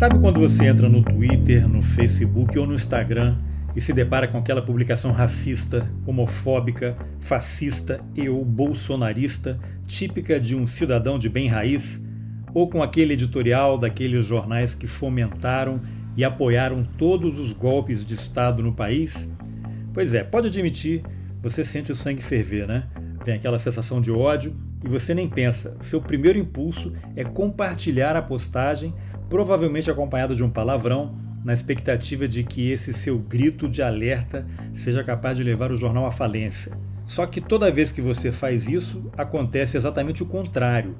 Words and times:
Sabe 0.00 0.18
quando 0.18 0.40
você 0.40 0.64
entra 0.64 0.88
no 0.88 1.02
Twitter, 1.02 1.68
no 1.68 1.82
Facebook 1.82 2.58
ou 2.58 2.66
no 2.66 2.72
Instagram 2.72 3.36
e 3.76 3.82
se 3.82 3.92
depara 3.92 4.26
com 4.26 4.38
aquela 4.38 4.62
publicação 4.62 5.12
racista, 5.12 5.86
homofóbica, 6.06 6.96
fascista 7.18 8.00
e 8.16 8.26
ou 8.26 8.42
bolsonarista, 8.42 9.60
típica 9.86 10.40
de 10.40 10.56
um 10.56 10.66
cidadão 10.66 11.18
de 11.18 11.28
bem 11.28 11.48
raiz? 11.48 12.02
Ou 12.54 12.66
com 12.66 12.82
aquele 12.82 13.12
editorial 13.12 13.76
daqueles 13.76 14.24
jornais 14.24 14.74
que 14.74 14.86
fomentaram 14.86 15.82
e 16.16 16.24
apoiaram 16.24 16.82
todos 16.96 17.38
os 17.38 17.52
golpes 17.52 18.02
de 18.06 18.14
Estado 18.14 18.62
no 18.62 18.72
país? 18.72 19.30
Pois 19.92 20.14
é, 20.14 20.24
pode 20.24 20.46
admitir, 20.46 21.02
você 21.42 21.62
sente 21.62 21.92
o 21.92 21.94
sangue 21.94 22.22
ferver, 22.22 22.66
né? 22.66 22.84
Vem 23.22 23.34
aquela 23.34 23.58
sensação 23.58 24.00
de 24.00 24.10
ódio 24.10 24.56
e 24.82 24.88
você 24.88 25.14
nem 25.14 25.28
pensa. 25.28 25.76
Seu 25.80 26.00
primeiro 26.00 26.38
impulso 26.38 26.94
é 27.14 27.22
compartilhar 27.22 28.16
a 28.16 28.22
postagem, 28.22 28.94
provavelmente 29.30 29.90
acompanhada 29.90 30.34
de 30.34 30.42
um 30.42 30.50
palavrão, 30.50 31.14
na 31.42 31.54
expectativa 31.54 32.28
de 32.28 32.42
que 32.42 32.70
esse 32.70 32.92
seu 32.92 33.18
grito 33.18 33.66
de 33.66 33.80
alerta 33.80 34.46
seja 34.74 35.02
capaz 35.02 35.38
de 35.38 35.44
levar 35.44 35.72
o 35.72 35.76
jornal 35.76 36.04
à 36.04 36.12
falência. 36.12 36.72
Só 37.06 37.24
que 37.24 37.40
toda 37.40 37.70
vez 37.70 37.90
que 37.90 38.02
você 38.02 38.30
faz 38.30 38.68
isso, 38.68 39.10
acontece 39.16 39.76
exatamente 39.76 40.22
o 40.22 40.26
contrário, 40.26 40.96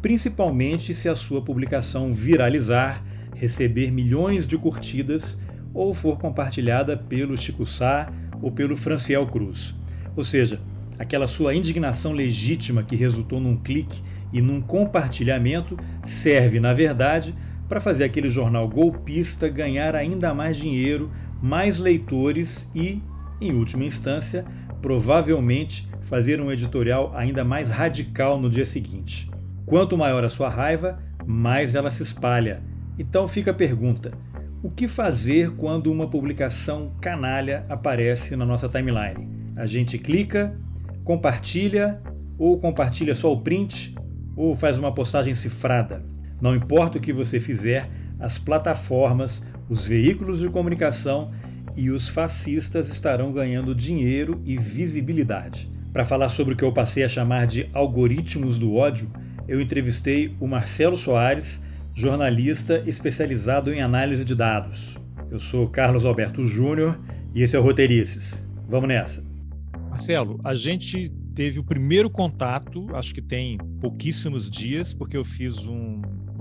principalmente 0.00 0.94
se 0.94 1.08
a 1.08 1.16
sua 1.16 1.42
publicação 1.42 2.14
viralizar, 2.14 3.00
receber 3.34 3.90
milhões 3.90 4.46
de 4.46 4.56
curtidas 4.56 5.38
ou 5.74 5.92
for 5.92 6.18
compartilhada 6.18 6.96
pelo 6.96 7.36
Chico 7.36 7.66
Sá 7.66 8.12
ou 8.40 8.52
pelo 8.52 8.76
Franciel 8.76 9.26
Cruz. 9.26 9.74
Ou 10.14 10.22
seja, 10.22 10.60
aquela 10.98 11.26
sua 11.26 11.54
indignação 11.54 12.12
legítima 12.12 12.82
que 12.82 12.94
resultou 12.94 13.40
num 13.40 13.56
clique 13.56 14.02
e 14.32 14.40
num 14.40 14.60
compartilhamento 14.60 15.76
serve, 16.04 16.60
na 16.60 16.72
verdade, 16.72 17.34
para 17.70 17.80
fazer 17.80 18.02
aquele 18.02 18.28
jornal 18.28 18.68
golpista 18.68 19.48
ganhar 19.48 19.94
ainda 19.94 20.34
mais 20.34 20.56
dinheiro, 20.56 21.08
mais 21.40 21.78
leitores 21.78 22.68
e, 22.74 23.00
em 23.40 23.52
última 23.52 23.84
instância, 23.84 24.44
provavelmente 24.82 25.88
fazer 26.00 26.40
um 26.40 26.50
editorial 26.50 27.12
ainda 27.14 27.44
mais 27.44 27.70
radical 27.70 28.40
no 28.40 28.50
dia 28.50 28.66
seguinte. 28.66 29.30
Quanto 29.64 29.96
maior 29.96 30.24
a 30.24 30.28
sua 30.28 30.48
raiva, 30.48 30.98
mais 31.24 31.76
ela 31.76 31.92
se 31.92 32.02
espalha. 32.02 32.60
Então 32.98 33.28
fica 33.28 33.52
a 33.52 33.54
pergunta: 33.54 34.10
o 34.64 34.68
que 34.68 34.88
fazer 34.88 35.52
quando 35.52 35.92
uma 35.92 36.10
publicação 36.10 36.92
canalha 37.00 37.64
aparece 37.68 38.34
na 38.34 38.44
nossa 38.44 38.68
timeline? 38.68 39.28
A 39.54 39.64
gente 39.64 39.96
clica, 39.96 40.58
compartilha, 41.04 42.02
ou 42.36 42.58
compartilha 42.58 43.14
só 43.14 43.32
o 43.32 43.40
print, 43.40 43.94
ou 44.34 44.56
faz 44.56 44.76
uma 44.76 44.92
postagem 44.92 45.36
cifrada. 45.36 46.04
Não 46.40 46.54
importa 46.54 46.98
o 46.98 47.00
que 47.00 47.12
você 47.12 47.38
fizer, 47.38 47.90
as 48.18 48.38
plataformas, 48.38 49.44
os 49.68 49.86
veículos 49.86 50.40
de 50.40 50.48
comunicação 50.48 51.32
e 51.76 51.90
os 51.90 52.08
fascistas 52.08 52.90
estarão 52.90 53.32
ganhando 53.32 53.74
dinheiro 53.74 54.40
e 54.44 54.56
visibilidade. 54.56 55.70
Para 55.92 56.04
falar 56.04 56.28
sobre 56.28 56.54
o 56.54 56.56
que 56.56 56.64
eu 56.64 56.72
passei 56.72 57.02
a 57.02 57.08
chamar 57.08 57.46
de 57.46 57.68
algoritmos 57.72 58.58
do 58.58 58.74
ódio, 58.74 59.10
eu 59.48 59.60
entrevistei 59.60 60.36
o 60.40 60.46
Marcelo 60.46 60.96
Soares, 60.96 61.62
jornalista 61.94 62.82
especializado 62.86 63.72
em 63.72 63.82
análise 63.82 64.24
de 64.24 64.34
dados. 64.34 64.96
Eu 65.30 65.38
sou 65.38 65.68
Carlos 65.68 66.04
Alberto 66.04 66.44
Júnior 66.46 67.00
e 67.34 67.42
esse 67.42 67.56
é 67.56 67.58
o 67.58 67.62
Roteirices. 67.62 68.46
Vamos 68.68 68.88
nessa! 68.88 69.24
Marcelo, 69.88 70.40
a 70.44 70.54
gente 70.54 71.12
teve 71.34 71.58
o 71.58 71.64
primeiro 71.64 72.08
contato, 72.08 72.86
acho 72.94 73.14
que 73.14 73.20
tem 73.20 73.58
pouquíssimos 73.80 74.50
dias, 74.50 74.94
porque 74.94 75.16
eu 75.16 75.24
fiz 75.24 75.66
um, 75.66 76.00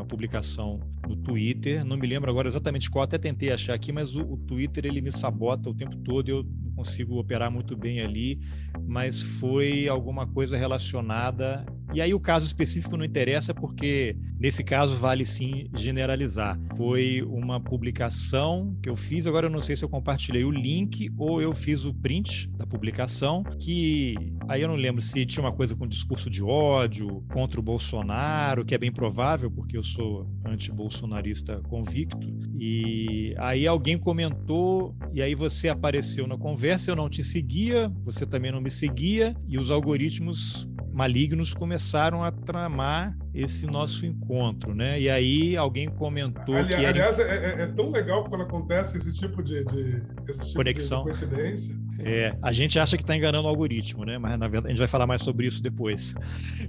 publicação 0.09 0.79
no 1.07 1.15
Twitter, 1.15 1.85
não 1.85 1.95
me 1.95 2.07
lembro 2.07 2.29
agora 2.29 2.47
exatamente 2.47 2.89
qual, 2.89 3.03
até 3.03 3.17
tentei 3.17 3.51
achar 3.51 3.73
aqui, 3.73 3.91
mas 3.91 4.15
o, 4.15 4.21
o 4.21 4.37
Twitter 4.37 4.85
ele 4.85 4.99
me 4.99 5.11
sabota 5.11 5.69
o 5.69 5.73
tempo 5.73 5.95
todo, 5.97 6.27
eu 6.27 6.45
consigo 6.79 7.19
operar 7.19 7.51
muito 7.51 7.75
bem 7.75 7.99
ali, 7.99 8.39
mas 8.87 9.21
foi 9.21 9.89
alguma 9.89 10.25
coisa 10.25 10.57
relacionada. 10.57 11.65
E 11.93 11.99
aí 11.99 12.13
o 12.13 12.19
caso 12.19 12.45
específico 12.45 12.95
não 12.95 13.03
interessa 13.03 13.53
porque 13.53 14.15
nesse 14.39 14.63
caso 14.63 14.95
vale 14.95 15.25
sim 15.25 15.69
generalizar. 15.75 16.57
Foi 16.77 17.21
uma 17.23 17.59
publicação 17.59 18.77
que 18.81 18.89
eu 18.89 18.95
fiz, 18.95 19.27
agora 19.27 19.47
eu 19.47 19.49
não 19.49 19.61
sei 19.61 19.75
se 19.75 19.83
eu 19.83 19.89
compartilhei 19.89 20.45
o 20.45 20.51
link 20.51 21.11
ou 21.17 21.41
eu 21.41 21.51
fiz 21.51 21.83
o 21.83 21.93
print 21.93 22.47
da 22.51 22.65
publicação, 22.65 23.43
que 23.59 24.15
aí 24.47 24.61
eu 24.61 24.69
não 24.69 24.75
lembro 24.75 25.01
se 25.01 25.25
tinha 25.25 25.43
uma 25.43 25.51
coisa 25.51 25.75
com 25.75 25.85
discurso 25.85 26.29
de 26.29 26.41
ódio 26.41 27.21
contra 27.33 27.59
o 27.59 27.63
Bolsonaro, 27.63 28.63
que 28.63 28.73
é 28.73 28.77
bem 28.77 28.91
provável 28.91 29.51
porque 29.51 29.75
eu 29.75 29.83
sou 29.83 30.29
anti-bolsonarista 30.45 31.61
convicto. 31.67 32.29
E 32.57 33.35
aí 33.37 33.67
alguém 33.67 33.97
comentou 33.97 34.95
e 35.11 35.21
aí 35.21 35.35
você 35.35 35.67
apareceu 35.67 36.27
na 36.27 36.37
conversa, 36.37 36.68
eu 36.91 36.95
não 36.95 37.09
te 37.09 37.23
seguia, 37.23 37.91
você 38.03 38.25
também 38.25 38.51
não 38.51 38.61
me 38.61 38.69
seguia 38.69 39.35
e 39.47 39.57
os 39.57 39.71
algoritmos 39.71 40.67
malignos 40.91 41.53
começaram 41.53 42.23
a 42.23 42.31
tramar 42.31 43.17
esse 43.33 43.65
nosso 43.65 44.05
encontro, 44.05 44.75
né? 44.75 44.99
E 44.99 45.09
aí 45.09 45.55
alguém 45.55 45.87
comentou 45.87 46.55
Ali, 46.55 46.67
que 46.67 46.73
aliás 46.73 47.19
era... 47.19 47.33
é, 47.33 47.61
é, 47.63 47.67
tão 47.67 47.89
legal 47.89 48.25
quando 48.25 48.41
acontece 48.41 48.97
esse 48.97 49.13
tipo 49.13 49.41
de, 49.41 49.63
de 49.65 50.03
esse 50.27 50.41
tipo 50.41 50.55
conexão. 50.55 50.99
De 50.99 51.11
coincidência. 51.11 51.75
É, 52.03 52.35
a 52.41 52.51
gente 52.51 52.79
acha 52.79 52.95
que 52.95 53.03
está 53.03 53.15
enganando 53.15 53.45
o 53.45 53.49
algoritmo, 53.49 54.05
né? 54.05 54.17
Mas 54.17 54.37
na 54.39 54.47
verdade 54.47 54.67
a 54.67 54.69
gente 54.69 54.79
vai 54.79 54.87
falar 54.87 55.07
mais 55.07 55.21
sobre 55.21 55.47
isso 55.47 55.61
depois. 55.61 56.15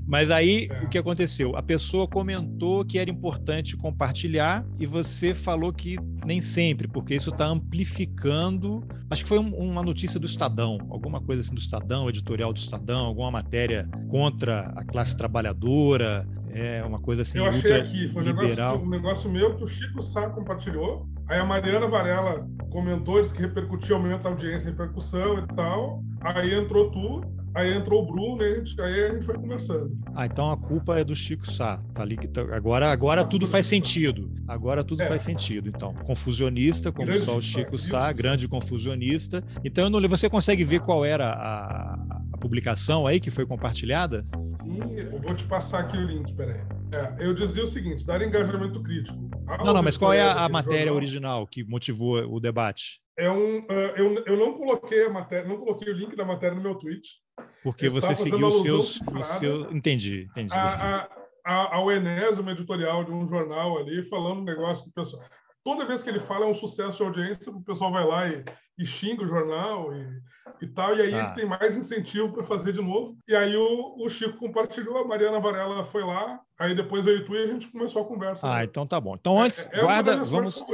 Mas 0.07 0.31
aí 0.31 0.69
é. 0.71 0.85
o 0.85 0.89
que 0.89 0.99
aconteceu? 0.99 1.57
A 1.57 1.63
pessoa 1.63 2.07
comentou 2.09 2.85
que 2.85 2.99
era 2.99 3.11
importante 3.11 3.77
compartilhar 3.77 4.65
e 4.79 4.87
você 4.87 5.35
falou 5.35 5.73
que 5.73 5.97
nem 6.25 6.41
sempre, 6.41 6.89
porque 6.89 7.15
isso 7.15 7.31
está 7.31 7.47
amplificando. 7.47 8.85
Acho 9.09 9.23
que 9.23 9.29
foi 9.29 9.39
um, 9.39 9.55
uma 9.55 9.83
notícia 9.83 10.19
do 10.19 10.27
Estadão, 10.27 10.79
alguma 10.91 11.21
coisa 11.21 11.41
assim 11.41 11.55
do 11.55 11.61
Estadão, 11.61 12.09
editorial 12.09 12.53
do 12.53 12.59
Estadão, 12.59 13.07
alguma 13.07 13.31
matéria 13.31 13.89
contra 14.09 14.73
a 14.77 14.85
classe 14.85 15.17
trabalhadora, 15.17 16.27
é 16.55 16.84
uma 16.84 16.99
coisa 16.99 17.22
assim. 17.22 17.38
Eu 17.38 17.47
achei 17.47 17.72
aqui, 17.72 18.09
foi 18.09 18.22
um 18.22 18.27
negócio, 18.27 18.65
um 18.75 18.88
negócio 18.88 19.31
meu 19.31 19.56
que 19.56 19.65
o 19.65 19.66
Chico 19.66 20.03
Sá 20.03 20.31
compartilhou. 20.31 21.09
Aí 21.28 21.38
a 21.38 21.44
Mariana 21.44 21.87
Varela 21.87 22.47
comentou, 22.71 23.21
disse 23.21 23.33
que 23.33 23.41
repercutiu, 23.41 23.97
aumenta 23.97 24.28
a 24.28 24.33
audiência, 24.33 24.71
repercussão 24.71 25.39
e 25.39 25.47
tal. 25.55 26.03
Aí 26.22 26.53
entrou 26.53 26.91
tu, 26.91 27.21
aí 27.55 27.72
entrou 27.72 28.03
o 28.03 28.06
Bruno, 28.06 28.43
e 28.43 28.65
aí 28.81 29.05
a 29.05 29.12
gente 29.12 29.25
foi 29.25 29.37
conversando. 29.37 29.97
Ah, 30.15 30.27
então 30.27 30.50
a 30.50 30.56
culpa 30.56 30.99
é 30.99 31.05
do 31.05 31.15
Chico 31.15 31.47
Sá. 31.47 31.81
Tá 31.94 32.03
ali, 32.03 32.16
tá, 32.28 32.43
agora 32.55 32.91
agora 32.91 33.25
tudo 33.25 33.47
faz 33.47 33.66
sentido. 33.66 34.31
Agora 34.47 34.83
tudo 34.83 35.03
é. 35.03 35.06
faz 35.06 35.22
sentido. 35.22 35.69
Então, 35.69 35.94
confusionista, 36.05 36.91
como 36.91 37.06
grande, 37.06 37.25
só 37.25 37.37
o 37.37 37.43
Chico 37.43 37.78
Sá, 37.78 38.12
grande 38.12 38.49
confusionista. 38.49 39.44
Então, 39.65 39.84
eu 39.84 39.91
não, 39.91 40.09
você 40.09 40.28
consegue 40.28 40.65
ver 40.65 40.81
qual 40.81 41.05
era 41.05 41.31
a, 41.33 42.09
publicação 42.41 43.06
aí 43.06 43.21
que 43.21 43.31
foi 43.31 43.47
compartilhada? 43.47 44.27
Sim, 44.37 44.81
eu 44.97 45.21
vou 45.21 45.34
te 45.34 45.45
passar 45.45 45.81
aqui 45.81 45.97
o 45.97 46.05
link, 46.05 46.34
peraí. 46.34 46.61
É, 46.93 47.27
eu 47.27 47.34
dizia 47.34 47.62
o 47.62 47.67
seguinte, 47.67 48.05
dar 48.05 48.21
engajamento 48.23 48.83
crítico. 48.83 49.19
Não, 49.65 49.75
não, 49.75 49.83
mas 49.83 49.97
qual 49.97 50.12
é 50.12 50.23
a, 50.23 50.45
a 50.45 50.49
matéria 50.49 50.78
jornal, 50.78 50.97
original 50.97 51.47
que 51.47 51.62
motivou 51.62 52.19
o 52.25 52.41
debate? 52.41 53.01
É 53.17 53.31
um, 53.31 53.59
uh, 53.59 53.93
eu, 53.97 54.25
eu 54.27 54.37
não 54.37 54.55
coloquei 54.55 55.05
a 55.06 55.11
matéria, 55.11 55.47
não 55.47 55.59
coloquei 55.59 55.93
o 55.93 55.97
link 55.97 56.17
da 56.17 56.25
matéria 56.25 56.56
no 56.56 56.62
meu 56.62 56.75
tweet. 56.75 57.06
Porque 57.62 57.89
você 57.89 58.15
seguiu 58.15 58.49
os 58.49 58.62
seus, 58.62 59.01
o 59.01 59.22
seu... 59.39 59.71
Entendi, 59.72 60.27
entendi. 60.31 60.55
A, 60.55 61.09
a, 61.45 61.77
ao 61.77 61.91
Enes, 61.91 62.39
uma 62.39 62.53
editorial 62.53 63.05
de 63.05 63.12
um 63.12 63.28
jornal 63.28 63.78
ali, 63.78 64.03
falando 64.03 64.41
um 64.41 64.45
negócio 64.45 64.84
que 64.84 64.91
o 64.91 64.95
pessoal 64.95 65.22
toda 65.65 65.87
vez 65.87 66.03
que 66.03 66.09
ele 66.09 66.19
fala 66.19 66.47
é 66.47 66.48
um 66.48 66.54
sucesso 66.54 66.98
de 66.98 67.03
audiência, 67.03 67.53
o 67.53 67.62
pessoal 67.62 67.93
vai 67.93 68.06
lá 68.06 68.28
e, 68.28 68.44
e 68.78 68.87
xinga 68.87 69.22
o 69.22 69.26
jornal 69.26 69.94
e, 69.94 70.06
e 70.62 70.66
tal, 70.66 70.97
e 70.97 71.03
aí 71.03 71.15
ele 71.15 71.31
tem 71.34 71.47
mais 71.47 71.76
incentivo 71.76 72.32
para 72.32 72.44
fazer 72.44 72.72
de 72.72 72.81
novo. 72.81 73.16
E 73.28 73.34
aí 73.34 73.56
o, 73.56 73.97
o, 73.98 74.09
Chico 74.09 74.38
compartilhou, 74.38 74.98
a 74.98 75.06
Mariana 75.06 75.41
Varela 75.41 75.84
foi 75.84 76.04
lá, 76.04 76.41
aí 76.59 76.75
depois 76.75 77.04
veio 77.04 77.24
tu 77.24 77.34
e 77.34 77.42
a 77.42 77.47
gente 77.47 77.68
começou 77.68 78.03
a 78.03 78.07
conversa. 78.07 78.47
Ah, 78.47 78.59
né? 78.59 78.65
então 78.65 78.86
tá 78.86 79.01
bom. 79.01 79.15
Então 79.15 79.41
antes, 79.41 79.68
é, 79.72 79.80
é 79.80 79.83
guarda, 79.83 80.24
vamos 80.24 80.65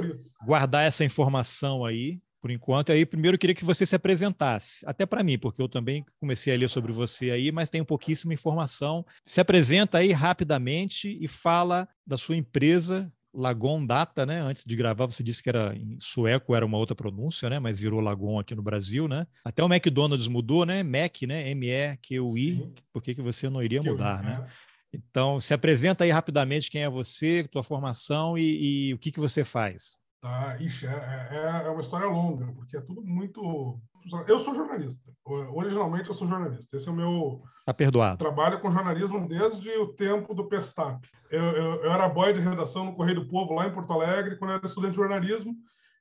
guardar 0.44 0.86
essa 0.86 1.04
informação 1.04 1.84
aí 1.84 2.20
por 2.46 2.50
enquanto. 2.52 2.92
Aí, 2.92 3.04
primeiro, 3.04 3.34
eu 3.34 3.38
queria 3.40 3.56
que 3.56 3.64
você 3.64 3.84
se 3.84 3.96
apresentasse, 3.96 4.84
até 4.86 5.04
para 5.04 5.24
mim, 5.24 5.36
porque 5.36 5.60
eu 5.60 5.68
também 5.68 6.04
comecei 6.20 6.54
a 6.54 6.56
ler 6.56 6.68
sobre 6.68 6.92
você 6.92 7.32
aí, 7.32 7.50
mas 7.50 7.68
tenho 7.68 7.84
pouquíssima 7.84 8.32
informação. 8.32 9.04
Se 9.24 9.40
apresenta 9.40 9.98
aí 9.98 10.12
rapidamente 10.12 11.18
e 11.20 11.26
fala 11.26 11.88
da 12.06 12.16
sua 12.16 12.36
empresa, 12.36 13.12
Lagon 13.36 13.84
Data, 13.84 14.24
né? 14.24 14.40
Antes 14.40 14.64
de 14.64 14.74
gravar, 14.74 15.06
você 15.06 15.22
disse 15.22 15.42
que 15.42 15.48
era 15.48 15.74
em 15.76 15.98
sueco, 16.00 16.54
era 16.54 16.64
uma 16.64 16.78
outra 16.78 16.94
pronúncia, 16.94 17.50
né? 17.50 17.58
Mas 17.58 17.80
virou 17.80 18.00
Lagon 18.00 18.38
aqui 18.38 18.54
no 18.54 18.62
Brasil, 18.62 19.06
né? 19.06 19.26
Até 19.44 19.62
o 19.62 19.72
McDonald's 19.72 20.26
mudou, 20.26 20.64
né? 20.64 20.82
Mac, 20.82 21.22
né? 21.22 21.50
M-E-Q-U-I. 21.50 22.72
Por 22.92 23.02
que, 23.02 23.14
que 23.14 23.22
você 23.22 23.48
não 23.50 23.62
iria 23.62 23.82
mudar, 23.82 24.22
né? 24.22 24.46
Então, 24.92 25.40
se 25.40 25.52
apresenta 25.52 26.04
aí 26.04 26.10
rapidamente 26.10 26.70
quem 26.70 26.82
é 26.82 26.88
você, 26.88 27.46
tua 27.50 27.62
formação 27.62 28.38
e, 28.38 28.88
e 28.88 28.94
o 28.94 28.98
que, 28.98 29.12
que 29.12 29.20
você 29.20 29.44
faz. 29.44 29.98
Tá? 30.26 30.56
Ixi, 30.58 30.88
é, 30.88 31.28
é, 31.30 31.66
é 31.66 31.70
uma 31.70 31.80
história 31.80 32.08
longa, 32.08 32.52
porque 32.52 32.76
é 32.76 32.80
tudo 32.80 33.00
muito. 33.00 33.80
Eu 34.26 34.40
sou 34.40 34.56
jornalista. 34.56 35.12
Originalmente 35.24 36.08
eu 36.08 36.14
sou 36.14 36.26
jornalista. 36.26 36.76
Esse 36.76 36.88
é 36.88 36.92
o 36.92 36.96
meu 36.96 37.44
tá 37.64 37.72
perdoado. 37.72 38.18
trabalho 38.18 38.60
com 38.60 38.68
jornalismo 38.68 39.28
desde 39.28 39.70
o 39.78 39.86
tempo 39.86 40.34
do 40.34 40.48
Pestap. 40.48 41.08
Eu, 41.30 41.44
eu, 41.44 41.74
eu, 41.84 41.92
era 41.92 42.08
boy 42.08 42.32
de 42.32 42.40
redação 42.40 42.86
no 42.86 42.96
Correio 42.96 43.20
do 43.20 43.28
Povo, 43.28 43.54
lá 43.54 43.68
em 43.68 43.72
Porto 43.72 43.92
Alegre, 43.92 44.36
quando 44.36 44.50
eu 44.50 44.56
era 44.56 44.66
estudante 44.66 44.92
de 44.92 44.96
jornalismo. 44.96 45.54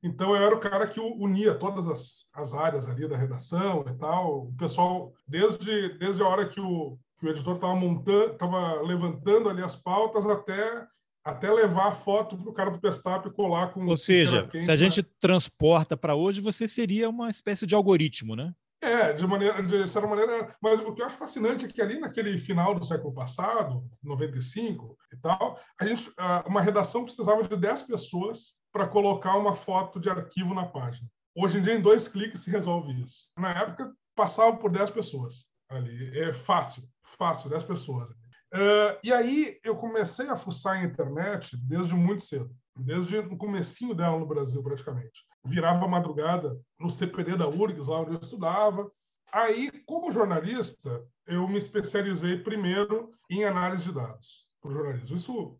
Então 0.04 0.36
eu 0.36 0.42
era 0.42 0.56
o 0.56 0.60
cara 0.60 0.88
que 0.88 1.00
unia 1.00 1.54
todas 1.54 1.88
as, 1.88 2.30
as 2.34 2.56
áreas 2.56 2.90
ali 2.90 3.08
da 3.08 3.18
redação 3.18 3.86
e 3.88 3.94
tal. 3.96 4.48
O 4.48 4.56
pessoal, 4.58 5.14
desde, 5.28 6.00
desde 6.00 6.24
a 6.24 6.28
hora 6.28 6.48
que 6.48 6.60
o, 6.60 6.98
que 7.20 7.28
o 7.28 7.30
editor 7.30 7.56
estava 7.56 7.76
montando, 7.76 8.34
estava 8.34 8.82
levantando 8.82 9.50
ali 9.50 9.62
as 9.62 9.76
pautas 9.76 10.28
até 10.28 10.84
até 11.26 11.52
levar 11.52 11.88
a 11.88 11.92
foto 11.92 12.38
para 12.38 12.50
o 12.50 12.54
cara 12.54 12.70
do 12.70 12.80
Pestap 12.80 13.28
e 13.28 13.34
colar 13.34 13.74
com. 13.74 13.84
Ou 13.88 13.98
seja, 13.98 14.48
se 14.56 14.72
a 14.72 14.76
gente 14.76 15.02
transporta 15.02 15.98
para 15.98 16.16
hoje, 16.16 16.40
você 16.40 16.68
seria 16.68 17.10
uma 17.10 17.32
espécie 17.32 17.66
de 17.66 17.74
algoritmo, 17.74 18.36
né? 18.36 18.54
É, 18.82 19.14
de 19.14 19.26
maneira, 19.26 19.64
de 19.64 19.88
certa 19.88 20.08
maneira, 20.08 20.56
mas 20.62 20.80
o 20.80 20.94
que 20.94 21.02
eu 21.02 21.08
acho 21.08 21.18
fascinante 21.18 21.66
é 21.66 21.68
que 21.68 21.82
ali 21.82 22.00
naquele 22.00 22.38
final 22.38 22.76
do 22.76 22.86
século 22.86 23.12
passado, 23.12 23.84
95 24.04 24.96
e 25.12 25.18
tal, 25.18 25.60
a 25.80 25.86
gente, 25.88 26.12
uma 26.46 26.62
redação 26.62 27.04
precisava 27.04 27.42
de 27.48 27.58
10 27.58 27.84
pessoas 27.84 28.58
para 28.72 28.88
colocar 28.88 29.36
uma 29.38 29.54
foto 29.54 30.00
de 30.00 30.10
arquivo 30.10 30.54
na 30.54 30.66
página. 30.68 31.08
Hoje 31.36 31.58
em 31.58 31.62
dia, 31.64 31.74
em 31.74 31.82
dois 31.82 32.08
cliques 32.08 32.42
se 32.42 32.52
resolve 32.52 33.02
isso. 33.02 33.30
Na 33.40 33.50
época, 33.52 33.92
passava 34.16 34.56
por 34.58 34.70
10 34.70 34.92
pessoas 34.92 35.48
ali. 35.70 36.20
É 36.20 36.34
fácil, 36.34 36.84
fácil, 37.18 37.50
10 37.50 37.64
pessoas. 37.64 38.10
Uh, 38.56 38.98
e 39.04 39.12
aí 39.12 39.60
eu 39.66 39.76
comecei 39.76 40.30
a 40.30 40.38
fuçar 40.38 40.78
a 40.78 40.84
internet 40.84 41.58
desde 41.58 41.94
muito 41.94 42.24
cedo, 42.24 42.50
desde 42.74 43.18
o 43.18 43.36
comecinho 43.36 43.94
dela 43.94 44.18
no 44.18 44.26
Brasil, 44.26 44.64
praticamente. 44.64 45.26
Virava 45.44 45.86
madrugada 45.90 46.58
no 46.80 46.90
CPD 46.90 47.36
da 47.36 47.50
URGS, 47.50 47.90
lá 47.90 48.00
onde 48.00 48.14
eu 48.14 48.20
estudava. 48.20 48.90
Aí, 49.30 49.70
como 49.86 50.10
jornalista, 50.10 51.04
eu 51.28 51.46
me 51.50 51.58
especializei 51.58 52.38
primeiro 52.38 53.12
em 53.30 53.44
análise 53.44 53.84
de 53.84 53.92
dados 53.92 54.48
para 54.62 54.72
jornalismo. 54.72 55.18
Isso, 55.18 55.60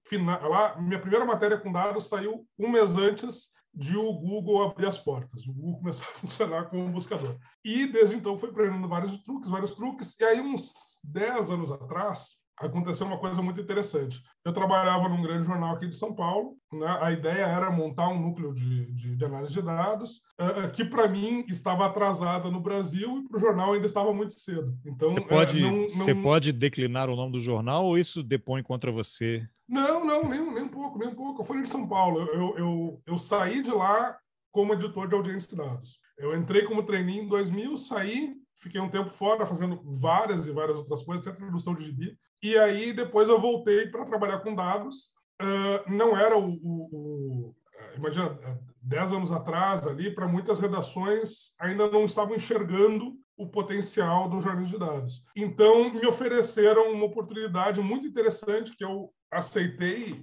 lá, 0.50 0.80
minha 0.80 1.00
primeira 1.00 1.26
matéria 1.26 1.58
com 1.58 1.74
dados 1.74 2.08
saiu 2.08 2.48
um 2.58 2.70
mês 2.70 2.96
antes 2.96 3.54
de 3.74 3.98
o 3.98 4.14
Google 4.14 4.64
abrir 4.64 4.88
as 4.88 4.98
portas, 4.98 5.46
o 5.46 5.52
Google 5.52 5.80
começar 5.80 6.06
a 6.08 6.14
funcionar 6.14 6.70
como 6.70 6.88
buscador. 6.88 7.38
E 7.62 7.86
desde 7.88 8.16
então 8.16 8.38
foi 8.38 8.50
aprendendo 8.52 8.88
vários 8.88 9.18
truques, 9.24 9.50
vários 9.50 9.76
truques. 9.76 10.18
E 10.18 10.24
aí, 10.24 10.40
uns 10.40 11.02
10 11.04 11.52
anos 11.52 11.72
atrás, 11.74 12.38
aconteceu 12.58 13.06
uma 13.06 13.18
coisa 13.18 13.42
muito 13.42 13.60
interessante. 13.60 14.22
Eu 14.44 14.54
trabalhava 14.54 15.10
num 15.10 15.22
grande 15.22 15.46
jornal 15.46 15.76
aqui 15.76 15.88
de 15.88 15.96
São 15.96 16.14
Paulo. 16.14 16.56
Né? 16.72 16.98
A 17.02 17.12
ideia 17.12 17.46
era 17.46 17.72
montar 17.72 18.08
um 18.10 18.20
núcleo 18.20 18.54
de, 18.54 18.92
de, 18.94 19.16
de 19.16 19.26
análise 19.26 19.54
de 19.54 19.62
dados, 19.62 20.22
uh, 20.40 20.72
que 20.72 20.86
para 20.86 21.08
mim 21.08 21.46
estava 21.50 21.86
atrasada 21.86 22.50
no 22.50 22.62
Brasil 22.62 23.20
e 23.20 23.28
para 23.28 23.38
o 23.38 23.40
jornal 23.40 23.74
ainda 23.74 23.86
estava 23.86 24.14
muito 24.14 24.34
cedo. 24.40 24.78
Então, 24.86 25.14
você 25.14 25.22
pode, 25.22 25.58
uh, 25.58 25.62
não, 25.62 25.78
não... 25.78 25.88
você 25.88 26.16
pode 26.16 26.52
declinar 26.52 27.10
o 27.10 27.16
nome 27.16 27.34
do 27.34 27.40
jornal 27.40 27.86
ou 27.86 27.98
isso 27.98 28.24
depõe 28.24 28.64
contra 28.64 28.92
você? 28.92 29.48
Não, 29.68 30.06
não, 30.06 30.30
nem, 30.30 30.54
nem 30.54 30.64
um 30.64 30.70
pouco, 30.70 31.00
nem 31.00 31.10
um 31.10 31.16
pouco. 31.16 31.42
Eu 31.42 31.46
fui 31.46 31.62
de 31.62 31.70
São 31.70 31.88
Paulo. 31.88 32.22
Eu, 32.22 32.58
eu, 32.58 33.02
eu 33.06 33.18
saí 33.18 33.62
de 33.62 33.72
lá 33.72 34.18
como 34.52 34.74
editor 34.74 35.08
de 35.08 35.16
audiência 35.16 35.50
de 35.50 35.58
dados. 35.58 36.00
Eu 36.18 36.36
entrei 36.36 36.64
como 36.64 36.84
treininho 36.84 37.24
em 37.24 37.28
2000, 37.28 37.76
saí, 37.76 38.34
fiquei 38.56 38.80
um 38.80 38.90
tempo 38.90 39.10
fora 39.10 39.46
fazendo 39.46 39.82
várias 40.00 40.48
e 40.48 40.52
várias 40.52 40.78
outras 40.78 41.04
coisas, 41.04 41.28
até 41.28 41.38
tradução 41.38 41.76
de 41.76 41.84
gibi. 41.84 42.18
E 42.42 42.58
aí 42.58 42.94
depois 42.94 43.30
eu 43.30 43.40
voltei 43.40 43.88
para 43.88 44.06
trabalhar 44.06 44.40
com 44.40 44.56
dados. 44.56 45.14
Uh, 45.42 45.92
não 45.92 46.18
era 46.18 46.38
o, 46.38 46.50
o, 46.50 46.90
o 46.92 47.56
imagina, 47.96 48.38
dez 48.82 49.12
anos 49.12 49.32
atrás 49.32 49.88
ali, 49.88 50.14
para 50.14 50.28
muitas 50.28 50.60
redações 50.60 51.56
ainda 51.60 51.90
não 51.90 52.06
estavam 52.06 52.36
enxergando 52.36 53.14
o 53.38 53.48
potencial 53.48 54.30
do 54.30 54.40
jornalismo 54.40 54.78
de 54.78 54.86
dados. 54.86 55.24
Então 55.36 55.94
me 55.94 56.06
ofereceram 56.08 56.92
uma 56.92 57.06
oportunidade 57.06 57.82
muito 57.82 58.08
interessante 58.08 58.76
que 58.76 58.86
eu 58.86 59.12
aceitei 59.32 60.22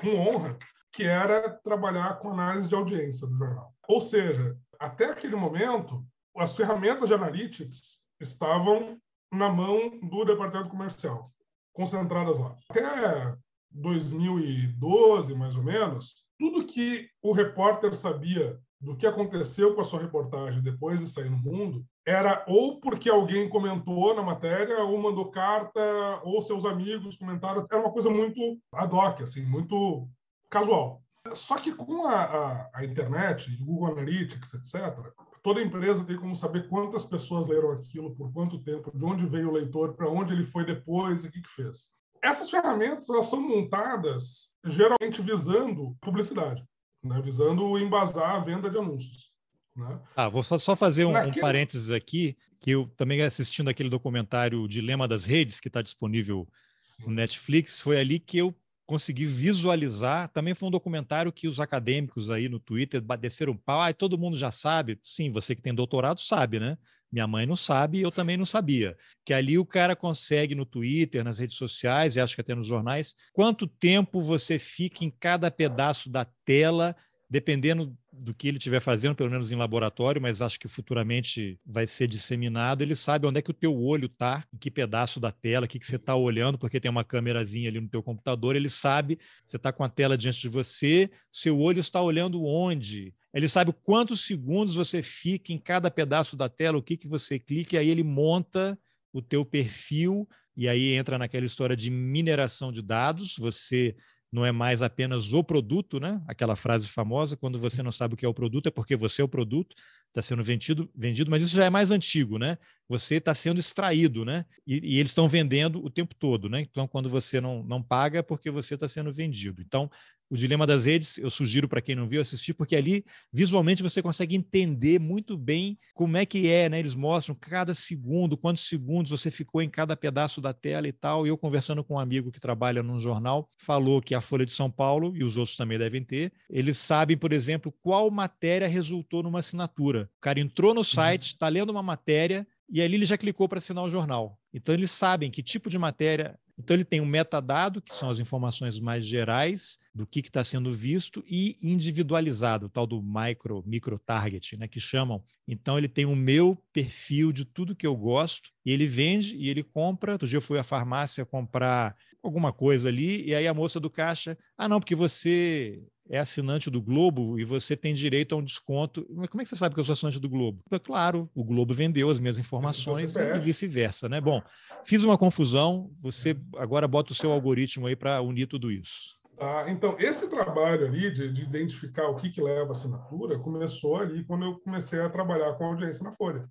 com 0.00 0.16
honra, 0.16 0.56
que 0.92 1.04
era 1.04 1.50
trabalhar 1.50 2.18
com 2.18 2.30
análise 2.30 2.68
de 2.68 2.74
audiência 2.74 3.26
do 3.26 3.36
jornal. 3.36 3.72
Ou 3.86 4.00
seja, 4.00 4.56
até 4.78 5.06
aquele 5.06 5.36
momento, 5.36 6.04
as 6.36 6.56
ferramentas 6.56 7.08
de 7.08 7.14
analytics 7.14 8.04
estavam 8.20 8.96
na 9.30 9.50
mão 9.50 9.98
do 10.00 10.24
departamento 10.24 10.70
comercial 10.70 11.30
concentradas 11.78 12.40
lá. 12.40 12.56
Até 12.68 13.36
2012, 13.70 15.32
mais 15.36 15.56
ou 15.56 15.62
menos, 15.62 16.16
tudo 16.36 16.66
que 16.66 17.08
o 17.22 17.30
repórter 17.30 17.94
sabia 17.94 18.58
do 18.80 18.96
que 18.96 19.06
aconteceu 19.06 19.74
com 19.74 19.80
a 19.80 19.84
sua 19.84 20.00
reportagem 20.00 20.60
depois 20.60 20.98
de 20.98 21.08
sair 21.08 21.30
no 21.30 21.38
mundo 21.38 21.84
era 22.04 22.44
ou 22.48 22.80
porque 22.80 23.08
alguém 23.08 23.48
comentou 23.48 24.14
na 24.14 24.22
matéria, 24.22 24.82
ou 24.82 25.00
mandou 25.00 25.30
carta, 25.30 25.80
ou 26.24 26.42
seus 26.42 26.64
amigos 26.64 27.16
comentaram. 27.16 27.64
Era 27.70 27.80
uma 27.80 27.92
coisa 27.92 28.10
muito 28.10 28.58
ad 28.72 28.92
hoc, 28.92 29.22
assim, 29.22 29.42
muito 29.42 30.08
casual. 30.50 31.00
Só 31.34 31.56
que 31.56 31.72
com 31.72 32.06
a, 32.06 32.22
a, 32.22 32.70
a 32.74 32.84
internet, 32.84 33.54
Google 33.62 33.92
Analytics, 33.92 34.54
etc., 34.54 35.12
toda 35.48 35.62
empresa 35.62 36.04
tem 36.04 36.14
como 36.14 36.36
saber 36.36 36.68
quantas 36.68 37.04
pessoas 37.04 37.46
leram 37.46 37.72
aquilo, 37.72 38.14
por 38.14 38.30
quanto 38.30 38.58
tempo, 38.58 38.92
de 38.94 39.02
onde 39.02 39.24
veio 39.24 39.48
o 39.48 39.52
leitor, 39.52 39.94
para 39.94 40.06
onde 40.06 40.34
ele 40.34 40.44
foi 40.44 40.62
depois 40.62 41.24
e 41.24 41.28
o 41.28 41.30
que, 41.30 41.40
que 41.40 41.48
fez. 41.48 41.88
Essas 42.22 42.50
ferramentas 42.50 43.08
elas 43.08 43.30
são 43.30 43.40
montadas 43.40 44.54
geralmente 44.62 45.22
visando 45.22 45.96
publicidade, 46.02 46.62
né? 47.02 47.18
visando 47.22 47.78
embasar 47.78 48.34
a 48.34 48.40
venda 48.40 48.68
de 48.68 48.76
anúncios. 48.76 49.32
Né? 49.74 49.98
Ah, 50.14 50.28
vou 50.28 50.42
só 50.42 50.76
fazer 50.76 51.06
um, 51.06 51.12
Naquele... 51.12 51.38
um 51.38 51.40
parênteses 51.40 51.90
aqui, 51.90 52.36
que 52.60 52.72
eu 52.72 52.86
também 52.94 53.22
assistindo 53.22 53.70
aquele 53.70 53.88
documentário 53.88 54.68
Dilema 54.68 55.08
das 55.08 55.24
Redes, 55.24 55.60
que 55.60 55.68
está 55.68 55.80
disponível 55.80 56.46
Sim. 56.78 57.04
no 57.04 57.12
Netflix, 57.12 57.80
foi 57.80 57.98
ali 57.98 58.18
que 58.18 58.36
eu 58.36 58.54
consegui 58.88 59.26
visualizar. 59.26 60.30
Também 60.30 60.54
foi 60.54 60.66
um 60.66 60.72
documentário 60.72 61.30
que 61.30 61.46
os 61.46 61.60
acadêmicos 61.60 62.30
aí 62.30 62.48
no 62.48 62.58
Twitter 62.58 63.02
desceram 63.20 63.54
pau. 63.54 63.82
Ah, 63.82 63.92
todo 63.92 64.16
mundo 64.16 64.34
já 64.34 64.50
sabe. 64.50 64.98
Sim, 65.02 65.30
você 65.30 65.54
que 65.54 65.60
tem 65.60 65.74
doutorado 65.74 66.20
sabe, 66.22 66.58
né? 66.58 66.78
Minha 67.12 67.26
mãe 67.26 67.44
não 67.44 67.54
sabe 67.54 67.98
e 67.98 68.02
eu 68.02 68.10
também 68.10 68.38
não 68.38 68.46
sabia. 68.46 68.96
Que 69.26 69.34
ali 69.34 69.58
o 69.58 69.66
cara 69.66 69.94
consegue 69.94 70.54
no 70.54 70.64
Twitter, 70.64 71.22
nas 71.22 71.38
redes 71.38 71.56
sociais, 71.56 72.16
e 72.16 72.20
acho 72.20 72.34
que 72.34 72.40
até 72.40 72.54
nos 72.54 72.66
jornais, 72.66 73.14
quanto 73.30 73.66
tempo 73.66 74.22
você 74.22 74.58
fica 74.58 75.04
em 75.04 75.10
cada 75.10 75.50
pedaço 75.50 76.08
da 76.08 76.26
tela 76.46 76.96
dependendo 77.30 77.94
do 78.10 78.34
que 78.34 78.48
ele 78.48 78.56
estiver 78.56 78.80
fazendo, 78.80 79.14
pelo 79.14 79.30
menos 79.30 79.52
em 79.52 79.56
laboratório, 79.56 80.20
mas 80.20 80.40
acho 80.40 80.58
que 80.58 80.66
futuramente 80.66 81.60
vai 81.64 81.86
ser 81.86 82.08
disseminado, 82.08 82.82
ele 82.82 82.96
sabe 82.96 83.26
onde 83.26 83.38
é 83.38 83.42
que 83.42 83.50
o 83.50 83.54
teu 83.54 83.76
olho 83.76 84.06
está, 84.06 84.44
em 84.52 84.56
que 84.56 84.70
pedaço 84.70 85.20
da 85.20 85.30
tela, 85.30 85.66
o 85.66 85.68
que, 85.68 85.78
que 85.78 85.86
você 85.86 85.96
está 85.96 86.16
olhando, 86.16 86.58
porque 86.58 86.80
tem 86.80 86.90
uma 86.90 87.04
câmerazinha 87.04 87.68
ali 87.68 87.80
no 87.80 87.88
teu 87.88 88.02
computador, 88.02 88.56
ele 88.56 88.68
sabe, 88.68 89.18
você 89.44 89.56
está 89.56 89.72
com 89.72 89.84
a 89.84 89.88
tela 89.88 90.16
diante 90.16 90.40
de 90.40 90.48
você, 90.48 91.10
seu 91.30 91.58
olho 91.58 91.80
está 91.80 92.00
olhando 92.00 92.44
onde, 92.44 93.14
ele 93.32 93.48
sabe 93.48 93.74
quantos 93.82 94.22
segundos 94.22 94.74
você 94.74 95.02
fica 95.02 95.52
em 95.52 95.58
cada 95.58 95.90
pedaço 95.90 96.34
da 96.34 96.48
tela, 96.48 96.78
o 96.78 96.82
que, 96.82 96.96
que 96.96 97.06
você 97.06 97.38
clica, 97.38 97.76
e 97.76 97.78
aí 97.78 97.88
ele 97.90 98.02
monta 98.02 98.78
o 99.12 99.20
teu 99.20 99.44
perfil, 99.44 100.26
e 100.56 100.66
aí 100.66 100.94
entra 100.94 101.18
naquela 101.18 101.46
história 101.46 101.76
de 101.76 101.90
mineração 101.90 102.72
de 102.72 102.82
dados, 102.82 103.36
você 103.38 103.94
não 104.32 104.44
é 104.44 104.52
mais 104.52 104.82
apenas 104.82 105.32
o 105.32 105.42
produto, 105.42 105.98
né? 105.98 106.22
Aquela 106.26 106.56
frase 106.56 106.88
famosa, 106.88 107.36
quando 107.36 107.58
você 107.58 107.82
não 107.82 107.92
sabe 107.92 108.14
o 108.14 108.16
que 108.16 108.26
é 108.26 108.28
o 108.28 108.34
produto, 108.34 108.66
é 108.68 108.70
porque 108.70 108.96
você 108.96 109.22
é 109.22 109.24
o 109.24 109.28
produto, 109.28 109.74
está 110.18 110.22
sendo 110.22 110.42
vendido, 110.42 110.90
vendido, 110.94 111.30
mas 111.30 111.42
isso 111.42 111.56
já 111.56 111.64
é 111.64 111.70
mais 111.70 111.90
antigo, 111.90 112.38
né? 112.38 112.58
Você 112.88 113.16
está 113.16 113.34
sendo 113.34 113.60
extraído, 113.60 114.24
né? 114.24 114.44
E, 114.66 114.94
e 114.94 114.98
eles 114.98 115.10
estão 115.10 115.28
vendendo 115.28 115.84
o 115.84 115.90
tempo 115.90 116.14
todo, 116.14 116.48
né? 116.48 116.60
Então, 116.60 116.88
quando 116.88 117.08
você 117.08 117.40
não, 117.40 117.62
não 117.62 117.82
paga, 117.82 118.18
é 118.18 118.22
porque 118.22 118.50
você 118.50 118.74
está 118.74 118.88
sendo 118.88 119.12
vendido. 119.12 119.62
Então, 119.62 119.90
o 120.30 120.36
Dilema 120.36 120.66
das 120.66 120.84
Redes, 120.84 121.16
eu 121.16 121.30
sugiro 121.30 121.68
para 121.68 121.80
quem 121.80 121.94
não 121.94 122.06
viu 122.06 122.20
assistir, 122.20 122.52
porque 122.52 122.76
ali 122.76 123.04
visualmente 123.32 123.82
você 123.82 124.02
consegue 124.02 124.36
entender 124.36 124.98
muito 124.98 125.38
bem 125.38 125.78
como 125.94 126.16
é 126.16 126.26
que 126.26 126.48
é, 126.48 126.68
né? 126.68 126.78
Eles 126.78 126.94
mostram 126.94 127.34
cada 127.34 127.72
segundo, 127.72 128.36
quantos 128.36 128.68
segundos 128.68 129.10
você 129.10 129.30
ficou 129.30 129.62
em 129.62 129.70
cada 129.70 129.96
pedaço 129.96 130.40
da 130.40 130.52
tela 130.52 130.86
e 130.86 130.92
tal. 130.92 131.26
E 131.26 131.30
eu 131.30 131.38
conversando 131.38 131.82
com 131.82 131.94
um 131.94 131.98
amigo 131.98 132.30
que 132.30 132.40
trabalha 132.40 132.82
num 132.82 133.00
jornal, 133.00 133.48
falou 133.58 134.02
que 134.02 134.14
a 134.14 134.20
Folha 134.20 134.44
de 134.44 134.52
São 134.52 134.70
Paulo, 134.70 135.16
e 135.16 135.24
os 135.24 135.36
outros 135.38 135.56
também 135.56 135.78
devem 135.78 136.04
ter, 136.04 136.32
eles 136.50 136.76
sabem, 136.76 137.16
por 137.16 137.32
exemplo, 137.32 137.72
qual 137.82 138.10
matéria 138.10 138.68
resultou 138.68 139.22
numa 139.22 139.38
assinatura. 139.38 140.07
O 140.16 140.20
cara 140.20 140.40
entrou 140.40 140.74
no 140.74 140.84
site, 140.84 141.28
está 141.28 141.46
uhum. 141.46 141.52
lendo 141.52 141.70
uma 141.70 141.82
matéria, 141.82 142.46
e 142.68 142.82
ali 142.82 142.94
ele 142.94 143.06
já 143.06 143.16
clicou 143.16 143.48
para 143.48 143.58
assinar 143.58 143.84
o 143.84 143.90
jornal. 143.90 144.38
Então 144.52 144.74
eles 144.74 144.90
sabem 144.90 145.30
que 145.30 145.42
tipo 145.42 145.70
de 145.70 145.78
matéria 145.78 146.38
então, 146.58 146.74
ele 146.74 146.84
tem 146.84 147.00
um 147.00 147.06
metadado, 147.06 147.80
que 147.80 147.94
são 147.94 148.10
as 148.10 148.18
informações 148.18 148.80
mais 148.80 149.06
gerais 149.06 149.78
do 149.94 150.04
que 150.04 150.18
está 150.18 150.42
sendo 150.42 150.72
visto, 150.72 151.22
e 151.24 151.56
individualizado, 151.62 152.66
o 152.66 152.68
tal 152.68 152.84
do 152.84 153.00
micro, 153.00 153.62
micro 153.64 153.96
target, 153.98 154.56
né, 154.56 154.66
que 154.66 154.80
chamam. 154.80 155.22
Então, 155.46 155.78
ele 155.78 155.88
tem 155.88 156.04
o 156.04 156.16
meu 156.16 156.60
perfil 156.72 157.30
de 157.30 157.44
tudo 157.44 157.76
que 157.76 157.86
eu 157.86 157.96
gosto, 157.96 158.50
e 158.66 158.72
ele 158.72 158.88
vende 158.88 159.36
e 159.36 159.48
ele 159.48 159.62
compra. 159.62 160.12
Outro 160.12 160.26
dia 160.26 160.38
eu 160.38 160.42
fui 160.42 160.58
à 160.58 160.64
farmácia 160.64 161.24
comprar 161.24 161.96
alguma 162.20 162.52
coisa 162.52 162.88
ali, 162.88 163.24
e 163.24 163.34
aí 163.34 163.46
a 163.46 163.54
moça 163.54 163.78
do 163.78 163.88
caixa, 163.88 164.36
ah, 164.56 164.68
não, 164.68 164.80
porque 164.80 164.96
você 164.96 165.80
é 166.08 166.18
assinante 166.18 166.70
do 166.70 166.80
Globo 166.80 167.38
e 167.38 167.44
você 167.44 167.76
tem 167.76 167.92
direito 167.92 168.34
a 168.34 168.38
um 168.38 168.42
desconto. 168.42 169.06
Mas 169.10 169.28
como 169.28 169.42
é 169.42 169.44
que 169.44 169.50
você 169.50 169.56
sabe 169.56 169.74
que 169.74 169.80
eu 169.80 169.84
sou 169.84 169.92
assinante 169.92 170.18
do 170.18 170.28
Globo? 170.28 170.62
É 170.70 170.78
claro, 170.78 171.30
o 171.34 171.44
Globo 171.44 171.74
vendeu 171.74 172.08
as 172.08 172.18
minhas 172.18 172.38
informações 172.38 173.14
e 173.14 173.38
vice-versa, 173.38 174.08
né? 174.08 174.20
Bom, 174.20 174.42
fiz 174.84 175.04
uma 175.04 175.18
confusão, 175.18 175.90
você 176.00 176.36
agora 176.56 176.88
bota 176.88 177.12
o 177.12 177.14
seu 177.14 177.30
algoritmo 177.30 177.86
aí 177.86 177.94
para 177.94 178.20
unir 178.22 178.46
tudo 178.46 178.72
isso. 178.72 179.18
Ah, 179.40 179.66
então, 179.68 179.94
esse 180.00 180.28
trabalho 180.28 180.86
ali 180.86 181.12
de, 181.12 181.32
de 181.32 181.42
identificar 181.42 182.08
o 182.08 182.16
que, 182.16 182.28
que 182.28 182.40
leva 182.40 182.68
a 182.68 182.72
assinatura 182.72 183.38
começou 183.38 183.98
ali 183.98 184.24
quando 184.24 184.44
eu 184.44 184.58
comecei 184.58 185.00
a 185.00 185.08
trabalhar 185.08 185.52
com 185.54 185.66
audiência 185.66 186.02
na 186.02 186.10
Folha. 186.10 186.48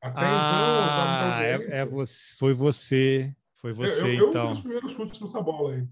Até 0.00 0.20
então, 0.20 0.30
ah, 0.30 1.40
então, 1.40 1.76
é, 1.76 1.80
é 1.80 1.84
você, 1.84 2.36
foi 2.38 2.54
você, 2.54 3.34
foi 3.60 3.72
você, 3.72 4.02
eu, 4.02 4.06
eu, 4.06 4.28
então. 4.30 4.40
Eu 4.40 4.46
dei 4.46 4.52
os 4.52 4.60
primeiros 4.60 4.92
chutes 4.92 5.20
nessa 5.20 5.40
bola 5.42 5.74
aí. 5.74 5.86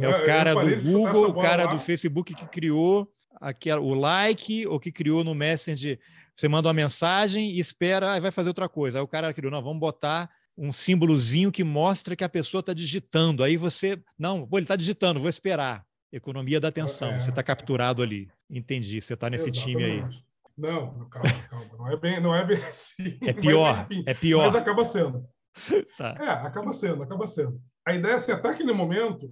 É 0.00 0.08
o 0.08 0.24
cara 0.24 0.54
do 0.54 0.82
Google, 0.82 1.28
o 1.30 1.34
cara 1.34 1.64
lá. 1.64 1.70
do 1.70 1.78
Facebook 1.78 2.34
que 2.34 2.46
criou 2.46 3.08
aquela, 3.40 3.80
o 3.80 3.94
like, 3.94 4.66
ou 4.66 4.80
que 4.80 4.90
criou 4.90 5.22
no 5.22 5.34
Messenger. 5.34 5.98
Você 6.34 6.48
manda 6.48 6.68
uma 6.68 6.74
mensagem 6.74 7.50
e 7.50 7.60
espera, 7.60 8.16
e 8.16 8.20
vai 8.20 8.30
fazer 8.30 8.48
outra 8.48 8.68
coisa. 8.68 8.98
Aí 8.98 9.04
o 9.04 9.08
cara 9.08 9.32
criou, 9.32 9.52
não, 9.52 9.62
vamos 9.62 9.78
botar 9.78 10.30
um 10.56 10.72
símbolozinho 10.72 11.52
que 11.52 11.64
mostra 11.64 12.16
que 12.16 12.24
a 12.24 12.28
pessoa 12.28 12.60
está 12.60 12.72
digitando. 12.72 13.42
Aí 13.42 13.56
você, 13.56 14.00
não, 14.18 14.46
pô, 14.46 14.58
ele 14.58 14.64
está 14.64 14.76
digitando, 14.76 15.20
vou 15.20 15.28
esperar. 15.28 15.84
Economia 16.12 16.60
da 16.60 16.68
atenção, 16.68 17.10
é, 17.10 17.18
você 17.18 17.30
está 17.30 17.42
capturado 17.42 18.00
ali. 18.00 18.28
Entendi, 18.48 19.00
você 19.00 19.14
está 19.14 19.28
nesse 19.28 19.48
exatamente. 19.48 19.72
time 19.72 19.84
aí. 19.84 20.04
Não, 20.56 21.08
calma, 21.08 21.28
calma, 21.50 21.76
não 21.76 21.90
é 21.90 21.96
bem, 21.96 22.20
não 22.20 22.34
é 22.34 22.44
bem 22.44 22.62
assim. 22.64 23.18
É 23.22 23.32
pior, 23.32 23.76
mas, 23.76 23.86
enfim, 23.90 24.04
é 24.06 24.14
pior. 24.14 24.46
Mas 24.46 24.54
acaba 24.54 24.84
sendo. 24.84 25.26
tá. 25.98 26.14
É, 26.18 26.28
acaba 26.46 26.72
sendo, 26.72 27.02
acaba 27.02 27.26
sendo. 27.26 27.60
A 27.86 27.92
ideia 27.92 28.12
é 28.12 28.14
assim, 28.16 28.32
até 28.32 28.48
aquele 28.48 28.72
momento, 28.72 29.30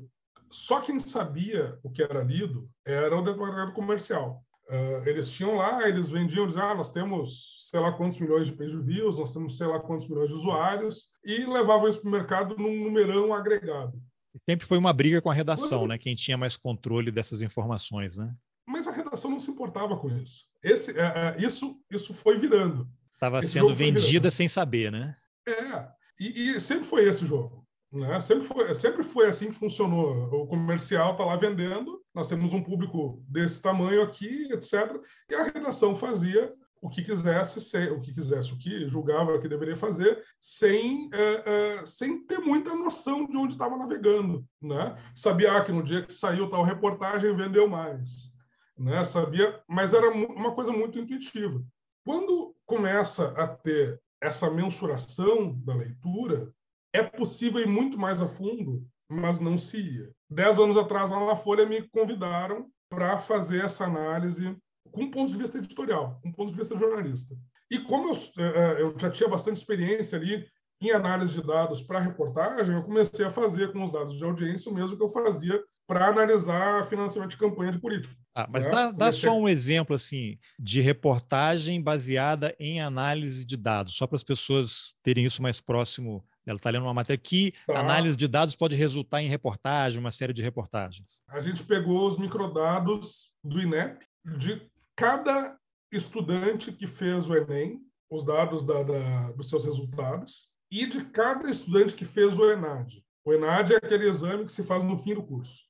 só 0.52 0.80
quem 0.80 1.00
sabia 1.00 1.78
o 1.82 1.90
que 1.90 2.02
era 2.02 2.22
lido 2.22 2.68
era 2.84 3.16
o 3.16 3.22
departamento 3.22 3.72
comercial. 3.72 4.44
Uh, 4.68 5.06
eles 5.06 5.28
tinham 5.28 5.56
lá, 5.56 5.88
eles 5.88 6.08
vendiam, 6.08 6.46
diziam, 6.46 6.70
ah, 6.70 6.74
nós 6.74 6.90
temos 6.90 7.68
sei 7.70 7.80
lá 7.80 7.92
quantos 7.92 8.18
milhões 8.18 8.46
de 8.46 8.52
page 8.52 8.78
views, 8.78 9.18
nós 9.18 9.32
temos 9.32 9.56
sei 9.56 9.66
lá 9.66 9.80
quantos 9.80 10.06
milhões 10.08 10.28
de 10.28 10.34
usuários, 10.34 11.08
e 11.24 11.44
levavam 11.44 11.88
isso 11.88 12.00
para 12.00 12.08
o 12.08 12.12
mercado 12.12 12.56
num 12.56 12.84
numerão 12.84 13.34
agregado. 13.34 14.00
Sempre 14.48 14.66
foi 14.66 14.78
uma 14.78 14.92
briga 14.92 15.20
com 15.20 15.30
a 15.30 15.34
redação, 15.34 15.86
né? 15.86 15.98
Quem 15.98 16.14
tinha 16.14 16.38
mais 16.38 16.56
controle 16.56 17.10
dessas 17.10 17.42
informações, 17.42 18.16
né? 18.16 18.34
Mas 18.66 18.86
a 18.86 18.92
redação 18.92 19.30
não 19.30 19.40
se 19.40 19.50
importava 19.50 19.96
com 19.96 20.08
isso. 20.08 20.44
Esse, 20.62 20.98
é, 20.98 21.02
é, 21.36 21.42
isso, 21.42 21.78
isso 21.90 22.14
foi 22.14 22.38
virando. 22.38 22.88
Estava 23.14 23.42
sendo 23.42 23.74
vendida 23.74 24.30
sem 24.30 24.48
saber, 24.48 24.90
né? 24.90 25.16
É, 25.46 25.88
e, 26.18 26.50
e 26.50 26.60
sempre 26.60 26.86
foi 26.86 27.06
esse 27.08 27.26
jogo. 27.26 27.61
Né? 27.92 28.18
Sempre, 28.20 28.46
foi, 28.46 28.74
sempre 28.74 29.02
foi 29.02 29.26
assim 29.26 29.48
que 29.48 29.58
funcionou. 29.58 30.28
O 30.32 30.46
comercial 30.46 31.12
está 31.12 31.24
lá 31.24 31.36
vendendo, 31.36 32.02
nós 32.14 32.28
temos 32.28 32.54
um 32.54 32.62
público 32.62 33.22
desse 33.28 33.60
tamanho 33.60 34.02
aqui, 34.02 34.48
etc. 34.50 34.98
E 35.30 35.34
a 35.34 35.42
redação 35.42 35.94
fazia 35.94 36.52
o 36.80 36.88
que 36.88 37.02
quisesse, 37.02 37.60
ser, 37.60 37.92
o 37.92 38.00
que 38.00 38.12
quisesse, 38.12 38.52
o 38.52 38.58
que 38.58 38.88
julgava 38.88 39.38
que 39.38 39.48
deveria 39.48 39.76
fazer, 39.76 40.20
sem, 40.40 41.08
é, 41.12 41.42
é, 41.80 41.86
sem 41.86 42.26
ter 42.26 42.38
muita 42.38 42.74
noção 42.74 43.24
de 43.24 43.36
onde 43.36 43.52
estava 43.52 43.76
navegando. 43.76 44.44
Né? 44.60 44.96
Sabia 45.14 45.52
ah, 45.56 45.64
que 45.64 45.70
no 45.70 45.82
dia 45.82 46.02
que 46.02 46.12
saiu 46.12 46.50
tal 46.50 46.64
reportagem 46.64 47.36
vendeu 47.36 47.68
mais. 47.68 48.32
Né? 48.76 49.04
Sabia, 49.04 49.62
mas 49.68 49.94
era 49.94 50.10
uma 50.10 50.54
coisa 50.54 50.72
muito 50.72 50.98
intuitiva. 50.98 51.62
Quando 52.04 52.56
começa 52.66 53.28
a 53.36 53.46
ter 53.46 54.00
essa 54.20 54.50
mensuração 54.50 55.54
da 55.60 55.74
leitura, 55.74 56.52
é 56.92 57.02
possível 57.02 57.60
ir 57.60 57.66
muito 57.66 57.98
mais 57.98 58.20
a 58.20 58.28
fundo, 58.28 58.86
mas 59.08 59.40
não 59.40 59.56
se 59.58 59.78
ia. 59.78 60.10
Dez 60.30 60.58
anos 60.58 60.76
atrás, 60.76 61.10
lá 61.10 61.24
na 61.24 61.36
Folha, 61.36 61.66
me 61.66 61.82
convidaram 61.88 62.66
para 62.88 63.18
fazer 63.18 63.64
essa 63.64 63.84
análise 63.84 64.56
com 64.90 65.04
um 65.04 65.10
ponto 65.10 65.32
de 65.32 65.38
vista 65.38 65.58
editorial, 65.58 66.20
com 66.22 66.28
um 66.28 66.32
ponto 66.32 66.50
de 66.50 66.58
vista 66.58 66.78
jornalista. 66.78 67.34
E 67.70 67.78
como 67.78 68.14
eu, 68.14 68.18
é, 68.38 68.58
é, 68.58 68.82
eu 68.82 68.94
já 68.98 69.10
tinha 69.10 69.28
bastante 69.28 69.56
experiência 69.56 70.18
ali 70.18 70.46
em 70.80 70.90
análise 70.90 71.32
de 71.32 71.46
dados 71.46 71.80
para 71.80 72.00
reportagem, 72.00 72.74
eu 72.74 72.82
comecei 72.82 73.24
a 73.24 73.30
fazer 73.30 73.72
com 73.72 73.84
os 73.84 73.92
dados 73.92 74.16
de 74.16 74.24
audiência 74.24 74.70
o 74.70 74.74
mesmo 74.74 74.96
que 74.96 75.02
eu 75.02 75.08
fazia 75.08 75.62
para 75.86 76.08
analisar 76.08 76.86
financiamento 76.88 77.30
de 77.30 77.36
campanha 77.36 77.72
de 77.72 77.78
político. 77.78 78.14
Ah, 78.34 78.48
mas 78.50 78.66
né? 78.66 78.72
dá, 78.72 78.90
dá 78.90 79.12
só 79.12 79.38
um 79.38 79.48
exemplo 79.48 79.94
assim 79.94 80.38
de 80.58 80.80
reportagem 80.80 81.80
baseada 81.80 82.54
em 82.58 82.80
análise 82.80 83.44
de 83.44 83.56
dados, 83.56 83.94
só 83.94 84.06
para 84.06 84.16
as 84.16 84.24
pessoas 84.24 84.94
terem 85.02 85.24
isso 85.24 85.42
mais 85.42 85.60
próximo 85.60 86.24
ela 86.46 86.56
está 86.56 86.70
lendo 86.70 86.84
uma 86.84 86.94
matéria 86.94 87.20
que 87.22 87.52
tá. 87.66 87.78
análise 87.78 88.16
de 88.16 88.26
dados 88.26 88.56
pode 88.56 88.76
resultar 88.76 89.22
em 89.22 89.28
reportagem, 89.28 90.00
uma 90.00 90.10
série 90.10 90.32
de 90.32 90.42
reportagens. 90.42 91.22
A 91.28 91.40
gente 91.40 91.62
pegou 91.62 92.06
os 92.06 92.18
microdados 92.18 93.32
do 93.42 93.60
INEP 93.60 94.04
de 94.36 94.62
cada 94.96 95.56
estudante 95.90 96.72
que 96.72 96.86
fez 96.86 97.28
o 97.28 97.36
Enem, 97.36 97.80
os 98.10 98.24
dados 98.24 98.64
da, 98.64 98.82
da, 98.82 99.32
dos 99.32 99.48
seus 99.48 99.64
resultados, 99.64 100.50
e 100.70 100.86
de 100.86 101.04
cada 101.04 101.50
estudante 101.50 101.94
que 101.94 102.04
fez 102.04 102.38
o 102.38 102.50
ENAD. 102.50 103.04
O 103.24 103.32
ENAD 103.32 103.74
é 103.74 103.76
aquele 103.76 104.08
exame 104.08 104.44
que 104.44 104.52
se 104.52 104.64
faz 104.64 104.82
no 104.82 104.98
fim 104.98 105.14
do 105.14 105.22
curso. 105.22 105.60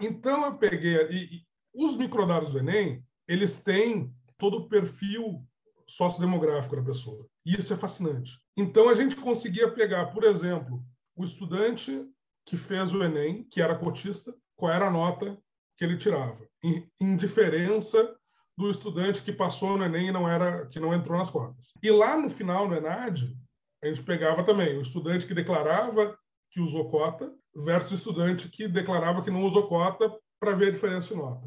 Então, 0.00 0.44
eu 0.46 0.56
peguei... 0.56 0.94
E, 1.10 1.24
e 1.36 1.46
os 1.74 1.96
microdados 1.96 2.50
do 2.50 2.58
Enem, 2.58 3.04
eles 3.28 3.62
têm 3.62 4.12
todo 4.38 4.58
o 4.58 4.68
perfil 4.68 5.44
sociodemográfico 5.88 6.76
da 6.76 6.82
pessoa. 6.82 7.26
E 7.44 7.56
isso 7.56 7.72
é 7.72 7.76
fascinante. 7.76 8.40
Então, 8.56 8.88
a 8.88 8.94
gente 8.94 9.16
conseguia 9.16 9.70
pegar, 9.70 10.06
por 10.06 10.24
exemplo, 10.24 10.82
o 11.14 11.24
estudante 11.24 12.04
que 12.44 12.56
fez 12.56 12.92
o 12.92 13.02
Enem, 13.02 13.44
que 13.44 13.60
era 13.60 13.78
cotista, 13.78 14.34
qual 14.56 14.72
era 14.72 14.88
a 14.88 14.90
nota 14.90 15.38
que 15.76 15.84
ele 15.84 15.96
tirava, 15.96 16.48
em, 16.62 17.16
diferença 17.16 18.16
do 18.56 18.70
estudante 18.70 19.22
que 19.22 19.32
passou 19.32 19.76
no 19.76 19.84
Enem 19.84 20.08
e 20.08 20.12
não 20.12 20.28
era, 20.28 20.66
que 20.68 20.80
não 20.80 20.94
entrou 20.94 21.18
nas 21.18 21.28
cotas. 21.28 21.72
E 21.82 21.90
lá 21.90 22.16
no 22.16 22.30
final, 22.30 22.66
no 22.66 22.74
ENAD, 22.74 23.36
a 23.82 23.86
gente 23.86 24.02
pegava 24.02 24.42
também 24.42 24.78
o 24.78 24.80
estudante 24.80 25.26
que 25.26 25.34
declarava 25.34 26.16
que 26.50 26.60
usou 26.60 26.88
cota 26.88 27.30
versus 27.54 27.92
o 27.92 27.94
estudante 27.94 28.48
que 28.48 28.66
declarava 28.66 29.22
que 29.22 29.30
não 29.30 29.44
usou 29.44 29.68
cota 29.68 30.10
para 30.40 30.54
ver 30.54 30.68
a 30.68 30.72
diferença 30.72 31.08
de 31.08 31.20
nota. 31.20 31.46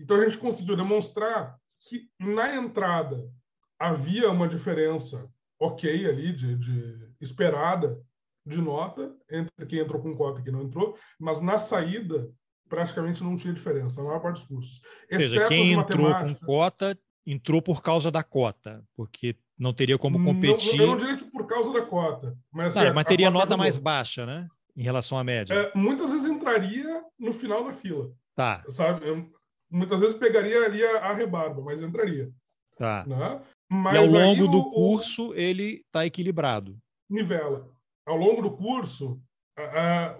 Então, 0.00 0.16
a 0.16 0.24
gente 0.24 0.38
conseguiu 0.38 0.76
demonstrar 0.76 1.56
que 1.88 2.10
na 2.18 2.56
entrada 2.56 3.30
havia 3.78 4.30
uma 4.30 4.48
diferença 4.48 5.30
ok 5.60 6.06
ali, 6.06 6.32
de, 6.32 6.56
de 6.56 7.12
esperada 7.20 8.00
de 8.46 8.60
nota 8.60 9.14
entre 9.30 9.66
quem 9.66 9.80
entrou 9.80 10.00
com 10.00 10.16
cota 10.16 10.40
e 10.40 10.44
quem 10.44 10.52
não 10.52 10.62
entrou, 10.62 10.96
mas 11.18 11.40
na 11.40 11.58
saída 11.58 12.30
praticamente 12.68 13.22
não 13.22 13.36
tinha 13.36 13.52
diferença, 13.52 14.00
a 14.00 14.04
maior 14.04 14.20
parte 14.20 14.40
dos 14.40 14.48
cursos. 14.48 14.82
Ou 15.10 15.20
seja, 15.20 15.48
quem 15.48 15.72
entrou 15.72 16.12
com 16.14 16.34
cota 16.34 16.98
entrou 17.26 17.60
por 17.60 17.82
causa 17.82 18.10
da 18.10 18.22
cota, 18.22 18.82
porque 18.96 19.36
não 19.58 19.72
teria 19.72 19.98
como 19.98 20.22
competir. 20.22 20.78
Não, 20.78 20.84
eu 20.84 20.90
não 20.90 20.96
diria 20.96 21.16
que 21.16 21.24
por 21.24 21.46
causa 21.46 21.72
da 21.72 21.84
cota, 21.84 22.36
mas, 22.50 22.76
assim, 22.76 22.92
mas 22.92 23.04
teria 23.04 23.30
nota 23.30 23.56
mais 23.56 23.76
baixa, 23.76 24.24
né? 24.24 24.48
Em 24.76 24.82
relação 24.82 25.18
à 25.18 25.24
média. 25.24 25.54
É, 25.54 25.72
muitas 25.74 26.12
vezes 26.12 26.30
entraria 26.30 27.02
no 27.18 27.32
final 27.32 27.64
da 27.64 27.72
fila. 27.72 28.12
Tá. 28.34 28.62
Sabe? 28.68 29.08
Eu, 29.08 29.28
muitas 29.68 29.98
vezes 29.98 30.16
pegaria 30.16 30.64
ali 30.64 30.84
a, 30.84 31.08
a 31.08 31.14
rebarba, 31.14 31.60
mas 31.60 31.82
entraria. 31.82 32.30
Tá. 32.76 33.04
Né? 33.04 33.42
Mas 33.70 33.94
e 33.94 33.98
ao 33.98 34.06
longo 34.06 34.48
do 34.48 34.70
curso 34.70 35.34
ele 35.34 35.82
está 35.86 36.06
equilibrado. 36.06 36.78
Nivela. 37.08 37.68
Ao 38.06 38.16
longo 38.16 38.40
do 38.40 38.50
curso, 38.50 39.20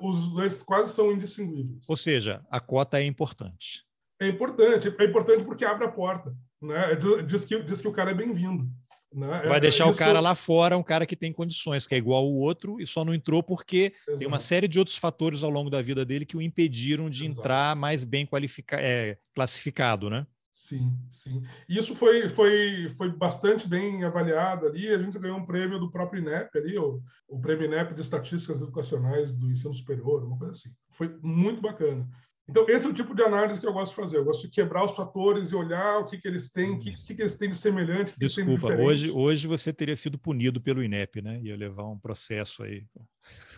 os 0.00 0.30
dois 0.32 0.62
quase 0.62 0.92
são 0.92 1.12
indistinguíveis. 1.12 1.88
Ou 1.88 1.96
seja, 1.96 2.44
a 2.50 2.60
cota 2.60 3.00
é 3.00 3.04
importante. 3.04 3.84
É 4.20 4.26
importante. 4.26 4.94
É 4.98 5.04
importante 5.04 5.44
porque 5.44 5.64
abre 5.64 5.86
a 5.86 5.90
porta. 5.90 6.34
Né? 6.60 6.96
Diz, 7.26 7.44
que, 7.44 7.62
diz 7.62 7.80
que 7.80 7.88
o 7.88 7.92
cara 7.92 8.10
é 8.10 8.14
bem-vindo. 8.14 8.68
Né? 9.14 9.42
Vai 9.46 9.56
é, 9.56 9.60
deixar 9.60 9.88
Isso... 9.88 9.94
o 9.94 9.98
cara 9.98 10.20
lá 10.20 10.34
fora, 10.34 10.76
um 10.76 10.82
cara 10.82 11.06
que 11.06 11.16
tem 11.16 11.32
condições, 11.32 11.86
que 11.86 11.94
é 11.94 11.98
igual 11.98 12.26
o 12.26 12.36
outro, 12.36 12.80
e 12.80 12.86
só 12.86 13.04
não 13.04 13.14
entrou 13.14 13.42
porque 13.42 13.94
Exato. 14.02 14.18
tem 14.18 14.28
uma 14.28 14.38
série 14.38 14.68
de 14.68 14.78
outros 14.78 14.98
fatores 14.98 15.42
ao 15.42 15.50
longo 15.50 15.70
da 15.70 15.80
vida 15.80 16.04
dele 16.04 16.26
que 16.26 16.36
o 16.36 16.42
impediram 16.42 17.08
de 17.08 17.24
Exato. 17.24 17.40
entrar 17.40 17.76
mais 17.76 18.04
bem 18.04 18.26
qualificado, 18.26 18.82
é, 18.84 19.16
classificado, 19.34 20.10
né? 20.10 20.26
Sim, 20.58 20.98
sim. 21.08 21.40
E 21.68 21.78
isso 21.78 21.94
foi, 21.94 22.28
foi, 22.28 22.88
foi 22.96 23.08
bastante 23.12 23.68
bem 23.68 24.02
avaliado 24.02 24.66
ali. 24.66 24.88
A 24.88 24.98
gente 24.98 25.16
ganhou 25.16 25.38
um 25.38 25.46
prêmio 25.46 25.78
do 25.78 25.88
próprio 25.88 26.20
INEP 26.20 26.58
ali, 26.58 26.76
o, 26.76 27.00
o 27.28 27.40
prêmio 27.40 27.66
INEP 27.66 27.94
de 27.94 28.00
Estatísticas 28.00 28.60
Educacionais 28.60 29.36
do 29.36 29.48
Ensino 29.48 29.72
Superior, 29.72 30.24
uma 30.24 30.36
coisa 30.36 30.50
assim. 30.50 30.70
Foi 30.90 31.16
muito 31.22 31.62
bacana. 31.62 32.08
Então, 32.48 32.68
esse 32.68 32.84
é 32.86 32.88
o 32.88 32.92
tipo 32.92 33.14
de 33.14 33.22
análise 33.22 33.60
que 33.60 33.68
eu 33.68 33.72
gosto 33.72 33.92
de 33.92 34.02
fazer. 34.02 34.16
Eu 34.16 34.24
gosto 34.24 34.42
de 34.42 34.48
quebrar 34.48 34.84
os 34.84 34.96
fatores 34.96 35.52
e 35.52 35.54
olhar 35.54 36.00
o 36.00 36.06
que, 36.06 36.18
que 36.18 36.26
eles 36.26 36.50
têm, 36.50 36.72
o 36.72 36.78
que, 36.80 36.90
que, 37.04 37.14
que 37.14 37.22
eles 37.22 37.36
têm 37.36 37.50
de 37.50 37.56
semelhante, 37.56 38.12
que 38.12 38.18
Desculpa, 38.18 38.74
de 38.74 38.82
hoje, 38.82 39.10
hoje 39.12 39.46
você 39.46 39.72
teria 39.72 39.94
sido 39.94 40.18
punido 40.18 40.60
pelo 40.60 40.82
INEP, 40.82 41.22
né? 41.22 41.40
Ia 41.40 41.56
levar 41.56 41.84
um 41.84 42.00
processo 42.00 42.64
aí. 42.64 42.84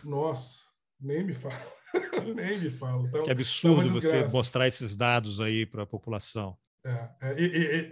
Nossa, 0.04 0.64
nem 1.00 1.25
me 1.25 1.33
fala. 1.33 1.66
nem 2.37 2.61
me 2.61 2.71
fala. 2.71 3.09
Então, 3.09 3.23
que 3.23 3.30
absurdo 3.30 3.88
é 3.88 3.90
você 3.90 4.28
mostrar 4.30 4.69
esses 4.69 4.95
dados 4.95 5.40
aí 5.40 5.64
para 5.64 5.85
a 5.85 5.87
população. 5.87 6.59
É, 6.84 7.10
é, 7.20 7.34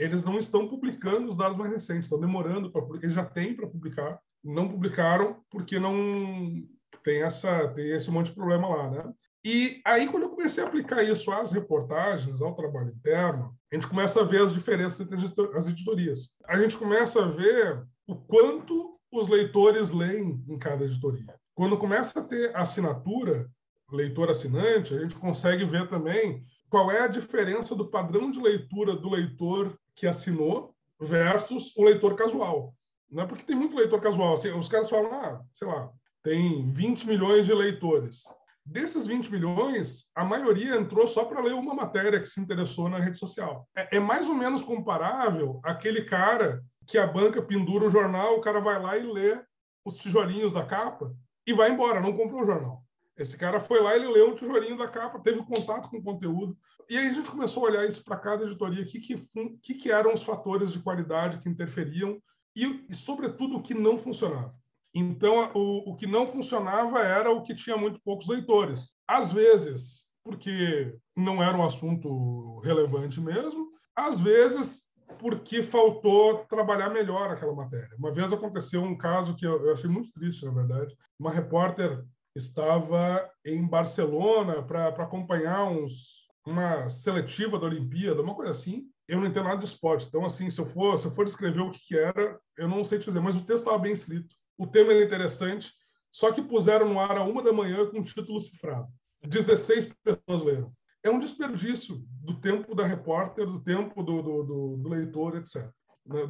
eles 0.02 0.24
não 0.24 0.38
estão 0.38 0.66
publicando 0.66 1.28
os 1.28 1.36
dados 1.36 1.56
mais 1.56 1.70
recentes, 1.70 2.04
estão 2.04 2.20
demorando 2.20 2.70
para 2.70 2.82
publicar. 2.82 3.04
Eles 3.04 3.14
já 3.14 3.24
têm 3.24 3.54
para 3.54 3.66
publicar, 3.66 4.18
não 4.42 4.68
publicaram 4.68 5.42
porque 5.50 5.78
não 5.78 6.66
tem 7.04 7.22
essa 7.22 7.68
tem 7.68 7.90
esse 7.90 8.10
monte 8.10 8.26
de 8.26 8.34
problema 8.34 8.68
lá, 8.68 8.90
né? 8.90 9.12
E 9.44 9.80
aí, 9.84 10.08
quando 10.08 10.24
eu 10.24 10.30
comecei 10.30 10.62
a 10.62 10.66
aplicar 10.66 11.02
isso 11.02 11.30
às 11.30 11.52
reportagens, 11.52 12.42
ao 12.42 12.54
trabalho 12.54 12.90
interno, 12.90 13.56
a 13.70 13.74
gente 13.74 13.86
começa 13.86 14.20
a 14.20 14.24
ver 14.24 14.42
as 14.42 14.52
diferenças 14.52 15.00
entre 15.00 15.16
as 15.56 15.68
editorias. 15.68 16.34
A 16.46 16.58
gente 16.58 16.76
começa 16.76 17.24
a 17.24 17.28
ver 17.28 17.82
o 18.06 18.16
quanto 18.16 18.98
os 19.12 19.28
leitores 19.28 19.90
leem 19.90 20.44
em 20.48 20.58
cada 20.58 20.84
editoria. 20.84 21.34
Quando 21.54 21.78
começa 21.78 22.20
a 22.20 22.24
ter 22.24 22.54
assinatura, 22.54 23.48
leitor 23.90 24.28
assinante, 24.28 24.94
a 24.94 25.00
gente 25.00 25.14
consegue 25.14 25.64
ver 25.64 25.88
também 25.88 26.44
qual 26.68 26.90
é 26.90 27.00
a 27.00 27.08
diferença 27.08 27.74
do 27.74 27.88
padrão 27.88 28.30
de 28.30 28.40
leitura 28.40 28.94
do 28.94 29.10
leitor 29.10 29.78
que 29.94 30.06
assinou 30.06 30.74
versus 31.00 31.74
o 31.76 31.84
leitor 31.84 32.14
casual. 32.14 32.74
Não 33.10 33.22
é 33.22 33.26
porque 33.26 33.44
tem 33.44 33.56
muito 33.56 33.76
leitor 33.76 34.00
casual. 34.00 34.34
Assim, 34.34 34.50
os 34.50 34.68
caras 34.68 34.90
falam, 34.90 35.12
ah, 35.12 35.40
sei 35.54 35.66
lá, 35.66 35.90
tem 36.22 36.68
20 36.70 37.06
milhões 37.06 37.46
de 37.46 37.54
leitores. 37.54 38.24
Desses 38.64 39.06
20 39.06 39.32
milhões, 39.32 40.10
a 40.14 40.22
maioria 40.24 40.76
entrou 40.76 41.06
só 41.06 41.24
para 41.24 41.40
ler 41.40 41.54
uma 41.54 41.74
matéria 41.74 42.20
que 42.20 42.28
se 42.28 42.38
interessou 42.38 42.88
na 42.88 42.98
rede 42.98 43.18
social. 43.18 43.66
É, 43.74 43.96
é, 43.96 44.00
mais 44.00 44.28
ou 44.28 44.34
menos 44.34 44.62
comparável 44.62 45.58
aquele 45.64 46.04
cara 46.04 46.62
que 46.86 46.98
a 46.98 47.06
banca 47.06 47.40
pendura 47.40 47.86
o 47.86 47.90
jornal, 47.90 48.36
o 48.36 48.40
cara 48.42 48.60
vai 48.60 48.80
lá 48.80 48.96
e 48.98 49.10
lê 49.10 49.40
os 49.84 49.96
tijolinhos 49.96 50.52
da 50.52 50.66
capa 50.66 51.10
e 51.46 51.52
vai 51.54 51.70
embora, 51.70 52.00
não 52.00 52.12
comprou 52.12 52.42
o 52.42 52.46
jornal. 52.46 52.82
Esse 53.18 53.36
cara 53.36 53.58
foi 53.58 53.82
lá, 53.82 53.96
ele 53.96 54.06
leu 54.06 54.30
o 54.30 54.34
tijolinho 54.34 54.78
da 54.78 54.86
capa, 54.86 55.18
teve 55.18 55.44
contato 55.44 55.90
com 55.90 55.98
o 55.98 56.02
conteúdo. 56.02 56.56
E 56.88 56.96
aí 56.96 57.08
a 57.08 57.12
gente 57.12 57.30
começou 57.30 57.66
a 57.66 57.70
olhar 57.70 57.86
isso 57.86 58.04
para 58.04 58.16
cada 58.16 58.44
editoria, 58.44 58.82
o 58.82 58.86
que, 58.86 59.00
que, 59.00 59.74
que, 59.74 59.90
eram 59.90 60.14
os 60.14 60.22
fatores 60.22 60.72
de 60.72 60.78
qualidade 60.78 61.38
que 61.38 61.48
interferiam 61.48 62.22
e, 62.54 62.86
e 62.88 62.94
sobretudo, 62.94 63.56
o 63.56 63.62
que 63.62 63.74
não 63.74 63.98
funcionava. 63.98 64.54
Então, 64.94 65.50
o, 65.54 65.90
o 65.90 65.96
que 65.96 66.06
não 66.06 66.26
funcionava 66.26 67.00
era 67.00 67.30
o 67.30 67.42
que 67.42 67.54
tinha 67.54 67.76
muito 67.76 68.00
poucos 68.00 68.28
leitores. 68.28 68.92
Às 69.06 69.32
vezes, 69.32 70.06
porque 70.24 70.96
não 71.16 71.42
era 71.42 71.56
um 71.56 71.64
assunto 71.64 72.60
relevante 72.60 73.20
mesmo, 73.20 73.68
às 73.94 74.20
vezes 74.20 74.88
porque 75.18 75.62
faltou 75.62 76.44
trabalhar 76.44 76.90
melhor 76.90 77.30
aquela 77.30 77.54
matéria. 77.54 77.96
Uma 77.98 78.12
vez 78.12 78.32
aconteceu 78.32 78.82
um 78.82 78.96
caso 78.96 79.34
que 79.34 79.46
eu, 79.46 79.64
eu 79.64 79.72
achei 79.72 79.88
muito 79.88 80.12
triste, 80.12 80.44
na 80.44 80.52
verdade. 80.52 80.94
Uma 81.18 81.30
repórter 81.30 82.04
estava 82.34 83.28
em 83.44 83.66
Barcelona 83.66 84.62
para 84.62 84.88
acompanhar 84.88 85.64
uns, 85.64 86.28
uma 86.46 86.88
seletiva 86.88 87.58
da 87.58 87.66
Olimpíada, 87.66 88.22
uma 88.22 88.34
coisa 88.34 88.50
assim. 88.50 88.86
Eu 89.06 89.20
não 89.20 89.26
entendo 89.26 89.44
nada 89.44 89.58
de 89.58 89.64
esporte, 89.64 90.06
então 90.06 90.24
assim, 90.24 90.50
se 90.50 90.60
eu 90.60 90.66
for, 90.66 90.98
se 90.98 91.06
eu 91.06 91.10
for 91.10 91.24
descrever 91.24 91.60
o 91.60 91.70
que, 91.70 91.80
que 91.86 91.98
era, 91.98 92.38
eu 92.58 92.68
não 92.68 92.84
sei 92.84 92.98
te 92.98 93.06
dizer, 93.06 93.20
mas 93.20 93.34
o 93.34 93.40
texto 93.40 93.60
estava 93.60 93.78
bem 93.78 93.92
escrito, 93.92 94.34
o 94.56 94.66
tema 94.66 94.92
era 94.92 95.04
interessante, 95.04 95.72
só 96.12 96.30
que 96.32 96.42
puseram 96.42 96.88
no 96.88 97.00
ar 97.00 97.16
a 97.16 97.24
uma 97.24 97.42
da 97.42 97.52
manhã 97.52 97.86
com 97.86 97.98
um 97.98 98.02
título 98.02 98.38
cifrado. 98.38 98.88
16 99.22 99.92
pessoas 100.04 100.42
leram. 100.42 100.72
É 101.02 101.10
um 101.10 101.18
desperdício 101.18 102.02
do 102.22 102.34
tempo 102.40 102.74
da 102.74 102.84
repórter, 102.84 103.46
do 103.46 103.60
tempo 103.60 104.02
do, 104.02 104.22
do, 104.22 104.42
do, 104.42 104.76
do 104.76 104.88
leitor, 104.88 105.36
etc. 105.36 105.70
Né, 106.04 106.20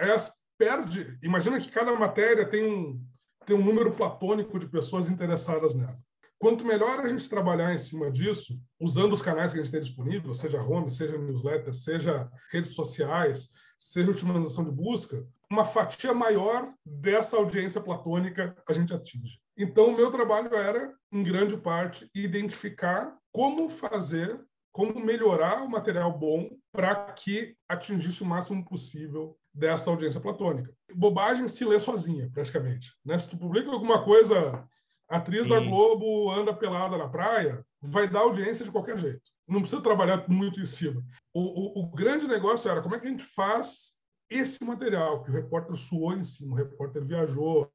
é, 0.00 0.16
perde. 0.58 1.18
Imagina 1.22 1.60
que 1.60 1.70
cada 1.70 1.94
matéria 1.94 2.48
tem 2.48 2.64
um, 2.64 3.00
tem 3.46 3.56
um 3.56 3.64
número 3.64 3.92
platônico 3.92 4.58
de 4.58 4.68
pessoas 4.68 5.08
interessadas 5.08 5.74
nela. 5.74 5.98
Quanto 6.38 6.64
melhor 6.64 7.00
a 7.00 7.08
gente 7.08 7.28
trabalhar 7.28 7.72
em 7.72 7.78
cima 7.78 8.10
disso, 8.10 8.60
usando 8.78 9.12
os 9.12 9.22
canais 9.22 9.52
que 9.52 9.58
a 9.58 9.62
gente 9.62 9.72
tem 9.72 9.80
disponível, 9.80 10.34
seja 10.34 10.62
home, 10.62 10.90
seja 10.90 11.16
newsletter, 11.16 11.74
seja 11.74 12.30
redes 12.50 12.74
sociais, 12.74 13.48
seja 13.78 14.10
otimização 14.10 14.64
de 14.64 14.70
busca, 14.70 15.26
uma 15.50 15.64
fatia 15.64 16.12
maior 16.12 16.72
dessa 16.84 17.36
audiência 17.36 17.80
platônica 17.80 18.54
a 18.68 18.72
gente 18.72 18.92
atinge. 18.92 19.38
Então, 19.56 19.86
o 19.86 19.96
meu 19.96 20.10
trabalho 20.10 20.54
era, 20.54 20.92
em 21.12 21.22
grande 21.22 21.56
parte, 21.56 22.10
identificar 22.14 23.16
como 23.32 23.70
fazer, 23.70 24.40
como 24.72 24.98
melhorar 24.98 25.62
o 25.62 25.70
material 25.70 26.18
bom 26.18 26.50
para 26.72 26.94
que 27.12 27.56
atingisse 27.68 28.22
o 28.22 28.26
máximo 28.26 28.64
possível 28.64 29.36
dessa 29.54 29.88
audiência 29.88 30.20
platônica. 30.20 30.72
Bobagem 30.94 31.46
se 31.46 31.64
lê 31.64 31.78
sozinha, 31.78 32.28
praticamente. 32.32 32.92
Né? 33.04 33.18
Se 33.18 33.28
tu 33.28 33.36
publica 33.38 33.70
alguma 33.70 34.02
coisa, 34.02 34.66
atriz 35.08 35.44
Sim. 35.44 35.50
da 35.50 35.60
Globo 35.60 36.30
anda 36.30 36.52
pelada 36.52 36.98
na 36.98 37.08
praia, 37.08 37.64
vai 37.80 38.08
dar 38.08 38.20
audiência 38.20 38.64
de 38.64 38.72
qualquer 38.72 38.98
jeito. 38.98 39.22
Não 39.46 39.60
precisa 39.60 39.82
trabalhar 39.82 40.28
muito 40.28 40.58
em 40.60 40.66
cima. 40.66 41.02
O, 41.32 41.40
o, 41.40 41.84
o 41.84 41.90
grande 41.90 42.26
negócio 42.26 42.70
era 42.70 42.82
como 42.82 42.96
é 42.96 42.98
que 42.98 43.06
a 43.06 43.10
gente 43.10 43.24
faz 43.24 43.94
esse 44.28 44.64
material 44.64 45.22
que 45.22 45.30
o 45.30 45.34
repórter 45.34 45.76
suou 45.76 46.14
em 46.14 46.24
cima, 46.24 46.54
o 46.54 46.58
repórter 46.58 47.04
viajou, 47.04 47.70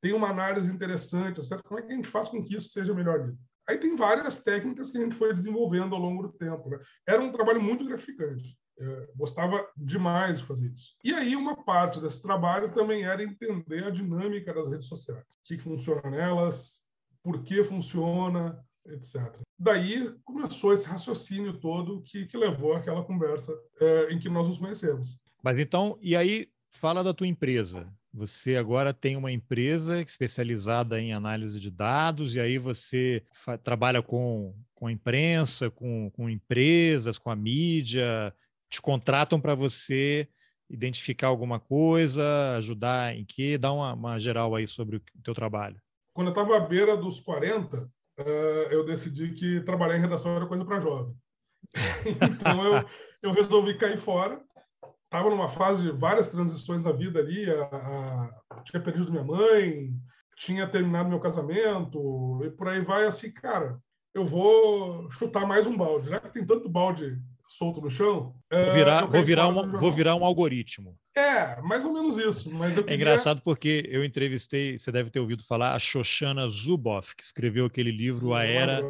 tem 0.00 0.12
uma 0.12 0.28
análise 0.28 0.70
interessante, 0.72 1.42
certo? 1.42 1.64
Como 1.64 1.80
é 1.80 1.82
que 1.82 1.92
a 1.92 1.96
gente 1.96 2.08
faz 2.08 2.28
com 2.28 2.42
que 2.42 2.54
isso 2.54 2.68
seja 2.68 2.94
melhor 2.94 3.24
lido? 3.24 3.38
Aí 3.66 3.78
tem 3.78 3.96
várias 3.96 4.42
técnicas 4.42 4.90
que 4.90 4.98
a 4.98 5.00
gente 5.00 5.14
foi 5.14 5.32
desenvolvendo 5.32 5.94
ao 5.94 6.00
longo 6.00 6.22
do 6.22 6.32
tempo. 6.32 6.68
Né? 6.68 6.78
Era 7.08 7.22
um 7.22 7.32
trabalho 7.32 7.62
muito 7.62 7.84
gratificante. 7.84 8.56
Eu 8.76 9.08
gostava 9.14 9.64
demais 9.76 10.40
de 10.40 10.46
fazer 10.46 10.70
isso. 10.70 10.96
E 11.04 11.12
aí, 11.12 11.36
uma 11.36 11.64
parte 11.64 12.00
desse 12.00 12.20
trabalho 12.20 12.70
também 12.70 13.04
era 13.04 13.22
entender 13.22 13.84
a 13.84 13.90
dinâmica 13.90 14.52
das 14.52 14.68
redes 14.68 14.88
sociais. 14.88 15.22
O 15.22 15.44
que, 15.44 15.58
funciona 15.58 16.10
nelas, 16.10 16.82
por 17.22 17.42
que 17.42 17.62
funciona, 17.62 18.58
etc. 18.86 19.40
Daí 19.58 20.12
começou 20.24 20.72
esse 20.72 20.86
raciocínio 20.86 21.58
todo 21.60 22.02
que, 22.02 22.26
que 22.26 22.36
levou 22.36 22.74
àquela 22.74 23.04
conversa 23.04 23.52
é, 23.80 24.12
em 24.12 24.18
que 24.18 24.28
nós 24.28 24.48
nos 24.48 24.58
conhecemos. 24.58 25.18
Mas 25.42 25.58
então, 25.58 25.96
e 26.00 26.16
aí, 26.16 26.48
fala 26.70 27.04
da 27.04 27.14
tua 27.14 27.28
empresa. 27.28 27.88
Você 28.12 28.56
agora 28.56 28.94
tem 28.94 29.16
uma 29.16 29.32
empresa 29.32 30.00
especializada 30.00 31.00
em 31.00 31.12
análise 31.12 31.58
de 31.58 31.68
dados, 31.68 32.36
e 32.36 32.40
aí 32.40 32.58
você 32.58 33.24
trabalha 33.64 34.00
com, 34.00 34.54
com 34.72 34.86
a 34.86 34.92
imprensa, 34.92 35.68
com, 35.68 36.10
com 36.10 36.30
empresas, 36.30 37.18
com 37.18 37.28
a 37.28 37.34
mídia, 37.34 38.32
te 38.74 38.82
contratam 38.82 39.40
para 39.40 39.54
você 39.54 40.28
identificar 40.68 41.28
alguma 41.28 41.60
coisa, 41.60 42.56
ajudar 42.56 43.14
em 43.14 43.24
que? 43.24 43.56
Dá 43.56 43.72
uma, 43.72 43.94
uma 43.94 44.18
geral 44.18 44.54
aí 44.54 44.66
sobre 44.66 44.96
o 44.96 45.02
teu 45.22 45.34
trabalho. 45.34 45.80
Quando 46.12 46.28
eu 46.28 46.32
estava 46.32 46.56
à 46.56 46.60
beira 46.60 46.96
dos 46.96 47.20
40, 47.20 47.76
uh, 47.76 47.88
eh, 48.18 48.68
eu 48.70 48.84
decidi 48.84 49.32
que 49.32 49.60
trabalhar 49.60 49.96
em 49.96 50.00
redação 50.00 50.34
era 50.34 50.46
coisa 50.46 50.64
para 50.64 50.80
jovem. 50.80 51.14
então 52.06 52.64
eu, 52.64 52.84
eu 53.22 53.32
resolvi 53.32 53.76
cair 53.78 53.98
fora. 53.98 54.40
Estava 55.04 55.30
numa 55.30 55.48
fase 55.48 55.82
de 55.82 55.92
várias 55.92 56.30
transições 56.30 56.82
da 56.82 56.90
vida 56.90 57.20
ali. 57.20 57.48
A, 57.48 58.30
a, 58.50 58.62
tinha 58.64 58.82
perdido 58.82 59.12
minha 59.12 59.24
mãe, 59.24 59.92
tinha 60.36 60.66
terminado 60.66 61.08
meu 61.08 61.20
casamento, 61.20 62.40
e 62.44 62.50
por 62.50 62.68
aí 62.68 62.80
vai 62.80 63.06
assim, 63.06 63.30
cara, 63.30 63.78
eu 64.12 64.24
vou 64.24 65.08
chutar 65.10 65.46
mais 65.46 65.66
um 65.66 65.76
balde. 65.76 66.08
Já 66.08 66.18
que 66.18 66.32
tem 66.32 66.44
tanto 66.44 66.68
balde 66.68 67.20
solto 67.46 67.80
no 67.80 67.90
chão. 67.90 68.34
Vou 68.50 68.60
é, 68.60 68.74
virar, 68.74 69.06
vou 69.06 69.22
virar, 69.22 69.48
um, 69.48 69.72
vou 69.72 69.92
virar 69.92 70.14
um 70.16 70.24
algoritmo. 70.24 70.96
É, 71.16 71.60
mais 71.62 71.84
ou 71.84 71.92
menos 71.92 72.16
isso. 72.16 72.52
Mas 72.52 72.76
é 72.76 72.80
queria... 72.80 72.92
É 72.92 72.96
engraçado 72.96 73.40
porque 73.42 73.88
eu 73.88 74.04
entrevistei, 74.04 74.78
você 74.78 74.90
deve 74.90 75.10
ter 75.10 75.20
ouvido 75.20 75.44
falar, 75.44 75.74
a 75.74 75.78
Shoshana 75.78 76.48
Zuboff, 76.48 77.14
que 77.14 77.22
escreveu 77.22 77.66
aquele 77.66 77.92
livro 77.92 78.28
Sim, 78.28 78.34
A 78.34 78.44
Era 78.44 78.82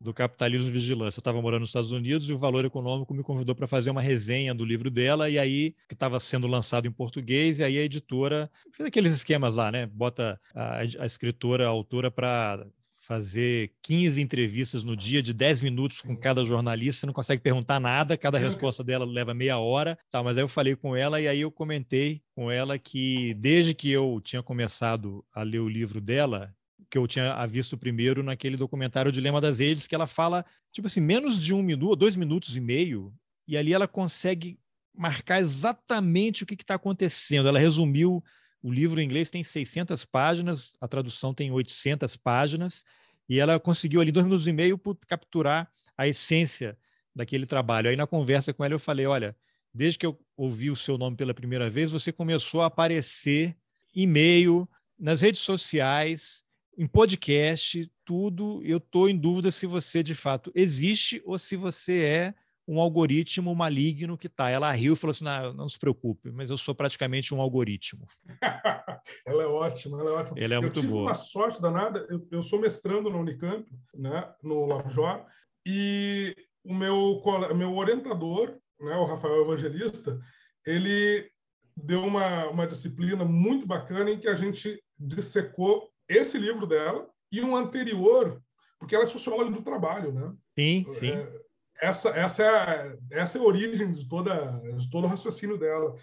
do 0.00 0.14
Capitalismo 0.14 0.68
e 0.68 0.70
Vigilância. 0.70 1.18
Eu 1.18 1.22
estava 1.22 1.42
morando 1.42 1.60
nos 1.60 1.70
Estados 1.70 1.90
Unidos 1.90 2.28
e 2.28 2.32
o 2.32 2.38
Valor 2.38 2.64
Econômico 2.64 3.12
me 3.12 3.24
convidou 3.24 3.54
para 3.54 3.66
fazer 3.66 3.90
uma 3.90 4.02
resenha 4.02 4.54
do 4.54 4.64
livro 4.64 4.90
dela, 4.90 5.28
e 5.28 5.38
aí, 5.38 5.74
que 5.88 5.94
estava 5.94 6.20
sendo 6.20 6.46
lançado 6.46 6.86
em 6.86 6.92
português, 6.92 7.58
e 7.58 7.64
aí 7.64 7.78
a 7.78 7.82
editora 7.82 8.48
fez 8.72 8.86
aqueles 8.86 9.12
esquemas 9.12 9.56
lá, 9.56 9.72
né? 9.72 9.86
Bota 9.86 10.40
a, 10.54 10.78
a 10.78 11.06
escritora, 11.06 11.66
a 11.66 11.70
autora, 11.70 12.10
para 12.10 12.64
fazer 13.12 13.70
15 13.82 14.22
entrevistas 14.22 14.84
no 14.84 14.96
dia 14.96 15.22
de 15.22 15.34
10 15.34 15.60
minutos 15.60 16.00
com 16.00 16.16
cada 16.16 16.42
jornalista, 16.46 17.00
você 17.00 17.06
não 17.06 17.12
consegue 17.12 17.42
perguntar 17.42 17.78
nada, 17.78 18.16
cada 18.16 18.38
resposta 18.38 18.82
dela 18.82 19.04
leva 19.04 19.34
meia 19.34 19.58
hora, 19.58 19.98
tá, 20.10 20.22
mas 20.22 20.38
aí 20.38 20.42
eu 20.42 20.48
falei 20.48 20.74
com 20.74 20.96
ela 20.96 21.20
e 21.20 21.28
aí 21.28 21.42
eu 21.42 21.50
comentei 21.50 22.22
com 22.34 22.50
ela 22.50 22.78
que 22.78 23.34
desde 23.34 23.74
que 23.74 23.90
eu 23.90 24.18
tinha 24.24 24.42
começado 24.42 25.22
a 25.30 25.42
ler 25.42 25.58
o 25.58 25.68
livro 25.68 26.00
dela, 26.00 26.54
que 26.90 26.96
eu 26.96 27.06
tinha 27.06 27.44
visto 27.44 27.76
primeiro 27.76 28.22
naquele 28.22 28.56
documentário 28.56 29.10
o 29.10 29.12
Dilema 29.12 29.42
das 29.42 29.58
Redes, 29.58 29.86
que 29.86 29.94
ela 29.94 30.06
fala, 30.06 30.42
tipo 30.72 30.86
assim, 30.86 31.00
menos 31.02 31.38
de 31.38 31.52
um 31.52 31.62
minuto, 31.62 31.96
dois 31.96 32.16
minutos 32.16 32.56
e 32.56 32.62
meio, 32.62 33.12
e 33.46 33.58
ali 33.58 33.74
ela 33.74 33.86
consegue 33.86 34.58
marcar 34.96 35.42
exatamente 35.42 36.44
o 36.44 36.46
que 36.46 36.54
está 36.54 36.76
acontecendo. 36.76 37.46
Ela 37.46 37.58
resumiu 37.58 38.24
o 38.62 38.70
livro 38.70 39.00
em 39.00 39.04
inglês 39.04 39.28
tem 39.28 39.42
600 39.42 40.04
páginas, 40.04 40.76
a 40.80 40.86
tradução 40.86 41.34
tem 41.34 41.50
800 41.50 42.16
páginas, 42.16 42.84
e 43.28 43.38
ela 43.38 43.58
conseguiu 43.58 44.00
ali 44.00 44.12
dois 44.12 44.24
minutos 44.24 44.46
e 44.46 44.52
meio 44.52 44.80
capturar 45.06 45.70
a 45.96 46.06
essência 46.06 46.76
daquele 47.14 47.46
trabalho. 47.46 47.88
Aí 47.88 47.96
na 47.96 48.06
conversa 48.06 48.52
com 48.52 48.64
ela 48.64 48.74
eu 48.74 48.78
falei, 48.78 49.06
olha, 49.06 49.36
desde 49.72 49.98
que 49.98 50.06
eu 50.06 50.18
ouvi 50.36 50.70
o 50.70 50.76
seu 50.76 50.98
nome 50.98 51.16
pela 51.16 51.34
primeira 51.34 51.70
vez, 51.70 51.92
você 51.92 52.12
começou 52.12 52.62
a 52.62 52.66
aparecer 52.66 53.56
e-mail, 53.94 54.68
nas 54.98 55.20
redes 55.20 55.40
sociais, 55.40 56.44
em 56.76 56.86
podcast, 56.86 57.90
tudo. 58.04 58.62
Eu 58.64 58.78
estou 58.78 59.08
em 59.08 59.16
dúvida 59.16 59.50
se 59.50 59.66
você 59.66 60.02
de 60.02 60.14
fato 60.14 60.52
existe 60.54 61.20
ou 61.24 61.38
se 61.38 61.56
você 61.56 62.04
é 62.04 62.34
um 62.66 62.80
algoritmo 62.80 63.54
maligno 63.54 64.16
que 64.16 64.28
tá. 64.28 64.48
Ela 64.50 64.70
riu 64.72 64.92
e 64.92 64.96
falou 64.96 65.12
assim: 65.12 65.24
não, 65.24 65.52
não 65.52 65.68
se 65.68 65.78
preocupe, 65.78 66.30
mas 66.30 66.50
eu 66.50 66.56
sou 66.56 66.74
praticamente 66.74 67.34
um 67.34 67.40
algoritmo. 67.40 68.06
ela 69.26 69.42
é 69.42 69.46
ótima, 69.46 70.00
ela 70.00 70.10
é 70.10 70.14
ótima. 70.14 70.38
Ela 70.38 70.54
é 70.54 70.56
eu 70.56 70.62
muito 70.62 70.80
tive 70.80 70.92
boa. 70.92 71.02
uma 71.02 71.14
sorte 71.14 71.60
danada. 71.60 72.06
Eu, 72.08 72.26
eu 72.30 72.42
sou 72.42 72.60
mestrando 72.60 73.10
na 73.10 73.18
Unicamp, 73.18 73.66
né, 73.94 74.32
no 74.42 74.66
Lavjor, 74.66 75.24
e 75.66 76.34
o 76.64 76.74
meu, 76.74 77.22
meu 77.56 77.74
orientador, 77.76 78.56
né, 78.80 78.94
o 78.96 79.04
Rafael 79.04 79.42
Evangelista, 79.42 80.20
ele 80.64 81.28
deu 81.76 82.04
uma, 82.04 82.48
uma 82.48 82.66
disciplina 82.66 83.24
muito 83.24 83.66
bacana 83.66 84.10
em 84.10 84.18
que 84.18 84.28
a 84.28 84.34
gente 84.34 84.82
dissecou 84.98 85.90
esse 86.08 86.38
livro 86.38 86.66
dela 86.66 87.08
e 87.30 87.40
um 87.40 87.56
anterior, 87.56 88.40
porque 88.78 88.94
ela 88.94 89.04
é 89.04 89.06
socióloga 89.06 89.50
do 89.50 89.62
trabalho, 89.62 90.12
né? 90.12 90.32
Sim, 90.58 90.84
sim. 90.88 91.12
É, 91.12 91.41
essa, 91.82 92.10
essa, 92.10 92.42
é 92.44 92.48
a, 92.48 92.96
essa 93.10 93.38
é 93.38 93.40
a 93.40 93.44
origem 93.44 93.90
de, 93.90 94.08
toda, 94.08 94.60
de 94.76 94.88
todo 94.88 95.04
o 95.04 95.08
raciocínio 95.08 95.58
dela. 95.58 95.96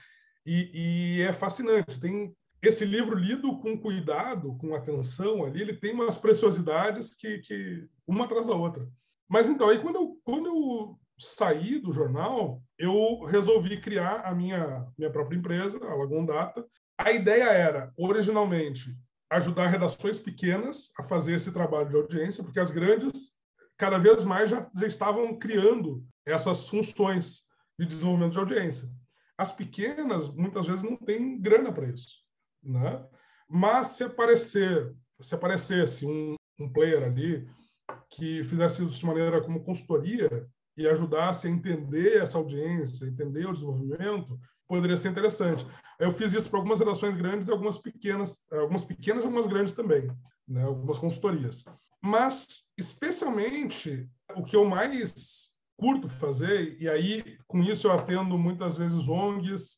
E, 0.45 0.71
e 0.73 1.21
é 1.21 1.31
fascinante. 1.31 1.99
Tem 1.99 2.35
esse 2.61 2.83
livro 2.83 3.15
lido 3.15 3.57
com 3.59 3.79
cuidado, 3.79 4.57
com 4.57 4.75
atenção 4.75 5.45
ali, 5.45 5.61
ele 5.61 5.73
tem 5.73 5.93
umas 5.93 6.17
preciosidades 6.17 7.15
que, 7.15 7.39
que 7.39 7.87
uma 8.05 8.25
atrás 8.25 8.47
da 8.47 8.53
outra. 8.53 8.85
Mas 9.29 9.47
então, 9.47 9.69
aí 9.69 9.79
quando 9.79 9.95
eu, 9.95 10.19
quando 10.25 10.47
eu 10.47 10.99
saí 11.17 11.79
do 11.79 11.93
jornal, 11.93 12.61
eu 12.77 13.23
resolvi 13.23 13.79
criar 13.79 14.21
a 14.21 14.35
minha, 14.35 14.85
minha 14.97 15.09
própria 15.09 15.37
empresa, 15.37 15.79
a 15.85 15.95
Lagoon 15.95 16.25
Data. 16.25 16.65
A 16.97 17.11
ideia 17.11 17.45
era, 17.45 17.93
originalmente, 17.97 18.93
ajudar 19.29 19.67
redações 19.67 20.17
pequenas 20.17 20.91
a 20.97 21.03
fazer 21.03 21.35
esse 21.35 21.51
trabalho 21.51 21.87
de 21.87 21.95
audiência, 21.95 22.43
porque 22.43 22.59
as 22.59 22.71
grandes, 22.71 23.38
cada 23.79 23.97
vez 23.97 24.23
mais, 24.23 24.51
já, 24.51 24.69
já 24.75 24.85
estavam 24.85 25.39
criando 25.39 26.05
essas 26.25 26.67
funções 26.67 27.47
de 27.79 27.85
desenvolvimento 27.85 28.33
de 28.33 28.39
audiência. 28.39 28.87
As 29.35 29.51
pequenas, 29.51 30.27
muitas 30.35 30.67
vezes, 30.67 30.83
não 30.83 30.97
têm 30.97 31.41
grana 31.41 31.71
para 31.71 31.87
isso. 31.87 32.17
Né? 32.61 33.03
Mas 33.49 33.87
se 33.87 34.03
aparecer, 34.03 34.93
se 35.19 35.33
aparecesse 35.33 36.05
um, 36.05 36.35
um 36.59 36.71
player 36.71 37.03
ali 37.03 37.49
que 38.09 38.43
fizesse 38.43 38.83
isso 38.83 38.99
de 38.99 39.05
maneira 39.05 39.41
como 39.41 39.63
consultoria, 39.63 40.47
e 40.79 40.87
ajudasse 40.87 41.45
a 41.45 41.49
entender 41.49 42.21
essa 42.21 42.37
audiência, 42.37 43.05
entender 43.05 43.45
o 43.45 43.51
desenvolvimento, 43.51 44.39
poderia 44.65 44.95
ser 44.95 45.09
interessante. 45.09 45.67
Eu 45.99 46.09
fiz 46.09 46.31
isso 46.31 46.49
para 46.49 46.57
algumas 46.57 46.79
redações 46.79 47.15
grandes 47.15 47.49
e 47.49 47.51
algumas 47.51 47.77
pequenas, 47.77 48.39
algumas 48.49 48.85
pequenas 48.85 49.23
e 49.23 49.27
algumas 49.27 49.45
grandes 49.45 49.73
também, 49.73 50.07
né? 50.47 50.63
algumas 50.63 50.97
consultorias. 50.97 51.65
Mas, 52.01 52.71
especialmente, 52.77 54.07
o 54.35 54.43
que 54.43 54.55
eu 54.55 54.65
mais 54.65 55.49
curto 55.77 56.09
fazer, 56.09 56.77
e 56.79 56.89
aí 56.89 57.37
com 57.47 57.61
isso 57.63 57.87
eu 57.87 57.91
atendo 57.91 58.37
muitas 58.37 58.77
vezes 58.77 59.07
ONGs, 59.07 59.77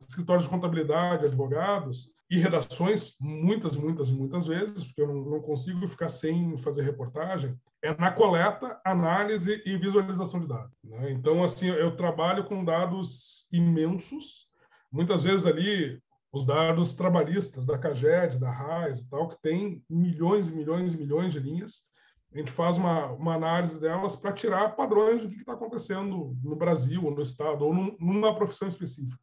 escritórios 0.00 0.44
de 0.44 0.50
contabilidade, 0.50 1.26
advogados, 1.26 2.14
e 2.30 2.38
redações, 2.38 3.14
muitas, 3.20 3.76
muitas, 3.76 4.10
muitas 4.10 4.46
vezes, 4.46 4.84
porque 4.84 5.02
eu 5.02 5.06
não, 5.06 5.24
não 5.24 5.40
consigo 5.40 5.86
ficar 5.86 6.08
sem 6.08 6.56
fazer 6.56 6.82
reportagem, 6.82 7.56
é 7.82 7.94
na 7.96 8.10
coleta, 8.10 8.80
análise 8.84 9.62
e 9.64 9.76
visualização 9.76 10.40
de 10.40 10.48
dados. 10.48 10.76
Né? 10.82 11.12
Então, 11.12 11.44
assim, 11.44 11.68
eu 11.68 11.94
trabalho 11.94 12.44
com 12.44 12.64
dados 12.64 13.46
imensos, 13.52 14.48
muitas 14.90 15.22
vezes 15.22 15.44
ali 15.44 16.00
os 16.34 16.44
dados 16.44 16.96
trabalhistas 16.96 17.64
da 17.64 17.78
CAGED, 17.78 18.38
da 18.38 18.50
RAIS 18.50 19.00
e 19.00 19.08
tal, 19.08 19.28
que 19.28 19.40
tem 19.40 19.80
milhões 19.88 20.48
e 20.48 20.52
milhões 20.52 20.92
e 20.92 20.96
milhões 20.96 21.32
de 21.32 21.38
linhas. 21.38 21.84
A 22.32 22.38
gente 22.38 22.50
faz 22.50 22.76
uma, 22.76 23.12
uma 23.12 23.34
análise 23.36 23.80
delas 23.80 24.16
para 24.16 24.32
tirar 24.32 24.70
padrões 24.70 25.22
do 25.22 25.28
que 25.28 25.36
está 25.36 25.52
acontecendo 25.52 26.36
no 26.42 26.56
Brasil, 26.56 27.04
ou 27.04 27.12
no 27.12 27.22
Estado, 27.22 27.64
ou 27.64 27.72
num, 27.72 27.96
numa 28.00 28.34
profissão 28.34 28.66
específica. 28.66 29.16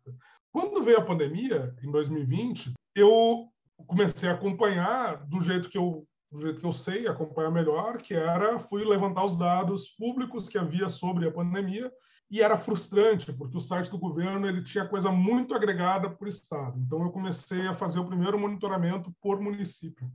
Quando 0.54 0.82
veio 0.82 1.00
a 1.00 1.06
pandemia, 1.06 1.76
em 1.84 1.91
2020, 1.91 2.71
eu 2.95 3.50
comecei 3.86 4.30
a 4.30 4.34
acompanhar 4.34 5.26
do 5.26 5.41
jeito 5.41 5.69
que 5.69 5.78
eu 5.78 6.08
do 6.32 6.39
jeito 6.39 6.62
que 6.62 6.65
eu 6.65 6.71
sei 6.71 7.10
acompanhar 7.10 7.52
melhor, 7.52 7.97
que 7.97 8.13
era 8.13 8.58
fui 8.58 8.86
levantar 8.86 9.26
os 9.26 9.36
dados 9.36 9.89
públicos 9.89 10.47
que 10.47 10.58
havia 10.58 10.88
sobre 10.88 11.28
a 11.28 11.32
pandemia 11.32 11.91
e 12.32 12.41
era 12.41 12.56
frustrante 12.56 13.34
porque 13.34 13.58
o 13.58 13.62
site 13.62 13.91
do 13.91 13.98
governo 13.98 14.48
ele 14.48 14.63
tinha 14.63 14.88
coisa 14.88 15.12
muito 15.12 15.54
agregada 15.54 16.10
por 16.10 16.30
estado. 16.30 16.80
Então 16.80 17.04
eu 17.04 17.12
comecei 17.12 17.67
a 17.67 17.76
fazer 17.76 18.00
o 18.00 18.06
primeiro 18.06 18.39
monitoramento 18.39 19.13
por 19.22 19.41
município 19.41 20.10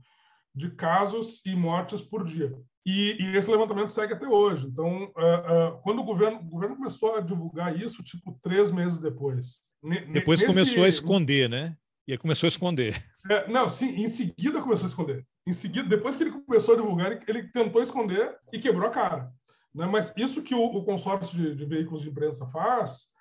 de 0.53 0.71
casos 0.71 1.45
e 1.45 1.55
mortes 1.55 2.01
por 2.01 2.25
dia. 2.25 2.51
E, 2.83 3.15
e 3.19 3.37
esse 3.37 3.51
levantamento 3.51 3.89
segue 3.89 4.13
até 4.13 4.27
hoje. 4.27 4.65
Então, 4.65 5.03
uh, 5.03 5.75
uh, 5.75 5.81
quando 5.83 5.99
o 5.99 6.03
governo, 6.03 6.39
o 6.39 6.45
governo 6.45 6.75
começou 6.75 7.15
a 7.15 7.21
divulgar 7.21 7.79
isso, 7.79 8.01
tipo 8.01 8.39
três 8.41 8.71
meses 8.71 8.97
depois. 8.97 9.61
Depois 10.11 10.39
nesse... 10.39 10.51
começou 10.51 10.83
a 10.83 10.89
esconder, 10.89 11.47
né? 11.47 11.75
E 12.07 12.13
ele 12.13 12.17
começou 12.17 12.47
a 12.47 12.49
esconder. 12.49 13.03
É, 13.29 13.47
não, 13.49 13.67
sim, 13.69 14.01
em 14.01 14.07
seguida 14.07 14.61
começou 14.61 14.85
a 14.85 14.89
esconder. 14.89 15.27
Em 15.45 15.53
seguida, 15.53 15.87
depois 15.87 16.15
que 16.15 16.23
ele 16.23 16.31
começou 16.31 16.73
a 16.73 16.77
divulgar, 16.77 17.11
ele, 17.11 17.21
ele 17.27 17.43
tentou 17.49 17.81
esconder 17.81 18.35
e 18.51 18.57
quebrou 18.57 18.87
a 18.87 18.91
cara. 18.91 19.31
Né? 19.77 19.85
Mas 19.85 20.11
isso 20.17 20.41
que 20.41 20.55
o, 20.55 20.63
o 20.63 20.83
consórcio 20.83 21.37
de, 21.37 21.55
de, 21.55 21.65
veículos 21.65 22.01
de 22.01 22.09
imprensa 22.09 22.47
faz 22.47 23.11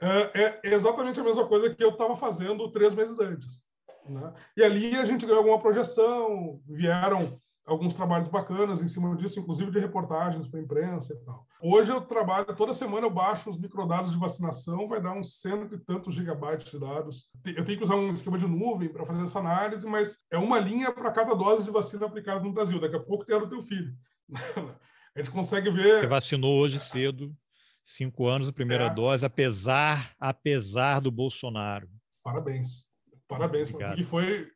é, 0.00 0.60
é 0.64 0.74
exatamente 0.74 1.18
a 1.18 1.24
mesma 1.24 1.44
coisa 1.46 1.74
que 1.74 1.82
eu 1.82 1.90
estava 1.90 2.14
fazendo 2.16 2.70
três 2.70 2.94
meses 2.94 3.18
antes. 3.18 3.62
Né? 4.08 4.32
E 4.56 4.62
ali 4.62 4.94
a 4.94 5.04
gente 5.04 5.26
ganhou 5.26 5.38
alguma 5.38 5.58
projeção, 5.58 6.60
vieram 6.68 7.40
alguns 7.66 7.96
trabalhos 7.96 8.28
bacanas 8.28 8.80
em 8.80 8.86
cima 8.86 9.16
disso, 9.16 9.40
inclusive 9.40 9.72
de 9.72 9.80
reportagens 9.80 10.46
para 10.46 10.60
a 10.60 10.62
imprensa 10.62 11.14
e 11.14 11.16
tal. 11.24 11.46
Hoje 11.60 11.90
eu 11.90 12.00
trabalho, 12.02 12.54
toda 12.54 12.74
semana 12.74 13.06
eu 13.06 13.10
baixo 13.10 13.50
os 13.50 13.58
microdados 13.58 14.12
de 14.12 14.18
vacinação, 14.18 14.86
vai 14.86 15.00
dar 15.00 15.14
uns 15.14 15.40
cento 15.40 15.74
e 15.74 15.78
tantos 15.78 16.14
gigabytes 16.14 16.70
de 16.70 16.78
dados. 16.78 17.28
Eu 17.44 17.64
tenho 17.64 17.78
que 17.78 17.84
usar 17.84 17.96
um 17.96 18.10
esquema 18.10 18.38
de 18.38 18.46
nuvem 18.46 18.88
para 18.88 19.06
fazer 19.06 19.24
essa 19.24 19.40
análise, 19.40 19.84
mas 19.84 20.18
é 20.30 20.38
uma 20.38 20.60
linha 20.60 20.92
para 20.92 21.10
cada 21.10 21.34
dose 21.34 21.64
de 21.64 21.72
vacina 21.72 22.06
aplicada 22.06 22.44
no 22.44 22.52
Brasil. 22.52 22.78
Daqui 22.78 22.94
a 22.94 23.02
pouco 23.02 23.24
tem 23.24 23.34
a 23.34 23.40
do 23.40 23.48
teu 23.48 23.60
filho. 23.60 23.92
a 25.14 25.18
gente 25.20 25.30
consegue 25.30 25.70
ver... 25.70 26.00
Você 26.00 26.06
vacinou 26.06 26.58
hoje 26.58 26.80
cedo, 26.80 27.34
cinco 27.82 28.26
anos, 28.26 28.48
a 28.48 28.52
primeira 28.52 28.86
é. 28.86 28.90
dose, 28.94 29.24
apesar, 29.24 30.12
apesar 30.18 31.00
do 31.00 31.10
Bolsonaro. 31.10 31.88
Parabéns. 32.22 32.86
Parabéns, 33.28 33.70
Obrigado. 33.70 33.90
porque 33.90 34.04
foi 34.04 34.48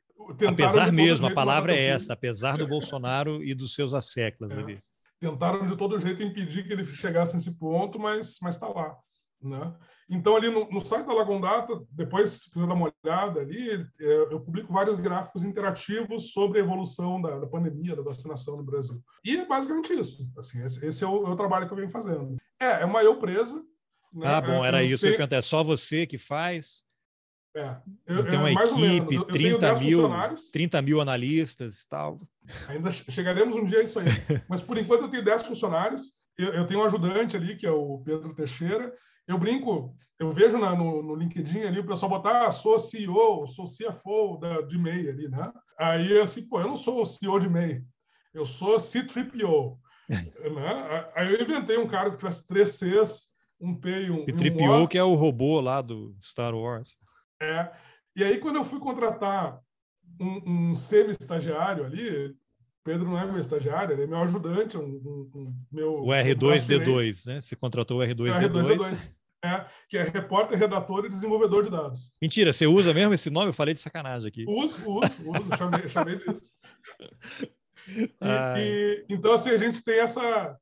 apesar 0.46 0.92
mesmo, 0.92 1.26
a 1.26 1.34
palavra 1.34 1.74
é 1.74 1.82
essa, 1.84 2.12
apesar 2.12 2.56
do 2.56 2.66
Bolsonaro 2.66 3.42
e 3.42 3.54
dos 3.54 3.74
seus 3.74 3.94
asseclas 3.94 4.50
é. 4.52 4.58
ali. 4.58 4.78
Tentaram 5.20 5.66
de 5.66 5.76
todo 5.76 5.98
jeito 5.98 6.22
impedir 6.22 6.66
que 6.66 6.72
ele 6.72 6.84
chegasse 6.84 7.34
nesse 7.34 7.50
ponto, 7.58 7.98
mas 7.98 8.38
mas 8.40 8.54
está 8.54 8.68
lá. 8.68 8.96
Né? 9.40 9.74
Então, 10.10 10.34
ali 10.34 10.50
no, 10.50 10.68
no 10.70 10.80
site 10.80 11.06
da 11.06 11.12
Lagoon 11.12 11.40
Data, 11.40 11.80
depois, 11.90 12.30
se 12.30 12.50
quiser 12.50 12.66
dar 12.66 12.74
uma 12.74 12.90
olhada 13.04 13.40
ali, 13.40 13.86
é, 14.00 14.22
eu 14.30 14.40
publico 14.40 14.72
vários 14.72 14.96
gráficos 14.96 15.44
interativos 15.44 16.32
sobre 16.32 16.58
a 16.58 16.62
evolução 16.62 17.20
da, 17.20 17.38
da 17.38 17.46
pandemia, 17.46 17.94
da 17.94 18.02
vacinação 18.02 18.56
no 18.56 18.64
Brasil. 18.64 19.00
E 19.24 19.36
é 19.36 19.46
basicamente 19.46 19.92
isso. 19.92 20.28
Assim, 20.36 20.64
esse, 20.64 20.84
esse 20.84 21.04
é, 21.04 21.06
o, 21.06 21.26
é, 21.26 21.30
o, 21.30 21.36
trabalho 21.36 21.66
que 21.66 21.72
eu 21.72 21.76
venho 21.76 21.90
fazendo. 21.90 22.36
É, 22.58 22.82
é 22.82 22.84
uma 22.84 23.02
eu 23.02 23.18
presa. 23.18 23.62
Né? 24.12 24.26
Ah, 24.26 24.40
bom, 24.40 24.64
era 24.64 24.82
isso. 24.82 25.06
Eu 25.06 25.12
pergunto, 25.12 25.34
é 25.34 25.42
só 25.42 25.62
você 25.62 26.06
que 26.06 26.16
faz? 26.16 26.82
É. 27.54 27.76
Eu, 28.06 28.24
tem 28.24 28.38
uma 28.38 28.52
equipe, 28.52 29.14
eu, 29.14 29.20
eu 29.22 29.24
30, 29.24 29.74
mil, 29.76 30.08
30 30.52 30.82
mil 30.82 31.00
analistas 31.00 31.82
e 31.82 31.88
tal. 31.88 32.20
Ainda 32.68 32.90
chegaremos 32.90 33.54
um 33.56 33.64
dia 33.64 33.80
a 33.80 33.82
isso 33.82 33.98
aí. 33.98 34.06
Mas, 34.48 34.62
por 34.62 34.78
enquanto, 34.78 35.02
eu 35.02 35.08
tenho 35.08 35.24
10 35.24 35.42
funcionários. 35.42 36.12
Eu, 36.36 36.54
eu, 36.54 36.66
tenho 36.66 36.80
um 36.80 36.84
ajudante 36.84 37.36
ali, 37.36 37.56
que 37.56 37.66
é 37.66 37.70
o 37.70 37.98
Pedro 38.04 38.34
Teixeira. 38.34 38.94
Eu 39.28 39.38
brinco, 39.38 39.94
eu 40.18 40.30
vejo 40.32 40.56
na, 40.56 40.74
no, 40.74 41.02
no, 41.02 41.14
LinkedIn 41.14 41.60
ali 41.60 41.80
o 41.80 41.86
pessoal 41.86 42.10
botar, 42.10 42.46
ah, 42.46 42.50
sou 42.50 42.78
CEO, 42.78 43.46
sou 43.46 43.66
CFO 43.66 44.38
da, 44.38 44.62
de 44.62 44.78
MEI 44.78 45.10
ali, 45.10 45.28
né? 45.28 45.52
Aí, 45.78 46.18
assim, 46.18 46.42
pô, 46.48 46.60
eu 46.60 46.66
não 46.66 46.76
sou 46.76 47.04
CEO 47.04 47.38
de 47.38 47.48
MEI, 47.48 47.84
eu 48.32 48.46
sou 48.46 48.80
C-3PO. 48.80 49.78
né? 50.08 51.10
Aí 51.14 51.34
eu 51.34 51.42
inventei 51.42 51.76
um 51.76 51.86
cara 51.86 52.10
que 52.10 52.16
tivesse 52.16 52.46
três 52.46 52.70
Cs, 52.78 53.28
um 53.60 53.74
P 53.74 54.06
e 54.06 54.10
um, 54.10 54.24
C-3PO, 54.24 54.82
um 54.82 54.86
que 54.86 54.96
é 54.96 55.04
o 55.04 55.14
robô 55.14 55.60
lá 55.60 55.82
do 55.82 56.16
Star 56.22 56.54
Wars. 56.54 56.96
É. 57.40 57.70
E 58.16 58.24
aí, 58.24 58.38
quando 58.38 58.56
eu 58.56 58.64
fui 58.64 58.80
contratar 58.80 59.60
um, 60.18 60.70
um 60.70 60.74
semi-estagiário 60.74 61.84
ali, 61.84 62.34
Pedro 62.82 63.04
não 63.04 63.18
é 63.18 63.26
meu 63.26 63.38
estagiário, 63.38 63.92
ele 63.92 64.04
é 64.04 64.06
meu 64.06 64.18
ajudante, 64.22 64.78
um, 64.78 64.82
um, 64.82 65.30
um 65.34 65.54
meu. 65.70 66.02
O 66.02 66.06
R2D2, 66.06 67.26
né? 67.26 67.40
Você 67.40 67.54
contratou 67.54 68.00
o 68.00 68.02
R2D2. 68.02 68.48
R2D2. 68.48 69.17
É, 69.44 69.64
que 69.88 69.96
é 69.96 70.02
repórter, 70.02 70.58
redator 70.58 71.04
e 71.04 71.08
desenvolvedor 71.08 71.62
de 71.62 71.70
dados. 71.70 72.12
Mentira, 72.20 72.52
você 72.52 72.66
usa 72.66 72.92
mesmo 72.92 73.14
esse 73.14 73.30
nome? 73.30 73.50
Eu 73.50 73.54
falei 73.54 73.72
de 73.72 73.80
sacanagem 73.80 74.28
aqui. 74.28 74.44
Uso, 74.48 74.76
uso, 74.84 75.30
uso, 75.30 75.56
chamei, 75.56 75.88
chamei 75.88 76.18
disso. 76.18 76.54
E, 77.90 79.06
e, 79.08 79.14
então, 79.14 79.32
assim, 79.32 79.48
a 79.48 79.56
gente 79.56 79.82
tem 79.82 80.00
essa. 80.00 80.58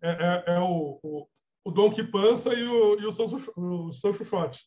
É, 0.00 0.10
é, 0.10 0.54
é 0.54 0.60
o, 0.60 1.00
o, 1.02 1.26
o 1.64 1.70
Donkey 1.72 2.04
Pança 2.04 2.54
e 2.54 2.62
o, 2.62 3.00
e 3.00 3.04
o, 3.04 3.10
São, 3.10 3.26
o 3.56 3.92
São 3.92 4.12
Chuchote. 4.12 4.60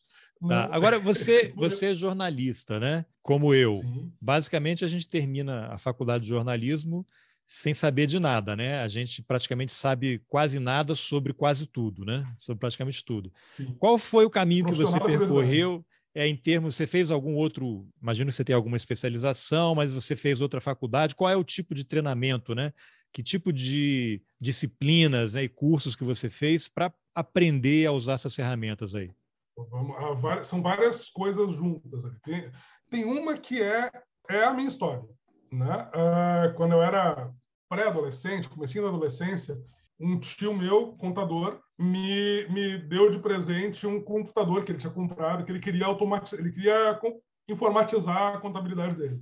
Tá. 0.46 0.68
Agora, 0.72 0.98
você, 0.98 1.52
você 1.56 1.86
é 1.86 1.94
jornalista, 1.94 2.78
né? 2.78 3.06
Como 3.22 3.54
eu. 3.54 3.76
Sim. 3.76 4.12
Basicamente, 4.20 4.84
a 4.84 4.88
gente 4.88 5.08
termina 5.08 5.68
a 5.72 5.78
faculdade 5.78 6.24
de 6.24 6.30
jornalismo 6.30 7.06
sem 7.52 7.74
saber 7.74 8.06
de 8.06 8.18
nada, 8.18 8.56
né? 8.56 8.80
A 8.80 8.88
gente 8.88 9.22
praticamente 9.22 9.74
sabe 9.74 10.22
quase 10.26 10.58
nada 10.58 10.94
sobre 10.94 11.34
quase 11.34 11.66
tudo, 11.66 12.02
né? 12.02 12.26
Sobre 12.38 12.58
praticamente 12.58 13.04
tudo. 13.04 13.30
Sim. 13.42 13.76
Qual 13.78 13.98
foi 13.98 14.24
o 14.24 14.30
caminho 14.30 14.64
que 14.64 14.72
você 14.72 14.98
percorreu? 14.98 15.84
É, 16.14 16.26
em 16.26 16.34
termos, 16.34 16.74
você 16.74 16.86
fez 16.86 17.10
algum 17.10 17.34
outro, 17.34 17.86
imagino 18.00 18.30
que 18.30 18.34
você 18.34 18.42
tem 18.42 18.56
alguma 18.56 18.78
especialização, 18.78 19.74
mas 19.74 19.92
você 19.92 20.16
fez 20.16 20.40
outra 20.40 20.62
faculdade. 20.62 21.14
Qual 21.14 21.28
é 21.28 21.36
o 21.36 21.44
tipo 21.44 21.74
de 21.74 21.84
treinamento, 21.84 22.54
né? 22.54 22.72
Que 23.12 23.22
tipo 23.22 23.52
de 23.52 24.22
disciplinas 24.40 25.34
né, 25.34 25.42
e 25.42 25.48
cursos 25.48 25.94
que 25.94 26.04
você 26.04 26.30
fez 26.30 26.68
para 26.68 26.90
aprender 27.14 27.86
a 27.86 27.92
usar 27.92 28.14
essas 28.14 28.34
ferramentas 28.34 28.94
aí? 28.94 29.10
Vamos, 29.56 30.48
são 30.48 30.62
várias 30.62 31.10
coisas 31.10 31.52
juntas. 31.52 32.02
Tem, 32.24 32.50
tem 32.90 33.04
uma 33.04 33.36
que 33.36 33.60
é, 33.60 33.90
é 34.30 34.42
a 34.42 34.54
minha 34.54 34.68
história. 34.68 35.04
Né? 35.52 35.90
Uh, 35.94 36.54
quando 36.54 36.72
eu 36.72 36.82
era 36.82 37.30
pré-adolescente, 37.72 38.50
comecei 38.50 38.82
na 38.82 38.88
adolescência, 38.88 39.58
um 39.98 40.20
tio 40.20 40.54
meu, 40.54 40.88
contador, 40.98 41.58
me, 41.78 42.46
me 42.48 42.76
deu 42.76 43.08
de 43.08 43.18
presente 43.18 43.86
um 43.86 43.98
computador 43.98 44.62
que 44.62 44.72
ele 44.72 44.78
tinha 44.78 44.92
comprado, 44.92 45.42
que 45.42 45.50
ele 45.50 45.58
queria 45.58 45.86
automatizar, 45.86 46.38
ele 46.38 46.52
queria 46.52 47.00
informatizar 47.48 48.34
a 48.34 48.38
contabilidade 48.38 48.96
dele. 48.96 49.18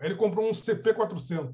Aí 0.00 0.08
ele 0.08 0.16
comprou 0.16 0.48
um 0.48 0.50
CP400, 0.50 1.52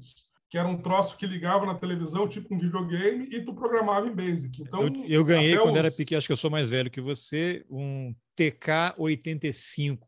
que 0.49 0.57
era 0.57 0.67
um 0.67 0.81
troço 0.81 1.15
que 1.15 1.27
ligava 1.27 1.63
na 1.63 1.75
televisão, 1.75 2.27
tipo 2.27 2.55
um 2.55 2.57
videogame, 2.57 3.27
e 3.31 3.45
tu 3.45 3.53
programava 3.53 4.07
em 4.07 4.15
Basic. 4.15 4.63
Então, 4.63 4.87
eu, 4.87 5.05
eu 5.05 5.23
ganhei 5.23 5.55
quando 5.55 5.73
os... 5.73 5.77
era 5.77 5.91
pequeno, 5.91 6.17
acho 6.17 6.27
que 6.27 6.33
eu 6.33 6.37
sou 6.37 6.49
mais 6.49 6.71
velho 6.71 6.89
que 6.89 7.01
você, 7.01 7.63
um 7.69 8.15
TK85. 8.35 9.99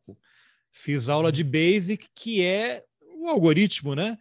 Fiz 0.71 1.09
aula 1.09 1.31
de 1.31 1.43
Basic, 1.43 2.07
que 2.15 2.43
é 2.43 2.83
o 3.19 3.27
algoritmo, 3.27 3.93
né? 3.93 4.17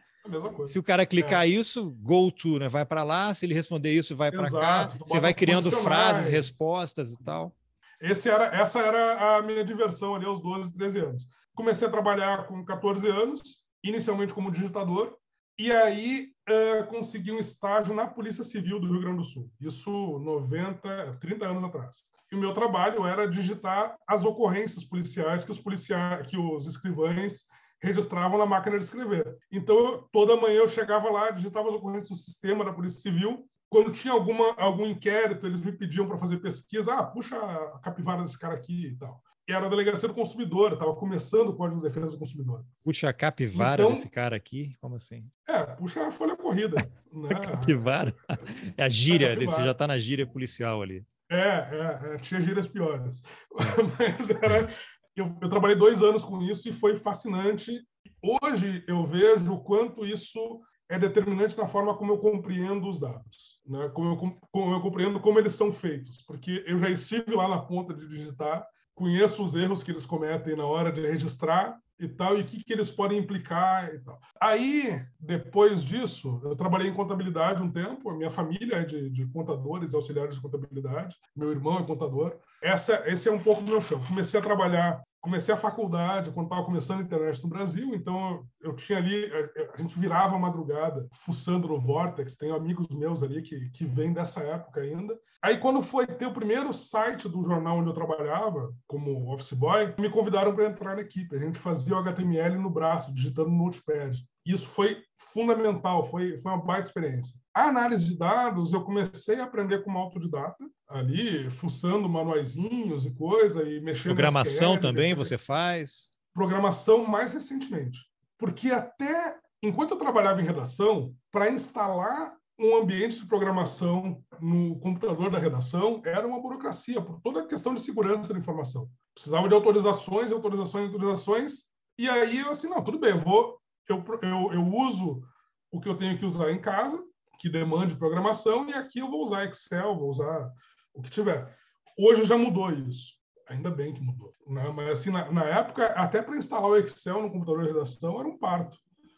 Se 0.66 0.78
o 0.78 0.82
cara 0.82 1.04
clicar 1.04 1.44
é. 1.44 1.48
isso, 1.48 1.90
go 2.00 2.30
to, 2.30 2.58
né? 2.58 2.68
Vai 2.68 2.85
para 2.85 3.02
lá. 3.02 3.35
Se 3.35 3.44
ele 3.44 3.54
responder 3.54 3.92
isso, 3.92 4.14
vai 4.14 4.30
para 4.30 4.50
cá. 4.50 4.87
Você 4.87 5.18
vai 5.18 5.35
criando 5.35 5.70
frases, 5.70 6.28
respostas 6.28 7.12
e 7.12 7.18
tal. 7.24 7.54
Esse 8.00 8.28
era, 8.28 8.46
essa 8.46 8.80
era 8.80 9.37
a 9.37 9.42
minha 9.42 9.64
diversão 9.64 10.14
ali 10.14 10.24
aos 10.24 10.40
12, 10.40 10.72
13 10.72 10.98
anos. 11.00 11.26
Comecei 11.54 11.87
a 11.87 11.90
trabalhar 11.90 12.46
com 12.46 12.64
14 12.64 13.08
anos, 13.08 13.62
inicialmente 13.85 14.35
como 14.35 14.50
digitador, 14.50 15.16
e 15.58 15.70
aí 15.70 16.30
uh, 16.48 16.87
consegui 16.87 17.30
um 17.30 17.38
estágio 17.38 17.94
na 17.94 18.06
Polícia 18.06 18.42
Civil 18.42 18.80
do 18.80 18.90
Rio 18.90 19.00
Grande 19.00 19.18
do 19.18 19.24
Sul. 19.24 19.50
Isso 19.61 20.18
90, 20.18 21.18
30 21.20 21.46
anos 21.46 21.64
atrás. 21.64 21.98
E 22.30 22.35
o 22.35 22.38
meu 22.38 22.54
trabalho 22.54 23.06
era 23.06 23.28
digitar 23.28 23.96
as 24.08 24.24
ocorrências 24.24 24.82
policiais 24.82 25.44
que 25.44 25.50
os 25.50 25.58
policiais, 25.58 26.26
que 26.26 26.37
os 26.37 26.66
escrivães 26.66 27.44
registravam 27.83 28.38
na 28.38 28.47
máquina 28.47 28.79
de 28.79 28.85
escrever. 28.85 29.37
Então, 29.51 30.07
toda 30.12 30.37
manhã 30.37 30.61
eu 30.61 30.68
chegava 30.68 31.11
lá, 31.11 31.31
digitava 31.31 31.68
as 31.68 31.75
ocorrências 31.75 32.11
no 32.11 32.16
sistema 32.16 32.64
da 32.64 32.73
Polícia 32.73 33.01
Civil. 33.01 33.45
Quando 33.68 33.90
tinha 33.90 34.12
alguma, 34.12 34.55
algum 34.57 34.87
inquérito, 34.87 35.47
eles 35.47 35.61
me 35.61 35.73
pediam 35.73 36.07
para 36.07 36.18
fazer 36.18 36.37
pesquisa. 36.38 36.95
Ah, 36.95 37.03
puxa 37.03 37.37
a 37.37 37.79
capivara 37.81 38.23
desse 38.23 38.38
cara 38.38 38.55
aqui 38.55 38.88
e 38.88 38.97
tal. 38.97 39.21
E 39.49 39.53
era 39.53 39.66
a 39.66 39.68
delegacia 39.68 40.07
do 40.07 40.14
consumidor, 40.14 40.73
estava 40.73 40.95
começando 40.95 41.49
o 41.49 41.57
Código 41.57 41.81
de 41.81 41.88
Defesa 41.88 42.12
do 42.12 42.18
Consumidor. 42.18 42.64
Puxa 42.85 43.09
a 43.09 43.12
capivara 43.12 43.83
então, 43.83 43.92
desse 43.92 44.09
cara 44.09 44.37
aqui? 44.37 44.73
Como 44.81 44.95
assim? 44.95 45.25
É, 45.49 45.64
puxa 45.64 46.07
a 46.07 46.11
folha 46.12 46.37
corrida. 46.37 46.77
né? 47.12 47.29
a 47.31 47.40
capivara? 47.40 48.14
É 48.77 48.85
a 48.85 48.88
gíria, 48.88 49.29
é 49.29 49.33
a 49.33 49.51
você 49.51 49.64
já 49.64 49.73
está 49.73 49.87
na 49.87 49.99
gíria 49.99 50.27
policial 50.27 50.81
ali. 50.81 51.05
É, 51.33 51.38
é, 51.38 52.14
é, 52.14 52.18
tinha 52.18 52.40
gírias 52.42 52.68
piores. 52.68 53.23
Mas 53.99 54.31
era, 54.31 54.68
eu, 55.16 55.37
eu, 55.40 55.48
trabalhei 55.48 55.77
dois 55.77 56.03
anos 56.03 56.25
com 56.25 56.42
isso 56.42 56.68
e 56.68 56.72
foi 56.72 56.96
fascinante. 56.96 57.83
Hoje 58.22 58.85
eu 58.87 59.05
vejo 59.05 59.53
o 59.53 59.61
quanto 59.61 60.07
isso 60.07 60.61
é 60.88 60.98
determinante 60.98 61.57
na 61.57 61.66
forma 61.66 61.96
como 61.96 62.12
eu 62.12 62.18
compreendo 62.18 62.88
os 62.88 62.98
dados, 62.98 63.61
né? 63.66 63.88
como, 63.94 64.12
eu, 64.12 64.16
como 64.51 64.75
eu 64.75 64.81
compreendo 64.81 65.20
como 65.20 65.38
eles 65.38 65.55
são 65.55 65.72
feitos, 65.72 66.22
porque 66.22 66.62
eu 66.66 66.79
já 66.79 66.90
estive 66.90 67.35
lá 67.35 67.48
na 67.48 67.59
ponta 67.59 67.94
de 67.94 68.07
digitar, 68.07 68.66
conheço 68.94 69.42
os 69.42 69.55
erros 69.55 69.83
que 69.83 69.90
eles 69.90 70.05
cometem 70.05 70.55
na 70.55 70.66
hora 70.66 70.92
de 70.92 71.01
registrar 71.01 71.79
e 72.05 72.09
tal, 72.09 72.37
e 72.37 72.43
o 72.43 72.45
que, 72.45 72.62
que 72.65 72.73
eles 72.73 72.91
podem 72.91 73.19
implicar 73.19 73.95
e 73.95 73.99
tal. 74.01 74.21
Aí, 74.41 75.05
depois 75.19 75.85
disso, 75.85 76.41
eu 76.43 76.57
trabalhei 76.57 76.88
em 76.88 76.95
contabilidade 76.95 77.62
um 77.62 77.71
tempo, 77.71 78.11
a 78.11 78.17
minha 78.17 78.31
família 78.31 78.77
é 78.77 78.85
de, 78.85 79.09
de 79.09 79.27
contadores, 79.27 79.95
auxiliares 79.95 80.35
de 80.35 80.43
contabilidade, 80.43 81.17
meu 81.37 81.51
irmão 81.51 81.79
é 81.79 81.85
contador. 81.85 82.37
Essa, 82.61 83.03
esse 83.07 83.29
é 83.29 83.33
um 83.33 83.38
pouco 83.38 83.62
do 83.62 83.71
meu 83.71 83.81
chão. 83.81 84.03
Comecei 84.07 84.38
a 84.38 84.43
trabalhar 84.43 85.03
comecei 85.22 85.54
a 85.54 85.56
faculdade 85.56 86.32
quando 86.32 86.46
estava 86.46 86.64
começando 86.64 86.98
a 86.98 87.04
internet 87.04 87.40
no 87.44 87.48
Brasil, 87.48 87.94
então 87.94 88.44
eu 88.61 88.74
tinha 88.74 88.98
ali, 88.98 89.30
a 89.72 89.80
gente 89.80 89.96
virava 89.96 90.35
a 90.35 90.38
madrugada 90.38 91.06
fuçando 91.12 91.68
no 91.68 91.80
Vortex, 91.80 92.37
tenho 92.37 92.56
amigos 92.56 92.88
meus 92.90 93.22
ali 93.22 93.40
que, 93.40 93.70
que 93.70 93.87
vêm 93.87 94.12
dessa 94.12 94.40
época 94.40 94.80
ainda. 94.80 95.16
Aí 95.40 95.58
quando 95.58 95.80
foi 95.80 96.08
ter 96.08 96.26
o 96.26 96.35
primeiro 96.35 96.74
site 96.74 97.28
do 97.28 97.44
jornal 97.44 97.78
onde 97.78 97.88
eu 97.88 97.94
trabalhava, 97.94 98.74
como 98.87 99.32
office 99.32 99.52
boy, 99.52 99.94
me 99.96 100.11
convidaram 100.11 100.54
para 100.54 100.66
entrar 100.66 100.96
na 100.96 101.02
equipe. 101.02 101.37
A 101.37 101.38
gente 101.38 101.58
fazia 101.58 101.94
o 101.94 101.98
HTML 101.98 102.58
no 102.58 102.70
braço, 102.70 103.14
digitando 103.14 103.48
no 103.48 103.64
Notepad. 103.64 104.18
Isso 104.44 104.66
foi 104.66 105.02
fundamental, 105.33 106.05
foi, 106.05 106.38
foi 106.38 106.52
uma 106.52 106.62
baita 106.62 106.88
experiência. 106.88 107.35
A 107.55 107.68
análise 107.68 108.05
de 108.05 108.18
dados, 108.18 108.72
eu 108.72 108.83
comecei 108.83 109.40
a 109.40 109.44
aprender 109.44 109.85
como 109.85 109.98
autodidata, 109.98 110.68
ali, 110.88 111.50
fuçando 111.50 112.09
manuaizinhos 112.09 113.05
e 113.05 113.11
coisa, 113.12 113.62
e 113.62 113.81
mexendo... 113.81 114.14
Programação 114.14 114.78
também 114.78 115.11
mexendo... 115.11 115.18
você 115.18 115.38
faz? 115.38 116.11
Programação 116.35 117.05
mais 117.07 117.33
recentemente. 117.33 118.00
Porque 118.38 118.70
até, 118.70 119.37
enquanto 119.62 119.92
eu 119.92 119.98
trabalhava 119.98 120.40
em 120.40 120.44
redação, 120.44 121.14
para 121.31 121.50
instalar 121.50 122.35
um 122.59 122.76
ambiente 122.76 123.18
de 123.18 123.26
programação 123.26 124.22
no 124.40 124.78
computador 124.78 125.31
da 125.31 125.38
redação 125.38 126.00
era 126.05 126.26
uma 126.26 126.40
burocracia, 126.40 127.00
por 127.00 127.20
toda 127.20 127.40
a 127.40 127.46
questão 127.46 127.74
de 127.74 127.81
segurança 127.81 128.33
da 128.33 128.38
informação. 128.38 128.88
Precisava 129.14 129.48
de 129.48 129.55
autorizações, 129.55 130.33
autorizações, 130.33 130.87
autorizações, 130.92 131.64
e 131.98 132.09
aí 132.09 132.38
eu 132.38 132.50
assim, 132.50 132.68
não, 132.68 132.83
tudo 132.83 132.98
bem, 132.98 133.11
eu 133.11 133.20
vou, 133.20 133.59
eu, 133.92 134.05
eu, 134.22 134.52
eu 134.52 134.66
uso 134.66 135.22
o 135.70 135.81
que 135.81 135.88
eu 135.88 135.96
tenho 135.96 136.18
que 136.18 136.26
usar 136.26 136.50
em 136.50 136.61
casa, 136.61 137.02
que 137.38 137.48
demande 137.48 137.96
programação, 137.96 138.68
e 138.68 138.74
aqui 138.74 138.98
eu 138.98 139.11
vou 139.11 139.22
usar 139.22 139.44
Excel, 139.44 139.96
vou 139.96 140.11
usar 140.11 140.50
o 140.94 141.02
que 141.02 141.11
tiver. 141.11 141.57
Hoje 141.98 142.24
já 142.24 142.37
mudou 142.37 142.70
isso. 142.70 143.14
Ainda 143.48 143.70
bem 143.70 143.92
que 143.92 144.00
mudou. 144.00 144.33
Né? 144.46 144.72
Mas, 144.74 144.88
assim, 144.90 145.11
na, 145.11 145.31
na 145.31 145.44
época, 145.44 145.87
até 145.88 146.22
para 146.22 146.37
instalar 146.37 146.70
o 146.70 146.76
Excel 146.76 147.22
no 147.22 147.31
computador 147.31 147.62
de 147.62 147.72
redação 147.72 148.18
era 148.18 148.28
um 148.28 148.38
parto. 148.38 148.76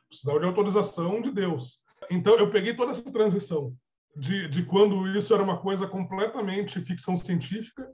Precisava 0.09 0.41
de 0.41 0.47
autorização 0.47 1.21
de 1.21 1.31
Deus. 1.31 1.81
Então, 2.11 2.37
eu 2.37 2.51
peguei 2.51 2.75
toda 2.75 2.93
essa 2.93 3.13
transição 3.13 3.75
de, 4.17 4.49
de 4.49 4.65
quando 4.65 5.07
isso 5.09 5.35
era 5.35 5.43
uma 5.43 5.59
coisa 5.59 5.87
completamente 5.87 6.81
ficção 6.81 7.17
científica 7.17 7.89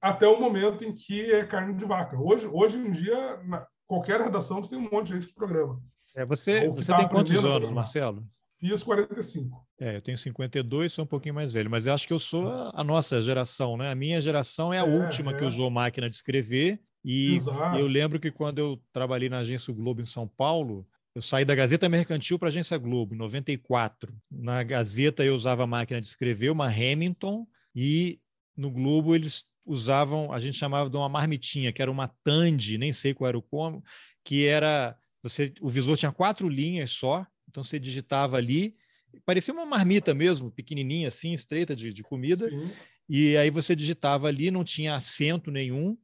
até 0.00 0.26
o 0.26 0.38
momento 0.38 0.84
em 0.84 0.92
que 0.92 1.32
é 1.32 1.46
carne 1.46 1.74
de 1.74 1.84
vaca. 1.84 2.18
Hoje, 2.18 2.46
hoje 2.46 2.78
em 2.78 2.90
dia, 2.90 3.38
na, 3.44 3.66
qualquer 3.86 4.20
redação, 4.20 4.60
tem 4.60 4.78
um 4.78 4.90
monte 4.90 5.06
de 5.06 5.14
gente 5.14 5.28
que 5.28 5.34
programa. 5.34 5.80
É, 6.14 6.24
você 6.24 6.68
você 6.68 6.92
tá 6.92 6.98
tem 6.98 7.08
quantos 7.08 7.44
anos, 7.44 7.70
Marcelo? 7.72 8.24
Fiz 8.60 8.82
45. 8.82 9.66
É, 9.78 9.96
eu 9.96 10.00
tenho 10.00 10.16
52, 10.16 10.92
sou 10.92 11.04
um 11.04 11.08
pouquinho 11.08 11.34
mais 11.34 11.52
velho, 11.52 11.68
mas 11.68 11.86
eu 11.86 11.92
acho 11.92 12.06
que 12.06 12.12
eu 12.12 12.18
sou 12.18 12.70
a, 12.72 12.84
nossa 12.84 13.20
geração, 13.20 13.76
né? 13.76 13.90
A 13.90 13.94
minha 13.94 14.20
geração 14.20 14.72
é 14.72 14.78
a 14.78 14.86
é, 14.86 15.02
última 15.02 15.32
é. 15.32 15.34
que 15.34 15.44
usou 15.44 15.68
máquina 15.70 16.08
de 16.08 16.16
escrever. 16.16 16.80
E 17.04 17.34
Exato. 17.34 17.76
eu 17.76 17.86
lembro 17.86 18.18
que 18.18 18.30
quando 18.30 18.58
eu 18.58 18.82
trabalhei 18.92 19.28
na 19.28 19.40
agência 19.40 19.74
Globo 19.74 20.00
em 20.00 20.06
São 20.06 20.26
Paulo, 20.26 20.86
eu 21.14 21.20
saí 21.20 21.44
da 21.44 21.54
Gazeta 21.54 21.88
Mercantil 21.88 22.38
para 22.38 22.48
a 22.48 22.50
agência 22.50 22.78
Globo, 22.78 23.14
em 23.14 23.18
94. 23.18 24.14
Na 24.30 24.62
Gazeta 24.62 25.22
eu 25.22 25.34
usava 25.34 25.64
a 25.64 25.66
máquina 25.66 26.00
de 26.00 26.06
escrever, 26.06 26.50
uma 26.50 26.66
Hamilton, 26.66 27.46
e 27.74 28.18
no 28.56 28.70
Globo 28.70 29.14
eles 29.14 29.44
usavam, 29.66 30.32
a 30.32 30.40
gente 30.40 30.56
chamava 30.56 30.88
de 30.88 30.96
uma 30.96 31.08
marmitinha, 31.08 31.72
que 31.72 31.82
era 31.82 31.90
uma 31.90 32.08
Tandy, 32.22 32.78
nem 32.78 32.92
sei 32.92 33.12
qual 33.14 33.28
era 33.28 33.38
o 33.38 33.42
como, 33.42 33.82
que 34.24 34.46
era, 34.46 34.96
você, 35.24 35.54
o 35.62 35.70
visor 35.70 35.96
tinha 35.96 36.12
quatro 36.12 36.46
linhas 36.50 36.90
só, 36.90 37.26
então 37.48 37.64
você 37.64 37.78
digitava 37.78 38.36
ali, 38.36 38.76
parecia 39.24 39.54
uma 39.54 39.64
marmita 39.64 40.12
mesmo, 40.12 40.50
pequenininha 40.50 41.08
assim, 41.08 41.32
estreita 41.32 41.74
de, 41.74 41.94
de 41.94 42.02
comida. 42.02 42.46
Sim. 42.46 42.70
E 43.08 43.34
aí 43.34 43.48
você 43.48 43.74
digitava 43.74 44.28
ali, 44.28 44.50
não 44.50 44.62
tinha 44.62 44.94
acento 44.94 45.50
nenhum. 45.50 45.96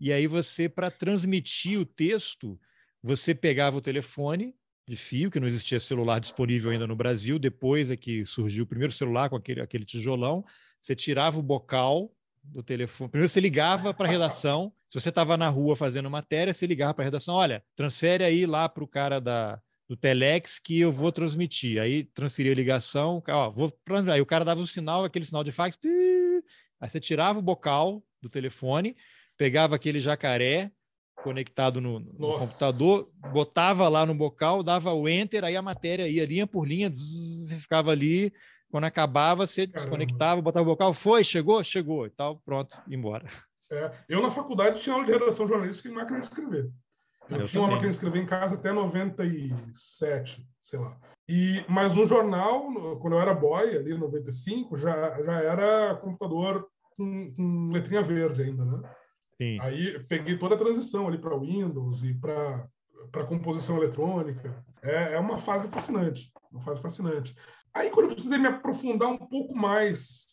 E 0.00 0.10
aí 0.10 0.26
você, 0.26 0.70
para 0.70 0.90
transmitir 0.90 1.78
o 1.78 1.84
texto, 1.84 2.58
você 3.02 3.34
pegava 3.34 3.76
o 3.76 3.82
telefone 3.82 4.54
de 4.88 4.96
fio, 4.96 5.30
que 5.30 5.38
não 5.38 5.46
existia 5.46 5.78
celular 5.78 6.18
disponível 6.18 6.70
ainda 6.70 6.86
no 6.86 6.96
Brasil, 6.96 7.38
depois 7.38 7.90
é 7.90 7.96
que 7.96 8.24
surgiu 8.24 8.64
o 8.64 8.66
primeiro 8.66 8.92
celular 8.92 9.28
com 9.28 9.36
aquele, 9.36 9.60
aquele 9.60 9.84
tijolão, 9.84 10.42
você 10.80 10.96
tirava 10.96 11.38
o 11.38 11.42
bocal 11.42 12.10
do 12.42 12.62
telefone. 12.62 13.10
Primeiro 13.10 13.28
você 13.28 13.40
ligava 13.40 13.94
para 13.94 14.06
a 14.06 14.10
redação, 14.10 14.72
se 14.88 15.00
você 15.00 15.08
estava 15.08 15.36
na 15.36 15.48
rua 15.48 15.76
fazendo 15.76 16.10
matéria, 16.10 16.52
você 16.52 16.66
ligava 16.66 16.92
para 16.94 17.04
a 17.04 17.06
redação, 17.06 17.34
olha, 17.34 17.62
transfere 17.74 18.24
aí 18.24 18.44
lá 18.46 18.68
para 18.68 18.84
o 18.84 18.88
cara 18.88 19.20
da, 19.20 19.60
do 19.88 19.96
Telex 19.96 20.58
que 20.58 20.80
eu 20.80 20.92
vou 20.92 21.12
transmitir. 21.12 21.80
Aí 21.80 22.04
transferia 22.04 22.52
a 22.52 22.56
ligação, 22.56 23.22
ó, 23.28 23.50
vou 23.50 23.72
aí 24.12 24.20
o 24.20 24.26
cara 24.26 24.44
dava 24.44 24.60
o 24.60 24.64
um 24.64 24.66
sinal, 24.66 25.04
aquele 25.04 25.24
sinal 25.24 25.44
de 25.44 25.52
fax, 25.52 25.78
aí 26.80 26.88
você 26.88 27.00
tirava 27.00 27.38
o 27.38 27.42
bocal 27.42 28.02
do 28.20 28.28
telefone, 28.28 28.96
pegava 29.36 29.76
aquele 29.76 30.00
jacaré 30.00 30.70
conectado 31.22 31.80
no, 31.80 32.00
no 32.00 32.38
computador, 32.38 33.08
botava 33.32 33.88
lá 33.88 34.04
no 34.04 34.14
bocal, 34.14 34.62
dava 34.62 34.92
o 34.92 35.08
enter, 35.08 35.44
aí 35.44 35.56
a 35.56 35.62
matéria 35.62 36.08
ia 36.08 36.26
linha 36.26 36.46
por 36.46 36.66
linha, 36.66 36.90
zzz, 36.90 37.62
ficava 37.62 37.92
ali, 37.92 38.32
quando 38.72 38.84
acabava, 38.84 39.46
você 39.46 39.66
Caramba. 39.66 39.78
desconectava, 39.78 40.40
botava 40.40 40.64
o 40.64 40.70
bocal, 40.70 40.94
foi, 40.94 41.22
chegou, 41.22 41.62
chegou 41.62 42.06
e 42.06 42.10
tal, 42.10 42.38
pronto, 42.38 42.80
embora. 42.88 43.28
É, 43.70 43.92
eu 44.08 44.22
na 44.22 44.30
faculdade 44.30 44.80
tinha 44.80 44.94
aula 44.94 45.04
de 45.04 45.12
redação 45.12 45.46
jornalística 45.46 45.90
em 45.90 45.92
máquina 45.92 46.20
de 46.20 46.26
escrever. 46.26 46.70
Eu, 47.28 47.36
eu 47.36 47.44
tinha 47.44 47.46
também. 47.46 47.60
uma 47.60 47.68
máquina 47.68 47.90
de 47.90 47.94
escrever 47.94 48.22
em 48.22 48.26
casa 48.26 48.54
até 48.54 48.72
97, 48.72 50.48
sei 50.58 50.78
lá. 50.78 50.96
E, 51.28 51.62
mas 51.68 51.92
no 51.92 52.06
jornal, 52.06 52.98
quando 52.98 53.12
eu 53.14 53.20
era 53.20 53.34
boy, 53.34 53.76
ali 53.76 53.92
em 53.92 53.98
95, 53.98 54.76
já, 54.78 55.22
já 55.22 55.34
era 55.42 55.94
computador 55.96 56.66
com, 56.96 57.30
com 57.34 57.70
letrinha 57.70 58.02
verde 58.02 58.42
ainda, 58.42 58.64
né? 58.64 58.90
Sim. 59.36 59.58
Aí 59.60 59.98
peguei 60.04 60.38
toda 60.38 60.54
a 60.54 60.58
transição 60.58 61.06
ali 61.06 61.18
para 61.18 61.38
Windows 61.38 62.02
e 62.02 62.14
para 62.14 62.66
para 63.10 63.26
composição 63.26 63.76
eletrônica. 63.76 64.64
É, 64.82 65.14
é 65.14 65.18
uma 65.18 65.38
fase 65.38 65.66
fascinante, 65.68 66.32
uma 66.50 66.62
fase 66.62 66.80
fascinante. 66.80 67.34
Aí, 67.74 67.90
quando 67.90 68.08
eu 68.08 68.14
precisei 68.14 68.38
me 68.38 68.48
aprofundar 68.48 69.08
um 69.08 69.18
pouco 69.18 69.54
mais 69.54 70.26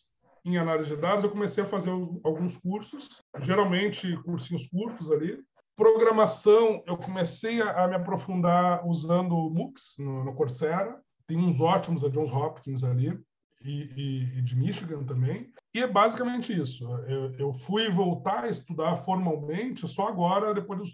em 0.44 0.58
análise 0.58 0.94
de 0.94 1.00
dados, 1.00 1.24
eu 1.24 1.30
comecei 1.30 1.64
a 1.64 1.66
fazer 1.66 1.90
alguns 1.90 2.56
cursos, 2.56 3.22
geralmente 3.40 4.16
cursinhos 4.22 4.66
curtos 4.66 5.10
ali. 5.10 5.42
Programação, 5.76 6.82
eu 6.86 6.96
comecei 6.96 7.60
a, 7.62 7.86
me 7.88 7.94
aprofundar 7.94 8.86
usando 8.86 9.34
MOOCs 9.50 9.96
no, 9.98 10.24
no, 10.24 10.34
Coursera. 10.34 11.00
Tem 11.26 11.38
uns 11.38 11.60
ótimos, 11.60 12.04
a 12.04 12.08
Johns 12.08 12.30
Hopkins 12.30 12.84
ali, 12.84 13.18
e, 13.62 13.82
e, 13.96 14.38
e 14.38 14.42
de 14.42 14.56
Michigan 14.56 15.04
também. 15.04 15.50
E 15.72 15.80
é 15.80 15.86
basicamente 15.86 16.58
isso. 16.58 16.84
Eu, 17.06 17.32
eu, 17.34 17.54
fui 17.54 17.90
voltar 17.90 18.44
a 18.44 18.48
estudar 18.48 18.96
formalmente 18.96 19.86
só 19.86 20.08
agora, 20.08 20.52
depois 20.52 20.78
do 20.78 20.84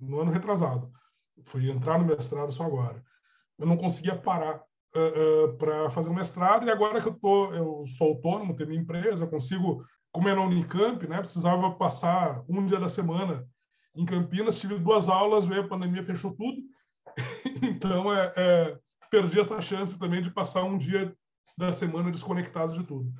no 0.00 0.20
ano 0.20 0.30
retrasado. 0.30 0.90
Fui 1.44 1.70
entrar 1.70 1.98
no 1.98 2.04
mestrado 2.04 2.52
só 2.52 2.64
agora. 2.64 3.02
Eu 3.58 3.66
não 3.66 3.76
conseguia 3.76 4.16
parar 4.16 4.62
uh, 4.94 5.44
uh, 5.44 5.56
para 5.56 5.90
fazer 5.90 6.08
o 6.08 6.14
mestrado 6.14 6.66
e 6.66 6.70
agora 6.70 7.00
que 7.00 7.08
eu 7.08 7.14
tô, 7.14 7.52
eu 7.52 7.84
sou 7.86 8.08
autônomo, 8.08 8.54
tenho 8.54 8.68
minha 8.68 8.80
empresa, 8.80 9.24
eu 9.24 9.28
consigo, 9.28 9.84
como 10.12 10.28
é 10.28 10.34
na 10.34 10.42
Unicamp, 10.42 11.06
né, 11.06 11.18
precisava 11.18 11.70
passar 11.72 12.42
um 12.48 12.64
dia 12.64 12.78
da 12.78 12.88
semana 12.88 13.46
em 13.94 14.04
Campinas, 14.04 14.58
tive 14.58 14.78
duas 14.78 15.08
aulas, 15.08 15.44
veio 15.44 15.62
a 15.62 15.68
pandemia, 15.68 16.04
fechou 16.04 16.34
tudo, 16.34 16.60
então 17.62 18.12
é, 18.12 18.32
é, 18.36 18.78
perdi 19.10 19.40
essa 19.40 19.60
chance 19.60 19.98
também 19.98 20.22
de 20.22 20.30
passar 20.30 20.64
um 20.64 20.78
dia 20.78 21.14
da 21.56 21.72
semana 21.72 22.10
desconectado 22.10 22.72
de 22.72 22.84
tudo. 22.84 23.12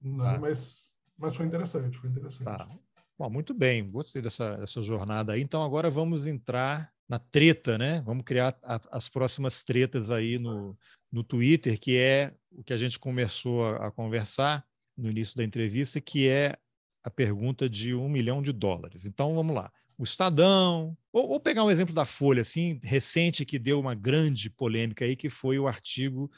Né? 0.00 0.38
Mas, 0.38 0.94
mas 1.16 1.36
foi 1.36 1.46
interessante, 1.46 1.96
foi 1.98 2.10
interessante. 2.10 2.44
Tá. 2.44 2.68
Bom, 3.16 3.30
muito 3.30 3.54
bem, 3.54 3.88
gostei 3.88 4.20
dessa, 4.20 4.56
dessa 4.56 4.82
jornada 4.82 5.32
aí. 5.32 5.40
Então 5.40 5.62
agora 5.62 5.88
vamos 5.88 6.26
entrar 6.26 6.92
na 7.08 7.18
treta, 7.18 7.78
né? 7.78 8.02
Vamos 8.04 8.24
criar 8.24 8.58
a, 8.62 8.80
as 8.90 9.08
próximas 9.08 9.62
tretas 9.62 10.10
aí 10.10 10.38
no, 10.38 10.76
no 11.14 11.22
Twitter, 11.22 11.78
que 11.78 11.96
é 11.96 12.34
o 12.50 12.64
que 12.64 12.72
a 12.72 12.76
gente 12.76 12.98
começou 12.98 13.64
a, 13.64 13.86
a 13.86 13.90
conversar 13.92 14.66
no 14.96 15.08
início 15.08 15.36
da 15.36 15.44
entrevista, 15.44 16.00
que 16.00 16.28
é 16.28 16.56
a 17.04 17.10
pergunta 17.10 17.70
de 17.70 17.94
um 17.94 18.08
milhão 18.08 18.42
de 18.42 18.52
dólares. 18.52 19.06
Então 19.06 19.32
vamos 19.32 19.54
lá. 19.54 19.72
O 19.96 20.02
Estadão, 20.02 20.96
ou, 21.12 21.28
ou, 21.28 21.40
pegar 21.40 21.62
um 21.62 21.70
exemplo 21.70 21.94
da 21.94 22.04
Folha, 22.04 22.42
assim, 22.42 22.80
recente, 22.82 23.44
que 23.44 23.60
deu 23.60 23.78
uma 23.78 23.94
grande 23.94 24.50
polêmica 24.50 25.04
aí, 25.04 25.14
que 25.14 25.30
foi 25.30 25.56
o 25.56 25.68
artigo 25.68 26.28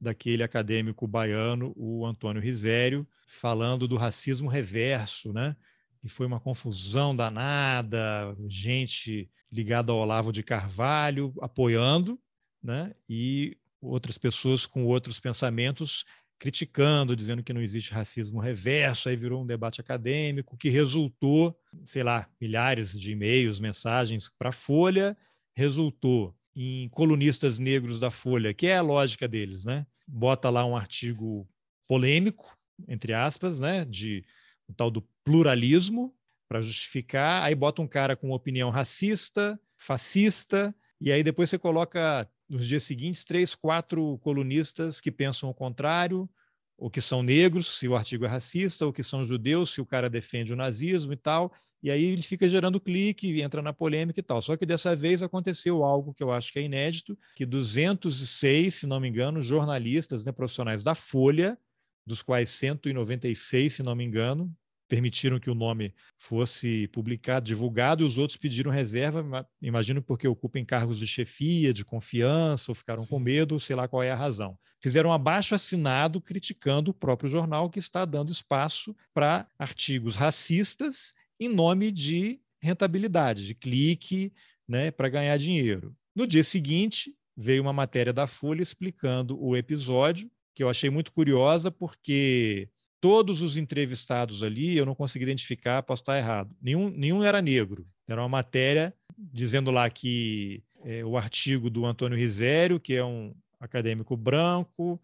daquele 0.00 0.42
acadêmico 0.42 1.06
baiano, 1.06 1.74
o 1.76 2.06
Antônio 2.06 2.40
Risério, 2.40 3.06
falando 3.26 3.86
do 3.86 3.98
racismo 3.98 4.48
reverso, 4.48 5.30
né? 5.30 5.54
E 6.02 6.08
foi 6.08 6.26
uma 6.26 6.40
confusão 6.40 7.14
danada, 7.14 8.34
gente 8.48 9.30
ligada 9.52 9.92
ao 9.92 9.98
Olavo 9.98 10.32
de 10.32 10.42
Carvalho 10.42 11.34
apoiando, 11.42 12.18
né? 12.62 12.94
E 13.06 13.58
outras 13.82 14.16
pessoas 14.16 14.64
com 14.64 14.86
outros 14.86 15.18
pensamentos 15.18 16.04
criticando, 16.38 17.14
dizendo 17.14 17.42
que 17.42 17.52
não 17.52 17.62
existe 17.62 17.92
racismo 17.92 18.40
reverso, 18.40 19.08
aí 19.08 19.14
virou 19.14 19.42
um 19.42 19.46
debate 19.46 19.80
acadêmico 19.80 20.56
que 20.56 20.68
resultou, 20.68 21.56
sei 21.84 22.02
lá, 22.02 22.28
milhares 22.40 22.98
de 22.98 23.12
e-mails, 23.12 23.60
mensagens 23.60 24.28
para 24.28 24.48
a 24.48 24.52
Folha, 24.52 25.16
resultou 25.54 26.34
em 26.54 26.88
colunistas 26.88 27.60
negros 27.60 28.00
da 28.00 28.10
Folha, 28.10 28.52
que 28.52 28.66
é 28.66 28.76
a 28.76 28.82
lógica 28.82 29.28
deles, 29.28 29.64
né? 29.64 29.86
Bota 30.06 30.50
lá 30.50 30.64
um 30.64 30.76
artigo 30.76 31.48
polêmico, 31.86 32.56
entre 32.88 33.14
aspas, 33.14 33.60
né, 33.60 33.84
de 33.84 34.24
o 34.66 34.74
tal 34.74 34.90
do 34.90 35.02
pluralismo 35.24 36.12
para 36.48 36.60
justificar, 36.60 37.44
aí 37.44 37.54
bota 37.54 37.80
um 37.80 37.86
cara 37.86 38.16
com 38.16 38.32
opinião 38.32 38.68
racista, 38.70 39.58
fascista, 39.78 40.74
e 41.00 41.12
aí 41.12 41.22
depois 41.22 41.48
você 41.48 41.58
coloca 41.58 42.28
nos 42.52 42.66
dias 42.66 42.82
seguintes 42.82 43.24
três, 43.24 43.54
quatro 43.54 44.18
colunistas 44.18 45.00
que 45.00 45.10
pensam 45.10 45.48
o 45.48 45.54
contrário, 45.54 46.28
ou 46.76 46.90
que 46.90 47.00
são 47.00 47.22
negros, 47.22 47.78
se 47.78 47.88
o 47.88 47.96
artigo 47.96 48.26
é 48.26 48.28
racista, 48.28 48.84
ou 48.84 48.92
que 48.92 49.02
são 49.02 49.24
judeus, 49.24 49.70
se 49.70 49.80
o 49.80 49.86
cara 49.86 50.10
defende 50.10 50.52
o 50.52 50.56
nazismo 50.56 51.12
e 51.14 51.16
tal. 51.16 51.50
E 51.82 51.90
aí 51.90 52.04
ele 52.04 52.22
fica 52.22 52.46
gerando 52.46 52.78
clique, 52.78 53.40
entra 53.40 53.62
na 53.62 53.72
polêmica 53.72 54.20
e 54.20 54.22
tal. 54.22 54.42
Só 54.42 54.56
que 54.56 54.66
dessa 54.66 54.94
vez 54.94 55.22
aconteceu 55.22 55.82
algo 55.82 56.12
que 56.12 56.22
eu 56.22 56.30
acho 56.30 56.52
que 56.52 56.58
é 56.58 56.62
inédito, 56.62 57.18
que 57.34 57.46
206, 57.46 58.74
se 58.74 58.86
não 58.86 59.00
me 59.00 59.08
engano, 59.08 59.42
jornalistas 59.42 60.24
né, 60.24 60.30
profissionais 60.30 60.82
da 60.82 60.94
Folha, 60.94 61.58
dos 62.06 62.20
quais 62.20 62.50
196, 62.50 63.72
se 63.72 63.82
não 63.82 63.96
me 63.96 64.04
engano, 64.04 64.54
permitiram 64.92 65.40
que 65.40 65.48
o 65.48 65.54
nome 65.54 65.94
fosse 66.18 66.86
publicado, 66.88 67.46
divulgado, 67.46 68.02
e 68.02 68.04
os 68.06 68.18
outros 68.18 68.36
pediram 68.36 68.70
reserva, 68.70 69.48
imagino 69.62 70.02
porque 70.02 70.28
ocupem 70.28 70.66
cargos 70.66 70.98
de 70.98 71.06
chefia, 71.06 71.72
de 71.72 71.82
confiança, 71.82 72.70
ou 72.70 72.74
ficaram 72.74 73.02
Sim. 73.02 73.08
com 73.08 73.18
medo, 73.18 73.58
sei 73.58 73.74
lá 73.74 73.88
qual 73.88 74.02
é 74.02 74.10
a 74.10 74.14
razão. 74.14 74.54
Fizeram 74.82 75.08
um 75.08 75.12
abaixo 75.14 75.54
assinado 75.54 76.20
criticando 76.20 76.90
o 76.90 76.94
próprio 76.94 77.30
jornal 77.30 77.70
que 77.70 77.78
está 77.78 78.04
dando 78.04 78.30
espaço 78.30 78.94
para 79.14 79.48
artigos 79.58 80.14
racistas 80.14 81.14
em 81.40 81.48
nome 81.48 81.90
de 81.90 82.38
rentabilidade, 82.60 83.46
de 83.46 83.54
clique, 83.54 84.30
né, 84.68 84.90
para 84.90 85.08
ganhar 85.08 85.38
dinheiro. 85.38 85.96
No 86.14 86.26
dia 86.26 86.44
seguinte, 86.44 87.16
veio 87.34 87.62
uma 87.62 87.72
matéria 87.72 88.12
da 88.12 88.26
Folha 88.26 88.60
explicando 88.60 89.42
o 89.42 89.56
episódio, 89.56 90.30
que 90.54 90.62
eu 90.62 90.68
achei 90.68 90.90
muito 90.90 91.12
curiosa, 91.12 91.70
porque 91.70 92.68
todos 93.02 93.42
os 93.42 93.56
entrevistados 93.56 94.44
ali, 94.44 94.76
eu 94.76 94.86
não 94.86 94.94
consegui 94.94 95.24
identificar, 95.24 95.82
posso 95.82 96.02
estar 96.02 96.16
errado. 96.16 96.54
Nenhum, 96.62 96.88
nenhum 96.88 97.20
era 97.24 97.42
negro. 97.42 97.84
Era 98.06 98.22
uma 98.22 98.28
matéria 98.28 98.94
dizendo 99.18 99.72
lá 99.72 99.90
que 99.90 100.62
é, 100.84 101.04
o 101.04 101.16
artigo 101.16 101.68
do 101.68 101.84
Antônio 101.84 102.16
Risério, 102.16 102.78
que 102.78 102.94
é 102.94 103.04
um 103.04 103.34
acadêmico 103.58 104.16
branco, 104.16 105.02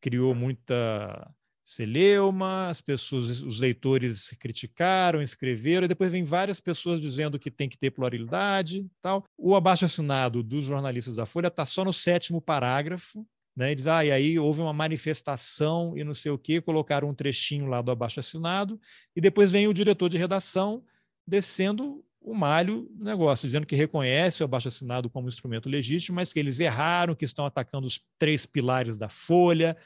criou 0.00 0.34
muita 0.34 1.32
celeuma, 1.64 2.68
as 2.68 2.80
pessoas, 2.80 3.42
os 3.42 3.60
leitores 3.60 4.30
criticaram, 4.40 5.22
escreveram, 5.22 5.84
e 5.84 5.88
depois 5.88 6.10
vem 6.10 6.24
várias 6.24 6.60
pessoas 6.60 7.00
dizendo 7.00 7.38
que 7.38 7.50
tem 7.50 7.68
que 7.68 7.78
ter 7.78 7.92
pluralidade 7.92 8.86
tal. 9.00 9.24
O 9.38 9.54
abaixo-assinado 9.54 10.42
dos 10.42 10.64
jornalistas 10.64 11.14
da 11.14 11.26
Folha 11.26 11.48
está 11.48 11.64
só 11.64 11.84
no 11.84 11.92
sétimo 11.92 12.40
parágrafo, 12.40 13.24
né? 13.56 13.72
Eles, 13.72 13.86
ah, 13.86 14.04
e 14.04 14.12
aí 14.12 14.38
houve 14.38 14.60
uma 14.60 14.72
manifestação 14.72 15.96
e 15.96 16.04
não 16.04 16.12
sei 16.12 16.30
o 16.30 16.38
quê, 16.38 16.60
colocaram 16.60 17.08
um 17.08 17.14
trechinho 17.14 17.66
lá 17.66 17.80
do 17.80 17.90
abaixo 17.90 18.20
assinado, 18.20 18.78
e 19.14 19.20
depois 19.20 19.50
vem 19.52 19.66
o 19.66 19.72
diretor 19.72 20.08
de 20.08 20.18
redação 20.18 20.84
descendo 21.26 22.04
o 22.20 22.34
malho 22.34 22.88
do 22.90 23.04
negócio, 23.04 23.46
dizendo 23.46 23.66
que 23.66 23.76
reconhece 23.76 24.42
o 24.42 24.44
abaixo 24.44 24.68
assinado 24.68 25.08
como 25.08 25.28
instrumento 25.28 25.68
legítimo, 25.68 26.16
mas 26.16 26.32
que 26.32 26.38
eles 26.38 26.60
erraram, 26.60 27.14
que 27.14 27.24
estão 27.24 27.46
atacando 27.46 27.86
os 27.86 28.00
três 28.18 28.44
pilares 28.44 28.96
da 28.96 29.08
Folha, 29.08 29.76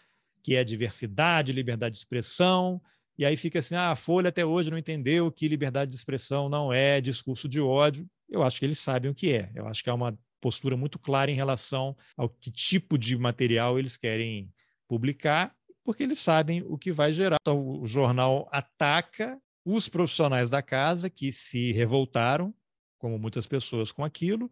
que 0.43 0.57
é 0.57 0.65
diversidade, 0.65 1.53
liberdade 1.53 1.93
de 1.93 1.99
expressão, 1.99 2.81
e 3.21 3.27
aí 3.27 3.37
fica 3.37 3.59
assim, 3.59 3.75
ah, 3.75 3.91
a 3.91 3.97
Folha 3.97 4.31
até 4.31 4.47
hoje 4.47 4.71
não 4.71 4.79
entendeu 4.79 5.31
que 5.31 5.47
liberdade 5.47 5.91
de 5.91 5.97
expressão 5.99 6.49
não 6.49 6.73
é 6.73 7.03
discurso 7.03 7.47
de 7.47 7.61
ódio. 7.61 8.09
Eu 8.27 8.43
acho 8.43 8.59
que 8.59 8.65
eles 8.65 8.79
sabem 8.79 9.11
o 9.11 9.15
que 9.15 9.35
é. 9.35 9.51
Eu 9.55 9.69
acho 9.69 9.85
que 9.85 9.91
é 9.91 9.93
uma 9.93 10.19
postura 10.41 10.77
muito 10.77 10.99
clara 10.99 11.31
em 11.31 11.35
relação 11.35 11.97
ao 12.17 12.29
que 12.29 12.51
tipo 12.51 12.97
de 12.97 13.17
material 13.17 13.79
eles 13.79 13.97
querem 13.97 14.53
publicar, 14.89 15.55
porque 15.85 16.03
eles 16.03 16.19
sabem 16.19 16.63
o 16.67 16.77
que 16.77 16.93
vai 16.93 17.13
gerar. 17.13 17.37
Então, 17.41 17.81
o 17.81 17.87
jornal 17.87 18.49
ataca 18.51 19.41
os 19.65 19.89
profissionais 19.89 20.51
da 20.51 20.63
casa 20.63 21.11
que 21.11 21.33
se 21.33 21.73
revoltaram, 21.73 22.55
como 22.99 23.19
muitas 23.19 23.47
pessoas 23.47 23.93
com 23.93 24.05
aquilo, 24.05 24.51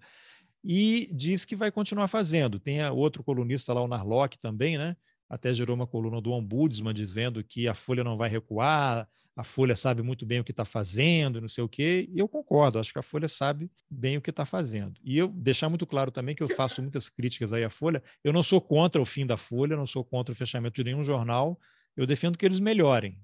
e 0.65 1.09
diz 1.13 1.45
que 1.45 1.57
vai 1.57 1.71
continuar 1.71 2.09
fazendo. 2.09 2.59
Tem 2.59 2.85
outro 2.91 3.23
colunista 3.23 3.73
lá, 3.73 3.83
o 3.83 3.89
Narlock 3.89 4.39
também, 4.39 4.77
né? 4.77 4.97
Até 5.29 5.53
gerou 5.53 5.77
uma 5.77 5.87
coluna 5.87 6.21
do 6.21 6.33
Ombudsman 6.33 6.95
dizendo 6.95 7.45
que 7.45 7.69
a 7.69 7.75
Folha 7.75 8.03
não 8.03 8.17
vai 8.17 8.31
recuar, 8.31 9.07
a 9.39 9.45
Folha 9.45 9.77
sabe 9.77 10.03
muito 10.03 10.27
bem 10.27 10.41
o 10.41 10.45
que 10.45 10.51
está 10.51 10.65
fazendo, 10.65 11.41
não 11.41 11.47
sei 11.47 11.63
o 11.63 11.69
quê, 11.69 12.09
e 12.13 12.19
eu 12.19 12.27
concordo, 12.27 12.77
acho 12.77 12.93
que 12.93 12.99
a 12.99 13.05
Folha 13.05 13.29
sabe 13.29 13.71
bem 13.89 14.17
o 14.17 14.21
que 14.21 14.31
está 14.31 14.45
fazendo. 14.45 14.95
E 15.05 15.17
eu 15.17 15.29
deixar 15.29 15.69
muito 15.69 15.87
claro 15.87 16.11
também 16.11 16.35
que 16.35 16.43
eu 16.43 16.49
faço 16.49 16.83
muitas 16.83 17.09
críticas 17.09 17.53
aí 17.53 17.63
à 17.63 17.71
Folha, 17.71 18.03
eu 18.25 18.33
não 18.33 18.43
sou 18.43 18.61
contra 18.61 19.01
o 19.01 19.05
fim 19.05 19.25
da 19.25 19.37
Folha, 19.37 19.77
não 19.77 19.87
sou 19.87 20.05
contra 20.05 20.33
o 20.33 20.35
fechamento 20.35 20.75
de 20.75 20.91
nenhum 20.91 21.05
jornal, 21.05 21.57
eu 21.97 22.05
defendo 22.05 22.37
que 22.37 22.45
eles 22.45 22.59
melhorem, 22.59 23.17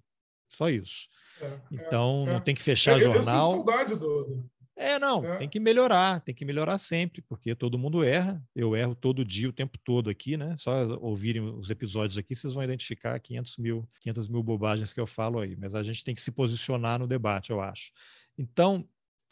só 0.49 0.70
isso. 0.70 1.09
É, 1.41 1.47
é 1.47 1.59
então, 1.72 2.24
é, 2.28 2.32
não 2.34 2.41
tem 2.41 2.55
que 2.55 2.62
fechar 2.62 2.97
é, 2.97 3.01
jornal. 3.01 3.51
Eu 3.51 3.57
sinto 3.57 3.66
saudade 3.66 3.97
do, 3.97 4.49
É, 4.77 4.99
não, 4.99 5.25
é. 5.25 5.39
tem 5.39 5.49
que 5.49 5.61
melhorar, 5.61 6.20
tem 6.20 6.35
que 6.35 6.45
melhorar 6.45 6.79
sempre, 6.79 7.22
porque 7.22 7.55
todo 7.55 7.79
mundo 7.79 8.03
erra. 8.03 8.43
Eu 8.55 8.75
erro 8.75 8.95
todo 8.95 9.25
dia, 9.25 9.49
o 9.49 9.53
tempo 9.53 9.79
todo 9.79 10.11
aqui, 10.11 10.37
né? 10.37 10.57
Só 10.57 10.99
ouvirem 11.01 11.43
os 11.43 11.70
episódios 11.70 12.18
aqui, 12.18 12.35
vocês 12.35 12.55
vão 12.55 12.64
identificar 12.64 13.18
500 13.20 13.57
mil, 13.59 13.89
500 14.01 14.29
mil 14.29 14.43
bobagens 14.43 14.93
que 14.93 15.01
eu 15.01 15.07
falo 15.07 15.39
aí. 15.39 15.57
Mas 15.57 15.75
a 15.75 15.83
gente 15.83 16.03
tem 16.03 16.14
que 16.14 16.20
se 16.20 16.33
posicionar 16.33 16.99
no 16.99 17.07
debate, 17.07 17.51
eu 17.51 17.61
acho. 17.61 17.93
Então, 18.37 18.85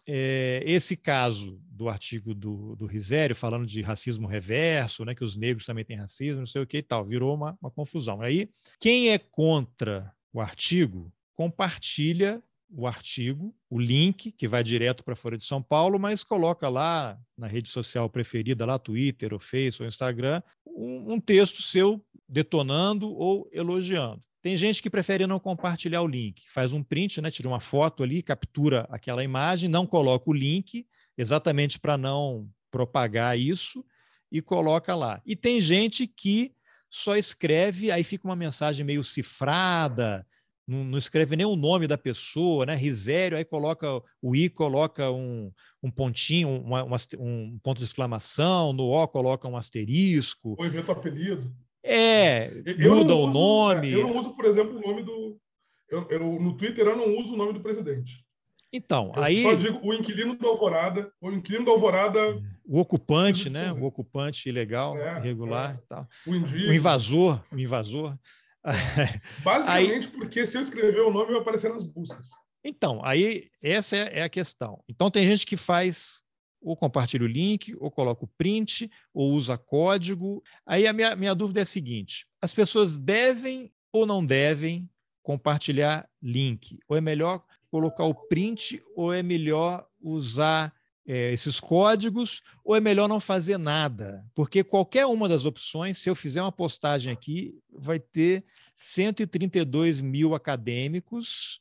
é, 0.07 0.63
esse 0.65 0.97
caso 0.97 1.61
do 1.69 1.89
artigo 1.89 2.35
do, 2.35 2.77
do 2.77 2.87
Risério, 2.87 3.35
falando 3.35 3.67
de 3.67 3.83
racismo 3.83 4.29
reverso, 4.29 5.05
né, 5.05 5.15
que 5.15 5.25
os 5.25 5.37
negros 5.37 5.67
também 5.67 5.85
têm 5.85 5.97
racismo, 5.97 6.41
não 6.41 6.47
sei 6.47 6.63
o 6.63 6.67
que 6.67 6.79
e 6.79 6.83
tal, 6.83 7.05
virou 7.05 7.35
uma, 7.35 7.59
uma 7.61 7.71
confusão. 7.71 8.21
Aí, 8.21 8.49
quem 8.81 9.11
é 9.11 9.19
contra 9.19 10.13
o 10.33 10.41
artigo, 10.41 11.13
compartilha 11.35 12.43
o 12.75 12.87
artigo, 12.87 13.55
o 13.69 13.79
link, 13.79 14.33
que 14.33 14.49
vai 14.49 14.65
direto 14.65 15.05
para 15.05 15.15
fora 15.15 15.37
de 15.37 15.45
São 15.45 15.63
Paulo, 15.63 15.99
mas 15.99 16.25
coloca 16.25 16.69
lá 16.69 17.19
na 17.37 17.47
rede 17.47 17.69
social 17.69 18.09
preferida, 18.09 18.65
lá 18.65 18.79
Twitter, 18.79 19.33
ou 19.33 19.39
Facebook, 19.39 19.83
ou 19.83 19.89
Instagram, 19.89 20.43
um, 20.67 21.13
um 21.15 21.21
texto 21.21 21.61
seu 21.61 22.03
detonando 22.29 23.13
ou 23.13 23.49
elogiando. 23.53 24.23
Tem 24.41 24.57
gente 24.57 24.83
que 24.83 24.91
prefere 24.91 25.27
não 25.27 25.39
compartilhar 25.39 26.03
o 26.03 26.07
link, 26.07 26.43
faz 26.49 26.73
um 26.73 26.83
print, 26.83 27.21
né, 27.21 27.31
tira 27.31 27.49
uma 27.49 27.61
foto 27.61 28.03
ali, 28.03 28.23
captura 28.23 28.87
aquela 28.91 29.23
imagem, 29.23 29.69
não 29.69 29.87
coloca 29.87 30.29
o 30.31 30.35
link, 30.35 30.87
exatamente 31.17 31.79
para 31.79 31.97
não 31.97 32.49
propagar 32.71 33.39
isso, 33.39 33.85
e 34.31 34.41
coloca 34.41 34.95
lá. 34.95 35.21
E 35.27 35.37
tem 35.37 35.61
gente 35.61 36.07
que 36.07 36.53
só 36.91 37.17
escreve, 37.17 37.91
aí 37.91 38.03
fica 38.03 38.27
uma 38.27 38.35
mensagem 38.35 38.85
meio 38.85 39.05
cifrada, 39.05 40.27
não, 40.73 40.85
não, 40.85 40.99
escreve 40.99 41.37
nem 41.37 41.45
o 41.45 41.55
nome 41.55 41.87
da 41.87 41.99
pessoa, 41.99 42.65
né? 42.65 42.75
Risério, 42.75 43.37
aí 43.37 43.45
coloca 43.45 43.87
o 44.21 44.35
I, 44.35 44.49
coloca 44.49 45.11
um, 45.11 45.53
um 45.83 45.91
pontinho, 45.91 46.49
uma, 46.49 46.83
uma, 46.83 46.97
um 47.19 47.59
ponto 47.63 47.79
de 47.79 47.85
exclamação, 47.85 48.73
no 48.73 48.85
O 48.85 49.07
coloca 49.07 49.47
um 49.47 49.57
asterisco. 49.57 50.57
Ou 50.59 50.67
inventa 50.67 50.93
apelido. 50.93 51.55
É, 51.85 52.51
eu 52.79 52.95
muda 52.95 53.15
o 53.15 53.27
nome. 53.27 53.93
Eu 53.93 54.07
não 54.07 54.17
uso, 54.17 54.35
por 54.35 54.45
exemplo, 54.47 54.79
o 54.79 54.81
nome 54.81 55.03
do. 55.03 55.37
Eu, 55.91 56.07
eu, 56.09 56.41
no 56.41 56.57
Twitter 56.57 56.87
eu 56.87 56.97
não 56.97 57.17
uso 57.21 57.35
o 57.35 57.37
nome 57.37 57.53
do 57.53 57.61
presidente. 57.61 58.25
Então, 58.73 59.13
eu 59.15 59.23
aí. 59.23 59.43
Só 59.43 59.55
digo 59.55 59.81
o 59.83 59.93
inquilino 59.93 60.39
da 60.39 60.49
Alvorada, 60.49 61.13
o 61.21 61.31
inquilino 61.31 61.67
da 61.67 61.73
Alvorada. 61.73 62.41
O 62.65 62.81
ocupante, 62.81 63.51
né? 63.51 63.71
O 63.73 63.85
ocupante 63.85 64.49
ilegal, 64.49 64.97
é, 64.97 65.19
irregular 65.19 65.75
é. 65.75 65.83
tal. 65.87 66.09
O, 66.27 66.31
o 66.31 66.73
invasor, 66.73 67.43
o 67.53 67.59
invasor. 67.59 68.17
Basicamente 69.43 70.09
aí... 70.09 70.13
porque 70.13 70.47
se 70.47 70.57
eu 70.57 70.61
escrever 70.61 71.01
o 71.01 71.13
nome 71.13 71.33
vai 71.33 71.41
aparecer 71.41 71.71
nas 71.71 71.83
buscas. 71.83 72.29
Então, 72.65 73.05
aí 73.05 73.51
essa 73.61 73.97
é, 73.97 74.21
é 74.21 74.23
a 74.23 74.29
questão. 74.29 74.83
Então 74.89 75.11
tem 75.11 75.27
gente 75.27 75.45
que 75.45 75.57
faz 75.57 76.23
ou 76.61 76.77
compartilha 76.77 77.25
o 77.25 77.29
link, 77.29 77.75
ou 77.81 77.91
coloca 77.91 78.25
o 78.25 78.29
print, 78.39 78.89
ou 79.13 79.33
usa 79.33 79.59
código. 79.59 80.43
Aí 80.65 80.87
a 80.87 80.93
minha, 80.93 81.17
minha 81.17 81.35
dúvida 81.35 81.61
é 81.61 81.63
a 81.63 81.67
seguinte: 81.67 82.27
as 82.41 82.55
pessoas 82.55 82.97
devem 82.97 83.73
ou 83.93 84.07
não 84.07 84.25
devem 84.25 84.89
compartilhar 85.23 86.09
link? 86.23 86.79
Ou 86.89 86.97
é 86.97 87.01
melhor 87.01 87.45
colocar 87.71 88.05
o 88.05 88.15
print, 88.15 88.83
ou 88.95 89.13
é 89.13 89.23
melhor 89.23 89.87
usar 90.01 90.73
é, 91.07 91.33
esses 91.33 91.59
códigos, 91.59 92.43
ou 92.65 92.77
é 92.77 92.81
melhor 92.81 93.09
não 93.09 93.21
fazer 93.21 93.59
nada? 93.59 94.25
Porque 94.35 94.63
qualquer 94.63 95.07
uma 95.07 95.29
das 95.29 95.45
opções, 95.45 95.99
se 95.99 96.09
eu 96.09 96.15
fizer 96.15 96.41
uma 96.41 96.53
postagem 96.53 97.13
aqui, 97.13 97.59
vai 97.71 97.99
ter 97.99 98.45
132 98.77 100.01
mil 100.01 100.35
acadêmicos, 100.35 101.61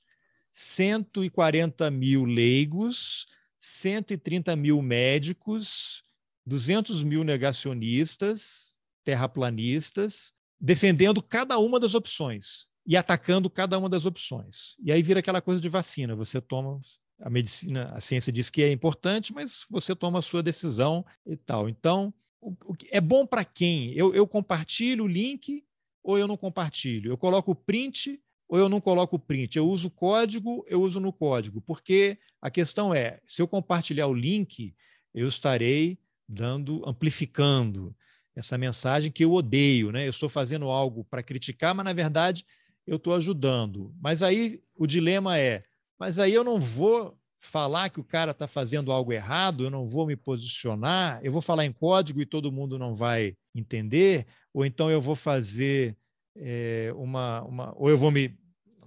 140 0.51 1.89
mil 1.89 2.25
leigos, 2.25 3.25
130 3.59 4.55
mil 4.55 4.81
médicos, 4.81 6.03
200 6.45 7.03
mil 7.03 7.23
negacionistas, 7.23 8.75
terraplanistas, 9.03 10.33
defendendo 10.59 11.21
cada 11.21 11.57
uma 11.57 11.79
das 11.79 11.95
opções 11.95 12.67
e 12.85 12.97
atacando 12.97 13.49
cada 13.49 13.77
uma 13.77 13.89
das 13.89 14.05
opções. 14.05 14.75
E 14.83 14.91
aí 14.91 15.01
vira 15.01 15.19
aquela 15.19 15.41
coisa 15.41 15.61
de 15.61 15.69
vacina: 15.69 16.15
você 16.15 16.41
toma. 16.41 16.79
A 17.21 17.29
medicina, 17.29 17.91
a 17.93 18.01
ciência 18.01 18.31
diz 18.31 18.49
que 18.49 18.63
é 18.63 18.71
importante, 18.71 19.33
mas 19.33 19.65
você 19.69 19.95
toma 19.95 20.19
a 20.19 20.21
sua 20.21 20.41
decisão 20.41 21.05
e 21.25 21.35
tal. 21.35 21.69
Então, 21.69 22.13
o, 22.41 22.51
o, 22.65 22.75
é 22.89 22.99
bom 22.99 23.25
para 23.25 23.45
quem? 23.45 23.93
Eu, 23.93 24.13
eu 24.13 24.27
compartilho 24.27 25.03
o 25.03 25.07
link 25.07 25.63
ou 26.03 26.17
eu 26.17 26.27
não 26.27 26.35
compartilho? 26.35 27.11
Eu 27.11 27.17
coloco 27.17 27.51
o 27.51 27.55
print 27.55 28.19
ou 28.49 28.57
eu 28.57 28.67
não 28.67 28.81
coloco 28.81 29.15
o 29.15 29.19
print? 29.19 29.55
Eu 29.55 29.67
uso 29.67 29.87
o 29.87 29.91
código, 29.91 30.65
eu 30.67 30.81
uso 30.81 30.99
no 30.99 31.13
código, 31.13 31.61
porque 31.61 32.17
a 32.41 32.49
questão 32.49 32.93
é, 32.93 33.19
se 33.25 33.41
eu 33.41 33.47
compartilhar 33.47 34.07
o 34.07 34.13
link, 34.13 34.75
eu 35.13 35.27
estarei 35.27 35.99
dando, 36.27 36.81
amplificando 36.87 37.95
essa 38.35 38.57
mensagem 38.57 39.11
que 39.11 39.23
eu 39.23 39.33
odeio, 39.33 39.91
né? 39.91 40.05
Eu 40.05 40.09
estou 40.09 40.29
fazendo 40.29 40.69
algo 40.69 41.03
para 41.03 41.21
criticar, 41.21 41.75
mas 41.75 41.85
na 41.85 41.93
verdade 41.93 42.45
eu 42.87 42.95
estou 42.95 43.13
ajudando. 43.13 43.93
Mas 44.01 44.23
aí 44.23 44.61
o 44.75 44.87
dilema 44.87 45.37
é, 45.37 45.63
mas 46.01 46.17
aí 46.17 46.33
eu 46.33 46.43
não 46.43 46.59
vou 46.59 47.15
falar 47.39 47.91
que 47.91 47.99
o 47.99 48.03
cara 48.03 48.31
está 48.31 48.47
fazendo 48.47 48.91
algo 48.91 49.13
errado, 49.13 49.65
eu 49.65 49.69
não 49.69 49.85
vou 49.85 50.07
me 50.07 50.15
posicionar, 50.15 51.19
eu 51.23 51.31
vou 51.31 51.43
falar 51.43 51.63
em 51.63 51.71
código 51.71 52.19
e 52.19 52.25
todo 52.25 52.51
mundo 52.51 52.79
não 52.79 52.91
vai 52.91 53.37
entender, 53.53 54.25
ou 54.51 54.65
então 54.65 54.89
eu 54.89 54.99
vou 54.99 55.13
fazer 55.13 55.95
é, 56.35 56.91
uma, 56.95 57.43
uma. 57.43 57.73
Ou 57.77 57.87
eu 57.87 57.95
vou 57.95 58.09
me 58.09 58.35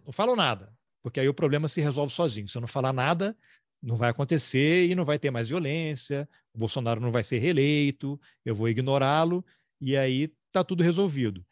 não 0.04 0.12
falo 0.12 0.34
nada, 0.34 0.72
porque 1.04 1.20
aí 1.20 1.28
o 1.28 1.34
problema 1.34 1.68
se 1.68 1.80
resolve 1.80 2.12
sozinho. 2.12 2.48
Se 2.48 2.58
eu 2.58 2.60
não 2.60 2.66
falar 2.66 2.92
nada, 2.92 3.36
não 3.80 3.94
vai 3.94 4.10
acontecer 4.10 4.90
e 4.90 4.96
não 4.96 5.04
vai 5.04 5.16
ter 5.16 5.30
mais 5.30 5.48
violência, 5.48 6.28
o 6.52 6.58
Bolsonaro 6.58 7.00
não 7.00 7.12
vai 7.12 7.22
ser 7.22 7.38
reeleito, 7.38 8.20
eu 8.44 8.56
vou 8.56 8.68
ignorá-lo 8.68 9.44
e 9.80 9.96
aí 9.96 10.34
está 10.48 10.64
tudo 10.64 10.82
resolvido. 10.82 11.46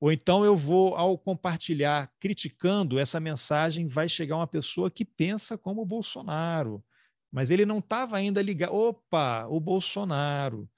Ou 0.00 0.10
então 0.10 0.44
eu 0.44 0.56
vou, 0.56 0.94
ao 0.96 1.18
compartilhar, 1.18 2.10
criticando, 2.18 2.98
essa 2.98 3.20
mensagem 3.20 3.86
vai 3.86 4.08
chegar 4.08 4.36
uma 4.36 4.46
pessoa 4.46 4.90
que 4.90 5.04
pensa 5.04 5.58
como 5.58 5.82
o 5.82 5.86
Bolsonaro, 5.86 6.82
mas 7.30 7.50
ele 7.50 7.66
não 7.66 7.80
estava 7.80 8.16
ainda 8.16 8.40
ligado. 8.40 8.74
Opa, 8.74 9.46
o 9.46 9.60
Bolsonaro, 9.60 10.68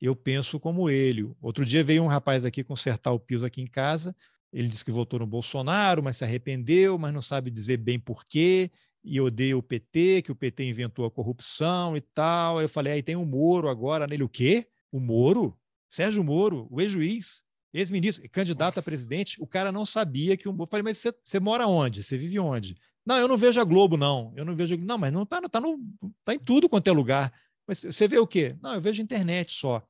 eu 0.00 0.14
penso 0.14 0.60
como 0.60 0.90
ele. 0.90 1.32
Outro 1.40 1.64
dia 1.64 1.82
veio 1.82 2.02
um 2.02 2.06
rapaz 2.06 2.44
aqui 2.44 2.62
consertar 2.62 3.12
o 3.12 3.18
piso 3.18 3.46
aqui 3.46 3.62
em 3.62 3.66
casa, 3.66 4.14
ele 4.52 4.68
disse 4.68 4.84
que 4.84 4.90
votou 4.90 5.18
no 5.18 5.26
Bolsonaro, 5.26 6.02
mas 6.02 6.18
se 6.18 6.24
arrependeu, 6.24 6.98
mas 6.98 7.12
não 7.12 7.22
sabe 7.22 7.50
dizer 7.50 7.78
bem 7.78 7.98
por 7.98 8.24
quê, 8.24 8.70
e 9.02 9.20
odeia 9.20 9.56
o 9.56 9.62
PT, 9.62 10.22
que 10.22 10.32
o 10.32 10.36
PT 10.36 10.64
inventou 10.64 11.04
a 11.04 11.10
corrupção 11.10 11.96
e 11.96 12.00
tal. 12.00 12.60
Eu 12.60 12.68
falei, 12.68 12.94
aí 12.94 13.02
tem 13.02 13.16
o 13.16 13.24
Moro 13.24 13.68
agora 13.68 14.06
nele. 14.06 14.24
O 14.24 14.28
quê? 14.28 14.66
O 14.90 14.98
Moro? 14.98 15.56
Sérgio 15.88 16.24
Moro, 16.24 16.66
o 16.70 16.80
ex-juiz, 16.80 17.45
ex-ministro, 17.78 18.28
candidato 18.30 18.76
Nossa. 18.76 18.80
a 18.80 18.82
presidente. 18.82 19.40
O 19.40 19.46
cara 19.46 19.70
não 19.70 19.84
sabia 19.84 20.36
que 20.36 20.48
o 20.48 20.52
Moro. 20.52 20.64
Eu 20.64 20.70
falei, 20.70 20.82
mas 20.82 20.98
você, 20.98 21.14
você 21.22 21.40
mora 21.40 21.66
onde? 21.66 22.02
Você 22.02 22.16
vive 22.16 22.38
onde? 22.38 22.76
Não, 23.04 23.16
eu 23.18 23.28
não 23.28 23.36
vejo 23.36 23.60
a 23.60 23.64
Globo, 23.64 23.96
não. 23.96 24.32
Eu 24.36 24.44
não 24.44 24.54
vejo. 24.54 24.76
Não, 24.76 24.98
mas 24.98 25.12
não 25.12 25.22
está 25.22 25.40
tá 25.42 25.60
no, 25.60 25.78
tá 26.24 26.34
em 26.34 26.38
tudo 26.38 26.68
quanto 26.68 26.88
é 26.88 26.92
lugar. 26.92 27.32
Mas 27.66 27.82
você 27.82 28.06
vê 28.06 28.18
o 28.18 28.26
quê? 28.26 28.56
Não, 28.62 28.74
eu 28.74 28.80
vejo 28.80 29.02
internet 29.02 29.52
só. 29.52 29.82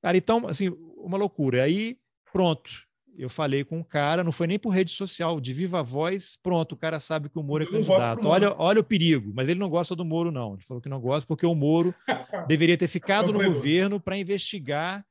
Cara, 0.00 0.16
então, 0.16 0.46
assim, 0.46 0.68
uma 0.96 1.18
loucura. 1.18 1.64
Aí, 1.64 1.98
pronto 2.32 2.88
eu 3.18 3.28
falei 3.28 3.64
com 3.64 3.80
o 3.80 3.84
cara, 3.84 4.22
não 4.22 4.30
foi 4.30 4.46
nem 4.46 4.58
por 4.58 4.70
rede 4.70 4.92
social, 4.92 5.40
de 5.40 5.52
viva 5.52 5.82
voz, 5.82 6.38
pronto, 6.40 6.72
o 6.72 6.76
cara 6.76 7.00
sabe 7.00 7.28
que 7.28 7.36
o 7.36 7.42
Moro 7.42 7.64
é 7.64 7.66
candidato. 7.66 8.28
Olha, 8.28 8.54
olha 8.56 8.80
o 8.80 8.84
perigo, 8.84 9.32
mas 9.34 9.48
ele 9.48 9.58
não 9.58 9.68
gosta 9.68 9.96
do 9.96 10.04
Moro, 10.04 10.30
não. 10.30 10.54
Ele 10.54 10.62
falou 10.62 10.80
que 10.80 10.88
não 10.88 11.00
gosta 11.00 11.26
porque 11.26 11.44
o 11.44 11.54
Moro 11.54 11.92
deveria 12.46 12.78
ter 12.78 12.86
ficado 12.86 13.32
no 13.32 13.42
governo 13.42 13.98
para 13.98 14.16
investigar 14.16 15.04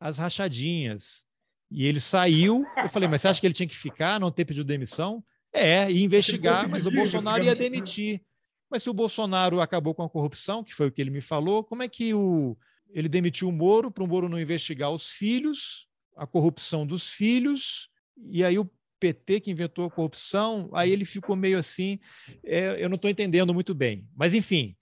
as 0.00 0.18
rachadinhas. 0.18 1.24
E 1.74 1.86
ele 1.86 1.98
saiu. 1.98 2.64
Eu 2.76 2.88
falei, 2.88 3.08
mas 3.08 3.20
você 3.20 3.28
acha 3.28 3.40
que 3.40 3.46
ele 3.46 3.54
tinha 3.54 3.66
que 3.66 3.76
ficar, 3.76 4.20
não 4.20 4.30
ter 4.30 4.44
pedido 4.44 4.64
demissão? 4.64 5.24
É, 5.52 5.90
ia 5.90 6.04
investigar, 6.04 6.68
mas 6.68 6.86
o 6.86 6.90
Bolsonaro 6.90 7.44
ia 7.44 7.54
demitir. 7.54 8.22
Mas 8.70 8.82
se 8.82 8.90
o 8.90 8.94
Bolsonaro 8.94 9.60
acabou 9.60 9.94
com 9.94 10.02
a 10.02 10.08
corrupção, 10.08 10.62
que 10.64 10.74
foi 10.74 10.86
o 10.86 10.92
que 10.92 11.00
ele 11.00 11.10
me 11.10 11.20
falou, 11.20 11.62
como 11.64 11.82
é 11.82 11.88
que 11.88 12.14
o, 12.14 12.56
ele 12.90 13.08
demitiu 13.08 13.48
o 13.48 13.52
Moro 13.52 13.90
para 13.90 14.02
o 14.02 14.06
Moro 14.06 14.28
não 14.28 14.40
investigar 14.40 14.90
os 14.90 15.08
filhos 15.10 15.88
a 16.16 16.26
corrupção 16.26 16.86
dos 16.86 17.10
filhos, 17.10 17.88
e 18.30 18.44
aí 18.44 18.58
o 18.58 18.70
PT 19.00 19.40
que 19.40 19.50
inventou 19.50 19.86
a 19.86 19.90
corrupção, 19.90 20.70
aí 20.72 20.90
ele 20.90 21.04
ficou 21.04 21.36
meio 21.36 21.58
assim, 21.58 21.98
é, 22.44 22.82
eu 22.82 22.88
não 22.88 22.96
estou 22.96 23.10
entendendo 23.10 23.52
muito 23.52 23.74
bem. 23.74 24.08
Mas, 24.14 24.32
enfim, 24.32 24.76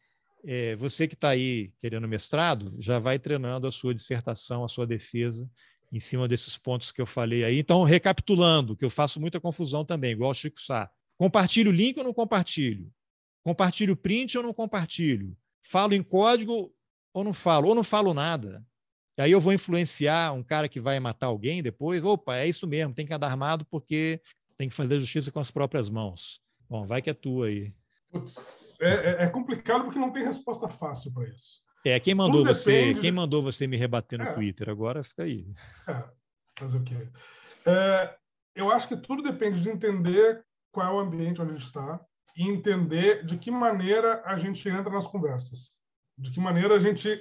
é, 0.44 0.76
você 0.76 1.08
que 1.08 1.14
está 1.14 1.30
aí 1.30 1.72
querendo 1.80 2.06
mestrado, 2.06 2.72
já 2.78 2.98
vai 2.98 3.18
treinando 3.18 3.66
a 3.66 3.72
sua 3.72 3.94
dissertação, 3.94 4.64
a 4.64 4.68
sua 4.68 4.86
defesa 4.86 5.48
em 5.92 6.00
cima 6.00 6.26
desses 6.26 6.56
pontos 6.56 6.90
que 6.90 7.00
eu 7.00 7.06
falei 7.06 7.44
aí. 7.44 7.58
Então, 7.58 7.84
recapitulando, 7.84 8.74
que 8.74 8.84
eu 8.84 8.90
faço 8.90 9.20
muita 9.20 9.38
confusão 9.38 9.84
também, 9.84 10.12
igual 10.12 10.30
o 10.30 10.34
Chico 10.34 10.60
Sá. 10.60 10.90
Compartilho 11.18 11.70
o 11.70 11.74
link 11.74 11.98
ou 11.98 12.04
não 12.04 12.14
compartilho? 12.14 12.90
Compartilho 13.44 13.92
o 13.92 13.96
print 13.96 14.38
ou 14.38 14.42
não 14.42 14.54
compartilho? 14.54 15.36
Falo 15.62 15.94
em 15.94 16.02
código 16.02 16.74
ou 17.12 17.22
não 17.22 17.32
falo? 17.32 17.68
Ou 17.68 17.74
não 17.74 17.82
falo 17.82 18.14
nada? 18.14 18.64
E 19.18 19.22
aí 19.22 19.30
eu 19.30 19.40
vou 19.40 19.52
influenciar 19.52 20.32
um 20.32 20.42
cara 20.42 20.68
que 20.68 20.80
vai 20.80 20.98
matar 20.98 21.26
alguém 21.26 21.62
depois. 21.62 22.02
Opa, 22.02 22.36
é 22.36 22.48
isso 22.48 22.66
mesmo, 22.66 22.94
tem 22.94 23.06
que 23.06 23.12
andar 23.12 23.28
armado 23.28 23.64
porque 23.66 24.20
tem 24.56 24.68
que 24.68 24.74
fazer 24.74 24.98
justiça 25.00 25.30
com 25.30 25.40
as 25.40 25.50
próprias 25.50 25.90
mãos. 25.90 26.40
Bom, 26.68 26.86
vai 26.86 27.02
que 27.02 27.10
é 27.10 27.14
tua 27.14 27.48
aí. 27.48 27.74
Putz, 28.10 28.80
é, 28.80 29.24
é, 29.24 29.26
complicado 29.28 29.84
porque 29.84 29.98
não 29.98 30.12
tem 30.12 30.24
resposta 30.24 30.68
fácil 30.68 31.12
para 31.12 31.28
isso. 31.28 31.61
É, 31.84 31.98
quem 31.98 32.14
mandou 32.14 32.44
você, 32.44 32.94
quem 32.94 33.10
mandou 33.10 33.42
você 33.42 33.66
me 33.66 33.76
rebater 33.76 34.18
no 34.18 34.26
é. 34.26 34.32
Twitter? 34.32 34.70
Agora 34.70 35.02
fica 35.02 35.24
aí. 35.24 35.46
É, 35.88 36.04
fazer 36.58 36.78
o 36.78 36.84
quê? 36.84 37.08
É, 37.66 38.16
eu 38.54 38.70
acho 38.70 38.88
que 38.88 38.96
tudo 38.96 39.22
depende 39.22 39.60
de 39.60 39.68
entender 39.68 40.44
qual 40.70 40.86
é 40.86 40.90
o 40.92 41.00
ambiente 41.00 41.40
onde 41.40 41.52
a 41.52 41.54
gente 41.54 41.66
está 41.66 42.00
e 42.36 42.48
entender 42.48 43.24
de 43.24 43.36
que 43.36 43.50
maneira 43.50 44.22
a 44.24 44.36
gente 44.36 44.68
entra 44.68 44.90
nas 44.90 45.06
conversas, 45.06 45.70
de 46.16 46.30
que 46.30 46.40
maneira 46.40 46.76
a 46.76 46.78
gente, 46.78 47.20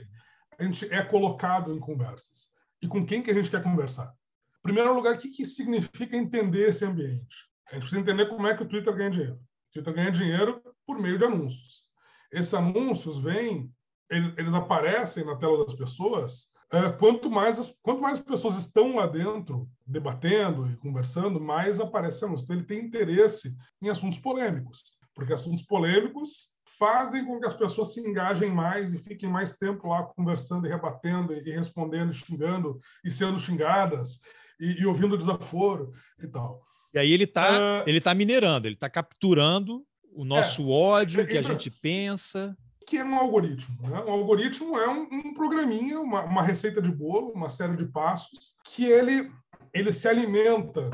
a 0.58 0.64
gente 0.64 0.92
é 0.94 1.04
colocado 1.04 1.74
em 1.74 1.80
conversas 1.80 2.52
e 2.82 2.88
com 2.88 3.06
quem 3.06 3.22
que 3.22 3.32
a 3.32 3.34
gente 3.34 3.50
quer 3.50 3.64
conversar. 3.64 4.14
Em 4.60 4.64
primeiro 4.64 4.94
lugar, 4.94 5.16
o 5.16 5.18
que, 5.18 5.30
que 5.30 5.46
significa 5.46 6.16
entender 6.16 6.70
esse 6.70 6.86
ambiente? 6.86 7.50
A 7.70 7.74
gente 7.74 7.82
precisa 7.82 8.02
entender 8.02 8.28
como 8.28 8.48
é 8.48 8.56
que 8.56 8.64
o 8.64 8.68
Twitter 8.68 8.94
ganha 8.96 9.10
dinheiro. 9.10 9.36
O 9.36 9.74
Twitter 9.74 9.94
ganha 9.94 10.12
dinheiro 10.12 10.62
por 10.86 11.00
meio 11.00 11.18
de 11.18 11.26
anúncios. 11.26 11.84
Esses 12.32 12.54
anúncios 12.54 13.20
vêm, 13.20 13.72
eles, 14.12 14.34
eles 14.38 14.54
aparecem 14.54 15.26
na 15.26 15.36
tela 15.36 15.64
das 15.64 15.74
pessoas 15.74 16.52
é, 16.72 16.90
quanto 16.90 17.30
mais 17.30 17.74
quanto 17.82 18.02
mais 18.02 18.20
pessoas 18.20 18.58
estão 18.58 18.96
lá 18.96 19.06
dentro 19.06 19.70
debatendo 19.86 20.70
e 20.70 20.78
conversando, 20.78 21.40
mais 21.40 21.80
aparece 21.80 22.24
anúncio. 22.24 22.44
Então 22.44 22.56
ele 22.56 22.66
tem 22.66 22.80
interesse 22.80 23.54
em 23.82 23.90
assuntos 23.90 24.18
polêmicos, 24.18 24.96
porque 25.14 25.34
assuntos 25.34 25.64
polêmicos 25.64 26.56
fazem 26.80 27.26
com 27.26 27.40
que 27.40 27.46
as 27.46 27.54
pessoas 27.54 27.94
se 27.94 28.00
engajem 28.00 28.50
mais 28.50 28.94
e 28.94 28.98
fiquem 28.98 29.30
mais 29.30 29.58
tempo 29.58 29.88
lá 29.88 30.04
conversando 30.04 30.66
e 30.66 30.70
rebatendo 30.70 31.34
e 31.34 31.52
respondendo, 31.52 32.12
e 32.12 32.14
xingando 32.14 32.80
e 33.04 33.12
sendo 33.12 33.38
xingadas 33.38 34.22
e, 34.60 34.82
e 34.82 34.86
ouvindo 34.86 35.18
desaforo 35.18 35.92
e 36.24 36.28
tal. 36.28 36.62
E 36.94 37.00
aí 37.00 37.12
ele 37.12 37.26
está 37.26 37.82
uh, 37.82 37.84
ele 37.86 38.00
tá 38.00 38.16
minerando, 38.16 38.68
ele 38.68 38.76
está 38.76 38.90
capturando 38.90 39.86
o 40.14 40.24
nosso 40.24 40.62
é, 40.62 40.66
ódio, 40.74 41.24
o 41.24 41.28
que 41.28 41.38
a 41.38 41.42
gente 41.42 41.70
pensa 41.70 42.58
que 42.92 42.98
é 42.98 43.06
um 43.06 43.16
algoritmo. 43.16 43.78
Né? 43.88 44.04
Um 44.06 44.12
algoritmo 44.12 44.78
é 44.78 44.90
um, 44.90 45.08
um 45.10 45.34
programinha, 45.34 45.98
uma, 46.02 46.26
uma, 46.26 46.44
receita 46.44 46.82
de 46.82 46.92
bolo, 46.92 47.32
uma 47.32 47.48
série 47.48 47.78
de 47.78 47.86
passos, 47.86 48.58
que 48.66 48.84
ele, 48.84 49.32
ele 49.74 49.94
se 49.94 50.10
alimenta 50.10 50.90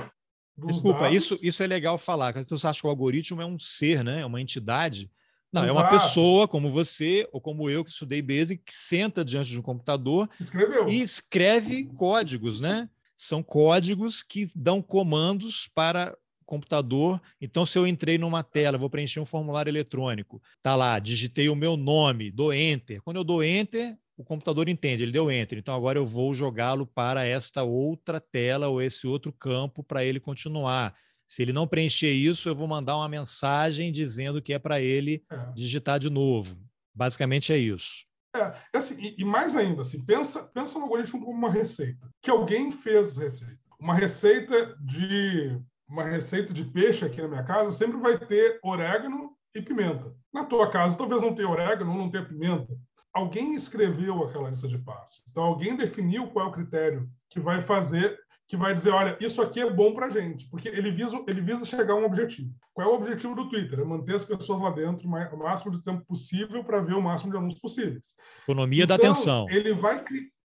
dos 0.55 0.75
Desculpa, 0.75 0.99
dados. 0.99 1.15
isso, 1.15 1.39
isso 1.41 1.63
é 1.63 1.65
legal 1.65 1.97
falar. 1.97 2.37
As 2.37 2.43
pessoas 2.43 2.65
acham 2.65 2.81
que 2.81 2.87
o 2.87 2.89
algoritmo 2.91 3.41
é 3.41 3.45
um 3.47 3.57
ser, 3.57 4.03
né? 4.03 4.21
é 4.21 4.25
uma 4.27 4.39
entidade. 4.39 5.09
Não, 5.51 5.63
Exato. 5.63 5.79
é 5.79 5.81
uma 5.81 5.89
pessoa 5.89 6.47
como 6.47 6.69
você 6.69 7.27
ou 7.31 7.41
como 7.41 7.67
eu 7.67 7.83
que 7.83 7.89
estudei 7.89 8.21
Basic, 8.21 8.61
que 8.63 8.73
senta 8.75 9.25
diante 9.25 9.49
de 9.49 9.57
um 9.57 9.63
computador 9.63 10.29
Escreveu. 10.39 10.87
e 10.87 11.01
escreve 11.01 11.85
códigos, 11.95 12.61
né? 12.61 12.87
São 13.15 13.41
códigos 13.41 14.21
que 14.21 14.47
dão 14.55 14.83
comandos 14.83 15.67
para 15.73 16.15
computador. 16.47 17.21
Então, 17.39 17.63
se 17.65 17.77
eu 17.77 17.85
entrei 17.85 18.17
numa 18.17 18.41
tela, 18.41 18.77
vou 18.77 18.89
preencher 18.89 19.19
um 19.19 19.25
formulário 19.25 19.69
eletrônico, 19.69 20.41
tá 20.63 20.75
lá, 20.75 20.97
digitei 20.97 21.49
o 21.49 21.55
meu 21.55 21.77
nome, 21.77 22.31
dou 22.31 22.51
enter. 22.51 23.01
Quando 23.03 23.17
eu 23.17 23.23
dou 23.23 23.43
enter, 23.43 23.95
o 24.17 24.23
computador 24.23 24.67
entende, 24.67 25.03
ele 25.03 25.11
deu 25.11 25.29
enter. 25.29 25.59
Então, 25.59 25.75
agora 25.75 25.99
eu 25.99 26.05
vou 26.07 26.33
jogá-lo 26.33 26.87
para 26.87 27.23
esta 27.23 27.61
outra 27.61 28.19
tela 28.19 28.67
ou 28.67 28.81
esse 28.81 29.05
outro 29.05 29.31
campo 29.31 29.83
para 29.83 30.03
ele 30.03 30.19
continuar. 30.19 30.95
Se 31.27 31.41
ele 31.41 31.53
não 31.53 31.67
preencher 31.67 32.11
isso, 32.11 32.49
eu 32.49 32.55
vou 32.55 32.67
mandar 32.67 32.95
uma 32.95 33.09
mensagem 33.09 33.91
dizendo 33.91 34.41
que 34.41 34.53
é 34.53 34.59
para 34.59 34.81
ele 34.81 35.23
é. 35.29 35.51
digitar 35.53 35.99
de 35.99 36.09
novo. 36.09 36.57
Basicamente 36.95 37.53
é 37.53 37.57
isso. 37.57 38.07
É, 38.35 38.53
assim, 38.73 38.95
e, 38.99 39.21
e, 39.21 39.25
mais 39.25 39.55
ainda, 39.55 39.81
assim, 39.81 40.03
pensa, 40.03 40.43
pensa 40.53 40.77
no 40.77 40.85
algoritmo 40.85 41.19
como 41.19 41.37
uma 41.37 41.51
receita, 41.51 42.09
que 42.21 42.29
alguém 42.29 42.71
fez 42.71 43.17
receita. 43.17 43.59
Uma 43.79 43.93
receita 43.93 44.75
de 44.79 45.59
uma 45.87 46.03
receita 46.03 46.53
de 46.53 46.65
peixe 46.65 47.05
aqui 47.05 47.21
na 47.21 47.27
minha 47.27 47.43
casa 47.43 47.71
sempre 47.71 47.97
vai 47.97 48.17
ter 48.17 48.59
orégano 48.61 49.31
e 49.55 49.61
pimenta. 49.61 50.13
Na 50.33 50.43
tua 50.43 50.69
casa 50.69 50.97
talvez 50.97 51.21
não 51.21 51.33
tenha 51.33 51.49
orégano, 51.49 51.97
não 51.97 52.09
tenha 52.09 52.25
pimenta. 52.25 52.75
Alguém 53.13 53.55
escreveu 53.55 54.23
aquela 54.23 54.49
lista 54.49 54.67
de 54.67 54.77
passos. 54.77 55.23
Então 55.31 55.43
alguém 55.43 55.75
definiu 55.75 56.27
qual 56.27 56.45
é 56.45 56.49
o 56.49 56.53
critério 56.53 57.09
que 57.29 57.39
vai 57.39 57.61
fazer, 57.61 58.19
que 58.47 58.55
vai 58.55 58.73
dizer, 58.73 58.91
olha, 58.91 59.17
isso 59.19 59.41
aqui 59.41 59.59
é 59.59 59.69
bom 59.69 59.93
para 59.93 60.09
gente, 60.09 60.47
porque 60.49 60.69
ele 60.69 60.91
visa, 60.91 61.21
ele 61.27 61.41
visa 61.41 61.65
chegar 61.65 61.93
a 61.93 61.97
um 61.97 62.05
objetivo. 62.05 62.53
Qual 62.73 62.87
é 62.87 62.91
o 62.91 62.95
objetivo 62.95 63.33
do 63.33 63.49
Twitter? 63.49 63.79
É 63.79 63.83
manter 63.83 64.15
as 64.15 64.23
pessoas 64.23 64.59
lá 64.59 64.69
dentro 64.69 65.07
o 65.07 65.37
máximo 65.37 65.71
de 65.71 65.83
tempo 65.83 66.05
possível 66.05 66.63
para 66.63 66.79
ver 66.79 66.93
o 66.93 67.01
máximo 67.01 67.31
de 67.31 67.37
anúncios 67.37 67.59
possíveis. 67.59 68.15
Economia 68.43 68.83
então, 68.83 68.97
da 68.97 69.03
atenção. 69.03 69.49
Ele 69.49 69.73
vai, 69.73 70.03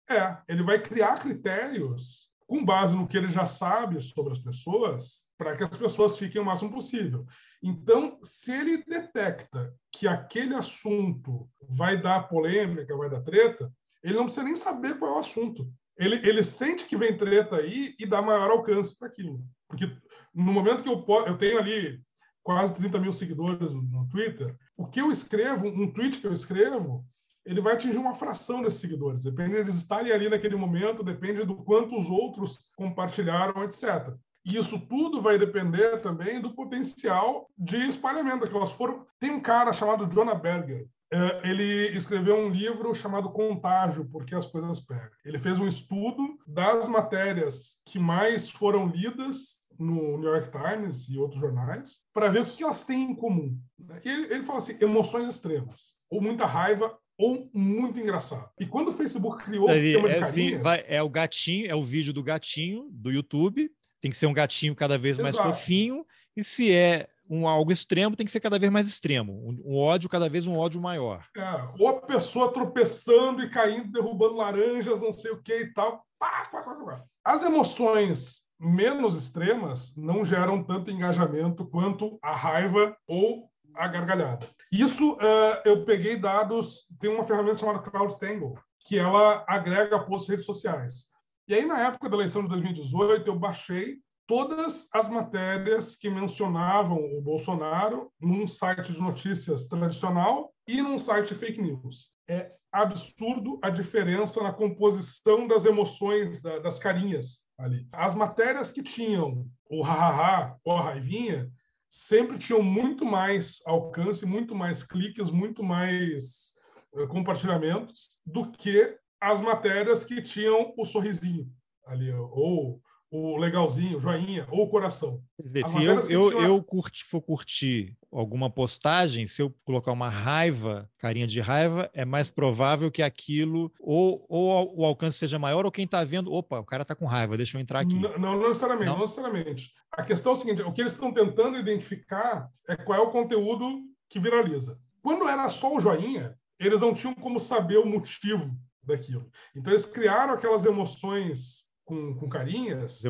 é, 0.08 0.38
ele 0.48 0.62
vai 0.62 0.80
criar 0.80 1.18
critérios 1.18 2.32
com 2.52 2.64
base 2.64 2.94
no 2.94 3.06
que 3.06 3.16
ele 3.16 3.28
já 3.28 3.46
sabe 3.46 4.02
sobre 4.02 4.32
as 4.32 4.38
pessoas, 4.38 5.26
para 5.42 5.56
que 5.56 5.64
as 5.64 5.76
pessoas 5.76 6.16
fiquem 6.16 6.40
o 6.40 6.44
máximo 6.44 6.70
possível. 6.70 7.26
Então, 7.60 8.18
se 8.22 8.52
ele 8.52 8.84
detecta 8.84 9.74
que 9.90 10.06
aquele 10.06 10.54
assunto 10.54 11.48
vai 11.68 12.00
dar 12.00 12.28
polêmica, 12.28 12.96
vai 12.96 13.10
dar 13.10 13.22
treta, 13.22 13.72
ele 14.02 14.14
não 14.14 14.24
precisa 14.24 14.44
nem 14.44 14.54
saber 14.54 14.98
qual 14.98 15.14
é 15.14 15.16
o 15.16 15.20
assunto. 15.20 15.68
Ele, 15.98 16.16
ele 16.26 16.42
sente 16.42 16.86
que 16.86 16.96
vem 16.96 17.16
treta 17.16 17.56
aí 17.56 17.94
e 17.98 18.06
dá 18.06 18.22
maior 18.22 18.50
alcance 18.50 18.96
para 18.96 19.08
aquilo. 19.08 19.44
Porque 19.68 19.90
no 20.32 20.52
momento 20.52 20.82
que 20.82 20.88
eu, 20.88 21.04
eu 21.26 21.36
tenho 21.36 21.58
ali 21.58 22.00
quase 22.42 22.76
30 22.76 22.98
mil 22.98 23.12
seguidores 23.12 23.72
no 23.72 24.08
Twitter, 24.08 24.56
o 24.76 24.86
que 24.86 25.00
eu 25.00 25.10
escrevo, 25.10 25.66
um 25.66 25.92
tweet 25.92 26.18
que 26.18 26.26
eu 26.26 26.32
escrevo, 26.32 27.04
ele 27.44 27.60
vai 27.60 27.74
atingir 27.74 27.98
uma 27.98 28.14
fração 28.14 28.62
desses 28.62 28.80
seguidores. 28.80 29.24
Depende 29.24 29.54
deles 29.54 29.74
estarem 29.74 30.12
ali 30.12 30.28
naquele 30.28 30.56
momento, 30.56 31.02
depende 31.02 31.44
do 31.44 31.56
quanto 31.56 31.96
os 31.96 32.08
outros 32.08 32.70
compartilharam, 32.76 33.62
etc. 33.64 34.14
E 34.44 34.56
isso 34.56 34.78
tudo 34.78 35.20
vai 35.20 35.38
depender 35.38 35.98
também 36.00 36.40
do 36.40 36.54
potencial 36.54 37.48
de 37.56 37.76
espalhamento 37.88 38.48
que 38.48 38.56
elas 38.56 38.72
foram. 38.72 39.06
Tem 39.20 39.30
um 39.30 39.40
cara 39.40 39.72
chamado 39.72 40.12
Jonah 40.12 40.34
Berger. 40.34 40.86
É, 41.12 41.50
ele 41.50 41.94
escreveu 41.96 42.36
um 42.36 42.48
livro 42.48 42.94
chamado 42.94 43.30
Contágio, 43.30 44.08
porque 44.10 44.34
as 44.34 44.46
coisas 44.46 44.80
pegam. 44.80 45.10
Ele 45.24 45.38
fez 45.38 45.58
um 45.58 45.68
estudo 45.68 46.38
das 46.46 46.88
matérias 46.88 47.82
que 47.84 47.98
mais 47.98 48.50
foram 48.50 48.86
lidas 48.86 49.60
no 49.78 50.18
New 50.18 50.30
York 50.30 50.50
Times 50.50 51.08
e 51.08 51.18
outros 51.18 51.40
jornais 51.40 52.00
para 52.14 52.28
ver 52.28 52.40
o 52.42 52.44
que 52.46 52.62
elas 52.62 52.84
têm 52.86 53.10
em 53.10 53.14
comum. 53.14 53.58
E 54.04 54.08
ele, 54.08 54.32
ele 54.32 54.42
fala 54.42 54.58
assim: 54.58 54.76
emoções 54.80 55.28
extremas, 55.28 55.94
ou 56.10 56.20
muita 56.20 56.46
raiva, 56.46 56.96
ou 57.18 57.50
muito 57.52 58.00
engraçado. 58.00 58.48
E 58.58 58.66
quando 58.66 58.88
o 58.88 58.92
Facebook 58.92 59.44
criou 59.44 59.70
o 59.70 59.76
sistema 59.76 60.08
de 60.08 60.14
é, 60.14 60.20
carinhas... 60.20 60.62
Vai, 60.62 60.84
é 60.88 61.02
o 61.02 61.10
gatinho, 61.10 61.70
é 61.70 61.74
o 61.74 61.84
vídeo 61.84 62.12
do 62.12 62.22
gatinho 62.22 62.88
do 62.90 63.10
YouTube, 63.10 63.70
tem 64.02 64.10
que 64.10 64.16
ser 64.16 64.26
um 64.26 64.32
gatinho 64.32 64.74
cada 64.74 64.98
vez 64.98 65.16
mais 65.16 65.36
Exato. 65.36 65.50
fofinho, 65.50 66.04
e 66.36 66.42
se 66.42 66.74
é 66.74 67.08
um 67.30 67.46
algo 67.48 67.70
extremo, 67.72 68.16
tem 68.16 68.26
que 68.26 68.32
ser 68.32 68.40
cada 68.40 68.58
vez 68.58 68.70
mais 68.70 68.88
extremo. 68.88 69.32
Um, 69.32 69.72
um 69.72 69.78
ódio, 69.78 70.08
cada 70.08 70.28
vez 70.28 70.46
um 70.46 70.58
ódio 70.58 70.80
maior. 70.80 71.24
É, 71.36 71.68
ou 71.78 71.88
a 71.88 72.00
pessoa 72.02 72.52
tropeçando 72.52 73.42
e 73.42 73.48
caindo, 73.48 73.92
derrubando 73.92 74.34
laranjas, 74.34 75.00
não 75.00 75.12
sei 75.12 75.30
o 75.30 75.40
que 75.40 75.56
e 75.56 75.72
tal. 75.72 76.04
Pá, 76.18 76.48
pá, 76.50 76.62
pá, 76.62 77.04
As 77.24 77.42
emoções 77.42 78.42
menos 78.60 79.16
extremas 79.16 79.96
não 79.96 80.24
geram 80.24 80.62
tanto 80.62 80.90
engajamento 80.90 81.64
quanto 81.64 82.18
a 82.20 82.34
raiva 82.34 82.96
ou 83.06 83.48
a 83.74 83.88
gargalhada. 83.88 84.48
Isso 84.70 85.14
uh, 85.14 85.62
eu 85.64 85.84
peguei 85.84 86.16
dados, 86.16 86.86
tem 87.00 87.08
uma 87.08 87.24
ferramenta 87.24 87.56
chamada 87.56 87.78
CloudTangle, 87.78 88.58
que 88.80 88.98
ela 88.98 89.44
agrega 89.48 89.98
posts 89.98 90.28
redes 90.28 90.44
sociais. 90.44 91.11
E 91.48 91.54
aí, 91.54 91.66
na 91.66 91.88
época 91.88 92.08
da 92.08 92.16
eleição 92.16 92.42
de 92.42 92.48
2018, 92.48 93.28
eu 93.28 93.38
baixei 93.38 93.98
todas 94.26 94.86
as 94.94 95.08
matérias 95.08 95.96
que 95.96 96.08
mencionavam 96.08 96.98
o 96.98 97.20
Bolsonaro 97.20 98.10
num 98.20 98.46
site 98.46 98.92
de 98.92 99.02
notícias 99.02 99.66
tradicional 99.66 100.54
e 100.66 100.80
num 100.80 100.98
site 100.98 101.34
fake 101.34 101.60
news. 101.60 102.12
É 102.28 102.52
absurdo 102.72 103.58
a 103.60 103.68
diferença 103.68 104.42
na 104.42 104.52
composição 104.52 105.46
das 105.46 105.64
emoções, 105.64 106.40
da, 106.40 106.60
das 106.60 106.78
carinhas 106.78 107.46
ali. 107.58 107.86
As 107.92 108.14
matérias 108.14 108.70
que 108.70 108.82
tinham 108.82 109.46
o 109.68 109.82
hahaha 109.82 110.56
ou 110.64 110.76
a 110.76 110.82
raivinha 110.82 111.50
sempre 111.90 112.38
tinham 112.38 112.62
muito 112.62 113.04
mais 113.04 113.60
alcance, 113.66 114.24
muito 114.24 114.54
mais 114.54 114.82
cliques, 114.82 115.30
muito 115.30 115.62
mais 115.62 116.54
uh, 116.94 117.06
compartilhamentos 117.08 118.18
do 118.24 118.50
que 118.50 118.96
as 119.22 119.40
matérias 119.40 120.02
que 120.02 120.20
tinham 120.20 120.74
o 120.76 120.84
sorrisinho 120.84 121.48
ali, 121.86 122.10
ou 122.12 122.80
o 123.08 123.36
legalzinho, 123.36 123.98
o 123.98 124.00
joinha, 124.00 124.48
ou 124.50 124.62
o 124.64 124.68
coração. 124.68 125.22
Quer 125.36 125.42
dizer, 125.42 125.66
se 125.66 125.84
eu, 125.84 126.00
eu, 126.08 126.30
tinham... 126.30 126.42
eu 126.44 126.62
curti, 126.62 127.04
for 127.04 127.20
curtir 127.20 127.96
alguma 128.10 128.50
postagem, 128.50 129.26
se 129.26 129.40
eu 129.42 129.54
colocar 129.64 129.92
uma 129.92 130.08
raiva, 130.08 130.90
carinha 130.98 131.26
de 131.26 131.38
raiva, 131.38 131.88
é 131.92 132.04
mais 132.04 132.30
provável 132.30 132.90
que 132.90 133.02
aquilo 133.02 133.70
ou, 133.78 134.26
ou 134.28 134.80
o 134.80 134.84
alcance 134.84 135.18
seja 135.18 135.38
maior, 135.38 135.64
ou 135.66 135.70
quem 135.70 135.84
está 135.84 136.02
vendo, 136.02 136.32
opa, 136.32 136.58
o 136.58 136.64
cara 136.64 136.82
está 136.82 136.94
com 136.96 137.04
raiva, 137.06 137.36
deixa 137.36 137.58
eu 137.58 137.60
entrar 137.60 137.80
aqui. 137.80 137.94
Não, 137.94 138.18
não 138.18 138.48
necessariamente, 138.48 138.86
não? 138.86 138.94
não 138.94 139.02
necessariamente. 139.02 139.72
A 139.92 140.02
questão 140.02 140.32
é 140.32 140.34
o 140.34 140.38
seguinte: 140.38 140.62
o 140.62 140.72
que 140.72 140.80
eles 140.80 140.92
estão 140.92 141.12
tentando 141.12 141.58
identificar 141.58 142.48
é 142.66 142.74
qual 142.74 142.98
é 142.98 143.02
o 143.02 143.10
conteúdo 143.10 143.82
que 144.08 144.18
viraliza. 144.18 144.78
Quando 145.00 145.28
era 145.28 145.48
só 145.50 145.76
o 145.76 145.78
joinha, 145.78 146.34
eles 146.58 146.80
não 146.80 146.94
tinham 146.94 147.14
como 147.14 147.38
saber 147.38 147.76
o 147.76 147.86
motivo 147.86 148.56
daquilo. 148.82 149.30
Então 149.54 149.72
eles 149.72 149.86
criaram 149.86 150.34
aquelas 150.34 150.64
emoções 150.64 151.70
com, 151.84 152.14
com 152.14 152.28
carinhas 152.28 153.02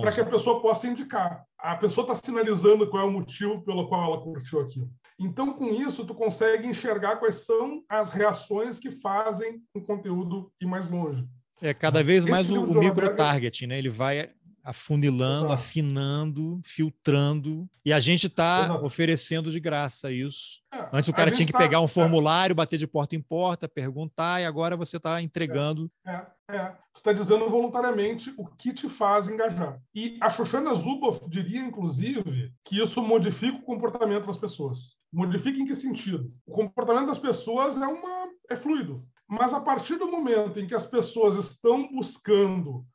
para 0.00 0.12
que 0.12 0.20
a 0.20 0.26
pessoa 0.26 0.60
possa 0.60 0.86
indicar. 0.86 1.44
A 1.58 1.76
pessoa 1.76 2.04
está 2.04 2.14
sinalizando 2.14 2.88
qual 2.88 3.02
é 3.02 3.06
o 3.06 3.12
motivo 3.12 3.62
pelo 3.62 3.88
qual 3.88 4.04
ela 4.04 4.22
curtiu 4.22 4.60
aquilo. 4.60 4.90
Então, 5.18 5.52
com 5.52 5.66
isso, 5.66 6.04
tu 6.04 6.14
consegue 6.14 6.66
enxergar 6.66 7.16
quais 7.16 7.44
são 7.44 7.82
as 7.88 8.10
reações 8.10 8.78
que 8.78 8.90
fazem 8.90 9.62
o 9.74 9.80
conteúdo 9.80 10.50
ir 10.60 10.66
mais 10.66 10.88
longe. 10.88 11.24
É 11.60 11.72
cada 11.72 12.02
vez 12.02 12.24
mais 12.24 12.50
o, 12.50 12.60
o 12.60 12.78
micro-target, 12.78 13.66
né? 13.68 13.78
Ele 13.78 13.88
vai 13.90 14.30
afunilando, 14.62 15.46
Exato. 15.46 15.52
afinando, 15.52 16.60
filtrando. 16.62 17.68
E 17.84 17.92
a 17.92 17.98
gente 17.98 18.28
está 18.28 18.80
oferecendo 18.80 19.50
de 19.50 19.58
graça 19.58 20.10
isso. 20.10 20.62
É, 20.72 20.88
Antes 20.92 21.08
o 21.08 21.12
cara 21.12 21.30
tinha 21.30 21.46
que 21.46 21.52
tá, 21.52 21.58
pegar 21.58 21.80
um 21.80 21.86
é. 21.86 21.88
formulário, 21.88 22.54
bater 22.54 22.78
de 22.78 22.86
porta 22.86 23.16
em 23.16 23.20
porta, 23.20 23.68
perguntar, 23.68 24.40
e 24.40 24.46
agora 24.46 24.76
você 24.76 24.96
está 24.96 25.20
entregando. 25.20 25.90
É, 26.06 26.26
é, 26.48 26.56
é. 26.56 26.76
Tu 26.92 26.98
está 26.98 27.12
dizendo 27.12 27.48
voluntariamente 27.48 28.32
o 28.38 28.46
que 28.46 28.72
te 28.72 28.88
faz 28.88 29.28
engajar. 29.28 29.80
E 29.94 30.18
a 30.20 30.30
Shoshana 30.30 30.74
Zuboff 30.74 31.28
diria, 31.28 31.60
inclusive, 31.60 32.52
que 32.64 32.80
isso 32.80 33.02
modifica 33.02 33.58
o 33.58 33.62
comportamento 33.62 34.26
das 34.26 34.38
pessoas. 34.38 34.96
Modifica 35.12 35.58
em 35.58 35.66
que 35.66 35.74
sentido? 35.74 36.32
O 36.46 36.52
comportamento 36.52 37.08
das 37.08 37.18
pessoas 37.18 37.76
é, 37.76 37.86
uma, 37.86 38.28
é 38.48 38.56
fluido. 38.56 39.04
Mas 39.26 39.54
a 39.54 39.60
partir 39.60 39.96
do 39.96 40.10
momento 40.10 40.60
em 40.60 40.66
que 40.66 40.74
as 40.74 40.84
pessoas 40.84 41.36
estão 41.36 41.90
buscando 41.90 42.86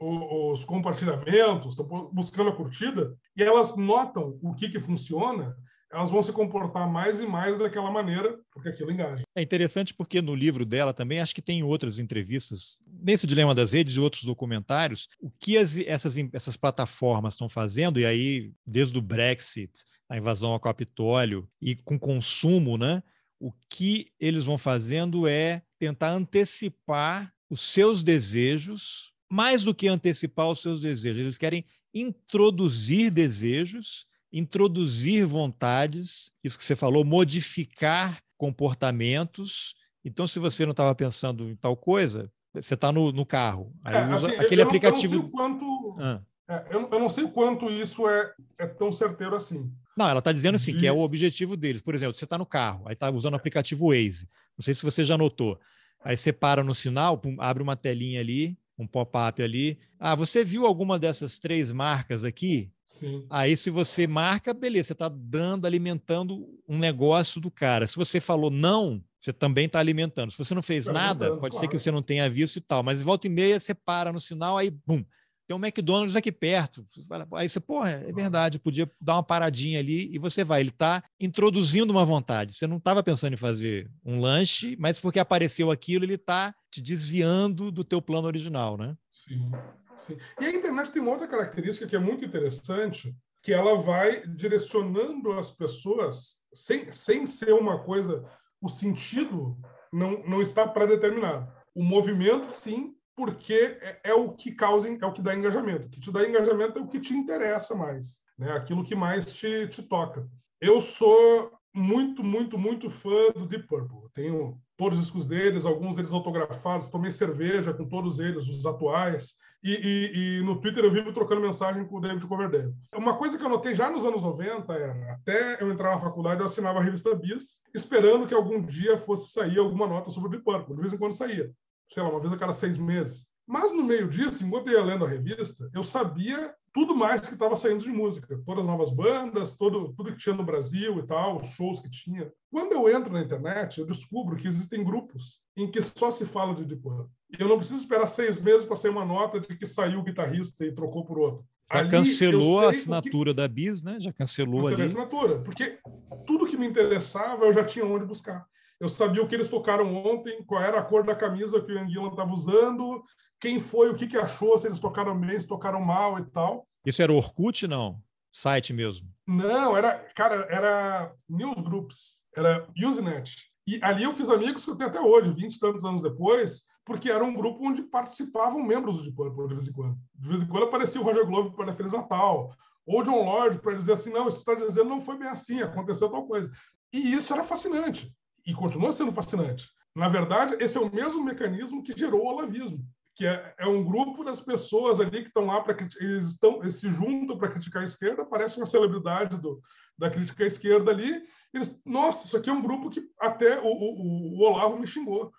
os 0.00 0.64
compartilhamentos, 0.64 1.78
estão 1.78 2.10
buscando 2.12 2.50
a 2.50 2.56
curtida, 2.56 3.16
e 3.36 3.42
elas 3.42 3.76
notam 3.76 4.38
o 4.42 4.54
que, 4.54 4.68
que 4.68 4.80
funciona, 4.80 5.56
elas 5.94 6.10
vão 6.10 6.22
se 6.22 6.32
comportar 6.32 6.90
mais 6.90 7.20
e 7.20 7.26
mais 7.26 7.60
daquela 7.60 7.90
maneira, 7.90 8.36
porque 8.52 8.68
aquilo 8.68 8.90
engaja. 8.90 9.22
É 9.34 9.40
interessante 9.40 9.94
porque 9.94 10.20
no 10.20 10.34
livro 10.34 10.64
dela 10.64 10.92
também, 10.92 11.20
acho 11.20 11.34
que 11.34 11.40
tem 11.40 11.62
outras 11.62 12.00
entrevistas, 12.00 12.80
nesse 12.86 13.26
Dilema 13.26 13.54
das 13.54 13.72
Redes 13.72 13.94
e 13.94 14.00
outros 14.00 14.24
documentários, 14.24 15.08
o 15.20 15.30
que 15.30 15.56
as, 15.56 15.78
essas, 15.78 16.16
essas 16.32 16.56
plataformas 16.56 17.34
estão 17.34 17.48
fazendo, 17.48 18.00
e 18.00 18.04
aí, 18.04 18.52
desde 18.66 18.98
o 18.98 19.02
Brexit, 19.02 19.70
a 20.08 20.18
invasão 20.18 20.52
ao 20.52 20.60
Capitólio, 20.60 21.48
e 21.62 21.76
com 21.76 21.98
consumo, 21.98 22.76
né? 22.76 23.02
O 23.38 23.52
que 23.68 24.08
eles 24.18 24.46
vão 24.46 24.58
fazendo 24.58 25.28
é 25.28 25.62
tentar 25.78 26.10
antecipar 26.10 27.32
os 27.48 27.60
seus 27.60 28.02
desejos 28.02 29.13
mais 29.34 29.64
do 29.64 29.74
que 29.74 29.88
antecipar 29.88 30.48
os 30.48 30.62
seus 30.62 30.80
desejos, 30.80 31.20
eles 31.20 31.36
querem 31.36 31.64
introduzir 31.92 33.10
desejos, 33.10 34.06
introduzir 34.32 35.26
vontades, 35.26 36.30
isso 36.44 36.56
que 36.56 36.62
você 36.62 36.76
falou, 36.76 37.04
modificar 37.04 38.22
comportamentos. 38.36 39.74
Então, 40.04 40.24
se 40.24 40.38
você 40.38 40.64
não 40.64 40.70
estava 40.70 40.94
pensando 40.94 41.50
em 41.50 41.56
tal 41.56 41.76
coisa, 41.76 42.30
você 42.54 42.74
está 42.74 42.92
no, 42.92 43.10
no, 43.10 43.26
carro. 43.26 43.74
Aí 43.82 43.96
é, 43.96 44.14
usa 44.14 44.28
assim, 44.28 44.36
aquele 44.36 44.62
eu 44.62 44.66
aplicativo. 44.66 45.14
Não, 45.14 45.20
eu, 45.20 45.24
não 45.24 45.30
quanto, 45.32 45.96
ah. 45.98 46.22
é, 46.48 46.66
eu, 46.70 46.88
eu, 46.92 46.98
não 47.00 47.08
sei 47.08 47.24
o 47.24 47.30
quanto 47.30 47.68
isso 47.68 48.08
é, 48.08 48.32
é 48.56 48.68
tão 48.68 48.92
certeiro 48.92 49.34
assim. 49.34 49.68
Não, 49.96 50.08
ela 50.08 50.20
está 50.20 50.30
dizendo 50.30 50.54
assim, 50.54 50.76
que 50.76 50.86
é 50.86 50.92
o 50.92 51.00
objetivo 51.00 51.56
deles. 51.56 51.82
Por 51.82 51.92
exemplo, 51.96 52.16
você 52.16 52.24
está 52.24 52.38
no 52.38 52.46
carro, 52.46 52.86
aí 52.86 52.92
está 52.92 53.10
usando 53.10 53.32
o 53.32 53.36
aplicativo 53.36 53.88
Waze. 53.88 54.28
Não 54.56 54.62
sei 54.62 54.74
se 54.74 54.82
você 54.84 55.02
já 55.02 55.18
notou. 55.18 55.58
Aí 56.04 56.16
você 56.16 56.32
para 56.32 56.62
no 56.62 56.74
sinal, 56.74 57.20
abre 57.40 57.64
uma 57.64 57.74
telinha 57.74 58.20
ali, 58.20 58.56
um 58.78 58.86
pop-up 58.86 59.42
ali. 59.42 59.78
Ah, 59.98 60.14
você 60.14 60.44
viu 60.44 60.66
alguma 60.66 60.98
dessas 60.98 61.38
três 61.38 61.70
marcas 61.70 62.24
aqui? 62.24 62.70
Sim. 62.84 63.26
Aí, 63.30 63.56
se 63.56 63.70
você 63.70 64.06
marca, 64.06 64.52
beleza, 64.52 64.88
você 64.88 64.92
está 64.92 65.08
dando, 65.08 65.66
alimentando 65.66 66.46
um 66.68 66.78
negócio 66.78 67.40
do 67.40 67.50
cara. 67.50 67.86
Se 67.86 67.96
você 67.96 68.20
falou 68.20 68.50
não, 68.50 69.02
você 69.18 69.32
também 69.32 69.66
está 69.66 69.78
alimentando. 69.78 70.30
Se 70.30 70.38
você 70.38 70.54
não 70.54 70.62
fez 70.62 70.86
nada, 70.86 71.36
pode 71.36 71.52
claro. 71.52 71.56
ser 71.56 71.68
que 71.68 71.78
você 71.78 71.90
não 71.90 72.02
tenha 72.02 72.28
visto 72.28 72.56
e 72.56 72.60
tal, 72.60 72.82
mas 72.82 73.00
volta 73.00 73.26
e 73.26 73.30
meia 73.30 73.58
você 73.58 73.74
para 73.74 74.12
no 74.12 74.20
sinal, 74.20 74.58
aí, 74.58 74.70
bum, 74.70 75.02
tem 75.46 75.56
um 75.56 75.64
McDonald's 75.64 76.16
aqui 76.16 76.32
perto. 76.32 76.86
Aí 77.34 77.48
você, 77.48 77.60
porra, 77.60 77.90
é 77.90 78.12
verdade, 78.12 78.58
podia 78.58 78.90
dar 79.00 79.16
uma 79.16 79.22
paradinha 79.22 79.78
ali 79.78 80.14
e 80.14 80.18
você 80.18 80.42
vai. 80.44 80.60
Ele 80.60 80.70
está 80.70 81.02
introduzindo 81.20 81.92
uma 81.92 82.04
vontade. 82.04 82.54
Você 82.54 82.66
não 82.66 82.78
estava 82.78 83.02
pensando 83.02 83.34
em 83.34 83.36
fazer 83.36 83.90
um 84.04 84.20
lanche, 84.20 84.76
mas 84.78 84.98
porque 84.98 85.18
apareceu 85.18 85.70
aquilo, 85.70 86.04
ele 86.04 86.14
está 86.14 86.54
te 86.70 86.80
desviando 86.80 87.70
do 87.70 87.84
teu 87.84 88.00
plano 88.00 88.26
original, 88.26 88.76
né? 88.76 88.96
Sim, 89.10 89.50
sim. 89.96 90.16
E 90.40 90.44
a 90.46 90.50
internet 90.50 90.90
tem 90.90 91.02
uma 91.02 91.12
outra 91.12 91.28
característica 91.28 91.86
que 91.86 91.96
é 91.96 92.00
muito 92.00 92.24
interessante, 92.24 93.14
que 93.42 93.52
ela 93.52 93.76
vai 93.76 94.26
direcionando 94.26 95.32
as 95.32 95.50
pessoas 95.50 96.36
sem, 96.52 96.92
sem 96.92 97.26
ser 97.26 97.52
uma 97.52 97.78
coisa... 97.84 98.24
O 98.62 98.68
sentido 98.70 99.58
não, 99.92 100.26
não 100.26 100.40
está 100.40 100.66
pré-determinado. 100.66 101.52
O 101.74 101.84
movimento, 101.84 102.48
sim, 102.48 102.93
porque 103.16 103.78
é, 103.80 104.00
é, 104.04 104.14
o 104.14 104.32
que 104.32 104.52
causa, 104.52 104.88
é 104.88 105.06
o 105.06 105.12
que 105.12 105.22
dá 105.22 105.34
engajamento. 105.34 105.86
O 105.86 105.90
que 105.90 106.00
te 106.00 106.10
dá 106.10 106.26
engajamento 106.26 106.78
é 106.78 106.82
o 106.82 106.86
que 106.86 107.00
te 107.00 107.14
interessa 107.14 107.74
mais, 107.74 108.20
né? 108.38 108.52
Aquilo 108.52 108.84
que 108.84 108.94
mais 108.94 109.32
te, 109.32 109.68
te 109.68 109.82
toca. 109.82 110.28
Eu 110.60 110.80
sou 110.80 111.52
muito, 111.72 112.22
muito, 112.22 112.58
muito 112.58 112.90
fã 112.90 113.30
do 113.36 113.46
Deep 113.46 113.66
Purple. 113.66 114.08
tenho 114.12 114.58
todos 114.76 114.98
os 114.98 115.04
discos 115.04 115.26
deles, 115.26 115.64
alguns 115.64 115.96
deles 115.96 116.12
autografados. 116.12 116.88
Tomei 116.88 117.10
cerveja 117.10 117.72
com 117.72 117.88
todos 117.88 118.18
eles, 118.18 118.48
os 118.48 118.66
atuais. 118.66 119.34
E, 119.62 119.72
e, 119.72 120.38
e, 120.38 120.42
no 120.42 120.60
Twitter 120.60 120.84
eu 120.84 120.90
vivo 120.90 121.10
trocando 121.10 121.40
mensagem 121.40 121.86
com 121.86 121.96
o 121.96 122.00
David 122.00 122.26
Coverdale. 122.26 122.74
Uma 122.94 123.16
coisa 123.16 123.38
que 123.38 123.42
eu 123.42 123.48
notei 123.48 123.74
já 123.74 123.90
nos 123.90 124.04
anos 124.04 124.20
90 124.20 124.70
era, 124.74 125.12
até 125.12 125.62
eu 125.62 125.72
entrar 125.72 125.92
na 125.92 125.98
faculdade, 125.98 126.40
eu 126.40 126.46
assinava 126.46 126.80
a 126.80 126.82
revista 126.82 127.14
Bis, 127.14 127.62
esperando 127.74 128.26
que 128.26 128.34
algum 128.34 128.60
dia 128.60 128.98
fosse 128.98 129.32
sair 129.32 129.58
alguma 129.58 129.86
nota 129.86 130.10
sobre 130.10 130.28
o 130.28 130.30
Deep 130.32 130.44
Purple. 130.44 130.74
De 130.74 130.80
vez 130.82 130.92
em 130.92 130.98
quando 130.98 131.12
saía 131.12 131.50
sei 131.88 132.02
lá, 132.02 132.08
uma 132.08 132.20
vez 132.20 132.32
a 132.32 132.36
cada 132.36 132.52
seis 132.52 132.76
meses. 132.76 133.26
Mas 133.46 133.72
no 133.72 133.82
meio 133.82 134.08
disso, 134.08 134.44
enquanto 134.44 134.68
eu 134.68 134.78
ia 134.78 134.84
lendo 134.84 135.04
a 135.04 135.08
revista, 135.08 135.70
eu 135.74 135.84
sabia 135.84 136.54
tudo 136.72 136.96
mais 136.96 137.20
que 137.20 137.34
estava 137.34 137.54
saindo 137.54 137.84
de 137.84 137.90
música, 137.90 138.40
todas 138.44 138.64
as 138.64 138.66
novas 138.66 138.90
bandas, 138.90 139.56
todo, 139.56 139.92
tudo 139.94 140.12
que 140.12 140.18
tinha 140.18 140.34
no 140.34 140.44
Brasil 140.44 140.98
e 140.98 141.06
tal, 141.06 141.40
os 141.40 141.46
shows 141.48 141.78
que 141.78 141.88
tinha. 141.88 142.32
Quando 142.50 142.72
eu 142.72 142.88
entro 142.88 143.12
na 143.12 143.20
internet, 143.20 143.78
eu 143.78 143.86
descubro 143.86 144.36
que 144.36 144.48
existem 144.48 144.82
grupos 144.82 145.44
em 145.56 145.70
que 145.70 145.80
só 145.80 146.10
se 146.10 146.26
fala 146.26 146.52
de 146.52 146.64
Deep 146.64 146.82
Purple. 146.82 147.06
E 147.30 147.40
eu 147.40 147.48
não 147.48 147.58
preciso 147.58 147.78
esperar 147.78 148.08
seis 148.08 148.40
meses 148.40 148.64
para 148.64 148.76
sair 148.76 148.90
uma 148.90 149.04
nota 149.04 149.38
de 149.38 149.56
que 149.56 149.66
saiu 149.66 150.00
o 150.00 150.02
guitarrista 150.02 150.64
e 150.64 150.74
trocou 150.74 151.04
por 151.04 151.18
outro. 151.18 151.44
Já 151.70 151.78
ali, 151.78 151.90
cancelou 151.90 152.66
a 152.66 152.70
assinatura 152.70 153.30
que... 153.30 153.36
da 153.36 153.46
Bis, 153.46 153.82
né? 153.82 153.98
Já 154.00 154.12
cancelou 154.12 154.62
Cancelei 154.62 154.74
ali. 154.74 154.82
a 154.82 154.86
assinatura, 154.86 155.38
porque 155.40 155.78
tudo 156.26 156.46
que 156.46 156.56
me 156.56 156.66
interessava 156.66 157.44
eu 157.44 157.52
já 157.52 157.64
tinha 157.64 157.86
onde 157.86 158.04
buscar. 158.04 158.46
Eu 158.84 158.88
sabia 158.90 159.22
o 159.22 159.26
que 159.26 159.34
eles 159.34 159.48
tocaram 159.48 159.96
ontem, 159.96 160.44
qual 160.44 160.60
era 160.60 160.78
a 160.78 160.84
cor 160.84 161.02
da 161.02 161.16
camisa 161.16 161.58
que 161.58 161.72
o 161.72 161.78
Anguila 161.78 162.08
estava 162.08 162.34
usando, 162.34 163.02
quem 163.40 163.58
foi, 163.58 163.88
o 163.88 163.94
que, 163.94 164.06
que 164.06 164.18
achou, 164.18 164.58
se 164.58 164.66
eles 164.66 164.78
tocaram 164.78 165.18
bem, 165.18 165.40
se 165.40 165.48
tocaram 165.48 165.80
mal 165.80 166.18
e 166.18 166.24
tal. 166.26 166.68
Isso 166.84 167.02
era 167.02 167.10
Orkut, 167.10 167.66
não? 167.66 167.98
Site 168.30 168.74
mesmo? 168.74 169.08
Não, 169.26 169.74
era, 169.74 170.00
cara, 170.14 170.46
era 170.50 171.14
newsgroups, 171.26 172.20
era 172.36 172.68
Usenet. 172.76 173.50
E 173.66 173.80
ali 173.82 174.02
eu 174.02 174.12
fiz 174.12 174.28
amigos 174.28 174.66
que 174.66 174.70
eu 174.70 174.76
tenho 174.76 174.90
até 174.90 175.00
hoje, 175.00 175.32
20 175.32 175.54
e 175.54 175.58
tantos 175.58 175.82
anos 175.86 176.02
depois, 176.02 176.64
porque 176.84 177.10
era 177.10 177.24
um 177.24 177.32
grupo 177.32 177.66
onde 177.66 177.84
participavam 177.84 178.62
membros 178.62 178.98
do 178.98 179.04
Deep 179.04 179.16
Purple 179.16 179.48
de 179.48 179.54
vez 179.54 179.66
em 179.66 179.72
quando. 179.72 179.96
De 180.14 180.28
vez 180.28 180.42
em 180.42 180.46
quando 180.46 180.64
aparecia 180.64 181.00
o 181.00 181.04
Roger 181.04 181.24
Glover 181.24 181.52
para 181.52 181.70
a 181.70 181.74
Feliz 181.74 181.94
Natal, 181.94 182.54
ou 182.84 183.02
John 183.02 183.24
Lord 183.24 183.60
para 183.60 183.72
dizer 183.72 183.94
assim, 183.94 184.12
não, 184.12 184.28
isso 184.28 184.40
está 184.40 184.54
dizendo 184.54 184.90
não 184.90 185.00
foi 185.00 185.16
bem 185.16 185.28
assim, 185.28 185.62
aconteceu 185.62 186.10
tal 186.10 186.26
coisa. 186.26 186.52
E 186.92 187.14
isso 187.14 187.32
era 187.32 187.42
fascinante 187.42 188.14
e 188.46 188.54
continua 188.54 188.92
sendo 188.92 189.12
fascinante. 189.12 189.68
Na 189.94 190.08
verdade, 190.08 190.56
esse 190.60 190.76
é 190.76 190.80
o 190.80 190.92
mesmo 190.92 191.22
mecanismo 191.22 191.82
que 191.82 191.96
gerou 191.96 192.22
o 192.22 192.26
olavismo, 192.26 192.84
que 193.14 193.24
é, 193.24 193.54
é 193.58 193.66
um 193.66 193.84
grupo 193.84 194.24
das 194.24 194.40
pessoas 194.40 195.00
ali 195.00 195.22
que 195.22 195.28
estão 195.28 195.46
lá 195.46 195.60
para 195.60 195.76
eles 196.00 196.26
estão 196.26 196.60
eles 196.60 196.80
se 196.80 196.90
juntam 196.90 197.38
para 197.38 197.48
criticar 197.48 197.82
a 197.82 197.84
esquerda, 197.84 198.24
parece 198.24 198.56
uma 198.56 198.66
celebridade 198.66 199.40
do, 199.40 199.62
da 199.96 200.10
crítica 200.10 200.42
à 200.42 200.46
esquerda 200.46 200.90
ali. 200.90 201.22
Eles, 201.52 201.80
nossa, 201.84 202.26
isso 202.26 202.36
aqui 202.36 202.50
é 202.50 202.52
um 202.52 202.62
grupo 202.62 202.90
que 202.90 203.02
até 203.20 203.60
o, 203.60 203.66
o, 203.66 204.38
o 204.38 204.42
Olavo 204.42 204.76
me 204.78 204.86
xingou, 204.86 205.32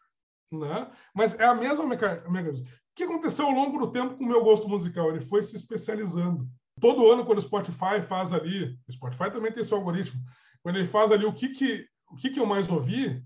né? 0.51 0.89
Mas 1.13 1.37
é 1.37 1.45
a 1.45 1.53
mesma 1.53 1.85
mecanismo. 1.85 2.63
O 2.63 2.95
que 2.95 3.03
aconteceu 3.03 3.45
ao 3.45 3.51
longo 3.51 3.77
do 3.77 3.91
tempo 3.91 4.15
com 4.15 4.23
o 4.23 4.27
meu 4.27 4.41
gosto 4.41 4.69
musical? 4.69 5.09
Ele 5.09 5.19
foi 5.19 5.43
se 5.43 5.57
especializando. 5.57 6.47
Todo 6.79 7.11
ano, 7.11 7.25
quando 7.25 7.39
o 7.39 7.41
Spotify 7.41 8.01
faz 8.01 8.31
ali, 8.31 8.77
o 8.87 8.91
Spotify 8.91 9.29
também 9.31 9.51
tem 9.51 9.63
seu 9.65 9.77
algoritmo, 9.77 10.21
quando 10.63 10.77
ele 10.77 10.87
faz 10.87 11.11
ali 11.11 11.25
o 11.25 11.33
que, 11.33 11.49
que 11.49 11.85
o 12.11 12.15
que, 12.15 12.29
que 12.29 12.39
eu 12.39 12.45
mais 12.45 12.69
ouvi, 12.69 13.23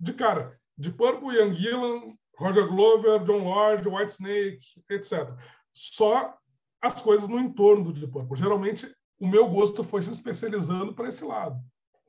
de 0.00 0.12
cara, 0.12 0.58
de 0.76 0.90
Purple, 0.90 1.36
Ian 1.36 1.54
Gillan, 1.54 2.14
Roger 2.36 2.66
Glover, 2.68 3.22
John 3.22 3.44
Lord, 3.44 3.88
Whitesnake, 3.88 4.82
etc. 4.90 5.32
Só 5.72 6.34
as 6.80 7.00
coisas 7.00 7.28
no 7.28 7.38
entorno 7.38 7.84
do 7.84 7.92
Deep 7.92 8.12
Purple. 8.12 8.38
Geralmente, 8.38 8.92
o 9.18 9.26
meu 9.26 9.48
gosto 9.48 9.82
foi 9.82 10.02
se 10.02 10.10
especializando 10.10 10.94
para 10.94 11.08
esse 11.08 11.24
lado. 11.24 11.58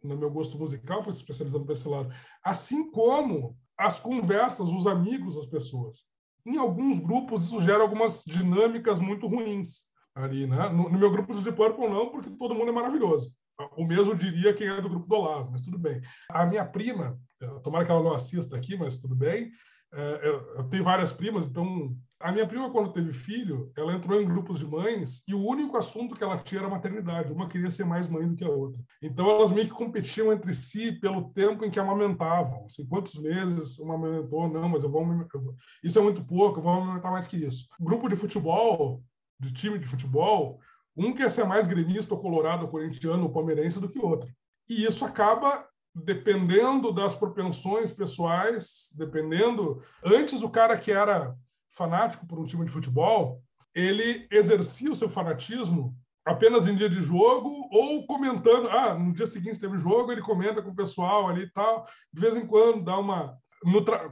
No 0.04 0.18
meu 0.18 0.30
gosto 0.30 0.58
musical 0.58 1.02
foi 1.02 1.14
se 1.14 1.20
especializando 1.20 1.66
para 1.66 1.74
esse 1.74 1.88
lado. 1.88 2.14
Assim 2.44 2.92
como 2.92 3.58
as 3.78 4.00
conversas, 4.00 4.68
os 4.70 4.86
amigos, 4.86 5.38
as 5.38 5.46
pessoas. 5.46 6.06
Em 6.46 6.58
alguns 6.58 7.00
grupos, 7.00 7.46
isso 7.46 7.62
gera 7.62 7.84
algumas 7.84 8.24
dinâmicas 8.26 9.00
muito 9.00 9.28
ruins 9.28 9.88
ali, 10.16 10.48
né? 10.48 10.70
No, 10.70 10.90
no 10.90 10.98
meu 10.98 11.12
grupo 11.12 11.34
de 11.34 11.44
Deep 11.44 11.56
Purple, 11.56 11.88
não, 11.88 12.10
porque 12.10 12.30
todo 12.32 12.56
mundo 12.56 12.70
é 12.70 12.74
maravilhoso. 12.74 13.36
O 13.76 13.86
mesmo 13.86 14.16
diria 14.16 14.54
quem 14.54 14.68
é 14.68 14.82
do 14.82 14.90
grupo 14.90 15.08
do 15.08 15.16
Olavo, 15.16 15.52
mas 15.52 15.62
tudo 15.62 15.80
bem. 15.80 16.02
A 16.30 16.46
minha 16.46 16.66
prima, 16.66 17.20
tomara 17.64 17.86
que 17.86 17.92
ela 17.92 18.04
não 18.04 18.14
assista 18.14 18.56
aqui, 18.56 18.78
mas 18.78 18.98
tudo 18.98 19.16
bem. 19.16 19.52
É, 19.94 20.28
eu 20.58 20.64
tenho 20.70 20.84
várias 20.84 21.14
primas, 21.14 21.48
então 21.48 21.96
A 22.20 22.32
minha 22.32 22.48
prima, 22.48 22.72
quando 22.72 22.92
teve 22.92 23.14
filho, 23.14 23.72
ela 23.78 23.94
entrou 23.94 24.20
em 24.20 24.26
grupos 24.26 24.58
de 24.58 24.66
mães 24.66 25.22
e 25.28 25.36
o 25.36 25.46
único 25.46 25.78
assunto 25.78 26.16
que 26.16 26.24
ela 26.24 26.40
tinha 26.40 26.62
era 26.62 26.70
maternidade. 26.70 27.32
Uma 27.32 27.48
queria 27.48 27.70
ser 27.70 27.86
mais 27.86 28.08
mãe 28.08 28.28
do 28.28 28.36
que 28.36 28.44
a 28.44 28.50
outra. 28.50 28.82
Então, 29.04 29.30
elas 29.30 29.52
meio 29.52 29.68
que 29.68 29.74
competiam 29.74 30.34
entre 30.34 30.52
si 30.56 30.92
pelo 30.94 31.30
tempo 31.32 31.64
em 31.64 31.70
que 31.70 31.80
amamentavam. 31.80 32.66
Assim, 32.66 32.88
quantos 32.88 33.14
meses 33.20 33.78
uma 33.78 33.94
amamentou? 33.94 34.50
Não, 34.50 34.68
mas 34.68 34.84
eu 34.84 34.90
vou, 34.90 35.04
eu 35.04 35.42
vou... 35.42 35.56
Isso 35.84 36.00
é 36.00 36.02
muito 36.02 36.26
pouco, 36.26 36.58
eu 36.58 36.64
vou 36.64 36.74
amamentar 36.74 37.12
mais 37.12 37.28
que 37.28 37.38
isso. 37.38 37.68
Grupo 37.80 38.10
de 38.10 38.16
futebol, 38.16 39.04
de 39.40 39.54
time 39.54 39.78
de 39.78 39.86
futebol, 39.86 40.60
um 40.98 41.14
quer 41.14 41.30
ser 41.30 41.46
mais 41.46 41.68
gremista, 41.68 42.14
ou 42.14 42.20
colorado, 42.20 42.64
ou 42.64 42.72
corintiano, 42.72 43.24
ou 43.24 43.30
palmeirense 43.30 43.80
do 43.80 43.88
que 43.88 44.00
o 44.00 44.06
outro. 44.06 44.30
E 44.70 44.84
isso 44.84 45.06
acaba 45.06 45.68
dependendo 45.94 46.92
das 46.92 47.16
propensões 47.16 47.92
pessoais, 47.92 48.94
dependendo. 48.98 49.82
Antes, 50.04 50.42
o 50.44 50.50
cara 50.50 50.78
que 50.78 50.92
era 50.92 51.36
fanático 51.72 52.26
por 52.26 52.40
um 52.40 52.46
time 52.46 52.66
de 52.66 52.72
futebol, 52.72 53.42
ele 53.74 54.28
exercia 54.32 54.92
o 54.92 54.96
seu 54.96 55.10
fanatismo 55.10 55.96
apenas 56.26 56.68
em 56.68 56.76
dia 56.76 56.90
de 56.90 57.02
jogo 57.02 57.68
ou 57.72 58.06
comentando. 58.06 58.70
Ah, 58.70 58.94
no 58.94 59.14
dia 59.14 59.28
seguinte 59.28 59.60
teve 59.60 59.78
jogo, 59.78 60.12
ele 60.12 60.22
comenta 60.22 60.62
com 60.62 60.72
o 60.72 60.76
pessoal 60.76 61.30
ali 61.30 61.44
e 61.44 61.52
tal. 61.52 61.86
De 62.12 62.20
vez 62.20 62.36
em 62.36 62.46
quando 62.46 62.84
dá 62.84 62.98
uma. 62.98 63.38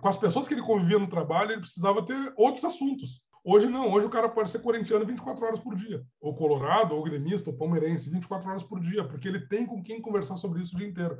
Com 0.01 0.07
as 0.07 0.17
pessoas 0.17 0.47
que 0.47 0.53
ele 0.53 0.61
convivia 0.61 0.97
no 0.97 1.09
trabalho, 1.09 1.51
ele 1.51 1.61
precisava 1.61 2.03
ter 2.03 2.33
outros 2.35 2.65
assuntos. 2.65 3.24
Hoje 3.47 3.67
não, 3.67 3.91
hoje 3.91 4.07
o 4.07 4.09
cara 4.09 4.27
pode 4.27 4.49
ser 4.49 4.57
corintiano 4.57 5.05
24 5.05 5.45
horas 5.45 5.59
por 5.59 5.75
dia, 5.75 6.03
ou 6.19 6.33
colorado, 6.33 6.95
ou 6.95 7.03
gremista, 7.03 7.51
ou 7.51 7.55
palmeirense 7.55 8.09
24 8.09 8.49
horas 8.49 8.63
por 8.63 8.79
dia, 8.79 9.07
porque 9.07 9.27
ele 9.27 9.39
tem 9.39 9.67
com 9.67 9.83
quem 9.83 10.01
conversar 10.01 10.35
sobre 10.35 10.63
isso 10.63 10.75
o 10.75 10.79
dia 10.79 10.87
inteiro. 10.87 11.15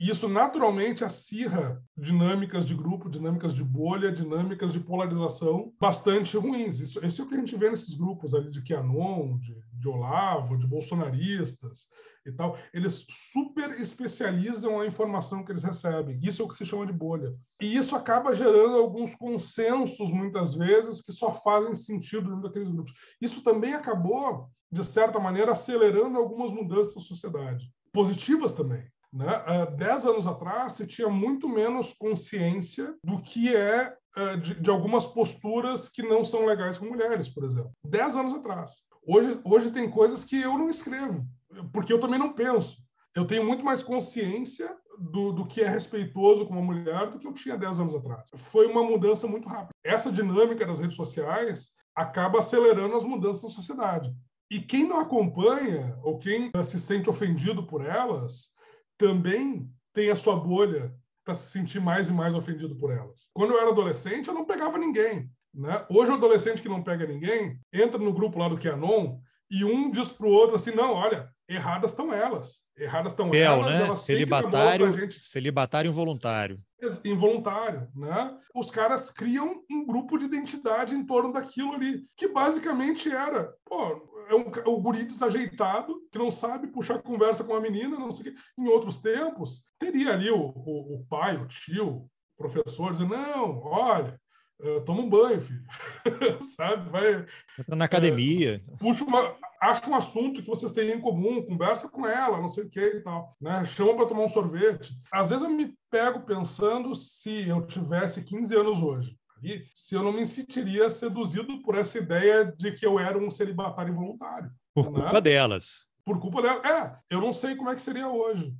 E 0.00 0.10
isso 0.10 0.28
naturalmente 0.28 1.04
acirra 1.04 1.82
dinâmicas 1.96 2.64
de 2.64 2.72
grupo, 2.72 3.10
dinâmicas 3.10 3.52
de 3.52 3.64
bolha, 3.64 4.12
dinâmicas 4.12 4.72
de 4.72 4.78
polarização 4.78 5.72
bastante 5.80 6.36
ruins. 6.36 6.78
Isso, 6.78 7.04
isso 7.04 7.20
é 7.20 7.24
o 7.24 7.28
que 7.28 7.34
a 7.34 7.38
gente 7.38 7.56
vê 7.56 7.68
nesses 7.68 7.94
grupos 7.94 8.32
ali 8.32 8.48
de 8.48 8.62
Quanon, 8.62 9.36
de, 9.38 9.56
de 9.72 9.88
Olavo, 9.88 10.56
de 10.56 10.68
bolsonaristas 10.68 11.88
e 12.24 12.30
tal. 12.30 12.56
Eles 12.72 13.04
super 13.08 13.72
especializam 13.80 14.78
a 14.78 14.86
informação 14.86 15.44
que 15.44 15.50
eles 15.50 15.64
recebem. 15.64 16.20
Isso 16.22 16.42
é 16.42 16.44
o 16.44 16.48
que 16.48 16.54
se 16.54 16.64
chama 16.64 16.86
de 16.86 16.92
bolha. 16.92 17.34
E 17.60 17.76
isso 17.76 17.96
acaba 17.96 18.32
gerando 18.32 18.76
alguns 18.76 19.16
consensos, 19.16 20.12
muitas 20.12 20.54
vezes, 20.54 21.00
que 21.00 21.12
só 21.12 21.32
fazem 21.32 21.74
sentido 21.74 22.28
dentro 22.28 22.42
daqueles 22.42 22.70
grupos. 22.70 22.92
Isso 23.20 23.42
também 23.42 23.74
acabou, 23.74 24.48
de 24.70 24.84
certa 24.84 25.18
maneira, 25.18 25.50
acelerando 25.50 26.18
algumas 26.18 26.52
mudanças 26.52 26.94
na 26.94 27.02
sociedade. 27.02 27.68
Positivas 27.92 28.54
também. 28.54 28.86
Né? 29.12 29.26
Uh, 29.26 29.76
dez 29.76 30.04
anos 30.04 30.26
atrás, 30.26 30.74
se 30.74 30.86
tinha 30.86 31.08
muito 31.08 31.48
menos 31.48 31.92
consciência 31.94 32.94
do 33.02 33.20
que 33.20 33.54
é 33.54 33.94
uh, 34.16 34.36
de, 34.38 34.54
de, 34.54 34.70
algumas 34.70 35.06
posturas 35.06 35.88
que 35.88 36.02
não 36.02 36.24
são 36.24 36.44
legais 36.44 36.76
com 36.76 36.86
mulheres, 36.86 37.28
por 37.28 37.44
exemplo. 37.44 37.72
Dez 37.82 38.14
anos 38.14 38.34
atrás. 38.34 38.84
Hoje, 39.06 39.40
hoje 39.44 39.70
tem 39.70 39.90
coisas 39.90 40.24
que 40.24 40.40
eu 40.40 40.58
não 40.58 40.68
escrevo, 40.68 41.26
porque 41.72 41.92
eu 41.92 42.00
também 42.00 42.18
não 42.18 42.34
penso. 42.34 42.76
Eu 43.14 43.26
tenho 43.26 43.44
muito 43.44 43.64
mais 43.64 43.82
consciência 43.82 44.76
do, 44.98 45.32
do 45.32 45.46
que 45.46 45.62
é 45.62 45.68
respeitoso 45.68 46.46
com 46.46 46.52
uma 46.52 46.62
mulher 46.62 47.10
do 47.10 47.18
que 47.18 47.26
eu 47.26 47.32
tinha 47.32 47.56
dez 47.56 47.80
anos 47.80 47.94
atrás. 47.94 48.28
Foi 48.34 48.66
uma 48.66 48.82
mudança 48.82 49.26
muito 49.26 49.48
rápida. 49.48 49.70
Essa 49.82 50.12
dinâmica 50.12 50.66
das 50.66 50.80
redes 50.80 50.96
sociais 50.96 51.70
acaba 51.94 52.40
acelerando 52.40 52.96
as 52.96 53.04
mudanças 53.04 53.42
na 53.42 53.48
sociedade. 53.48 54.14
E 54.50 54.60
quem 54.60 54.86
não 54.86 55.00
acompanha, 55.00 55.98
ou 56.02 56.18
quem 56.18 56.50
se 56.64 56.78
sente 56.78 57.10
ofendido 57.10 57.66
por 57.66 57.84
elas, 57.84 58.52
também 58.98 59.70
tem 59.94 60.10
a 60.10 60.16
sua 60.16 60.36
bolha 60.36 60.92
para 61.24 61.34
se 61.34 61.50
sentir 61.50 61.80
mais 61.80 62.08
e 62.08 62.12
mais 62.12 62.34
ofendido 62.34 62.76
por 62.76 62.90
elas. 62.90 63.30
Quando 63.32 63.52
eu 63.52 63.60
era 63.60 63.70
adolescente, 63.70 64.28
eu 64.28 64.34
não 64.34 64.44
pegava 64.44 64.76
ninguém. 64.78 65.30
Né? 65.54 65.84
Hoje, 65.90 66.10
o 66.10 66.14
adolescente 66.14 66.62
que 66.62 66.68
não 66.68 66.82
pega 66.82 67.06
ninguém 67.06 67.58
entra 67.72 67.98
no 67.98 68.12
grupo 68.12 68.38
lá 68.38 68.48
do 68.48 68.58
QAnon 68.58 69.18
e 69.50 69.64
um 69.64 69.90
diz 69.90 70.08
para 70.08 70.26
o 70.26 70.30
outro 70.30 70.56
assim: 70.56 70.70
não, 70.72 70.92
olha, 70.92 71.28
erradas 71.48 71.90
estão 71.90 72.12
elas. 72.12 72.62
Erradas 72.76 73.12
estão 73.12 73.32
elas. 73.34 73.66
Né? 73.66 73.84
elas 73.84 73.98
celibatário, 73.98 74.92
gente... 74.92 75.24
celibatário 75.24 75.88
involuntário. 75.88 76.56
Involuntário, 77.04 77.88
né? 77.94 78.36
Os 78.54 78.70
caras 78.70 79.10
criam 79.10 79.62
um 79.70 79.86
grupo 79.86 80.18
de 80.18 80.26
identidade 80.26 80.94
em 80.94 81.04
torno 81.04 81.32
daquilo 81.32 81.72
ali, 81.72 82.04
que 82.16 82.28
basicamente 82.28 83.10
era, 83.10 83.52
pô, 83.64 84.08
é 84.28 84.34
um, 84.34 84.52
é 84.64 84.68
um 84.68 84.80
guri 84.80 85.04
desajeitado, 85.04 85.94
que 86.12 86.18
não 86.18 86.30
sabe 86.30 86.68
puxar 86.68 87.02
conversa 87.02 87.42
com 87.44 87.54
a 87.54 87.60
menina, 87.60 87.98
não 87.98 88.10
sei 88.10 88.30
o 88.30 88.34
quê. 88.34 88.40
Em 88.58 88.68
outros 88.68 89.00
tempos, 89.00 89.64
teria 89.78 90.12
ali 90.12 90.30
o, 90.30 90.38
o, 90.38 90.96
o 90.96 91.06
pai, 91.08 91.36
o 91.36 91.46
tio, 91.46 91.88
o 91.88 92.10
professor, 92.36 92.92
dizendo, 92.92 93.16
não, 93.16 93.60
olha, 93.64 94.18
Uh, 94.60 94.80
toma 94.80 95.02
um 95.02 95.08
banho, 95.08 95.40
filho. 95.40 95.62
Sabe? 96.42 96.90
Vai. 96.90 97.24
Entra 97.56 97.76
na 97.76 97.84
academia. 97.84 98.60
Uh, 98.66 98.76
puxa 98.76 99.04
uma. 99.04 99.36
Acha 99.60 99.88
um 99.88 99.94
assunto 99.94 100.40
que 100.40 100.48
vocês 100.48 100.72
têm 100.72 100.90
em 100.90 101.00
comum, 101.00 101.44
conversa 101.44 101.88
com 101.88 102.06
ela, 102.06 102.40
não 102.40 102.48
sei 102.48 102.64
o 102.64 102.68
que 102.68 102.80
e 102.80 103.00
tal. 103.00 103.36
Né? 103.40 103.64
Chama 103.64 103.96
para 103.96 104.06
tomar 104.06 104.22
um 104.22 104.28
sorvete. 104.28 104.92
Às 105.12 105.30
vezes 105.30 105.44
eu 105.44 105.50
me 105.50 105.76
pego 105.90 106.20
pensando 106.20 106.94
se 106.94 107.48
eu 107.48 107.66
tivesse 107.66 108.22
15 108.22 108.54
anos 108.56 108.80
hoje. 108.80 109.17
E 109.42 109.66
se 109.74 109.94
eu 109.94 110.02
não 110.02 110.12
me 110.12 110.24
sentiria 110.26 110.88
seduzido 110.90 111.60
por 111.62 111.74
essa 111.74 111.98
ideia 111.98 112.52
de 112.56 112.72
que 112.72 112.86
eu 112.86 112.98
era 112.98 113.18
um 113.18 113.30
celibatário 113.30 113.92
involuntário. 113.92 114.50
Por 114.74 114.90
né? 114.90 115.00
culpa 115.02 115.20
delas. 115.20 115.86
Por 116.04 116.20
culpa 116.20 116.42
delas. 116.42 116.64
É, 116.64 116.96
eu 117.10 117.20
não 117.20 117.32
sei 117.32 117.56
como 117.56 117.70
é 117.70 117.74
que 117.74 117.82
seria 117.82 118.08
hoje. 118.08 118.54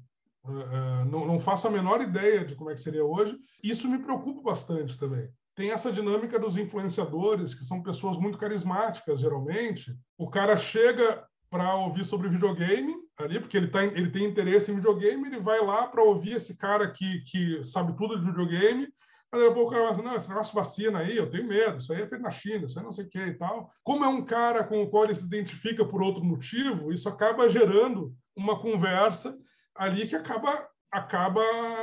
Uh, 0.45 1.05
não, 1.11 1.27
não 1.27 1.41
faço 1.41 1.69
a 1.69 1.71
menor 1.71 2.01
ideia 2.01 2.45
de 2.45 2.55
como 2.55 2.71
é 2.71 2.75
que 2.75 2.81
seria 2.81 3.05
hoje. 3.05 3.37
Isso 3.63 3.89
me 3.89 3.99
preocupa 3.99 4.41
bastante 4.43 4.99
também 4.99 5.29
tem 5.59 5.73
essa 5.73 5.91
dinâmica 5.91 6.39
dos 6.39 6.57
influenciadores, 6.57 7.53
que 7.53 7.65
são 7.65 7.83
pessoas 7.83 8.17
muito 8.17 8.39
carismáticas, 8.39 9.21
geralmente. 9.21 9.93
O 10.17 10.31
cara 10.31 10.57
chega 10.57 11.27
para 11.51 11.75
ouvir 11.75 12.05
sobre 12.05 12.29
videogame 12.29 12.95
ali, 13.19 13.41
porque 13.41 13.57
ele, 13.57 13.67
tá, 13.67 13.83
ele 13.85 14.09
tem 14.09 14.25
interesse 14.25 14.71
em 14.71 14.77
videogame, 14.77 15.27
ele 15.27 15.41
vai 15.41 15.61
lá 15.61 15.89
para 15.89 16.01
ouvir 16.01 16.37
esse 16.37 16.57
cara 16.57 16.89
que, 16.89 17.23
que 17.23 17.65
sabe 17.65 17.97
tudo 17.97 18.21
de 18.21 18.27
videogame. 18.27 18.87
Aí 19.33 19.41
depois 19.41 19.67
o 19.67 19.71
cara 19.71 19.91
assim, 19.91 20.03
não, 20.03 20.17
esse 20.17 20.29
negócio 20.29 20.55
vacina 20.55 21.01
aí, 21.01 21.17
eu 21.17 21.31
tenho 21.31 21.47
medo, 21.47 21.79
isso 21.79 21.93
aí 21.93 22.01
é 22.01 22.07
feito 22.07 22.23
na 22.23 22.31
China, 22.31 22.65
isso 22.65 22.79
aí 22.79 22.85
não 22.85 22.93
sei 22.93 23.05
o 23.05 23.09
que 23.09 23.19
e 23.19 23.35
tal. 23.35 23.71
Como 23.85 24.05
é 24.05 24.09
um 24.09 24.25
cara 24.25 24.65
com 24.65 24.83
o 24.83 24.89
qual 24.89 25.05
ele 25.05 25.15
se 25.15 25.27
identifica 25.27 25.85
por 25.85 26.03
outro 26.03 26.25
motivo, 26.25 26.93
isso 26.93 27.09
acaba 27.09 27.49
gerando 27.49 28.15
uma 28.35 28.59
conversa 28.59 29.37
ali 29.75 30.07
que 30.07 30.17
acaba, 30.17 30.67
acaba 30.91 31.43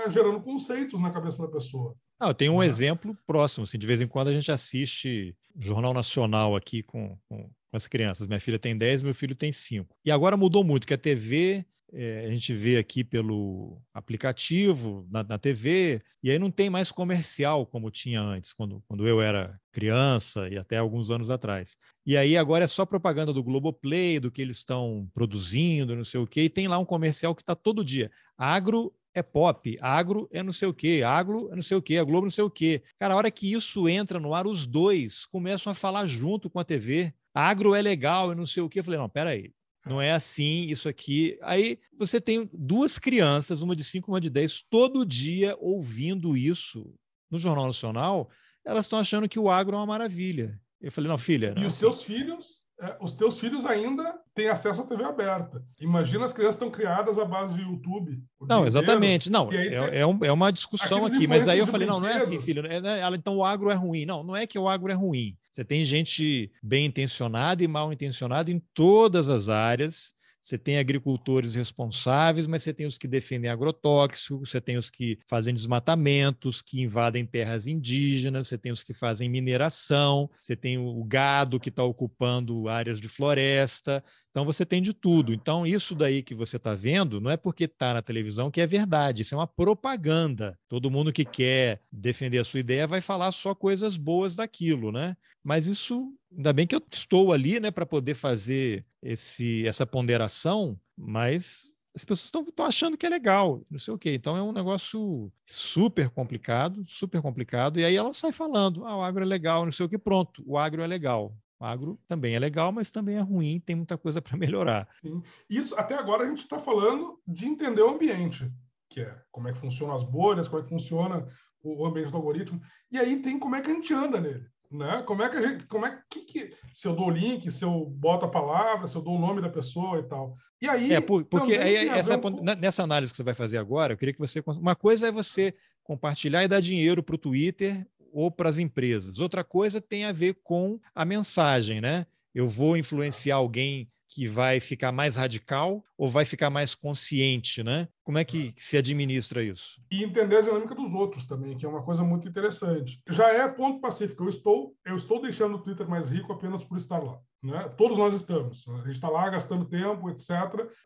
gerando 0.09 0.41
conceitos 0.41 0.99
na 0.99 1.11
cabeça 1.11 1.43
da 1.43 1.51
pessoa. 1.51 1.95
Ah, 2.19 2.29
eu 2.29 2.33
tenho 2.33 2.53
um 2.53 2.63
exemplo 2.63 3.15
próximo. 3.27 3.63
Assim, 3.63 3.77
de 3.77 3.85
vez 3.85 4.01
em 4.01 4.07
quando 4.07 4.29
a 4.29 4.33
gente 4.33 4.51
assiste 4.51 5.35
Jornal 5.57 5.93
Nacional 5.93 6.55
aqui 6.55 6.81
com, 6.81 7.17
com, 7.27 7.43
com 7.43 7.77
as 7.77 7.87
crianças. 7.87 8.27
Minha 8.27 8.39
filha 8.39 8.57
tem 8.57 8.77
10, 8.77 9.03
meu 9.03 9.13
filho 9.13 9.35
tem 9.35 9.51
5. 9.51 9.95
E 10.03 10.11
agora 10.11 10.37
mudou 10.37 10.63
muito, 10.63 10.87
que 10.87 10.93
a 10.93 10.97
TV 10.97 11.65
é, 11.97 12.25
a 12.25 12.29
gente 12.29 12.51
vê 12.51 12.77
aqui 12.77 13.05
pelo 13.05 13.81
aplicativo, 13.93 15.07
na, 15.09 15.23
na, 15.23 15.37
TV, 15.37 16.01
e 16.21 16.29
aí 16.29 16.37
não 16.37 16.51
tem 16.51 16.69
mais 16.69 16.91
comercial 16.91 17.65
como 17.65 17.89
tinha 17.89 18.21
antes, 18.21 18.51
quando, 18.51 18.83
quando 18.85 19.07
eu 19.07 19.21
era 19.21 19.57
criança 19.71 20.49
e 20.49 20.57
até 20.57 20.77
alguns 20.77 21.09
anos 21.09 21.29
atrás. 21.29 21.77
E 22.05 22.17
aí 22.17 22.35
agora 22.35 22.65
é 22.65 22.67
só 22.67 22.85
propaganda 22.85 23.31
do 23.31 23.41
Globoplay, 23.41 24.19
do 24.19 24.29
que 24.29 24.41
eles 24.41 24.57
estão 24.57 25.09
produzindo, 25.13 25.95
não 25.95 26.03
sei 26.03 26.19
o 26.19 26.27
quê, 26.27 26.41
e 26.41 26.49
tem 26.49 26.67
lá 26.67 26.77
um 26.77 26.85
comercial 26.85 27.33
que 27.33 27.41
está 27.41 27.55
todo 27.55 27.85
dia. 27.85 28.11
Agro 28.37 28.93
é 29.13 29.23
pop, 29.23 29.77
agro 29.79 30.27
é 30.33 30.43
não 30.43 30.51
sei 30.51 30.67
o 30.67 30.73
quê, 30.73 31.01
agro 31.05 31.49
é 31.49 31.55
não 31.55 31.63
sei 31.63 31.77
o 31.77 31.81
quê, 31.81 31.97
a 31.97 32.03
Globo 32.03 32.23
não 32.23 32.31
sei 32.31 32.43
o 32.43 32.49
quê. 32.49 32.83
Cara, 32.99 33.13
a 33.13 33.17
hora 33.17 33.31
que 33.31 33.49
isso 33.49 33.87
entra 33.87 34.19
no 34.19 34.33
ar, 34.33 34.45
os 34.45 34.67
dois 34.67 35.25
começam 35.25 35.71
a 35.71 35.75
falar 35.75 36.05
junto 36.07 36.49
com 36.49 36.59
a 36.59 36.65
TV. 36.65 37.13
Agro 37.33 37.73
é 37.73 37.81
legal 37.81 38.33
e 38.33 38.35
não 38.35 38.45
sei 38.45 38.61
o 38.61 38.67
quê. 38.69 38.79
Eu 38.79 38.83
falei, 38.83 38.99
não, 38.99 39.07
peraí, 39.07 39.53
não 39.85 40.01
é 40.01 40.11
assim, 40.11 40.65
isso 40.65 40.89
aqui. 40.89 41.37
Aí 41.41 41.79
você 41.97 42.19
tem 42.19 42.49
duas 42.51 42.97
crianças, 42.97 43.61
uma 43.61 43.75
de 43.75 43.83
cinco, 43.83 44.11
uma 44.11 44.19
de 44.19 44.29
dez, 44.29 44.63
todo 44.69 45.05
dia 45.05 45.55
ouvindo 45.59 46.35
isso 46.35 46.93
no 47.29 47.37
Jornal 47.37 47.67
Nacional, 47.67 48.29
elas 48.63 48.85
estão 48.85 48.99
achando 48.99 49.29
que 49.29 49.39
o 49.39 49.49
agro 49.49 49.75
é 49.75 49.79
uma 49.79 49.85
maravilha. 49.85 50.59
Eu 50.81 50.91
falei, 50.91 51.09
não, 51.09 51.17
filha. 51.17 51.53
E 51.55 51.59
não, 51.59 51.67
os 51.67 51.73
assim. 51.73 51.79
seus 51.79 52.03
filhos 52.03 52.64
é, 52.79 52.97
os 52.99 53.13
teus 53.13 53.39
filhos 53.39 53.65
ainda 53.65 54.19
têm 54.33 54.49
acesso 54.49 54.81
à 54.81 54.85
TV 54.85 55.03
aberta. 55.03 55.63
Imagina 55.79 56.25
as 56.25 56.33
crianças 56.33 56.55
estão 56.55 56.69
criadas 56.69 57.17
à 57.17 57.23
base 57.23 57.53
de 57.53 57.61
YouTube. 57.61 58.21
Não, 58.41 58.65
exatamente. 58.65 59.29
Não, 59.29 59.49
é, 59.51 59.99
é, 59.99 60.05
um, 60.05 60.19
é, 60.23 60.31
uma 60.31 60.51
discussão 60.51 61.05
aqui. 61.05 61.25
Mas 61.25 61.47
aí 61.47 61.59
eu 61.59 61.67
falei, 61.67 61.87
não, 61.87 62.01
não 62.01 62.07
é 62.07 62.17
assim, 62.17 62.39
filho. 62.39 62.61
Né, 62.61 62.75
ela, 62.99 63.15
então 63.15 63.37
o 63.37 63.45
agro 63.45 63.69
é 63.69 63.73
ruim. 63.73 64.05
Não, 64.05 64.23
não 64.23 64.35
é 64.35 64.45
que 64.45 64.59
o 64.59 64.67
agro 64.67 64.91
é 64.91 64.95
ruim. 64.95 65.37
Você 65.49 65.63
tem 65.63 65.85
gente 65.85 66.51
bem 66.61 66.85
intencionada 66.85 67.63
e 67.63 67.67
mal 67.67 67.93
intencionada 67.93 68.51
em 68.51 68.61
todas 68.73 69.29
as 69.29 69.47
áreas. 69.47 70.13
Você 70.45 70.59
tem 70.59 70.77
agricultores 70.77 71.55
responsáveis, 71.55 72.45
mas 72.45 72.61
você 72.61 72.71
tem 72.71 72.85
os 72.85 72.99
que 72.99 73.07
defendem 73.07 73.49
agrotóxicos, 73.49 74.51
você 74.51 74.61
tem 74.61 74.77
os 74.77 74.91
que 74.91 75.17
fazem 75.27 75.51
desmatamentos, 75.51 76.61
que 76.61 76.79
invadem 76.79 77.25
terras 77.25 77.65
indígenas, 77.65 78.47
você 78.47 78.55
tem 78.55 78.71
os 78.71 78.83
que 78.83 78.93
fazem 78.93 79.27
mineração, 79.27 80.29
você 80.39 80.55
tem 80.55 80.77
o 80.77 81.03
gado 81.03 81.59
que 81.59 81.69
está 81.69 81.83
ocupando 81.83 82.69
áreas 82.69 82.99
de 82.99 83.07
floresta. 83.07 84.03
Então 84.35 84.43
você 84.43 84.65
tem 84.65 84.81
de 84.81 84.91
tudo. 84.93 85.33
Então, 85.33 85.65
isso 85.65 85.95
daí 85.95 86.21
que 86.21 86.35
você 86.35 86.57
está 86.57 86.75
vendo 86.75 87.21
não 87.21 87.31
é 87.31 87.37
porque 87.37 87.63
está 87.63 87.93
na 87.93 88.01
televisão 88.01 88.51
que 88.51 88.59
é 88.59 88.67
verdade, 88.67 89.21
isso 89.21 89.33
é 89.33 89.37
uma 89.37 89.47
propaganda. 89.47 90.59
Todo 90.67 90.91
mundo 90.91 91.13
que 91.13 91.23
quer 91.23 91.81
defender 91.89 92.39
a 92.39 92.43
sua 92.43 92.59
ideia 92.59 92.85
vai 92.85 92.99
falar 92.99 93.31
só 93.31 93.55
coisas 93.55 93.95
boas 93.95 94.35
daquilo, 94.35 94.91
né? 94.91 95.15
Mas 95.41 95.67
isso, 95.67 96.13
ainda 96.35 96.51
bem 96.51 96.67
que 96.67 96.75
eu 96.75 96.81
estou 96.91 97.31
ali, 97.31 97.61
né, 97.61 97.71
para 97.71 97.85
poder 97.85 98.13
fazer 98.13 98.85
esse, 99.01 99.65
essa 99.65 99.85
ponderação, 99.85 100.77
mas 100.97 101.73
as 101.95 102.03
pessoas 102.03 102.45
estão 102.49 102.65
achando 102.65 102.97
que 102.97 103.05
é 103.05 103.09
legal, 103.09 103.65
não 103.71 103.79
sei 103.79 103.93
o 103.93 103.97
quê. 103.97 104.15
Então 104.15 104.35
é 104.35 104.43
um 104.43 104.51
negócio 104.51 105.31
super 105.45 106.09
complicado, 106.09 106.83
super 106.85 107.21
complicado. 107.21 107.79
E 107.79 107.85
aí 107.85 107.95
ela 107.95 108.13
sai 108.13 108.33
falando: 108.33 108.85
ah, 108.85 108.97
o 108.97 109.01
agro 109.01 109.23
é 109.23 109.25
legal, 109.25 109.63
não 109.63 109.71
sei 109.71 109.85
o 109.85 109.89
que, 109.89 109.97
pronto, 109.97 110.43
o 110.45 110.57
agro 110.57 110.81
é 110.81 110.87
legal. 110.87 111.33
O 111.59 111.65
agro 111.65 111.99
também 112.07 112.35
é 112.35 112.39
legal, 112.39 112.71
mas 112.71 112.91
também 112.91 113.15
é 113.15 113.21
ruim, 113.21 113.59
tem 113.59 113.75
muita 113.75 113.97
coisa 113.97 114.21
para 114.21 114.37
melhorar. 114.37 114.87
Sim. 115.01 115.21
Isso, 115.49 115.77
até 115.77 115.95
agora 115.95 116.23
a 116.23 116.27
gente 116.27 116.43
está 116.43 116.59
falando 116.59 117.19
de 117.27 117.45
entender 117.45 117.81
o 117.81 117.89
ambiente, 117.89 118.51
que 118.89 119.01
é 119.01 119.17
como 119.31 119.47
é 119.47 119.53
que 119.53 119.59
funcionam 119.59 119.95
as 119.95 120.03
bolhas, 120.03 120.47
como 120.47 120.61
é 120.61 120.63
que 120.63 120.69
funciona 120.69 121.27
o 121.63 121.85
ambiente 121.85 122.11
do 122.11 122.17
algoritmo, 122.17 122.61
e 122.91 122.99
aí 122.99 123.19
tem 123.21 123.39
como 123.39 123.55
é 123.55 123.61
que 123.61 123.71
a 123.71 123.73
gente 123.73 123.93
anda 123.93 124.21
nele. 124.21 124.45
Né? 124.71 125.03
Como 125.03 125.23
é 125.23 125.29
que 125.29 125.37
a 125.37 125.41
gente, 125.41 125.65
como 125.65 125.85
é 125.85 125.99
que, 126.09 126.21
que 126.21 126.53
se 126.73 126.87
eu 126.87 126.95
dou 126.95 127.07
o 127.07 127.11
link, 127.11 127.49
se 127.49 127.63
eu 127.63 127.85
boto 127.85 128.25
a 128.25 128.29
palavra, 128.29 128.87
se 128.87 128.95
eu 128.95 129.01
dou 129.01 129.15
o 129.15 129.19
nome 129.19 129.41
da 129.41 129.49
pessoa 129.49 129.99
e 129.99 130.03
tal. 130.03 130.35
E 130.61 130.67
aí, 130.67 130.93
é, 130.93 131.01
porque 131.01 131.53
aí, 131.53 131.87
essa, 131.89 132.17
um... 132.17 132.43
nessa 132.59 132.83
análise 132.83 133.11
que 133.11 133.17
você 133.17 133.23
vai 133.23 133.33
fazer 133.33 133.57
agora, 133.57 133.93
eu 133.93 133.97
queria 133.97 134.13
que 134.13 134.19
você. 134.19 134.43
Uma 134.45 134.75
coisa 134.75 135.07
é 135.07 135.11
você 135.11 135.53
compartilhar 135.83 136.43
e 136.43 136.47
dar 136.47 136.59
dinheiro 136.59 137.03
para 137.03 137.15
o 137.15 137.19
Twitter 137.19 137.87
ou 138.15 138.31
para 138.31 138.47
as 138.47 138.57
empresas. 138.57 139.19
Outra 139.19 139.43
coisa 139.43 139.81
tem 139.81 140.05
a 140.05 140.13
ver 140.13 140.37
com 140.41 140.79
a 140.95 141.03
mensagem, 141.03 141.81
né? 141.81 142.07
Eu 142.33 142.47
vou 142.47 142.77
influenciar 142.77 143.35
alguém 143.35 143.89
que 144.07 144.25
vai 144.25 144.61
ficar 144.61 144.93
mais 144.93 145.17
radical 145.17 145.83
ou 145.97 146.07
vai 146.07 146.23
ficar 146.23 146.49
mais 146.49 146.73
consciente, 146.73 147.61
né? 147.61 147.89
Como 148.01 148.17
é 148.17 148.23
que 148.23 148.53
se 148.55 148.77
administra 148.77 149.43
isso? 149.43 149.81
E 149.91 150.05
entender 150.05 150.37
a 150.37 150.41
dinâmica 150.41 150.73
dos 150.73 150.93
outros 150.93 151.27
também, 151.27 151.57
que 151.57 151.65
é 151.65 151.69
uma 151.69 151.83
coisa 151.83 152.03
muito 152.05 152.25
interessante. 152.25 153.01
Já 153.09 153.33
é 153.33 153.45
ponto 153.49 153.81
pacífico. 153.81 154.23
Eu 154.23 154.29
estou, 154.29 154.73
eu 154.85 154.95
estou 154.95 155.21
deixando 155.21 155.55
o 155.55 155.61
Twitter 155.61 155.89
mais 155.89 156.09
rico 156.09 156.31
apenas 156.31 156.63
por 156.63 156.77
estar 156.77 156.99
lá. 156.99 157.19
Né? 157.43 157.67
Todos 157.75 157.97
nós 157.97 158.13
estamos. 158.13 158.65
A 158.69 158.77
gente 158.85 158.91
está 158.91 159.09
lá 159.09 159.29
gastando 159.29 159.65
tempo, 159.65 160.09
etc. 160.09 160.29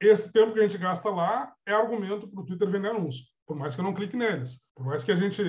Esse 0.02 0.32
tempo 0.34 0.54
que 0.54 0.60
a 0.60 0.64
gente 0.64 0.80
gasta 0.80 1.12
lá 1.12 1.54
é 1.68 1.74
argumento 1.74 2.28
para 2.28 2.42
o 2.42 2.46
Twitter 2.46 2.68
vender 2.68 2.90
anúncio 2.90 3.26
por 3.50 3.58
mais 3.58 3.74
que 3.74 3.82
eu 3.82 3.84
não 3.84 3.96
clique 3.96 4.16
neles, 4.16 4.64
por 4.76 4.86
mais 4.86 5.04
que 5.04 5.12
a 5.12 5.16
gente 5.16 5.42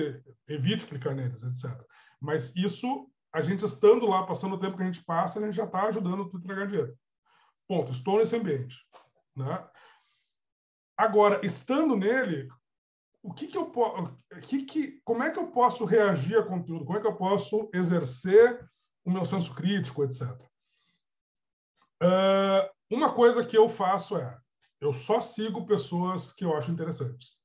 evite 0.47 0.87
clicar 0.87 1.13
neles, 1.13 1.43
etc. 1.43 1.79
Mas 2.19 2.51
isso, 2.55 3.07
a 3.31 3.41
gente 3.41 3.63
estando 3.63 4.07
lá, 4.07 4.25
passando 4.25 4.55
o 4.55 4.59
tempo 4.59 4.75
que 4.75 4.81
a 4.81 4.87
gente 4.87 5.05
passa, 5.05 5.37
a 5.37 5.45
gente 5.45 5.53
já 5.53 5.65
está 5.65 5.83
ajudando 5.83 6.23
a 6.23 6.47
ganhar 6.47 6.65
dinheiro. 6.65 6.97
Ponto. 7.67 7.91
Estou 7.91 8.17
nesse 8.17 8.35
ambiente. 8.35 8.75
Né? 9.35 9.69
Agora, 10.97 11.45
estando 11.45 11.95
nele, 11.95 12.49
o 13.21 13.31
que, 13.31 13.45
que 13.45 13.55
eu 13.55 13.69
posso, 13.69 14.17
que, 14.47 14.63
que, 14.63 14.99
como 15.05 15.21
é 15.21 15.29
que 15.29 15.37
eu 15.37 15.51
posso 15.51 15.85
reagir 15.85 16.39
a 16.39 16.43
conteúdo? 16.43 16.85
Como 16.85 16.97
é 16.97 17.01
que 17.01 17.07
eu 17.07 17.15
posso 17.15 17.69
exercer 17.71 18.67
o 19.05 19.11
meu 19.11 19.25
senso 19.25 19.53
crítico, 19.53 20.03
etc. 20.03 20.27
Uh, 22.01 22.65
uma 22.89 23.13
coisa 23.13 23.45
que 23.45 23.55
eu 23.55 23.69
faço 23.69 24.17
é, 24.17 24.39
eu 24.79 24.91
só 24.91 25.21
sigo 25.21 25.67
pessoas 25.67 26.31
que 26.33 26.43
eu 26.43 26.57
acho 26.57 26.71
interessantes 26.71 27.39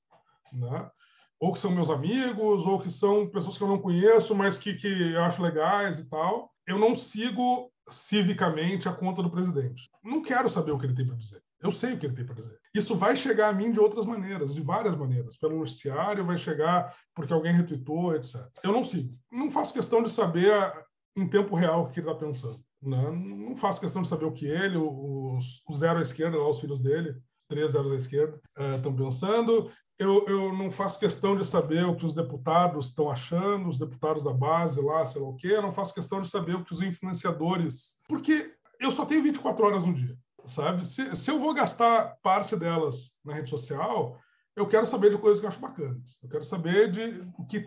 né? 0.53 0.91
ou 1.39 1.53
que 1.53 1.59
são 1.59 1.71
meus 1.71 1.91
amigos, 1.91 2.67
ou 2.67 2.81
que 2.81 2.91
são 2.91 3.29
pessoas 3.29 3.59
que 3.59 3.63
eu 3.63 3.69
não 3.69 3.79
conheço, 3.79 4.35
mas 4.35 4.57
que, 4.57 4.75
que 4.75 4.87
eu 4.87 5.23
acho 5.23 5.43
legais 5.43 5.99
e 5.99 6.09
tal. 6.09 6.51
Eu 6.67 6.79
não 6.79 6.95
sigo 6.95 7.71
civicamente 7.89 8.89
a 8.89 8.93
conta 8.93 9.23
do 9.23 9.31
presidente. 9.31 9.89
Não 10.03 10.23
quero 10.23 10.49
saber 10.49 10.73
o 10.73 10.79
que 10.79 10.87
ele 10.87 10.95
tem 10.95 11.07
para 11.07 11.17
dizer. 11.17 11.43
Eu 11.61 11.71
sei 11.71 11.93
o 11.93 11.99
que 11.99 12.07
ele 12.07 12.15
tem 12.15 12.25
para 12.25 12.35
dizer. 12.35 12.59
Isso 12.75 12.97
vai 12.97 13.15
chegar 13.15 13.49
a 13.49 13.53
mim 13.53 13.71
de 13.71 13.79
outras 13.79 14.05
maneiras, 14.05 14.55
de 14.55 14.61
várias 14.61 14.97
maneiras. 14.97 15.37
Pelo 15.37 15.59
noticiário, 15.59 16.25
vai 16.25 16.37
chegar 16.37 16.95
porque 17.15 17.33
alguém 17.33 17.53
retweetou, 17.53 18.15
etc. 18.15 18.41
Eu 18.63 18.73
não 18.73 18.83
sigo. 18.83 19.17
Não 19.31 19.51
faço 19.51 19.73
questão 19.73 20.03
de 20.03 20.11
saber 20.11 20.73
em 21.17 21.29
tempo 21.29 21.55
real 21.55 21.83
o 21.83 21.91
que 21.91 22.01
ele 22.01 22.09
está 22.09 22.19
pensando. 22.19 22.61
Né? 22.83 23.11
não 23.11 23.57
faço 23.57 23.81
questão 23.81 24.03
de 24.03 24.09
saber 24.09 24.27
o 24.27 24.33
que 24.33 24.47
ele, 24.47 24.77
os, 24.77 25.63
o 25.67 25.75
zero 25.75 25.99
à 25.99 26.03
esquerda, 26.03 26.37
lá, 26.37 26.49
os 26.49 26.61
filhos 26.61 26.83
dele, 26.83 27.17
três 27.49 27.73
zeros 27.73 27.91
à 27.91 27.97
esquerda, 27.97 28.39
estão 28.77 28.93
uh, 28.93 28.97
pensando 28.97 29.71
eu, 29.99 30.25
eu 30.27 30.53
não 30.53 30.71
faço 30.71 30.99
questão 30.99 31.37
de 31.37 31.45
saber 31.45 31.85
o 31.85 31.97
que 31.97 32.05
os 32.05 32.13
deputados 32.13 32.89
estão 32.89 33.11
achando, 33.11 33.69
os 33.69 33.79
deputados 33.79 34.23
da 34.23 34.33
base 34.33 34.81
lá, 34.81 35.05
sei 35.05 35.23
lá 35.23 35.29
o 35.29 35.37
quê, 35.37 35.49
eu 35.49 35.63
não 35.63 35.73
faço 35.73 35.95
questão 35.95 36.21
de 36.21 36.29
saber 36.29 36.55
o 36.55 36.65
que 36.65 36.73
os 36.73 36.83
influenciadores. 36.83 37.97
Porque 38.09 38.55
eu 38.79 38.91
só 38.91 39.07
tenho 39.07 39.23
24 39.23 39.65
horas 39.65 39.85
no 39.85 39.95
dia, 39.95 40.17
sabe? 40.45 40.87
Se, 40.87 41.17
se 41.17 41.31
eu 41.31 41.39
vou 41.39 41.55
gastar 41.55 42.17
parte 42.23 42.55
delas 42.55 43.17
na 43.25 43.35
rede 43.35 43.49
social, 43.49 44.19
eu 44.55 44.67
quero 44.67 44.87
saber 44.87 45.11
de 45.11 45.19
coisas 45.19 45.41
que 45.41 45.47
eu 45.47 45.49
acho 45.49 45.61
bacanas. 45.61 46.19
Eu 46.23 46.29
quero 46.29 46.45
saber 46.45 46.91
de 46.91 47.27
o 47.39 47.47
que 47.47 47.67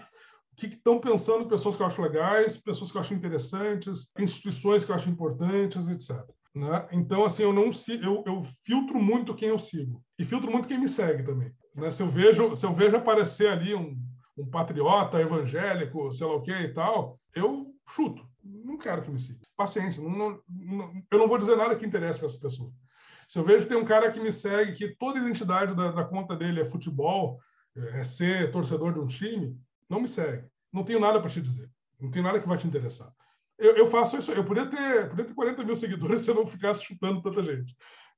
o 0.52 0.56
que 0.56 0.68
estão 0.68 1.00
pensando 1.00 1.48
pessoas 1.48 1.78
que 1.78 1.82
eu 1.82 1.88
acho 1.88 2.02
legais, 2.02 2.58
pessoas 2.58 2.92
que 2.92 2.98
eu 2.98 3.02
acho 3.02 3.14
interessantes, 3.14 4.12
instituições 4.20 4.84
que 4.84 4.92
eu 4.92 4.96
acho 4.96 5.10
importantes, 5.10 5.88
etc. 5.88 6.18
Né? 6.54 6.88
Então, 6.92 7.24
assim, 7.24 7.44
eu 7.44 7.54
não 7.54 7.70
eu, 8.02 8.24
eu 8.26 8.44
filtro 8.64 9.00
muito 9.00 9.34
quem 9.34 9.50
eu 9.50 9.60
sigo 9.60 10.04
e 10.18 10.26
filtro 10.26 10.52
muito 10.52 10.68
quem 10.68 10.80
me 10.80 10.90
segue 10.90 11.24
também. 11.24 11.54
Né? 11.76 11.90
Se, 11.92 12.02
eu 12.02 12.08
vejo, 12.08 12.56
se 12.56 12.66
eu 12.66 12.74
vejo 12.74 12.96
aparecer 12.96 13.48
ali 13.48 13.74
um, 13.76 13.98
um 14.38 14.50
patriota 14.50 15.20
evangélico, 15.20 16.12
sei 16.12 16.28
lá 16.28 16.36
o 16.36 16.42
que 16.42 16.52
e 16.52 16.74
tal, 16.74 17.20
eu 17.34 17.74
chuto. 17.88 18.28
Não 18.44 18.78
quero 18.78 19.02
que 19.02 19.12
me 19.12 19.20
siga. 19.20 19.46
Paciência. 19.56 20.02
Não, 20.02 20.42
não, 20.48 21.04
eu 21.12 21.20
não 21.20 21.28
vou 21.28 21.38
dizer 21.38 21.56
nada 21.56 21.76
que 21.76 21.86
interesse 21.86 22.20
para 22.20 22.28
essa 22.28 22.40
pessoa. 22.40 22.72
Se 23.28 23.38
eu 23.38 23.44
vejo 23.44 23.64
que 23.64 23.70
tem 23.70 23.78
um 23.78 23.86
cara 23.86 24.12
que 24.12 24.20
me 24.20 24.32
segue, 24.32 24.74
que 24.74 24.96
toda 24.96 25.20
a 25.20 25.22
identidade 25.22 25.76
da, 25.76 25.92
da 25.92 26.04
conta 26.04 26.36
dele 26.36 26.62
é 26.62 26.66
futebol, 26.66 27.40
é 27.76 28.04
ser 28.04 28.52
torcedor 28.52 28.94
de 28.94 29.00
um 29.00 29.08
time, 29.08 29.56
não 29.88 30.02
me 30.02 30.08
segue. 30.08 30.48
Não 30.72 30.84
tenho 30.84 31.00
nada 31.00 31.20
para 31.20 31.30
te 31.30 31.42
dizer. 31.42 31.70
Não 32.00 32.10
tem 32.10 32.24
nada 32.24 32.40
que 32.40 32.48
vai 32.48 32.58
te 32.58 32.68
interessar. 32.68 33.14
Eu, 33.58 33.76
eu, 33.76 33.88
faço 33.88 34.18
isso. 34.18 34.32
Eu 34.32 34.46
podia 34.46 34.66
ter, 34.66 35.10
podia 35.10 35.26
ter 35.26 35.34
40 35.34 35.64
mil 35.64 35.76
seguidores 35.76 36.22
se 36.24 36.32
eu 36.32 36.36
não 36.36 36.48
ficasse 36.48 36.84
chutando 36.84 37.22
tanta 37.22 37.44
gente. 37.44 37.76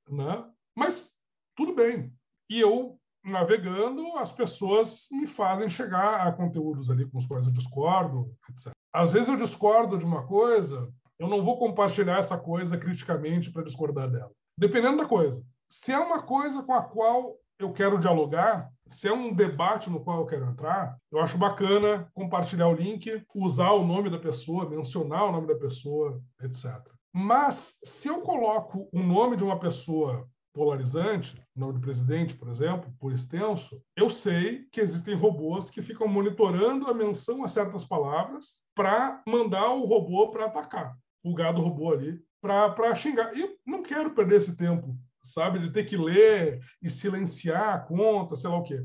Né? 0.08 0.44
Mas 0.74 1.14
tudo 1.56 1.74
bem. 1.74 2.12
E 2.48 2.60
eu 2.60 2.98
navegando, 3.24 4.16
as 4.18 4.32
pessoas 4.32 5.08
me 5.10 5.26
fazem 5.26 5.68
chegar 5.68 6.26
a 6.26 6.32
conteúdos 6.32 6.90
ali 6.90 7.06
com 7.06 7.18
os 7.18 7.26
quais 7.26 7.46
eu 7.46 7.52
discordo, 7.52 8.32
etc. 8.50 8.72
Às 8.92 9.12
vezes 9.12 9.28
eu 9.28 9.36
discordo 9.36 9.96
de 9.96 10.04
uma 10.04 10.26
coisa, 10.26 10.92
eu 11.18 11.28
não 11.28 11.42
vou 11.42 11.58
compartilhar 11.58 12.18
essa 12.18 12.36
coisa 12.36 12.76
criticamente 12.76 13.50
para 13.50 13.62
discordar 13.62 14.10
dela. 14.10 14.30
Dependendo 14.58 14.98
da 14.98 15.06
coisa. 15.06 15.42
Se 15.68 15.92
é 15.92 15.98
uma 15.98 16.22
coisa 16.22 16.62
com 16.62 16.74
a 16.74 16.82
qual 16.82 17.36
eu 17.58 17.72
quero 17.72 17.98
dialogar, 17.98 18.68
se 18.86 19.08
é 19.08 19.12
um 19.12 19.32
debate 19.32 19.88
no 19.88 20.00
qual 20.00 20.18
eu 20.18 20.26
quero 20.26 20.44
entrar, 20.44 20.98
eu 21.10 21.20
acho 21.20 21.38
bacana 21.38 22.10
compartilhar 22.12 22.68
o 22.68 22.74
link, 22.74 23.24
usar 23.34 23.70
o 23.70 23.86
nome 23.86 24.10
da 24.10 24.18
pessoa, 24.18 24.68
mencionar 24.68 25.24
o 25.24 25.32
nome 25.32 25.46
da 25.46 25.54
pessoa, 25.54 26.20
etc. 26.42 26.78
Mas 27.12 27.78
se 27.84 28.08
eu 28.08 28.20
coloco 28.20 28.88
o 28.92 29.02
nome 29.02 29.36
de 29.36 29.44
uma 29.44 29.58
pessoa 29.58 30.28
polarizante, 30.52 31.40
nome 31.56 31.74
do 31.74 31.80
presidente, 31.80 32.34
por 32.34 32.48
exemplo, 32.48 32.92
por 32.98 33.12
extenso, 33.12 33.82
eu 33.96 34.10
sei 34.10 34.64
que 34.70 34.80
existem 34.80 35.14
robôs 35.14 35.70
que 35.70 35.80
ficam 35.82 36.06
monitorando 36.06 36.88
a 36.88 36.94
menção 36.94 37.42
a 37.42 37.48
certas 37.48 37.84
palavras 37.84 38.60
para 38.74 39.22
mandar 39.26 39.70
o 39.70 39.84
robô 39.84 40.30
para 40.30 40.46
atacar 40.46 40.96
o 41.22 41.34
gado 41.34 41.60
robô 41.60 41.92
ali, 41.92 42.20
para 42.40 42.94
xingar. 42.94 43.36
E 43.36 43.56
não 43.64 43.82
quero 43.82 44.10
perder 44.10 44.36
esse 44.36 44.56
tempo, 44.56 44.96
sabe, 45.22 45.58
de 45.58 45.70
ter 45.70 45.84
que 45.84 45.96
ler 45.96 46.60
e 46.82 46.90
silenciar 46.90 47.74
a 47.74 47.78
conta, 47.78 48.34
sei 48.34 48.50
lá 48.50 48.56
o 48.56 48.64
quê. 48.64 48.84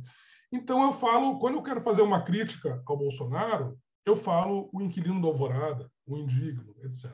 Então 0.52 0.84
eu 0.84 0.94
falo, 0.94 1.40
quando 1.40 1.56
eu 1.56 1.64
quero 1.64 1.82
fazer 1.82 2.02
uma 2.02 2.22
crítica 2.22 2.82
ao 2.86 2.98
Bolsonaro, 2.98 3.78
eu 4.06 4.16
falo 4.16 4.70
o 4.72 4.82
inquilino 4.82 5.22
da 5.22 5.28
alvorada, 5.28 5.92
o 6.06 6.18
indigno, 6.18 6.74
etc. 6.84 7.12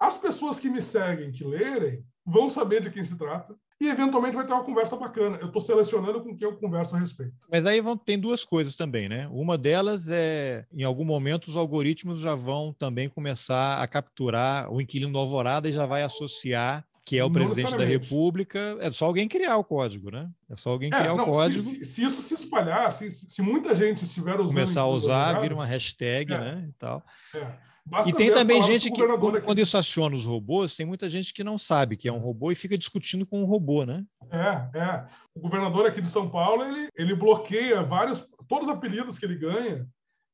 As 0.00 0.16
pessoas 0.16 0.58
que 0.58 0.68
me 0.68 0.82
seguem, 0.82 1.30
que 1.30 1.44
lerem, 1.44 2.04
vão 2.26 2.48
saber 2.48 2.82
de 2.82 2.90
quem 2.90 3.04
se 3.04 3.16
trata, 3.16 3.54
e 3.82 3.88
eventualmente 3.88 4.36
vai 4.36 4.46
ter 4.46 4.52
uma 4.52 4.62
conversa 4.62 4.96
bacana. 4.96 5.38
Eu 5.40 5.48
estou 5.48 5.60
selecionando 5.60 6.22
com 6.22 6.36
quem 6.36 6.46
eu 6.46 6.56
converso 6.56 6.94
a 6.94 6.98
respeito. 6.98 7.34
Mas 7.50 7.66
aí 7.66 7.80
vão, 7.80 7.96
tem 7.96 8.18
duas 8.18 8.44
coisas 8.44 8.76
também, 8.76 9.08
né? 9.08 9.28
Uma 9.32 9.58
delas 9.58 10.08
é, 10.08 10.64
em 10.72 10.84
algum 10.84 11.04
momento, 11.04 11.48
os 11.48 11.56
algoritmos 11.56 12.20
já 12.20 12.34
vão 12.34 12.72
também 12.72 13.08
começar 13.08 13.82
a 13.82 13.86
capturar 13.88 14.72
o 14.72 14.80
inquilino 14.80 15.12
do 15.12 15.18
Alvorada 15.18 15.68
e 15.68 15.72
já 15.72 15.84
vai 15.84 16.02
associar 16.02 16.84
que 17.04 17.18
é 17.18 17.24
o 17.24 17.28
não 17.28 17.34
presidente 17.34 17.76
da 17.76 17.84
República. 17.84 18.76
É 18.80 18.88
só 18.92 19.06
alguém 19.06 19.26
criar 19.26 19.56
o 19.56 19.64
código, 19.64 20.10
né? 20.10 20.30
É 20.48 20.54
só 20.54 20.70
alguém 20.70 20.88
é, 20.92 20.96
criar 20.96 21.16
não, 21.16 21.24
o 21.24 21.32
código. 21.32 21.60
Se, 21.60 21.78
se, 21.78 21.84
se, 21.84 22.04
isso 22.04 22.22
se 22.22 22.34
espalhar, 22.34 22.92
se, 22.92 23.10
se 23.10 23.42
muita 23.42 23.74
gente 23.74 24.04
estiver 24.04 24.38
usando. 24.38 24.54
Começar 24.54 24.82
a 24.82 24.86
usar, 24.86 25.40
vira 25.40 25.52
uma 25.52 25.66
hashtag, 25.66 26.32
é, 26.32 26.38
né? 26.38 26.66
E 26.68 26.72
tal. 26.74 27.04
É. 27.34 27.71
Basta 27.84 28.10
e 28.10 28.14
tem 28.14 28.30
também 28.30 28.62
gente 28.62 28.90
que, 28.90 29.04
quando, 29.04 29.42
quando, 29.42 29.58
isso 29.58 29.76
aciona 29.76 30.14
os 30.14 30.24
robôs, 30.24 30.76
tem 30.76 30.86
muita 30.86 31.08
gente 31.08 31.34
que 31.34 31.42
não 31.42 31.58
sabe 31.58 31.96
que 31.96 32.08
é 32.08 32.12
um 32.12 32.18
robô 32.18 32.52
e 32.52 32.54
fica 32.54 32.78
discutindo 32.78 33.26
com 33.26 33.42
um 33.42 33.44
robô, 33.44 33.84
né? 33.84 34.04
É, 34.30 34.78
é. 34.78 35.06
O 35.34 35.40
governador 35.40 35.86
aqui 35.86 36.00
de 36.00 36.08
São 36.08 36.30
Paulo, 36.30 36.62
ele, 36.64 36.88
ele 36.94 37.14
bloqueia 37.14 37.82
vários, 37.82 38.26
todos 38.48 38.68
os 38.68 38.74
apelidos 38.74 39.18
que 39.18 39.26
ele 39.26 39.36
ganha, 39.36 39.86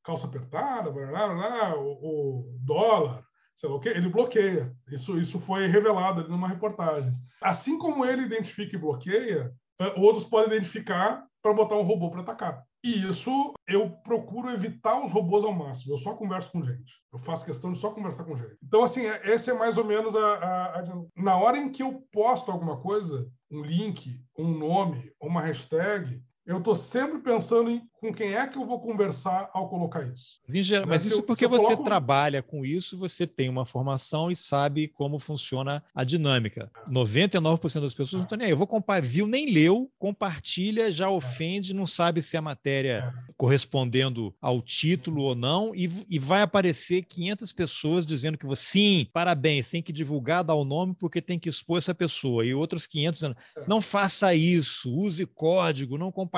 calça 0.05 0.27
apertada, 0.27 0.91
blá, 0.91 1.07
blá, 1.07 1.35
blá, 1.35 1.77
o, 1.77 1.91
o 1.91 2.59
dólar, 2.61 3.25
sei 3.57 3.69
lá 3.69 3.77
o 3.77 3.81
quê, 3.81 3.89
ele 3.89 4.09
bloqueia. 4.09 4.73
Isso, 4.91 5.19
isso 5.19 5.41
foi 5.41 5.67
revelado 5.67 6.21
ali 6.21 6.31
numa 6.31 6.49
reportagem. 6.49 7.13
Assim 7.43 7.79
como 7.79 8.05
ele 8.05 8.23
identifica 8.23 8.77
e 8.77 8.79
bloqueia, 8.79 9.53
uh, 9.81 10.01
outros 10.01 10.25
podem 10.25 10.55
identificar 10.55 11.25
para 11.43 11.55
botar 11.55 11.77
um 11.77 11.83
robô 11.83 12.11
para 12.11 12.21
atacar. 12.21 12.68
E 12.83 13.09
isso 13.09 13.53
eu 13.67 13.91
procuro 13.91 14.51
evitar 14.51 15.05
os 15.05 15.11
robôs 15.11 15.45
ao 15.45 15.53
máximo. 15.53 15.95
Eu 15.95 15.99
só 15.99 16.15
converso 16.15 16.53
com 16.53 16.63
gente. 16.63 16.95
Eu 17.13 17.19
faço 17.19 17.45
questão 17.45 17.73
de 17.73 17.79
só 17.79 17.91
conversar 17.91 18.25
com 18.25 18.37
gente. 18.37 18.57
Então, 18.63 18.85
assim, 18.85 19.07
é, 19.07 19.35
esse 19.35 19.51
é 19.51 19.55
mais 19.55 19.77
ou 19.77 19.85
menos 19.85 20.15
a, 20.15 20.35
a, 20.35 20.81
a, 20.81 20.85
Na 21.17 21.37
hora 21.37 21.59
em 21.59 21.71
que 21.71 21.83
eu 21.83 22.07
posto 22.13 22.51
alguma 22.51 22.81
coisa, 22.81 23.29
um 23.51 23.63
link, 23.63 24.21
um 24.37 24.57
nome, 24.57 25.13
uma 25.21 25.41
hashtag, 25.41 26.23
eu 26.49 26.59
estou 26.59 26.75
sempre 26.75 27.19
pensando 27.19 27.71
em 27.71 27.87
com 28.01 28.13
quem 28.13 28.35
é 28.35 28.47
que 28.47 28.57
eu 28.57 28.65
vou 28.65 28.81
conversar 28.81 29.51
ao 29.53 29.69
colocar 29.69 30.07
isso. 30.07 30.41
Geral, 30.49 30.87
mas 30.87 31.05
isso 31.05 31.17
eu, 31.17 31.23
porque 31.23 31.47
você 31.47 31.65
coloco... 31.65 31.85
trabalha 31.85 32.43
com 32.43 32.65
isso, 32.65 32.97
você 32.97 33.27
tem 33.27 33.49
uma 33.49 33.67
formação 33.67 34.31
e 34.31 34.37
sabe 34.37 34.89
como 34.89 35.19
funciona 35.19 35.83
a 35.95 36.05
dinâmica. 36.05 36.71
99% 36.89 37.81
das 37.81 37.95
pessoas 37.95 38.13
não 38.13 38.23
estão 38.23 38.39
nem 38.39 38.47
aí. 38.47 38.53
Eu 38.53 38.57
vou 38.57 38.67
compartilhar, 38.67 39.09
viu, 39.09 39.27
nem 39.27 39.51
leu, 39.51 39.91
compartilha, 39.99 40.93
já 40.93 41.11
ofende, 41.11 41.75
não 41.75 41.87
sabe 41.87 42.23
se 42.23 42.37
a 42.37 42.43
matéria 42.43 43.13
é. 43.13 43.33
correspondendo 43.37 44.35
ao 44.41 44.63
título 44.63 45.23
ou 45.23 45.35
não, 45.35 45.75
e, 45.75 45.91
e 46.09 46.19
vai 46.19 46.43
aparecer 46.43 47.03
500 47.03 47.53
pessoas 47.53 48.07
dizendo 48.07 48.39
que 48.39 48.47
você, 48.47 48.69
sim, 48.69 49.07
parabéns, 49.13 49.71
tem 49.71 49.83
que 49.83 49.93
divulgar, 49.93 50.45
dar 50.45 50.55
o 50.55 50.65
nome 50.65 50.95
porque 50.99 51.21
tem 51.21 51.39
que 51.39 51.49
expor 51.49 51.79
essa 51.79 51.95
pessoa. 51.95 52.45
E 52.45 52.55
outros 52.55 52.87
500 52.87 53.19
dizendo, 53.19 53.37
é. 53.57 53.65
não 53.67 53.81
faça 53.81 54.35
isso, 54.35 54.95
use 54.95 55.27
código, 55.27 55.99
não 55.99 56.13
compartilhe. 56.13 56.38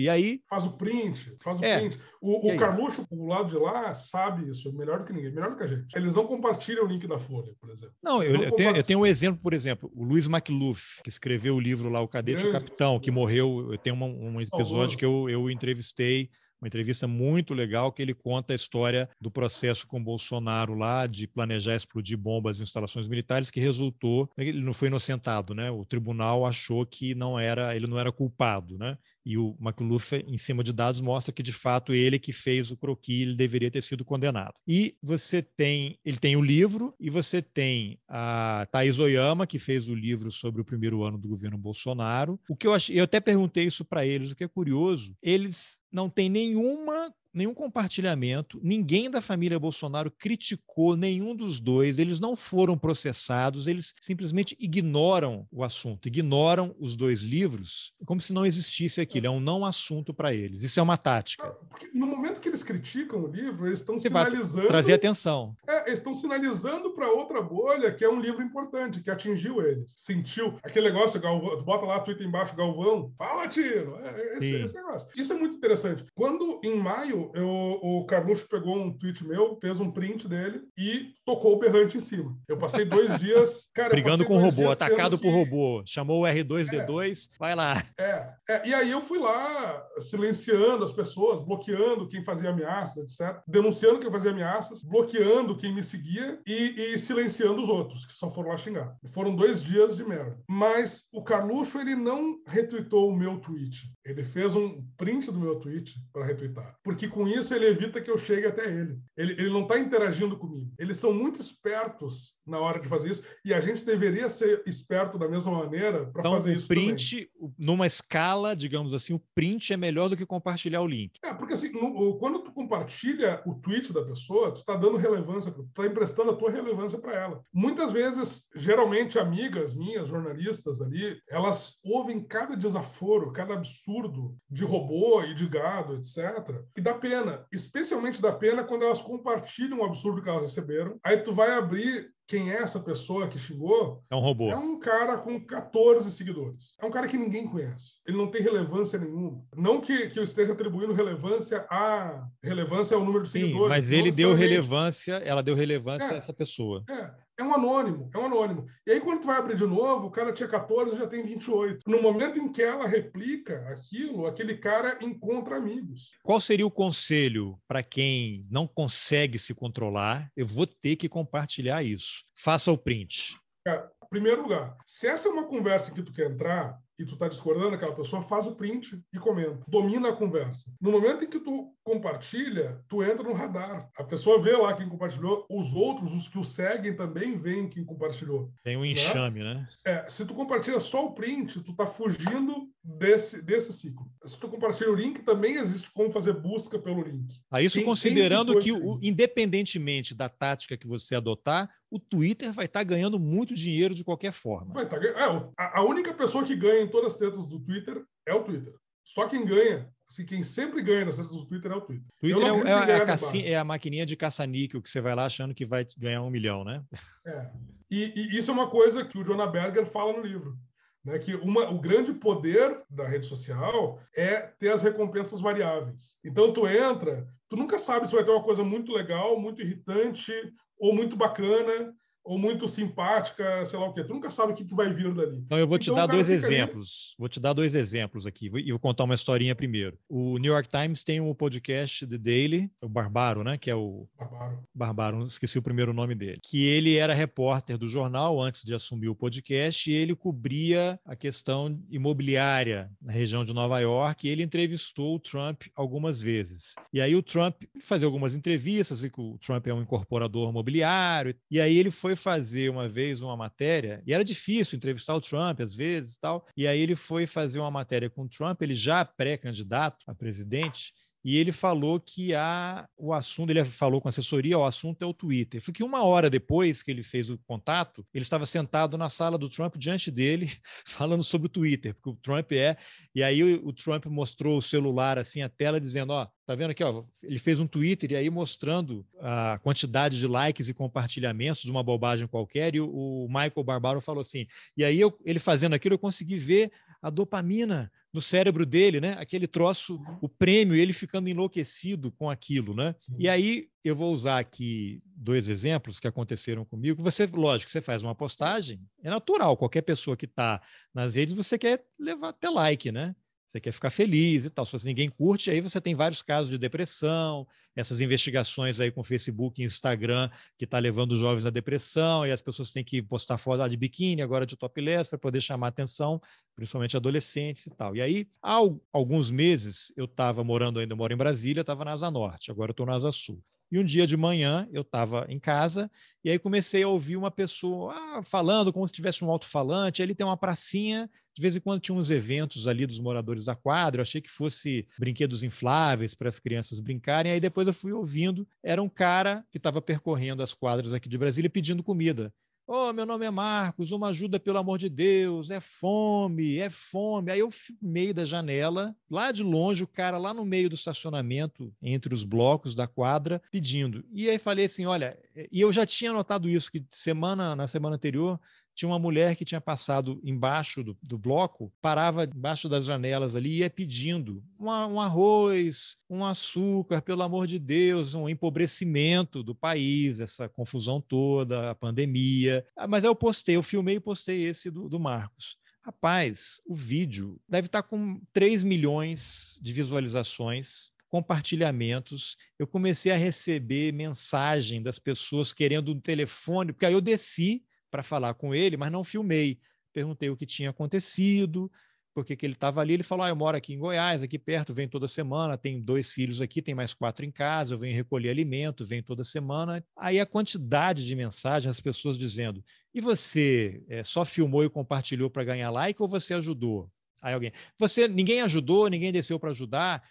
E 0.00 0.08
aí... 0.08 0.40
Faz 0.48 0.66
o 0.66 0.72
print 0.72 1.34
faz 1.42 1.60
o 1.60 1.64
é. 1.64 1.78
print. 1.78 1.98
O, 2.20 2.52
o 2.52 2.56
Carluxo, 2.56 3.06
do 3.10 3.26
lado 3.26 3.48
de 3.48 3.56
lá, 3.56 3.94
sabe 3.94 4.48
isso 4.48 4.72
melhor 4.72 5.00
do 5.00 5.04
que 5.04 5.12
ninguém, 5.12 5.32
melhor 5.32 5.50
do 5.50 5.56
que 5.56 5.64
a 5.64 5.66
gente. 5.66 5.96
Eles 5.96 6.14
não 6.14 6.26
compartilham 6.26 6.84
o 6.84 6.88
link 6.88 7.06
da 7.06 7.18
Folha, 7.18 7.52
por 7.60 7.70
exemplo. 7.70 7.94
Não, 8.02 8.22
eu, 8.22 8.42
eu, 8.42 8.52
tenho, 8.52 8.76
eu 8.76 8.84
tenho 8.84 8.98
um 9.00 9.06
exemplo, 9.06 9.40
por 9.42 9.54
exemplo, 9.54 9.90
o 9.94 10.04
Luiz 10.04 10.28
McLuff, 10.28 11.02
que 11.02 11.08
escreveu 11.08 11.56
o 11.56 11.60
livro 11.60 11.88
lá, 11.88 12.00
O 12.00 12.08
Cadete 12.08 12.44
e 12.44 12.48
o 12.48 12.52
Capitão, 12.52 13.00
que 13.00 13.10
morreu. 13.10 13.72
Eu 13.72 13.78
tenho 13.78 13.96
uma, 13.96 14.06
um 14.06 14.40
episódio 14.40 14.98
que 14.98 15.04
eu, 15.04 15.28
eu 15.28 15.50
entrevistei 15.50 16.30
uma 16.60 16.68
entrevista 16.68 17.08
muito 17.08 17.54
legal 17.54 17.90
que 17.90 18.02
ele 18.02 18.12
conta 18.12 18.52
a 18.52 18.54
história 18.54 19.08
do 19.18 19.30
processo 19.30 19.86
com 19.86 20.02
Bolsonaro 20.02 20.74
lá 20.74 21.06
de 21.06 21.26
planejar 21.26 21.74
explodir 21.74 22.18
bombas 22.18 22.60
em 22.60 22.64
instalações 22.64 23.08
militares 23.08 23.50
que 23.50 23.58
resultou 23.58 24.30
ele 24.36 24.60
não 24.60 24.74
foi 24.74 24.88
inocentado, 24.88 25.54
né? 25.54 25.70
O 25.70 25.86
tribunal 25.86 26.44
achou 26.44 26.84
que 26.84 27.14
não 27.14 27.38
era 27.38 27.74
ele 27.74 27.86
não 27.86 27.98
era 27.98 28.12
culpado, 28.12 28.76
né? 28.76 28.98
E 29.24 29.36
o 29.36 29.56
McLuff, 29.60 30.16
em 30.16 30.38
cima 30.38 30.64
de 30.64 30.72
dados, 30.72 31.00
mostra 31.00 31.32
que, 31.32 31.42
de 31.42 31.52
fato, 31.52 31.92
ele 31.92 32.18
que 32.18 32.32
fez 32.32 32.70
o 32.70 32.76
croquis, 32.76 33.22
ele 33.22 33.36
deveria 33.36 33.70
ter 33.70 33.82
sido 33.82 34.04
condenado. 34.04 34.54
E 34.66 34.96
você 35.02 35.42
tem, 35.42 35.98
ele 36.04 36.16
tem 36.16 36.36
o 36.36 36.42
livro, 36.42 36.94
e 36.98 37.10
você 37.10 37.42
tem 37.42 37.98
a 38.08 38.66
Thais 38.72 38.98
Oyama, 38.98 39.46
que 39.46 39.58
fez 39.58 39.88
o 39.88 39.94
livro 39.94 40.30
sobre 40.30 40.60
o 40.60 40.64
primeiro 40.64 41.02
ano 41.04 41.18
do 41.18 41.28
governo 41.28 41.58
Bolsonaro. 41.58 42.40
O 42.48 42.56
que 42.56 42.66
eu 42.66 42.74
achei, 42.74 42.98
eu 42.98 43.04
até 43.04 43.20
perguntei 43.20 43.64
isso 43.64 43.84
para 43.84 44.06
eles, 44.06 44.30
o 44.30 44.36
que 44.36 44.44
é 44.44 44.48
curioso, 44.48 45.16
eles 45.22 45.80
não 45.92 46.08
têm 46.08 46.28
nenhuma 46.28 47.12
nenhum 47.32 47.54
compartilhamento, 47.54 48.60
ninguém 48.62 49.10
da 49.10 49.20
família 49.20 49.58
Bolsonaro 49.58 50.10
criticou 50.10 50.96
nenhum 50.96 51.34
dos 51.34 51.60
dois, 51.60 51.98
eles 51.98 52.20
não 52.20 52.34
foram 52.34 52.76
processados, 52.76 53.66
eles 53.66 53.94
simplesmente 54.00 54.56
ignoram 54.58 55.46
o 55.50 55.64
assunto, 55.64 56.08
ignoram 56.08 56.74
os 56.78 56.96
dois 56.96 57.20
livros, 57.20 57.92
como 58.04 58.20
se 58.20 58.32
não 58.32 58.44
existisse 58.44 59.00
aquilo, 59.00 59.26
é 59.26 59.30
um 59.30 59.40
não 59.40 59.64
assunto 59.64 60.12
para 60.12 60.34
eles. 60.34 60.62
Isso 60.62 60.80
é 60.80 60.82
uma 60.82 60.96
tática. 60.96 61.56
No 61.94 62.06
momento 62.06 62.40
que 62.40 62.48
eles 62.48 62.62
criticam 62.62 63.24
o 63.24 63.26
livro, 63.26 63.66
eles 63.66 63.80
estão 63.80 63.98
sinalizando. 63.98 64.68
Trazer 64.68 64.94
atenção. 64.94 65.54
É, 65.66 65.86
eles 65.86 65.98
estão 65.98 66.14
sinalizando 66.14 66.90
para 66.94 67.10
outra 67.10 67.40
bolha 67.40 67.92
que 67.92 68.04
é 68.04 68.08
um 68.08 68.20
livro 68.20 68.42
importante, 68.42 69.00
que 69.00 69.10
atingiu 69.10 69.60
eles. 69.62 69.94
Sentiu 69.96 70.58
aquele 70.62 70.90
negócio, 70.90 71.20
Galvão, 71.20 71.62
bota 71.62 71.86
lá, 71.86 72.00
Twitter 72.00 72.26
embaixo, 72.26 72.56
Galvão, 72.56 73.12
fala, 73.16 73.48
Tiro. 73.48 73.96
É, 73.96 74.38
esse, 74.38 74.54
esse 74.54 74.74
negócio. 74.74 75.08
Isso 75.16 75.32
é 75.32 75.36
muito 75.36 75.56
interessante. 75.56 76.04
Quando 76.14 76.60
em 76.62 76.76
maio 76.76 77.19
eu, 77.34 77.48
o 77.82 78.06
Carluxo 78.06 78.48
pegou 78.48 78.76
um 78.76 78.96
tweet 78.96 79.26
meu, 79.26 79.58
fez 79.60 79.80
um 79.80 79.90
print 79.90 80.28
dele 80.28 80.62
e 80.76 81.12
tocou 81.24 81.54
o 81.54 81.58
berrante 81.58 81.96
em 81.96 82.00
cima. 82.00 82.36
Eu 82.48 82.56
passei 82.56 82.84
dois 82.84 83.16
dias. 83.20 83.70
Cara, 83.74 83.90
Brigando 83.90 84.24
com 84.24 84.36
o 84.36 84.40
robô, 84.40 84.70
atacado 84.70 85.18
por 85.18 85.30
que... 85.30 85.36
robô. 85.36 85.82
Chamou 85.86 86.22
o 86.22 86.26
R2D2, 86.26 87.28
é, 87.32 87.38
vai 87.38 87.54
lá. 87.54 87.82
É, 87.98 88.28
é, 88.48 88.68
e 88.68 88.74
aí 88.74 88.90
eu 88.90 89.00
fui 89.00 89.18
lá 89.18 89.84
silenciando 89.98 90.84
as 90.84 90.92
pessoas, 90.92 91.40
bloqueando 91.40 92.08
quem 92.08 92.22
fazia 92.22 92.50
ameaças, 92.50 93.20
etc. 93.20 93.42
Denunciando 93.46 93.98
quem 93.98 94.10
fazia 94.10 94.30
ameaças, 94.30 94.82
bloqueando 94.84 95.56
quem 95.56 95.74
me 95.74 95.82
seguia 95.82 96.38
e, 96.46 96.92
e 96.94 96.98
silenciando 96.98 97.62
os 97.62 97.68
outros, 97.68 98.06
que 98.06 98.14
só 98.14 98.30
foram 98.30 98.50
lá 98.50 98.56
xingar. 98.56 98.96
Foram 99.12 99.34
dois 99.34 99.62
dias 99.62 99.96
de 99.96 100.04
merda. 100.04 100.38
Mas 100.48 101.08
o 101.12 101.22
Carluxo, 101.22 101.78
ele 101.80 101.96
não 101.96 102.40
retweetou 102.46 103.08
o 103.08 103.16
meu 103.16 103.38
tweet. 103.38 103.90
Ele 104.04 104.22
fez 104.24 104.54
um 104.54 104.82
print 104.96 105.30
do 105.30 105.38
meu 105.38 105.56
tweet 105.56 105.94
para 106.12 106.24
retweetar. 106.24 106.76
Porque 106.82 107.08
com 107.10 107.26
isso 107.26 107.54
ele 107.54 107.66
evita 107.66 108.00
que 108.00 108.10
eu 108.10 108.16
chegue 108.16 108.46
até 108.46 108.66
ele. 108.66 108.98
Ele, 109.16 109.32
ele 109.32 109.50
não 109.50 109.62
está 109.62 109.78
interagindo 109.78 110.36
comigo. 110.36 110.72
Eles 110.78 110.96
são 110.96 111.12
muito 111.12 111.40
espertos 111.40 112.34
na 112.46 112.58
hora 112.58 112.80
de 112.80 112.88
fazer 112.88 113.10
isso 113.10 113.24
e 113.44 113.52
a 113.52 113.60
gente 113.60 113.84
deveria 113.84 114.28
ser 114.28 114.62
esperto 114.66 115.18
da 115.18 115.28
mesma 115.28 115.52
maneira 115.52 116.06
para 116.06 116.20
então, 116.20 116.32
fazer 116.32 116.56
isso. 116.56 116.72
Então, 116.72 116.82
o 116.82 116.86
print, 116.86 117.30
também. 117.34 117.54
numa 117.58 117.86
escala, 117.86 118.56
digamos 118.56 118.94
assim, 118.94 119.14
o 119.14 119.22
print 119.34 119.72
é 119.72 119.76
melhor 119.76 120.08
do 120.08 120.16
que 120.16 120.24
compartilhar 120.24 120.80
o 120.80 120.86
link. 120.86 121.18
É, 121.24 121.34
porque 121.34 121.54
assim, 121.54 121.70
no, 121.72 122.18
quando 122.18 122.40
tu 122.40 122.52
compartilha 122.52 123.42
o 123.46 123.54
tweet 123.54 123.92
da 123.92 124.04
pessoa, 124.04 124.52
tu 124.52 124.58
está 124.58 124.76
dando 124.76 124.96
relevância, 124.96 125.52
tu 125.52 125.62
está 125.62 125.86
emprestando 125.86 126.30
a 126.30 126.36
tua 126.36 126.50
relevância 126.50 126.98
para 126.98 127.14
ela. 127.14 127.42
Muitas 127.52 127.92
vezes, 127.92 128.48
geralmente, 128.54 129.18
amigas 129.18 129.74
minhas, 129.74 130.08
jornalistas 130.08 130.80
ali, 130.80 131.18
elas 131.28 131.78
ouvem 131.84 132.22
cada 132.22 132.56
desaforo, 132.56 133.32
cada 133.32 133.54
absurdo 133.54 134.36
de 134.50 134.64
robô 134.64 135.22
e 135.22 135.34
de 135.34 135.48
gado, 135.48 135.96
etc. 135.96 136.62
E 136.76 136.80
dá 136.80 136.94
pena, 137.00 137.46
especialmente 137.50 138.20
dá 138.20 138.32
pena 138.32 138.62
quando 138.62 138.84
elas 138.84 139.02
compartilham 139.02 139.80
o 139.80 139.84
absurdo 139.84 140.22
que 140.22 140.28
elas 140.28 140.42
receberam. 140.42 140.98
Aí 141.02 141.16
tu 141.18 141.32
vai 141.32 141.52
abrir 141.52 142.12
quem 142.30 142.52
é 142.52 142.62
essa 142.62 142.78
pessoa 142.78 143.26
que 143.26 143.36
xingou? 143.36 144.04
É 144.08 144.14
um 144.14 144.20
robô. 144.20 144.50
É 144.50 144.56
um 144.56 144.78
cara 144.78 145.18
com 145.18 145.44
14 145.44 146.12
seguidores. 146.12 146.76
É 146.80 146.86
um 146.86 146.90
cara 146.90 147.08
que 147.08 147.16
ninguém 147.16 147.44
conhece. 147.44 147.96
Ele 148.06 148.16
não 148.16 148.30
tem 148.30 148.40
relevância 148.40 149.00
nenhuma. 149.00 149.42
Não 149.56 149.80
que, 149.80 150.08
que 150.10 150.18
eu 150.18 150.22
esteja 150.22 150.52
atribuindo 150.52 150.92
relevância 150.92 151.66
a 151.68 152.28
relevância 152.40 152.96
ao 152.96 153.04
número 153.04 153.24
de 153.24 153.30
Sim, 153.30 153.40
seguidores. 153.40 153.68
Mas 153.68 153.90
ele 153.90 154.12
deu 154.12 154.32
relevância, 154.32 155.14
ela 155.14 155.42
deu 155.42 155.56
relevância 155.56 156.12
é, 156.12 156.14
a 156.14 156.16
essa 156.18 156.32
pessoa. 156.32 156.84
É. 156.88 157.10
É 157.40 157.42
um 157.42 157.54
anônimo, 157.54 158.10
é 158.12 158.18
um 158.18 158.26
anônimo. 158.26 158.66
E 158.86 158.92
aí, 158.92 159.00
quando 159.00 159.22
tu 159.22 159.26
vai 159.26 159.38
abrir 159.38 159.56
de 159.56 159.64
novo, 159.64 160.08
o 160.08 160.10
cara 160.10 160.30
tinha 160.30 160.46
14 160.46 160.94
já 160.94 161.06
tem 161.06 161.24
28. 161.24 161.88
No 161.88 162.02
momento 162.02 162.38
em 162.38 162.52
que 162.52 162.62
ela 162.62 162.86
replica 162.86 163.66
aquilo, 163.70 164.26
aquele 164.26 164.58
cara 164.58 164.98
encontra 165.00 165.56
amigos. 165.56 166.10
Qual 166.22 166.38
seria 166.38 166.66
o 166.66 166.70
conselho 166.70 167.58
para 167.66 167.82
quem 167.82 168.46
não 168.50 168.66
consegue 168.66 169.38
se 169.38 169.54
controlar? 169.54 170.30
Eu 170.36 170.44
vou 170.44 170.66
ter 170.66 170.96
que 170.96 171.08
compartilhar 171.08 171.82
isso. 171.82 172.22
Faça 172.36 172.70
o 172.70 172.76
print. 172.76 173.38
Cara, 173.64 173.90
primeiro 174.10 174.42
lugar, 174.42 174.76
se 174.84 175.06
essa 175.06 175.26
é 175.26 175.30
uma 175.30 175.46
conversa 175.46 175.92
que 175.92 176.02
tu 176.02 176.12
quer 176.12 176.30
entrar, 176.30 176.78
e 177.00 177.04
tu 177.06 177.14
está 177.14 177.28
discordando 177.28 177.70
daquela 177.70 177.94
pessoa, 177.94 178.20
faz 178.20 178.46
o 178.46 178.54
print 178.54 179.02
e 179.10 179.18
comenta. 179.18 179.64
Domina 179.66 180.10
a 180.10 180.12
conversa. 180.12 180.70
No 180.78 180.92
momento 180.92 181.24
em 181.24 181.30
que 181.30 181.40
tu 181.40 181.74
compartilha, 181.82 182.78
tu 182.86 183.02
entra 183.02 183.22
no 183.22 183.32
radar. 183.32 183.88
A 183.96 184.04
pessoa 184.04 184.38
vê 184.38 184.52
lá 184.52 184.74
quem 184.74 184.86
compartilhou, 184.86 185.46
os 185.48 185.74
outros, 185.74 186.12
os 186.12 186.28
que 186.28 186.38
o 186.38 186.44
seguem, 186.44 186.94
também 186.94 187.38
veem 187.38 187.70
quem 187.70 187.84
compartilhou. 187.84 188.52
Tem 188.62 188.76
um 188.76 188.82
né? 188.82 188.88
enxame, 188.88 189.40
né? 189.40 189.54
né? 189.54 189.68
É, 189.84 190.10
se 190.10 190.26
tu 190.26 190.34
compartilha 190.34 190.78
só 190.78 191.06
o 191.06 191.14
print, 191.14 191.62
tu 191.62 191.74
tá 191.74 191.86
fugindo 191.86 192.68
desse, 192.84 193.42
desse 193.42 193.72
ciclo. 193.72 194.06
Se 194.26 194.38
tu 194.38 194.48
compartilha 194.48 194.90
o 194.90 194.94
link, 194.94 195.22
também 195.22 195.56
existe 195.56 195.90
como 195.92 196.10
fazer 196.10 196.34
busca 196.34 196.78
pelo 196.78 197.02
link. 197.02 197.34
A 197.50 197.62
isso 197.62 197.76
quem, 197.76 197.84
considerando 197.84 198.52
quem 198.58 198.62
que, 198.62 198.72
o, 198.72 198.98
independentemente 199.02 200.14
da 200.14 200.28
tática 200.28 200.76
que 200.76 200.86
você 200.86 201.14
adotar, 201.14 201.70
o 201.90 201.98
Twitter 201.98 202.52
vai 202.52 202.66
estar 202.66 202.80
tá 202.80 202.84
ganhando 202.84 203.18
muito 203.18 203.54
dinheiro 203.54 203.94
de 203.94 204.04
qualquer 204.04 204.32
forma. 204.32 204.72
Vai 204.72 204.88
tá, 204.88 204.96
é, 204.96 205.50
a 205.56 205.82
única 205.82 206.14
pessoa 206.14 206.44
que 206.44 206.54
ganha 206.54 206.82
todas 206.90 207.12
as 207.12 207.18
tretas 207.18 207.46
do 207.46 207.60
Twitter 207.60 208.04
é 208.26 208.34
o 208.34 208.42
Twitter. 208.42 208.74
Só 209.04 209.26
quem 209.26 209.44
ganha, 209.44 209.90
assim, 210.08 210.24
quem 210.24 210.42
sempre 210.42 210.82
ganha 210.82 211.04
nas 211.04 211.16
tretas 211.16 211.34
do 211.34 211.46
Twitter 211.46 211.72
é 211.72 211.74
o 211.74 211.80
Twitter. 211.80 212.06
Twitter 212.20 212.42
é, 212.66 212.90
é, 212.90 212.94
a 212.96 213.04
cassi, 213.04 213.44
é, 213.44 213.56
a 213.56 213.64
maquininha 213.64 214.06
de 214.06 214.16
caça-níquel 214.16 214.82
que 214.82 214.88
você 214.88 215.00
vai 215.00 215.14
lá 215.14 215.24
achando 215.24 215.54
que 215.54 215.66
vai 215.66 215.86
ganhar 215.96 216.22
um 216.22 216.30
milhão, 216.30 216.64
né? 216.64 216.82
É. 217.26 217.50
E, 217.90 218.12
e 218.14 218.38
isso 218.38 218.50
é 218.50 218.54
uma 218.54 218.70
coisa 218.70 219.04
que 219.04 219.18
o 219.18 219.24
Jonah 219.24 219.46
Berger 219.46 219.84
fala 219.84 220.12
no 220.12 220.22
livro. 220.22 220.56
Né, 221.02 221.18
que 221.18 221.34
uma, 221.34 221.70
o 221.70 221.80
grande 221.80 222.12
poder 222.12 222.82
da 222.90 223.08
rede 223.08 223.24
social 223.24 223.98
é 224.14 224.36
ter 224.58 224.70
as 224.70 224.82
recompensas 224.82 225.40
variáveis. 225.40 226.18
Então, 226.22 226.52
tu 226.52 226.68
entra, 226.68 227.26
tu 227.48 227.56
nunca 227.56 227.78
sabe 227.78 228.06
se 228.06 228.14
vai 228.14 228.22
ter 228.22 228.30
uma 228.30 228.44
coisa 228.44 228.62
muito 228.62 228.92
legal, 228.92 229.40
muito 229.40 229.62
irritante 229.62 230.30
ou 230.78 230.94
muito 230.94 231.16
bacana 231.16 231.94
ou 232.24 232.38
muito 232.38 232.68
simpática, 232.68 233.64
sei 233.64 233.78
lá 233.78 233.86
o 233.86 233.92
quê. 233.92 234.04
Tu 234.04 234.12
nunca 234.12 234.30
sabe 234.30 234.52
o 234.52 234.54
que, 234.54 234.64
que 234.64 234.74
vai 234.74 234.92
vir 234.92 235.12
dali. 235.14 235.38
Então 235.38 235.58
eu 235.58 235.66
vou 235.66 235.78
te 235.78 235.90
então, 235.90 235.94
dar 235.94 236.06
dois 236.06 236.28
exemplos. 236.28 237.12
Ali... 237.12 237.16
Vou 237.18 237.28
te 237.28 237.40
dar 237.40 237.52
dois 237.52 237.74
exemplos 237.74 238.26
aqui 238.26 238.50
e 238.54 238.70
vou 238.70 238.78
contar 238.78 239.04
uma 239.04 239.14
historinha 239.14 239.54
primeiro. 239.54 239.98
O 240.08 240.38
New 240.38 240.52
York 240.52 240.68
Times 240.68 241.02
tem 241.02 241.20
um 241.20 241.34
podcast 241.34 242.06
The 242.06 242.18
Daily, 242.18 242.70
o 242.82 242.88
Barbaro, 242.88 243.42
né? 243.42 243.58
Que 243.58 243.70
é 243.70 243.74
o 243.74 244.06
Barbaro. 244.18 244.58
Barbaro, 244.74 245.24
esqueci 245.24 245.58
o 245.58 245.62
primeiro 245.62 245.92
nome 245.92 246.14
dele. 246.14 246.38
Que 246.42 246.64
ele 246.64 246.96
era 246.96 247.14
repórter 247.14 247.76
do 247.76 247.88
jornal 247.88 248.40
antes 248.40 248.62
de 248.64 248.74
assumir 248.74 249.08
o 249.08 249.14
podcast 249.14 249.90
e 249.90 249.94
ele 249.94 250.14
cobria 250.14 250.98
a 251.04 251.16
questão 251.16 251.80
imobiliária 251.90 252.90
na 253.00 253.12
região 253.12 253.44
de 253.44 253.52
Nova 253.52 253.80
York. 253.80 254.26
E 254.26 254.30
ele 254.30 254.42
entrevistou 254.42 255.16
o 255.16 255.20
Trump 255.20 255.62
algumas 255.74 256.20
vezes. 256.20 256.74
E 256.92 257.00
aí 257.00 257.14
o 257.16 257.22
Trump 257.22 257.62
fazia 257.80 258.06
algumas 258.06 258.34
entrevistas, 258.34 259.02
e 259.04 259.10
o 259.16 259.38
Trump 259.38 259.66
é 259.66 259.74
um 259.74 259.82
incorporador 259.82 260.50
imobiliário. 260.50 261.34
E 261.50 261.60
aí 261.60 261.76
ele 261.76 261.90
foi 261.90 262.09
fazer 262.16 262.70
uma 262.70 262.88
vez 262.88 263.22
uma 263.22 263.36
matéria, 263.36 264.02
e 264.06 264.12
era 264.12 264.24
difícil 264.24 264.76
entrevistar 264.76 265.14
o 265.14 265.20
Trump 265.20 265.60
às 265.60 265.74
vezes 265.74 266.14
e 266.14 266.20
tal. 266.20 266.46
E 266.56 266.66
aí 266.66 266.80
ele 266.80 266.94
foi 266.94 267.26
fazer 267.26 267.58
uma 267.58 267.70
matéria 267.70 268.10
com 268.10 268.22
o 268.22 268.28
Trump, 268.28 268.60
ele 268.62 268.74
já 268.74 269.04
pré-candidato 269.04 270.04
a 270.06 270.14
presidente, 270.14 270.92
e 271.22 271.36
ele 271.36 271.52
falou 271.52 272.00
que 272.00 272.34
a, 272.34 272.88
o 272.96 273.12
assunto, 273.12 273.50
ele 273.50 273.62
falou 273.64 274.00
com 274.00 274.08
assessoria, 274.08 274.58
o 274.58 274.64
assunto 274.64 275.02
é 275.02 275.06
o 275.06 275.12
Twitter. 275.12 275.60
Foi 275.60 275.72
que 275.72 275.82
uma 275.84 276.02
hora 276.02 276.30
depois 276.30 276.82
que 276.82 276.90
ele 276.90 277.02
fez 277.02 277.28
o 277.28 277.38
contato, 277.46 278.06
ele 278.14 278.22
estava 278.22 278.46
sentado 278.46 278.96
na 278.96 279.08
sala 279.08 279.36
do 279.36 279.48
Trump 279.48 279.76
diante 279.76 280.10
dele, 280.10 280.50
falando 280.86 281.22
sobre 281.22 281.46
o 281.46 281.50
Twitter, 281.50 281.94
porque 281.94 282.10
o 282.10 282.16
Trump 282.16 282.52
é. 282.52 282.76
E 283.14 283.22
aí 283.22 283.42
o, 283.42 283.68
o 283.68 283.72
Trump 283.72 284.06
mostrou 284.06 284.56
o 284.56 284.62
celular 284.62 285.18
assim, 285.18 285.42
a 285.42 285.48
tela, 285.48 285.80
dizendo: 285.80 286.12
Ó, 286.12 286.26
tá 286.50 286.56
vendo 286.56 286.70
aqui, 286.70 286.82
ó, 286.82 287.04
ele 287.22 287.38
fez 287.38 287.60
um 287.60 287.66
Twitter 287.66 288.10
e 288.10 288.16
aí 288.16 288.28
mostrando 288.28 289.06
a 289.20 289.60
quantidade 289.62 290.18
de 290.18 290.26
likes 290.26 290.68
e 290.68 290.74
compartilhamentos 290.74 291.62
de 291.62 291.70
uma 291.70 291.80
bobagem 291.80 292.26
qualquer. 292.26 292.74
E 292.74 292.80
o, 292.80 293.28
Michael 293.28 293.62
Barbaro 293.64 294.00
falou 294.00 294.20
assim: 294.20 294.48
e 294.76 294.84
aí 294.84 294.98
eu, 294.98 295.16
ele 295.24 295.38
fazendo 295.38 295.74
aquilo, 295.74 295.94
eu 295.94 295.98
consegui 295.98 296.38
ver 296.38 296.72
a 297.00 297.08
dopamina 297.08 297.90
no 298.12 298.20
cérebro 298.20 298.66
dele, 298.66 299.00
né? 299.00 299.12
Aquele 299.20 299.46
troço, 299.46 299.94
uhum. 299.94 300.18
o 300.22 300.28
prêmio, 300.28 300.74
ele 300.74 300.92
ficando 300.92 301.28
enlouquecido 301.28 302.10
com 302.10 302.28
aquilo, 302.28 302.74
né? 302.74 302.96
E 303.16 303.28
aí 303.28 303.68
eu 303.84 303.94
vou 303.94 304.12
usar 304.12 304.40
aqui 304.40 305.00
dois 305.14 305.48
exemplos 305.48 306.00
que 306.00 306.08
aconteceram 306.08 306.64
comigo. 306.64 307.00
Você, 307.00 307.26
lógico, 307.26 307.70
você 307.70 307.80
faz 307.80 308.02
uma 308.02 308.14
postagem, 308.14 308.80
é 309.04 309.08
natural, 309.08 309.56
qualquer 309.56 309.82
pessoa 309.82 310.16
que 310.16 310.24
está 310.24 310.60
nas 310.92 311.14
redes, 311.14 311.36
você 311.36 311.56
quer 311.56 311.84
levar 311.96 312.30
até 312.30 312.50
like, 312.50 312.90
né? 312.90 313.14
Você 313.50 313.60
quer 313.60 313.72
ficar 313.72 313.90
feliz 313.90 314.44
e 314.44 314.50
tal. 314.50 314.64
Se 314.64 314.84
ninguém 314.86 315.08
curte, 315.08 315.50
aí 315.50 315.60
você 315.60 315.80
tem 315.80 315.92
vários 315.92 316.22
casos 316.22 316.50
de 316.50 316.56
depressão, 316.56 317.46
essas 317.74 318.00
investigações 318.00 318.78
aí 318.78 318.92
com 318.92 319.02
Facebook 319.02 319.60
e 319.60 319.64
Instagram 319.64 320.30
que 320.56 320.64
está 320.64 320.78
levando 320.78 321.12
os 321.12 321.18
jovens 321.18 321.44
à 321.44 321.50
depressão, 321.50 322.24
e 322.24 322.30
as 322.30 322.40
pessoas 322.40 322.70
têm 322.70 322.84
que 322.84 323.02
postar 323.02 323.38
foto 323.38 323.68
de 323.68 323.76
biquíni, 323.76 324.22
agora 324.22 324.46
de 324.46 324.56
topless, 324.56 325.10
para 325.10 325.18
poder 325.18 325.40
chamar 325.40 325.68
atenção, 325.68 326.20
principalmente 326.54 326.96
adolescentes 326.96 327.66
e 327.66 327.70
tal. 327.70 327.96
E 327.96 328.00
aí, 328.00 328.28
há 328.40 328.58
alguns 328.92 329.30
meses, 329.32 329.92
eu 329.96 330.04
estava 330.04 330.44
morando 330.44 330.78
ainda, 330.78 330.92
eu 330.92 330.96
moro 330.96 331.12
em 331.12 331.16
Brasília, 331.16 331.62
estava 331.62 331.84
na 331.84 331.92
Asa 331.92 332.10
Norte, 332.10 332.52
agora 332.52 332.70
estou 332.70 332.86
na 332.86 332.94
Asa 332.94 333.10
Sul. 333.10 333.42
E 333.70 333.78
um 333.78 333.84
dia 333.84 334.06
de 334.06 334.16
manhã 334.16 334.68
eu 334.72 334.82
estava 334.82 335.26
em 335.28 335.38
casa 335.38 335.90
e 336.24 336.28
aí 336.28 336.38
comecei 336.38 336.82
a 336.82 336.88
ouvir 336.88 337.16
uma 337.16 337.30
pessoa 337.30 337.94
ah, 337.94 338.22
falando 338.22 338.72
como 338.72 338.86
se 338.86 338.92
tivesse 338.92 339.24
um 339.24 339.30
alto-falante. 339.30 340.02
Ali 340.02 340.14
tem 340.14 340.26
uma 340.26 340.36
pracinha, 340.36 341.08
de 341.34 341.40
vez 341.40 341.56
em 341.56 341.60
quando 341.60 341.80
tinha 341.80 341.96
uns 341.96 342.10
eventos 342.10 342.66
ali 342.66 342.84
dos 342.84 342.98
moradores 342.98 343.44
da 343.44 343.54
quadra. 343.54 344.00
Eu 344.00 344.02
achei 344.02 344.20
que 344.20 344.30
fosse 344.30 344.86
brinquedos 344.98 345.42
infláveis 345.42 346.14
para 346.14 346.28
as 346.28 346.38
crianças 346.38 346.80
brincarem. 346.80 347.32
Aí 347.32 347.40
depois 347.40 347.66
eu 347.66 347.72
fui 347.72 347.92
ouvindo, 347.92 348.46
era 348.62 348.82
um 348.82 348.88
cara 348.88 349.44
que 349.50 349.56
estava 349.56 349.80
percorrendo 349.80 350.42
as 350.42 350.52
quadras 350.52 350.92
aqui 350.92 351.08
de 351.08 351.16
Brasília 351.16 351.48
pedindo 351.48 351.82
comida. 351.82 352.34
Oh, 352.72 352.92
meu 352.92 353.04
nome 353.04 353.26
é 353.26 353.30
Marcos, 353.32 353.90
uma 353.90 354.10
ajuda 354.10 354.38
pelo 354.38 354.56
amor 354.56 354.78
de 354.78 354.88
Deus, 354.88 355.50
é 355.50 355.58
fome, 355.58 356.58
é 356.58 356.70
fome. 356.70 357.32
Aí 357.32 357.40
eu 357.40 357.50
filmei 357.50 358.12
da 358.12 358.24
janela, 358.24 358.94
lá 359.10 359.32
de 359.32 359.42
longe, 359.42 359.82
o 359.82 359.88
cara 359.88 360.16
lá 360.18 360.32
no 360.32 360.44
meio 360.44 360.68
do 360.68 360.76
estacionamento, 360.76 361.74
entre 361.82 362.14
os 362.14 362.22
blocos 362.22 362.72
da 362.72 362.86
quadra, 362.86 363.42
pedindo. 363.50 364.04
E 364.12 364.30
aí 364.30 364.38
falei 364.38 364.66
assim: 364.66 364.86
olha, 364.86 365.18
e 365.50 365.60
eu 365.60 365.72
já 365.72 365.84
tinha 365.84 366.12
notado 366.12 366.48
isso, 366.48 366.70
que 366.70 366.84
semana, 366.88 367.56
na 367.56 367.66
semana 367.66 367.96
anterior, 367.96 368.38
tinha 368.74 368.88
uma 368.88 368.98
mulher 368.98 369.36
que 369.36 369.44
tinha 369.44 369.60
passado 369.60 370.20
embaixo 370.24 370.82
do, 370.82 370.96
do 371.02 371.18
bloco, 371.18 371.72
parava 371.80 372.24
embaixo 372.24 372.68
das 372.68 372.84
janelas 372.84 373.36
ali 373.36 373.50
e 373.50 373.58
ia 373.58 373.70
pedindo 373.70 374.42
uma, 374.58 374.86
um 374.86 375.00
arroz, 375.00 375.96
um 376.08 376.24
açúcar, 376.24 377.02
pelo 377.02 377.22
amor 377.22 377.46
de 377.46 377.58
Deus, 377.58 378.14
um 378.14 378.28
empobrecimento 378.28 379.42
do 379.42 379.54
país, 379.54 380.20
essa 380.20 380.48
confusão 380.48 381.00
toda, 381.00 381.70
a 381.70 381.74
pandemia. 381.74 382.66
Ah, 382.76 382.86
mas 382.86 383.04
eu 383.04 383.14
postei, 383.14 383.56
eu 383.56 383.62
filmei 383.62 383.96
e 383.96 384.00
postei 384.00 384.42
esse 384.42 384.70
do, 384.70 384.88
do 384.88 384.98
Marcos. 384.98 385.58
Rapaz, 385.82 386.60
o 386.66 386.74
vídeo 386.74 387.40
deve 387.48 387.66
estar 387.66 387.82
com 387.82 388.20
3 388.32 388.62
milhões 388.62 389.58
de 389.62 389.72
visualizações 389.72 390.90
compartilhamentos, 391.10 392.36
eu 392.56 392.68
comecei 392.68 393.10
a 393.10 393.16
receber 393.16 393.92
mensagem 393.92 394.80
das 394.80 394.98
pessoas 394.98 395.52
querendo 395.52 395.92
um 395.92 396.00
telefone, 396.00 396.72
porque 396.72 396.86
aí 396.86 396.92
eu 396.92 397.00
desci 397.00 397.64
para 397.90 398.02
falar 398.02 398.34
com 398.34 398.54
ele, 398.54 398.76
mas 398.76 398.92
não 398.92 399.04
filmei. 399.04 399.58
Perguntei 399.92 400.30
o 400.30 400.36
que 400.36 400.46
tinha 400.46 400.70
acontecido, 400.70 401.70
porque 402.14 402.36
que 402.36 402.46
ele 402.46 402.54
estava 402.54 402.80
ali. 402.80 402.94
Ele 402.94 403.02
falou: 403.02 403.24
ah, 403.24 403.28
eu 403.28 403.36
moro 403.36 403.56
aqui 403.56 403.72
em 403.72 403.78
Goiás, 403.78 404.22
aqui 404.22 404.38
perto, 404.38 404.74
venho 404.74 404.88
toda 404.88 405.08
semana, 405.08 405.56
tenho 405.56 405.80
dois 405.80 406.12
filhos 406.12 406.40
aqui, 406.40 406.62
tem 406.62 406.74
mais 406.74 406.94
quatro 406.94 407.24
em 407.24 407.30
casa, 407.30 407.74
eu 407.74 407.78
venho 407.78 407.94
recolher 407.94 408.30
alimento, 408.30 408.84
venho 408.84 409.02
toda 409.02 409.24
semana. 409.24 409.84
Aí 409.96 410.20
a 410.20 410.26
quantidade 410.26 411.04
de 411.04 411.16
mensagens, 411.16 411.70
as 411.70 411.80
pessoas 411.80 412.16
dizendo: 412.16 412.62
e 412.94 413.00
você 413.00 413.82
é, 413.88 414.04
só 414.04 414.24
filmou 414.24 414.64
e 414.64 414.70
compartilhou 414.70 415.30
para 415.30 415.44
ganhar 415.44 415.70
like 415.70 416.00
ou 416.00 416.08
você 416.08 416.34
ajudou? 416.34 416.90
Aí 417.22 417.34
alguém, 417.34 417.52
você, 417.78 418.08
ninguém 418.08 418.40
ajudou, 418.42 418.88
ninguém 418.88 419.12
desceu 419.12 419.38
para 419.38 419.50
ajudar. 419.50 420.02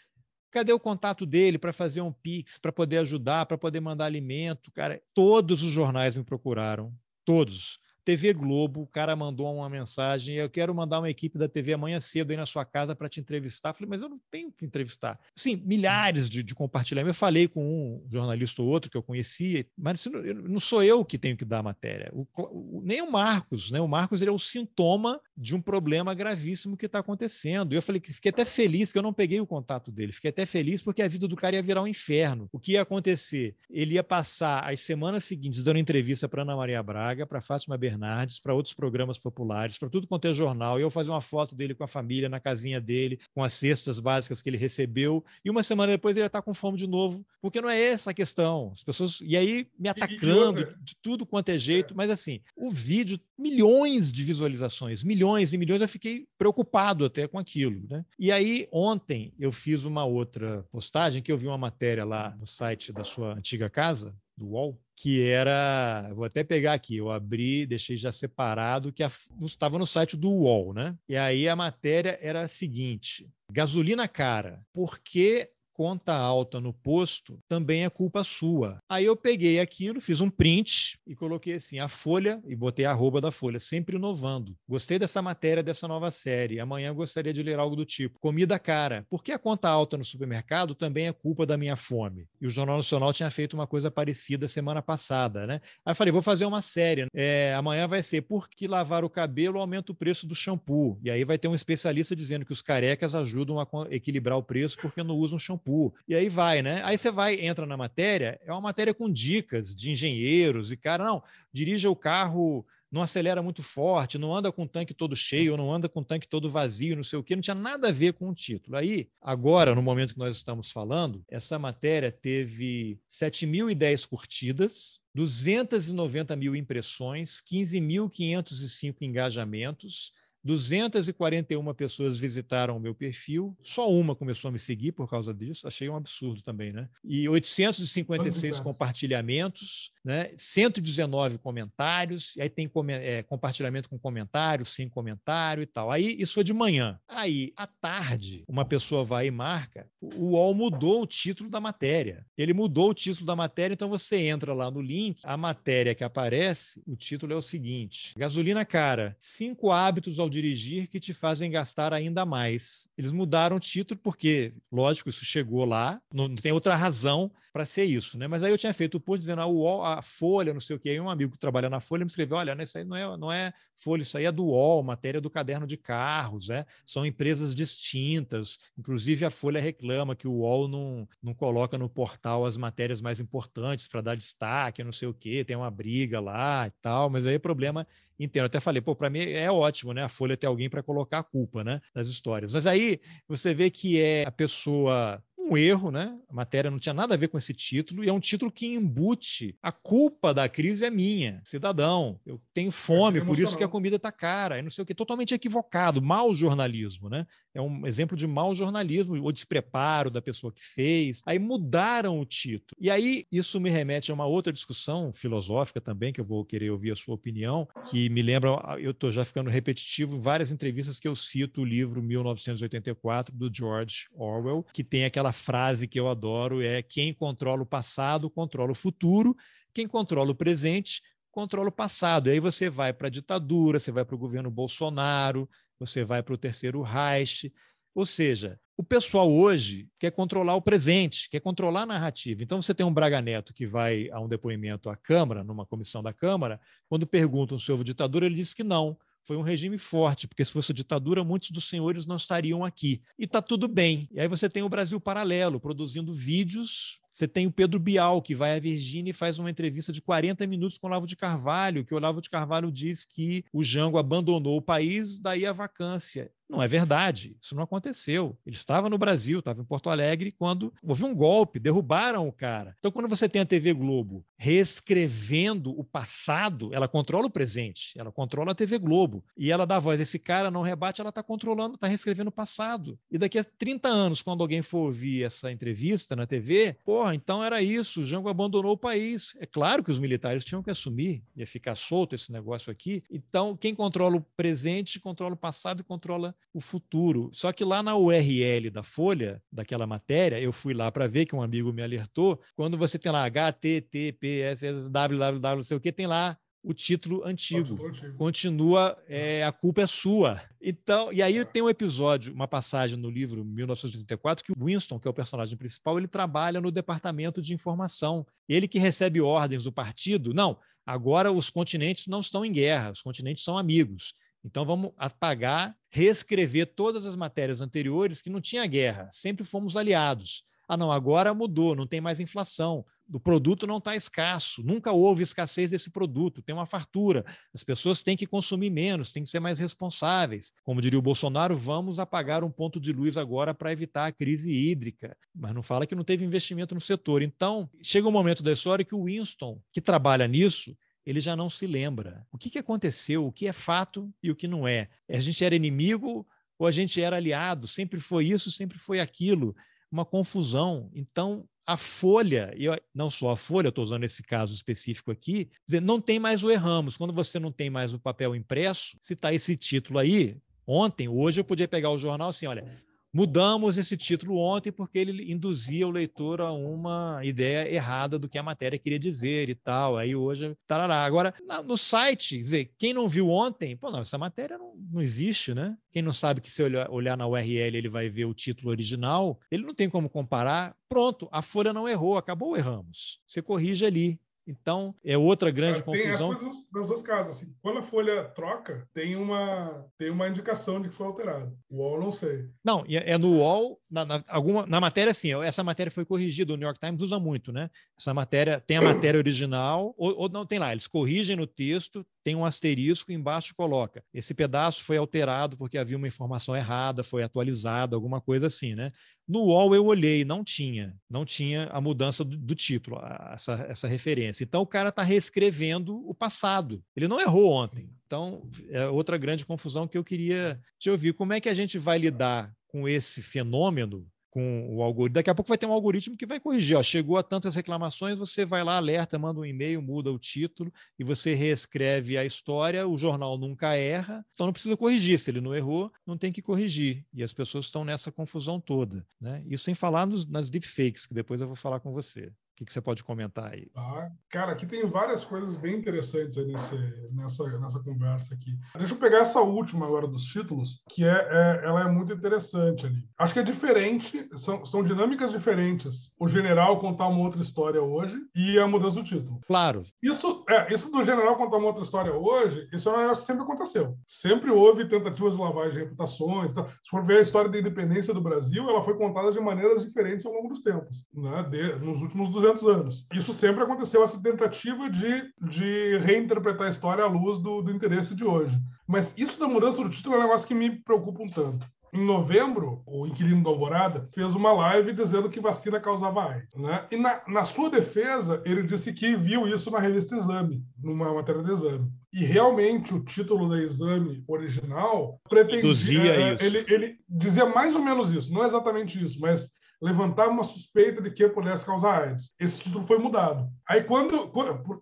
Cadê 0.51 0.73
o 0.73 0.79
contato 0.79 1.25
dele 1.27 1.59
para 1.59 1.71
fazer 1.71 2.01
um 2.01 2.11
pix, 2.11 2.57
para 2.57 2.71
poder 2.71 2.97
ajudar, 2.99 3.45
para 3.45 3.57
poder 3.57 3.79
mandar 3.79 4.05
alimento? 4.05 4.71
Cara, 4.71 5.01
todos 5.13 5.61
os 5.61 5.71
jornais 5.71 6.15
me 6.15 6.23
procuraram 6.23 6.93
todos. 7.29 7.79
TV 8.09 8.33
Globo, 8.33 8.81
o 8.81 8.87
cara 8.87 9.15
mandou 9.15 9.53
uma 9.53 9.69
mensagem, 9.69 10.35
eu 10.35 10.49
quero 10.49 10.73
mandar 10.73 10.97
uma 10.97 11.11
equipe 11.11 11.37
da 11.37 11.47
TV 11.47 11.73
amanhã 11.73 11.99
cedo 11.99 12.31
aí 12.31 12.37
na 12.37 12.47
sua 12.47 12.65
casa 12.65 12.95
para 12.95 13.07
te 13.07 13.19
entrevistar. 13.19 13.71
Falei, 13.71 13.87
mas 13.87 14.01
eu 14.01 14.09
não 14.09 14.19
tenho 14.31 14.51
que 14.51 14.65
entrevistar. 14.65 15.19
Sim, 15.35 15.61
milhares 15.63 16.27
de, 16.27 16.41
de 16.41 16.55
compartilhamentos. 16.55 17.15
Eu 17.15 17.19
falei 17.19 17.47
com 17.47 17.63
um 17.63 18.03
jornalista 18.09 18.63
ou 18.63 18.67
outro 18.67 18.89
que 18.89 18.97
eu 18.97 19.03
conhecia, 19.03 19.63
mas 19.77 20.03
não, 20.07 20.23
não 20.23 20.59
sou 20.59 20.81
eu 20.81 21.05
que 21.05 21.19
tenho 21.19 21.37
que 21.37 21.45
dar 21.45 21.59
a 21.59 21.63
matéria. 21.63 22.09
O, 22.11 22.25
o, 22.35 22.81
nem 22.83 22.99
o 22.99 23.11
Marcos, 23.11 23.69
né? 23.69 23.79
O 23.79 23.87
Marcos 23.87 24.23
ele 24.23 24.31
é 24.31 24.33
o 24.33 24.39
sintoma 24.39 25.21
de 25.37 25.55
um 25.55 25.61
problema 25.61 26.15
gravíssimo 26.15 26.75
que 26.75 26.87
está 26.87 26.97
acontecendo. 26.97 27.73
E 27.73 27.75
eu 27.75 27.81
falei 27.83 28.01
que 28.01 28.11
fiquei 28.11 28.31
até 28.31 28.43
feliz 28.43 28.91
que 28.91 28.97
eu 28.97 29.03
não 29.03 29.13
peguei 29.13 29.39
o 29.39 29.45
contato 29.45 29.91
dele. 29.91 30.13
Fiquei 30.13 30.31
até 30.31 30.47
feliz 30.47 30.81
porque 30.81 31.03
a 31.03 31.07
vida 31.07 31.27
do 31.27 31.35
cara 31.35 31.57
ia 31.57 31.61
virar 31.61 31.83
um 31.83 31.87
inferno. 31.87 32.49
O 32.51 32.59
que 32.59 32.71
ia 32.71 32.81
acontecer? 32.81 33.55
Ele 33.69 33.93
ia 33.93 34.03
passar 34.03 34.67
as 34.67 34.79
semanas 34.79 35.25
seguintes 35.25 35.63
dando 35.63 35.77
entrevista 35.77 36.27
para 36.27 36.41
Ana 36.41 36.55
Maria 36.55 36.81
Braga, 36.81 37.27
para 37.27 37.39
Fátima 37.39 37.77
Bernardes, 37.77 37.98
Bernardes, 37.99 38.39
para 38.39 38.53
outros 38.53 38.73
programas 38.73 39.19
populares, 39.19 39.77
para 39.77 39.89
tudo 39.89 40.07
quanto 40.07 40.25
é 40.25 40.33
jornal. 40.33 40.79
E 40.79 40.81
eu 40.81 40.89
fazer 40.89 41.11
uma 41.11 41.21
foto 41.21 41.53
dele 41.53 41.75
com 41.75 41.83
a 41.83 41.87
família 41.87 42.29
na 42.29 42.39
casinha 42.39 42.79
dele, 42.79 43.19
com 43.33 43.43
as 43.43 43.53
cestas 43.53 43.99
básicas 43.99 44.41
que 44.41 44.49
ele 44.49 44.57
recebeu. 44.57 45.23
E 45.43 45.49
uma 45.49 45.61
semana 45.61 45.91
depois 45.91 46.15
ele 46.15 46.25
está 46.25 46.41
com 46.41 46.53
fome 46.53 46.77
de 46.77 46.87
novo, 46.87 47.25
porque 47.41 47.61
não 47.61 47.69
é 47.69 47.79
essa 47.79 48.11
a 48.11 48.13
questão. 48.13 48.71
As 48.73 48.83
pessoas. 48.83 49.19
E 49.21 49.35
aí 49.35 49.67
me 49.77 49.89
atacando 49.89 50.73
de 50.81 50.95
tudo 51.01 51.25
quanto 51.25 51.49
é 51.49 51.57
jeito. 51.57 51.95
Mas 51.95 52.09
assim, 52.09 52.39
o 52.55 52.71
vídeo, 52.71 53.19
milhões 53.37 54.11
de 54.11 54.23
visualizações, 54.23 55.03
milhões 55.03 55.53
e 55.53 55.57
milhões. 55.57 55.81
Eu 55.81 55.87
fiquei 55.87 56.25
preocupado 56.37 57.05
até 57.05 57.27
com 57.27 57.37
aquilo. 57.37 57.85
Né? 57.89 58.05
E 58.17 58.31
aí, 58.31 58.67
ontem, 58.71 59.33
eu 59.37 59.51
fiz 59.51 59.83
uma 59.83 60.05
outra 60.05 60.65
postagem 60.71 61.21
que 61.21 61.31
eu 61.31 61.37
vi 61.37 61.47
uma 61.47 61.57
matéria 61.57 62.05
lá 62.05 62.35
no 62.39 62.47
site 62.47 62.93
da 62.93 63.03
sua 63.03 63.33
antiga 63.33 63.69
casa, 63.69 64.15
do 64.39 64.51
UOL, 64.51 64.79
que 64.95 65.21
era, 65.21 66.11
vou 66.13 66.25
até 66.25 66.43
pegar 66.43 66.73
aqui, 66.73 66.97
eu 66.97 67.11
abri, 67.11 67.65
deixei 67.65 67.95
já 67.97 68.11
separado, 68.11 68.91
que 68.91 69.03
estava 69.41 69.77
no 69.77 69.85
site 69.85 70.17
do 70.17 70.29
UOL, 70.29 70.73
né? 70.73 70.97
E 71.07 71.15
aí 71.15 71.47
a 71.47 71.55
matéria 71.55 72.17
era 72.21 72.41
a 72.41 72.47
seguinte: 72.47 73.29
gasolina 73.51 74.07
cara, 74.07 74.65
por 74.73 74.99
que 74.99 75.49
conta 75.79 76.13
alta 76.13 76.59
no 76.59 76.73
posto 76.73 77.39
também 77.47 77.85
é 77.85 77.89
culpa 77.89 78.21
sua. 78.21 78.79
Aí 78.89 79.05
eu 79.05 79.15
peguei 79.15 79.61
aquilo, 79.61 80.01
fiz 80.01 80.19
um 80.19 80.29
print 80.29 80.99
e 81.07 81.15
coloquei 81.15 81.53
assim, 81.53 81.79
a 81.79 81.87
Folha, 81.87 82.41
e 82.45 82.53
botei 82.53 82.83
a 82.83 82.91
arroba 82.91 83.21
da 83.21 83.31
Folha, 83.31 83.61
sempre 83.61 83.95
inovando. 83.95 84.57
Gostei 84.67 84.99
dessa 84.99 85.21
matéria, 85.21 85.63
dessa 85.63 85.87
nova 85.87 86.11
série. 86.11 86.59
Amanhã 86.59 86.93
gostaria 86.93 87.31
de 87.31 87.41
ler 87.41 87.57
algo 87.57 87.77
do 87.77 87.85
tipo. 87.85 88.19
Comida 88.19 88.59
cara. 88.59 89.05
Por 89.09 89.23
que 89.23 89.31
a 89.31 89.39
conta 89.39 89.69
alta 89.69 89.97
no 89.97 90.03
supermercado 90.03 90.75
também 90.75 91.07
é 91.07 91.13
culpa 91.13 91.45
da 91.45 91.57
minha 91.57 91.77
fome? 91.77 92.27
E 92.41 92.45
o 92.45 92.49
Jornal 92.49 92.75
Nacional 92.75 93.13
tinha 93.13 93.29
feito 93.29 93.53
uma 93.53 93.65
coisa 93.65 93.89
parecida 93.89 94.49
semana 94.49 94.81
passada, 94.81 95.47
né? 95.47 95.61
Aí 95.85 95.91
eu 95.91 95.95
falei, 95.95 96.11
vou 96.11 96.21
fazer 96.21 96.43
uma 96.43 96.61
série. 96.61 97.07
É, 97.13 97.53
amanhã 97.55 97.87
vai 97.87 98.03
ser 98.03 98.23
por 98.23 98.49
que 98.49 98.67
lavar 98.67 99.05
o 99.05 99.09
cabelo 99.09 99.61
aumenta 99.61 99.93
o 99.93 99.95
preço 99.95 100.27
do 100.27 100.35
shampoo. 100.35 100.99
E 101.01 101.09
aí 101.09 101.23
vai 101.23 101.37
ter 101.37 101.47
um 101.47 101.55
especialista 101.55 102.13
dizendo 102.13 102.45
que 102.45 102.51
os 102.51 102.61
carecas 102.61 103.15
ajudam 103.15 103.61
a 103.61 103.67
equilibrar 103.91 104.37
o 104.37 104.43
preço 104.43 104.77
porque 104.81 105.01
não 105.01 105.15
usam 105.15 105.39
shampoo 105.39 105.68
Itaipu, 105.69 105.93
e 106.07 106.15
aí 106.15 106.27
vai, 106.29 106.61
né? 106.61 106.81
Aí 106.83 106.97
você 106.97 107.11
vai, 107.11 107.35
entra 107.35 107.65
na 107.65 107.77
matéria, 107.77 108.39
é 108.43 108.51
uma 108.51 108.61
matéria 108.61 108.93
com 108.93 109.09
dicas 109.09 109.75
de 109.75 109.91
engenheiros 109.91 110.71
e 110.71 110.77
cara, 110.77 111.03
não, 111.03 111.23
dirija 111.53 111.89
o 111.89 111.95
carro 111.95 112.65
não 112.91 113.03
acelera 113.03 113.43
muito 113.43 113.61
forte, 113.61 114.17
não 114.17 114.35
anda 114.35 114.51
com 114.51 114.63
o 114.63 114.67
tanque 114.67 114.95
todo 114.95 115.15
cheio, 115.15 115.55
não 115.55 115.71
anda 115.71 115.87
com 115.87 115.99
o 115.99 116.03
tanque 116.03 116.27
todo 116.27 116.49
vazio, 116.49 116.95
não 116.95 117.03
sei 117.03 117.19
o 117.19 117.23
quê, 117.23 117.35
não 117.35 117.41
tinha 117.41 117.53
nada 117.53 117.89
a 117.89 117.91
ver 117.91 118.13
com 118.13 118.27
o 118.27 118.33
título. 118.33 118.75
Aí, 118.75 119.07
agora, 119.21 119.75
no 119.75 119.81
momento 119.81 120.13
que 120.13 120.19
nós 120.19 120.35
estamos 120.35 120.71
falando, 120.71 121.23
essa 121.29 121.59
matéria 121.59 122.11
teve 122.11 122.99
7.010 123.07 124.07
curtidas, 124.07 124.99
290 125.13 126.35
mil 126.35 126.55
impressões, 126.55 127.39
15.505 127.41 128.95
engajamentos, 129.01 130.11
241 130.43 131.73
pessoas 131.73 132.19
visitaram 132.19 132.77
o 132.77 132.79
meu 132.79 132.95
perfil, 132.95 133.55
só 133.61 133.91
uma 133.91 134.15
começou 134.15 134.49
a 134.49 134.51
me 134.51 134.59
seguir 134.59 134.91
por 134.91 135.09
causa 135.09 135.33
disso, 135.33 135.67
achei 135.67 135.89
um 135.89 135.95
absurdo 135.95 136.41
também, 136.41 136.71
né? 136.71 136.87
E 137.03 137.27
856 137.27 138.59
compartilhamentos, 138.59 139.91
né? 140.03 140.31
119 140.37 141.37
comentários, 141.37 142.35
e 142.35 142.41
aí 142.41 142.49
tem 142.49 142.69
é, 142.89 143.23
compartilhamento 143.23 143.89
com 143.89 143.99
comentário, 143.99 144.65
sem 144.65 144.87
comentário 144.87 145.61
e 145.63 145.65
tal. 145.65 145.91
Aí 145.91 146.15
isso 146.19 146.33
foi 146.33 146.43
de 146.43 146.53
manhã. 146.53 146.99
Aí, 147.07 147.51
à 147.55 147.67
tarde, 147.67 148.43
uma 148.47 148.65
pessoa 148.65 149.03
vai 149.03 149.27
e 149.27 149.31
marca, 149.31 149.87
o 150.01 150.31
UOL 150.31 150.53
mudou 150.53 151.01
o 151.01 151.07
título 151.07 151.49
da 151.49 151.59
matéria. 151.59 152.25
Ele 152.37 152.53
mudou 152.53 152.89
o 152.89 152.93
título 152.93 153.25
da 153.25 153.35
matéria, 153.35 153.73
então 153.73 153.89
você 153.89 154.17
entra 154.17 154.53
lá 154.53 154.71
no 154.71 154.81
link, 154.81 155.21
a 155.23 155.35
matéria 155.35 155.93
que 155.93 156.03
aparece, 156.03 156.81
o 156.87 156.95
título 156.95 157.33
é 157.33 157.35
o 157.35 157.41
seguinte: 157.41 158.13
Gasolina 158.17 158.65
cara, 158.65 159.15
cinco 159.19 159.71
hábitos 159.71 160.19
ao 160.19 160.28
dirigir 160.29 160.87
que 160.87 160.99
te 160.99 161.13
fazem 161.13 161.51
gastar 161.51 161.93
ainda 161.93 162.25
mais. 162.25 162.87
Eles 162.97 163.11
mudaram 163.11 163.57
o 163.57 163.59
título 163.59 163.99
porque, 164.01 164.53
lógico, 164.71 165.09
isso 165.09 165.25
chegou 165.25 165.65
lá, 165.65 166.01
não 166.13 166.33
tem 166.35 166.51
outra 166.51 166.75
razão 166.75 167.31
para 167.51 167.65
ser 167.65 167.83
isso, 167.83 168.17
né? 168.17 168.27
Mas 168.27 168.43
aí 168.43 168.51
eu 168.51 168.57
tinha 168.57 168.73
feito 168.73 168.95
o 168.95 168.99
post 168.99 169.19
dizendo 169.19 169.41
ah, 169.41 169.99
a 169.99 170.01
Folha, 170.01 170.53
não 170.53 170.59
sei 170.59 170.75
o 170.75 170.79
que, 170.79 170.89
aí 170.89 170.99
um 170.99 171.09
amigo 171.09 171.31
que 171.31 171.39
trabalha 171.39 171.69
na 171.69 171.79
Folha 171.79 172.05
me 172.05 172.09
escreveu, 172.09 172.37
olha, 172.37 172.55
isso 172.61 172.77
aí 172.77 172.83
não 172.83 172.95
é, 172.95 173.17
não 173.17 173.31
é 173.31 173.53
Folha, 173.75 174.01
isso 174.01 174.17
aí 174.17 174.25
é 174.25 174.31
do 174.31 174.45
UOL, 174.45 174.83
matéria 174.83 175.21
do 175.21 175.29
caderno 175.29 175.65
de 175.65 175.77
carros, 175.77 176.49
é? 176.49 176.65
São 176.85 177.05
empresas 177.05 177.55
distintas, 177.55 178.57
inclusive 178.77 179.25
a 179.25 179.29
Folha 179.29 179.61
reclama 179.61 180.15
que 180.15 180.27
o 180.27 180.33
UOL 180.33 180.67
não, 180.67 181.07
não 181.21 181.33
coloca 181.33 181.77
no 181.77 181.89
portal 181.89 182.45
as 182.45 182.57
matérias 182.57 183.01
mais 183.01 183.19
importantes 183.19 183.87
para 183.87 184.01
dar 184.01 184.15
destaque, 184.15 184.83
não 184.83 184.91
sei 184.91 185.07
o 185.07 185.13
que, 185.13 185.43
tem 185.43 185.55
uma 185.55 185.71
briga 185.71 186.19
lá 186.19 186.67
e 186.67 186.71
tal, 186.81 187.09
mas 187.09 187.25
aí 187.25 187.35
o 187.35 187.39
problema 187.39 187.85
inteiro. 188.19 188.45
até 188.45 188.59
falei, 188.59 188.81
pô, 188.81 188.95
para 188.95 189.09
mim 189.09 189.19
é 189.19 189.49
ótimo, 189.49 189.93
né? 189.93 190.03
A 190.03 190.09
Folha 190.09 190.35
ter 190.35 190.47
alguém 190.47 190.69
para 190.69 190.83
colocar 190.83 191.19
a 191.19 191.23
culpa, 191.23 191.63
né? 191.63 191.81
Das 191.93 192.07
histórias. 192.07 192.53
Mas 192.53 192.67
aí 192.67 192.99
você 193.27 193.53
vê 193.53 193.69
que 193.69 193.99
é 193.99 194.25
a 194.25 194.31
pessoa 194.31 195.23
um 195.49 195.57
erro, 195.57 195.91
né? 195.91 196.17
A 196.29 196.33
matéria 196.33 196.69
não 196.69 196.79
tinha 196.79 196.93
nada 196.93 197.13
a 197.13 197.17
ver 197.17 197.27
com 197.27 197.37
esse 197.37 197.53
título, 197.53 198.03
e 198.03 198.09
é 198.09 198.13
um 198.13 198.19
título 198.19 198.51
que 198.51 198.67
embute 198.67 199.57
a 199.61 199.71
culpa 199.71 200.33
da 200.33 200.47
crise 200.47 200.85
é 200.85 200.89
minha, 200.89 201.41
cidadão. 201.43 202.19
Eu 202.25 202.39
tenho 202.53 202.71
fome, 202.71 203.19
é 203.19 203.25
por 203.25 203.37
isso 203.37 203.57
que 203.57 203.63
a 203.63 203.67
comida 203.67 203.95
está 203.95 204.11
cara, 204.11 204.59
e 204.59 204.61
não 204.61 204.69
sei 204.69 204.83
o 204.83 204.85
que, 204.85 204.93
totalmente 204.93 205.33
equivocado, 205.33 206.01
mau 206.01 206.33
jornalismo, 206.33 207.09
né? 207.09 207.25
É 207.53 207.61
um 207.61 207.85
exemplo 207.85 208.15
de 208.15 208.27
mau 208.27 208.53
jornalismo, 208.53 209.21
ou 209.21 209.31
despreparo 209.31 210.09
da 210.09 210.21
pessoa 210.21 210.53
que 210.53 210.63
fez. 210.63 211.21
Aí 211.25 211.39
mudaram 211.39 212.19
o 212.19 212.25
título. 212.25 212.77
E 212.79 212.89
aí 212.89 213.25
isso 213.31 213.59
me 213.59 213.69
remete 213.69 214.11
a 214.11 214.13
uma 214.13 214.25
outra 214.25 214.53
discussão 214.53 215.11
filosófica 215.13 215.81
também, 215.81 216.13
que 216.13 216.21
eu 216.21 216.25
vou 216.25 216.45
querer 216.45 216.69
ouvir 216.69 216.91
a 216.91 216.95
sua 216.95 217.15
opinião, 217.15 217.67
que 217.89 218.09
me 218.09 218.21
lembra, 218.21 218.49
eu 218.79 218.91
estou 218.91 219.11
já 219.11 219.25
ficando 219.25 219.49
repetitivo, 219.49 220.19
várias 220.19 220.51
entrevistas 220.51 220.99
que 220.99 221.07
eu 221.07 221.15
cito 221.15 221.61
o 221.61 221.65
livro 221.65 222.01
1984 222.01 223.35
do 223.35 223.51
George 223.53 224.07
Orwell, 224.13 224.65
que 224.73 224.83
tem 224.83 225.05
aquela 225.05 225.31
frase 225.31 225.87
que 225.87 225.99
eu 225.99 226.07
adoro 226.07 226.61
é 226.61 226.81
quem 226.81 227.13
controla 227.13 227.63
o 227.63 227.65
passado 227.65 228.29
controla 228.29 228.71
o 228.71 228.75
futuro, 228.75 229.35
quem 229.73 229.87
controla 229.87 230.31
o 230.31 230.35
presente 230.35 231.01
controla 231.31 231.69
o 231.69 231.71
passado. 231.71 232.27
E 232.27 232.31
aí 232.31 232.39
você 232.39 232.69
vai 232.69 232.91
para 232.91 233.07
a 233.07 233.11
ditadura, 233.11 233.79
você 233.79 233.91
vai 233.91 234.03
para 234.03 234.15
o 234.15 234.17
governo 234.17 234.49
Bolsonaro, 234.49 235.47
você 235.79 236.03
vai 236.03 236.21
para 236.21 236.33
o 236.33 236.37
terceiro 236.37 236.81
Reich. 236.81 237.51
Ou 237.95 238.05
seja, 238.05 238.59
o 238.77 238.83
pessoal 238.83 239.31
hoje 239.31 239.89
quer 239.99 240.11
controlar 240.11 240.55
o 240.55 240.61
presente, 240.61 241.29
quer 241.29 241.39
controlar 241.39 241.81
a 241.81 241.85
narrativa. 241.85 242.43
Então 242.43 242.61
você 242.61 242.73
tem 242.73 242.85
um 242.85 242.93
Braga 242.93 243.21
Neto 243.21 243.53
que 243.53 243.65
vai 243.65 244.09
a 244.11 244.19
um 244.19 244.27
depoimento 244.27 244.89
à 244.89 244.95
Câmara, 244.95 245.43
numa 245.43 245.65
comissão 245.65 246.03
da 246.03 246.13
Câmara, 246.13 246.59
quando 246.87 247.07
perguntam 247.07 247.57
se 247.57 247.71
houve 247.71 247.83
ditadura, 247.83 248.25
ele 248.25 248.35
diz 248.35 248.53
que 248.53 248.63
não 248.63 248.97
foi 249.29 249.37
um 249.37 249.41
regime 249.41 249.77
forte, 249.77 250.27
porque 250.27 250.43
se 250.43 250.51
fosse 250.51 250.73
ditadura, 250.73 251.23
muitos 251.23 251.51
dos 251.51 251.69
senhores 251.69 252.07
não 252.07 252.15
estariam 252.15 252.65
aqui. 252.65 252.99
E 253.17 253.25
está 253.25 253.41
tudo 253.41 253.67
bem. 253.67 254.09
E 254.11 254.19
aí 254.19 254.27
você 254.27 254.49
tem 254.49 254.63
o 254.63 254.69
Brasil 254.69 254.99
paralelo, 254.99 255.59
produzindo 255.59 256.11
vídeos 256.11 256.99
você 257.19 257.27
tem 257.27 257.45
o 257.45 257.51
Pedro 257.51 257.77
Bial, 257.77 258.21
que 258.21 258.33
vai 258.33 258.55
à 258.55 258.59
Virgínia 258.61 259.09
e 259.09 259.13
faz 259.13 259.37
uma 259.39 259.51
entrevista 259.51 259.91
de 259.91 260.01
40 260.01 260.47
minutos 260.47 260.77
com 260.77 260.87
o 260.87 260.89
Olavo 260.89 261.05
de 261.05 261.17
Carvalho, 261.17 261.83
que 261.83 261.93
o 261.93 261.97
Olavo 261.97 262.21
de 262.21 262.29
Carvalho 262.29 262.71
diz 262.71 263.03
que 263.03 263.43
o 263.51 263.61
Jango 263.61 263.97
abandonou 263.97 264.55
o 264.55 264.61
país, 264.61 265.19
daí 265.19 265.45
a 265.45 265.51
vacância. 265.51 266.31
Não 266.49 266.63
é 266.63 266.67
verdade, 266.67 267.37
isso 267.39 267.53
não 267.53 267.61
aconteceu. 267.61 268.35
Ele 268.43 268.55
estava 268.55 268.89
no 268.89 268.97
Brasil, 268.97 269.37
estava 269.37 269.61
em 269.61 269.65
Porto 269.65 269.87
Alegre, 269.87 270.31
quando 270.31 270.73
houve 270.81 271.05
um 271.05 271.13
golpe, 271.13 271.59
derrubaram 271.59 272.27
o 272.27 272.31
cara. 272.31 272.75
Então, 272.79 272.91
quando 272.91 273.07
você 273.07 273.29
tem 273.29 273.43
a 273.43 273.45
TV 273.45 273.71
Globo 273.71 274.25
reescrevendo 274.35 275.77
o 275.79 275.83
passado, 275.83 276.73
ela 276.73 276.87
controla 276.87 277.27
o 277.27 277.29
presente, 277.29 277.93
ela 277.95 278.11
controla 278.11 278.53
a 278.53 278.55
TV 278.55 278.79
Globo. 278.79 279.23
E 279.37 279.51
ela 279.51 279.67
dá 279.67 279.77
voz, 279.77 279.99
esse 279.99 280.17
cara 280.17 280.49
não 280.49 280.63
rebate, 280.63 281.01
ela 281.01 281.09
está 281.09 281.21
controlando, 281.21 281.75
está 281.75 281.85
reescrevendo 281.85 282.29
o 282.29 282.33
passado. 282.33 282.97
E 283.11 283.17
daqui 283.19 283.37
a 283.37 283.43
30 283.43 283.87
anos, 283.87 284.23
quando 284.23 284.41
alguém 284.41 284.63
for 284.63 284.87
ouvir 284.87 285.23
essa 285.23 285.51
entrevista 285.51 286.15
na 286.15 286.25
TV, 286.25 286.77
porra, 286.83 287.08
então 287.13 287.43
era 287.43 287.61
isso, 287.61 288.01
o 288.01 288.05
Jango 288.05 288.29
abandonou 288.29 288.73
o 288.73 288.77
país. 288.77 289.35
É 289.39 289.45
claro 289.45 289.83
que 289.83 289.91
os 289.91 289.99
militares 289.99 290.45
tinham 290.45 290.63
que 290.63 290.69
assumir, 290.69 291.23
ia 291.35 291.45
ficar 291.45 291.75
solto 291.75 292.15
esse 292.15 292.31
negócio 292.31 292.71
aqui. 292.71 293.03
Então, 293.09 293.55
quem 293.55 293.73
controla 293.75 294.17
o 294.17 294.21
presente, 294.35 294.99
controla 294.99 295.33
o 295.33 295.37
passado 295.37 295.81
e 295.81 295.83
controla 295.83 296.35
o 296.53 296.59
futuro. 296.59 297.29
Só 297.33 297.51
que 297.51 297.63
lá 297.63 297.81
na 297.83 297.95
URL 297.95 298.69
da 298.69 298.83
Folha, 298.83 299.41
daquela 299.51 299.85
matéria, 299.85 300.39
eu 300.39 300.51
fui 300.51 300.73
lá 300.73 300.91
para 300.91 301.07
ver 301.07 301.25
que 301.25 301.35
um 301.35 301.41
amigo 301.41 301.71
me 301.71 301.81
alertou, 301.81 302.39
quando 302.55 302.77
você 302.77 302.97
tem 302.97 303.11
lá 303.11 303.23
HTTPS, 303.25 304.89
www, 304.89 305.55
não 305.55 305.63
sei 305.63 305.77
o 305.77 305.79
que, 305.79 305.91
tem 305.91 306.07
lá 306.07 306.37
o 306.63 306.73
título 306.73 307.23
antigo. 307.25 307.77
Continua, 308.17 308.97
é, 309.07 309.43
a 309.43 309.51
culpa 309.51 309.81
é 309.81 309.87
sua. 309.87 310.41
Então, 310.61 311.11
e 311.11 311.21
aí 311.21 311.43
tem 311.45 311.61
um 311.61 311.69
episódio, 311.69 312.33
uma 312.33 312.47
passagem 312.47 312.97
no 312.97 313.09
livro 313.09 313.45
1984 313.45 314.43
que 314.43 314.51
o 314.51 314.65
Winston, 314.65 314.99
que 314.99 315.07
é 315.07 315.11
o 315.11 315.13
personagem 315.13 315.57
principal, 315.57 315.97
ele 315.97 316.07
trabalha 316.07 316.59
no 316.59 316.71
departamento 316.71 317.41
de 317.41 317.53
informação. 317.53 318.25
Ele 318.47 318.67
que 318.67 318.77
recebe 318.77 319.21
ordens 319.21 319.63
do 319.63 319.71
partido. 319.71 320.33
Não, 320.33 320.59
agora 320.85 321.31
os 321.31 321.49
continentes 321.49 322.07
não 322.07 322.19
estão 322.19 322.43
em 322.43 322.51
guerra, 322.51 322.91
os 322.91 323.01
continentes 323.01 323.43
são 323.43 323.57
amigos. 323.57 324.13
Então 324.43 324.65
vamos 324.65 324.91
apagar, 324.97 325.75
reescrever 325.89 326.73
todas 326.75 327.05
as 327.05 327.15
matérias 327.15 327.61
anteriores 327.61 328.21
que 328.21 328.29
não 328.29 328.39
tinha 328.39 328.65
guerra, 328.65 329.09
sempre 329.11 329.45
fomos 329.45 329.75
aliados. 329.75 330.43
Ah, 330.67 330.77
não, 330.77 330.91
agora 330.91 331.33
mudou, 331.33 331.75
não 331.75 331.87
tem 331.87 331.99
mais 331.99 332.19
inflação, 332.19 332.85
o 333.11 333.19
produto 333.19 333.65
não 333.65 333.77
está 333.77 333.95
escasso, 333.95 334.63
nunca 334.63 334.91
houve 334.91 335.23
escassez 335.23 335.71
desse 335.71 335.89
produto, 335.89 336.41
tem 336.41 336.53
uma 336.53 336.65
fartura. 336.65 337.25
As 337.53 337.63
pessoas 337.63 338.01
têm 338.01 338.15
que 338.15 338.27
consumir 338.27 338.69
menos, 338.69 339.11
têm 339.11 339.23
que 339.23 339.29
ser 339.29 339.39
mais 339.39 339.59
responsáveis. 339.59 340.51
Como 340.63 340.81
diria 340.81 340.99
o 340.99 341.01
Bolsonaro, 341.01 341.55
vamos 341.55 341.99
apagar 341.99 342.43
um 342.43 342.51
ponto 342.51 342.79
de 342.79 342.93
luz 342.93 343.17
agora 343.17 343.53
para 343.53 343.71
evitar 343.71 344.07
a 344.07 344.11
crise 344.11 344.51
hídrica. 344.51 345.17
Mas 345.33 345.53
não 345.53 345.63
fala 345.63 345.87
que 345.87 345.95
não 345.95 346.03
teve 346.03 346.23
investimento 346.23 346.75
no 346.75 346.81
setor. 346.81 347.21
Então, 347.21 347.69
chega 347.81 348.07
um 348.07 348.11
momento 348.11 348.43
da 348.43 348.51
história 348.51 348.85
que 348.85 348.95
o 348.95 349.05
Winston, 349.05 349.61
que 349.71 349.81
trabalha 349.81 350.27
nisso, 350.27 350.75
ele 351.05 351.19
já 351.19 351.35
não 351.35 351.49
se 351.49 351.65
lembra. 351.65 352.25
O 352.31 352.37
que, 352.37 352.49
que 352.49 352.59
aconteceu, 352.59 353.25
o 353.25 353.31
que 353.31 353.47
é 353.47 353.53
fato 353.53 354.13
e 354.21 354.29
o 354.29 354.35
que 354.35 354.47
não 354.47 354.67
é. 354.67 354.89
A 355.09 355.19
gente 355.19 355.43
era 355.43 355.55
inimigo 355.55 356.27
ou 356.57 356.67
a 356.67 356.71
gente 356.71 357.01
era 357.01 357.15
aliado? 357.15 357.67
Sempre 357.67 357.99
foi 357.99 358.27
isso, 358.27 358.51
sempre 358.51 358.77
foi 358.77 358.99
aquilo. 358.99 359.55
Uma 359.91 360.05
confusão. 360.05 360.91
Então, 360.93 361.47
a 361.69 361.77
Folha, 361.77 362.51
e 362.57 362.65
não 362.95 363.11
só 363.11 363.29
a 363.29 363.37
Folha, 363.37 363.69
estou 363.69 363.83
usando 363.83 364.03
esse 364.03 364.23
caso 364.23 364.55
específico 364.55 365.11
aqui, 365.11 365.47
dizer, 365.67 365.79
não 365.79 366.01
tem 366.01 366.17
mais 366.17 366.43
o 366.43 366.49
erramos. 366.49 366.97
Quando 366.97 367.13
você 367.13 367.37
não 367.37 367.51
tem 367.51 367.69
mais 367.69 367.93
o 367.93 367.99
papel 367.99 368.35
impresso, 368.35 368.97
se 368.99 369.13
está 369.13 369.31
esse 369.31 369.55
título 369.55 369.99
aí, 369.99 370.35
ontem, 370.65 371.07
hoje 371.07 371.41
eu 371.41 371.45
podia 371.45 371.67
pegar 371.67 371.91
o 371.91 371.97
jornal 371.99 372.29
assim, 372.29 372.47
olha, 372.47 372.65
Mudamos 373.11 373.77
esse 373.77 373.97
título 373.97 374.37
ontem 374.37 374.71
porque 374.71 374.99
ele 374.99 375.31
induzia 375.31 375.87
o 375.87 375.91
leitor 375.91 376.41
a 376.41 376.51
uma 376.51 377.19
ideia 377.23 377.67
errada 377.67 378.19
do 378.19 378.29
que 378.29 378.37
a 378.37 378.43
matéria 378.43 378.77
queria 378.77 378.99
dizer 378.99 379.49
e 379.49 379.55
tal. 379.55 379.97
Aí 379.97 380.15
hoje, 380.15 380.55
tarará. 380.67 381.03
Agora, 381.03 381.33
no 381.65 381.75
site, 381.75 382.37
dizer, 382.37 382.71
quem 382.77 382.93
não 382.93 383.09
viu 383.09 383.29
ontem, 383.29 383.75
pô, 383.75 383.89
não, 383.89 384.01
essa 384.01 384.17
matéria 384.17 384.57
não, 384.57 384.75
não 384.91 385.01
existe, 385.01 385.55
né? 385.55 385.75
Quem 385.91 386.03
não 386.03 386.13
sabe 386.13 386.39
que 386.39 386.51
se 386.51 386.61
olhar, 386.61 386.89
olhar 386.91 387.17
na 387.17 387.25
URL 387.25 387.75
ele 387.75 387.89
vai 387.89 388.09
ver 388.09 388.25
o 388.25 388.33
título 388.33 388.69
original, 388.69 389.39
ele 389.49 389.65
não 389.65 389.73
tem 389.73 389.89
como 389.89 390.09
comparar. 390.09 390.75
Pronto, 390.87 391.27
a 391.31 391.41
Folha 391.41 391.73
não 391.73 391.89
errou, 391.89 392.15
acabou 392.15 392.55
erramos. 392.55 393.19
Você 393.25 393.41
corrige 393.41 393.85
ali 393.85 394.19
Então, 394.49 394.95
é 395.05 395.15
outra 395.15 395.51
grande 395.51 395.79
é, 395.79 395.83
confusão. 395.83 396.35
Tem 396.35 396.47
as 396.47 396.67
das 396.71 396.85
duas 396.87 397.01
casas. 397.03 397.37
Assim, 397.37 397.53
quando 397.61 397.77
a 397.77 397.83
folha 397.83 398.23
troca, 398.23 398.87
tem 398.93 399.15
uma, 399.15 399.85
tem 399.95 400.09
uma 400.09 400.27
indicação 400.27 400.81
de 400.81 400.89
que 400.89 400.95
foi 400.95 401.05
alterado. 401.05 401.55
O 401.69 401.77
UOL 401.77 401.99
não 401.99 402.11
sei. 402.11 402.49
Não, 402.65 402.83
é 402.89 403.15
no 403.17 403.37
UOL, 403.37 403.79
na, 403.89 404.03
na, 404.03 404.23
alguma, 404.27 404.65
na 404.65 404.81
matéria, 404.81 405.13
sim, 405.13 405.33
essa 405.43 405.63
matéria 405.63 405.91
foi 405.91 406.03
corrigida, 406.03 406.53
o 406.53 406.57
New 406.57 406.65
York 406.65 406.79
Times 406.79 407.03
usa 407.03 407.19
muito, 407.19 407.51
né? 407.51 407.69
Essa 407.97 408.11
matéria 408.11 408.59
tem 408.59 408.77
a 408.77 408.81
matéria 408.81 409.19
original, 409.19 409.93
ou, 409.95 410.17
ou 410.17 410.29
não 410.29 410.45
tem 410.45 410.57
lá, 410.57 410.71
eles 410.71 410.87
corrigem 410.87 411.35
no 411.35 411.45
texto, 411.45 412.03
tem 412.29 412.35
um 412.35 412.45
asterisco 412.45 413.11
embaixo 413.11 413.55
coloca. 413.55 414.03
Esse 414.13 414.35
pedaço 414.35 414.83
foi 414.83 414.97
alterado 414.97 415.57
porque 415.57 415.79
havia 415.79 415.97
uma 415.97 416.07
informação 416.07 416.55
errada, 416.55 417.03
foi 417.03 417.23
atualizada, 417.23 417.95
alguma 417.95 418.21
coisa 418.21 418.45
assim, 418.45 418.75
né? 418.75 418.91
No 419.27 419.45
UOL 419.45 419.73
eu 419.73 419.83
olhei, 419.87 420.23
não 420.23 420.43
tinha, 420.43 420.95
não 421.09 421.25
tinha 421.25 421.65
a 421.71 421.81
mudança 421.81 422.23
do, 422.23 422.37
do 422.37 422.53
título, 422.53 423.01
essa, 423.33 423.65
essa 423.67 423.87
referência. 423.87 424.43
Então 424.43 424.61
o 424.61 424.67
cara 424.67 424.89
está 424.89 425.01
reescrevendo 425.01 426.07
o 426.07 426.13
passado. 426.13 426.83
Ele 426.95 427.07
não 427.07 427.19
errou 427.19 427.51
ontem. 427.51 427.89
Então 428.05 428.47
é 428.69 428.87
outra 428.87 429.17
grande 429.17 429.43
confusão 429.43 429.87
que 429.87 429.97
eu 429.97 430.03
queria 430.03 430.61
te 430.77 430.91
ouvir. 430.91 431.13
Como 431.13 431.33
é 431.33 431.41
que 431.41 431.49
a 431.49 431.53
gente 431.55 431.79
vai 431.79 431.97
lidar 431.97 432.53
com 432.67 432.87
esse 432.87 433.23
fenômeno 433.23 434.07
com 434.29 434.75
o 434.75 434.81
algoritmo. 434.81 435.15
Daqui 435.15 435.29
a 435.29 435.35
pouco 435.35 435.49
vai 435.49 435.57
ter 435.57 435.65
um 435.65 435.71
algoritmo 435.71 436.15
que 436.15 436.25
vai 436.25 436.39
corrigir. 436.39 436.77
Ó, 436.77 436.83
chegou 436.83 437.17
a 437.17 437.23
tantas 437.23 437.55
reclamações, 437.55 438.19
você 438.19 438.45
vai 438.45 438.63
lá, 438.63 438.77
alerta, 438.77 439.17
manda 439.17 439.39
um 439.39 439.45
e-mail, 439.45 439.81
muda 439.81 440.11
o 440.11 440.19
título 440.19 440.71
e 440.97 441.03
você 441.03 441.33
reescreve 441.33 442.17
a 442.17 442.25
história. 442.25 442.87
O 442.87 442.97
jornal 442.97 443.37
nunca 443.37 443.75
erra, 443.75 444.25
então 444.33 444.45
não 444.45 444.53
precisa 444.53 444.77
corrigir. 444.77 445.19
Se 445.19 445.31
ele 445.31 445.41
não 445.41 445.55
errou, 445.55 445.91
não 446.05 446.17
tem 446.17 446.31
que 446.31 446.41
corrigir. 446.41 447.05
E 447.13 447.23
as 447.23 447.33
pessoas 447.33 447.65
estão 447.65 447.83
nessa 447.83 448.11
confusão 448.11 448.59
toda. 448.59 449.05
Né? 449.19 449.43
Isso 449.47 449.63
sem 449.63 449.73
falar 449.73 450.05
nos, 450.05 450.27
nas 450.27 450.49
deepfakes, 450.49 451.05
que 451.05 451.13
depois 451.13 451.41
eu 451.41 451.47
vou 451.47 451.55
falar 451.55 451.79
com 451.79 451.91
você 451.91 452.31
que, 452.59 452.65
que 452.65 452.73
você 452.73 452.81
pode 452.81 453.03
comentar 453.03 453.53
aí? 453.53 453.67
Ah, 453.73 454.09
cara, 454.29 454.51
aqui 454.51 454.65
tem 454.65 454.85
várias 454.85 455.23
coisas 455.23 455.55
bem 455.55 455.77
interessantes 455.77 456.35
nesse, 456.35 456.75
nessa, 457.11 457.47
nessa 457.57 457.79
conversa 457.79 458.33
aqui. 458.33 458.51
Deixa 458.77 458.93
eu 458.93 458.97
pegar 458.97 459.19
essa 459.19 459.39
última 459.39 459.85
agora 459.85 460.05
dos 460.05 460.23
títulos, 460.25 460.83
que 460.89 461.05
é, 461.05 461.07
é, 461.09 461.61
ela 461.63 461.81
é 461.81 461.87
muito 461.89 462.11
interessante 462.11 462.85
ali. 462.85 463.07
Acho 463.17 463.33
que 463.33 463.39
é 463.39 463.43
diferente, 463.43 464.27
são, 464.35 464.65
são 464.65 464.83
dinâmicas 464.83 465.31
diferentes. 465.31 466.13
O 466.19 466.27
general 466.27 466.79
contar 466.79 467.07
uma 467.07 467.21
outra 467.21 467.41
história 467.41 467.81
hoje 467.81 468.17
e 468.35 468.59
a 468.59 468.67
mudança 468.67 468.97
do 468.97 469.05
título. 469.05 469.39
Claro. 469.47 469.83
Isso, 470.03 470.43
é, 470.49 470.73
isso 470.73 470.91
do 470.91 471.03
general 471.03 471.37
contar 471.37 471.57
uma 471.57 471.67
outra 471.67 471.83
história 471.83 472.13
hoje, 472.13 472.67
isso 472.73 472.89
é 472.89 472.93
um 472.93 472.97
negócio 472.97 473.21
que 473.21 473.27
sempre 473.27 473.43
aconteceu. 473.43 473.97
Sempre 474.05 474.51
houve 474.51 474.87
tentativas 474.89 475.33
de 475.33 475.39
lavagem 475.39 475.71
de 475.71 475.79
reputações. 475.79 476.51
Se 476.51 476.89
for 476.89 477.05
ver 477.05 477.19
a 477.19 477.21
história 477.21 477.49
da 477.49 477.57
independência 477.57 478.13
do 478.13 478.21
Brasil, 478.21 478.69
ela 478.69 478.83
foi 478.83 478.97
contada 478.97 479.31
de 479.31 479.39
maneiras 479.39 479.81
diferentes 479.81 480.25
ao 480.25 480.33
longo 480.33 480.49
dos 480.49 480.61
tempos, 480.61 481.05
né? 481.13 481.43
De, 481.43 481.75
nos 481.79 482.01
últimos 482.01 482.27
200 482.27 482.48
200 482.53 482.63
anos. 482.63 483.07
Isso 483.13 483.33
sempre 483.33 483.63
aconteceu, 483.63 484.03
essa 484.03 484.21
tentativa 484.21 484.89
de, 484.89 485.23
de 485.41 485.97
reinterpretar 485.99 486.67
a 486.67 486.69
história 486.69 487.03
à 487.03 487.07
luz 487.07 487.39
do, 487.39 487.61
do 487.61 487.71
interesse 487.71 488.15
de 488.15 488.23
hoje. 488.23 488.57
Mas 488.87 489.15
isso 489.17 489.39
da 489.39 489.47
mudança 489.47 489.83
do 489.83 489.89
título 489.89 490.15
é 490.15 490.19
um 490.19 490.23
negócio 490.23 490.47
que 490.47 490.55
me 490.55 490.81
preocupa 490.83 491.21
um 491.21 491.29
tanto. 491.29 491.67
Em 491.91 492.05
novembro, 492.05 492.83
o 492.85 493.07
inquilino 493.07 493.43
da 493.43 493.49
Alvorada 493.49 494.07
fez 494.13 494.35
uma 494.35 494.51
live 494.53 494.93
dizendo 494.93 495.29
que 495.29 495.39
vacina 495.39 495.79
causava 495.79 496.29
AIDS. 496.29 496.53
Né? 496.55 496.85
E 496.91 496.97
na, 496.97 497.21
na 497.27 497.45
sua 497.45 497.69
defesa, 497.69 498.43
ele 498.45 498.61
disse 498.63 498.93
que 498.93 499.15
viu 499.15 499.47
isso 499.47 499.71
na 499.71 499.79
revista 499.79 500.15
Exame, 500.15 500.63
numa 500.81 501.11
matéria 501.11 501.41
de 501.41 501.51
exame. 501.51 501.89
E 502.13 502.23
realmente 502.23 502.93
o 502.93 503.03
título 503.03 503.49
da 503.49 503.59
exame 503.59 504.23
original 504.27 505.19
pretendia. 505.27 506.15
É, 506.15 506.45
ele, 506.45 506.65
ele 506.67 506.95
dizia 507.07 507.45
mais 507.47 507.75
ou 507.75 507.81
menos 507.81 508.09
isso, 508.09 508.31
não 508.31 508.43
exatamente 508.43 509.03
isso, 509.03 509.19
mas 509.19 509.49
levantar 509.81 510.27
uma 510.27 510.43
suspeita 510.43 511.01
de 511.01 511.11
que 511.11 511.27
pudesse 511.29 511.65
causar 511.65 512.03
AIDS. 512.03 512.33
Esse 512.39 512.61
título 512.61 512.83
foi 512.83 512.97
mudado. 512.97 513.47
Aí, 513.67 513.83
quando, 513.83 514.29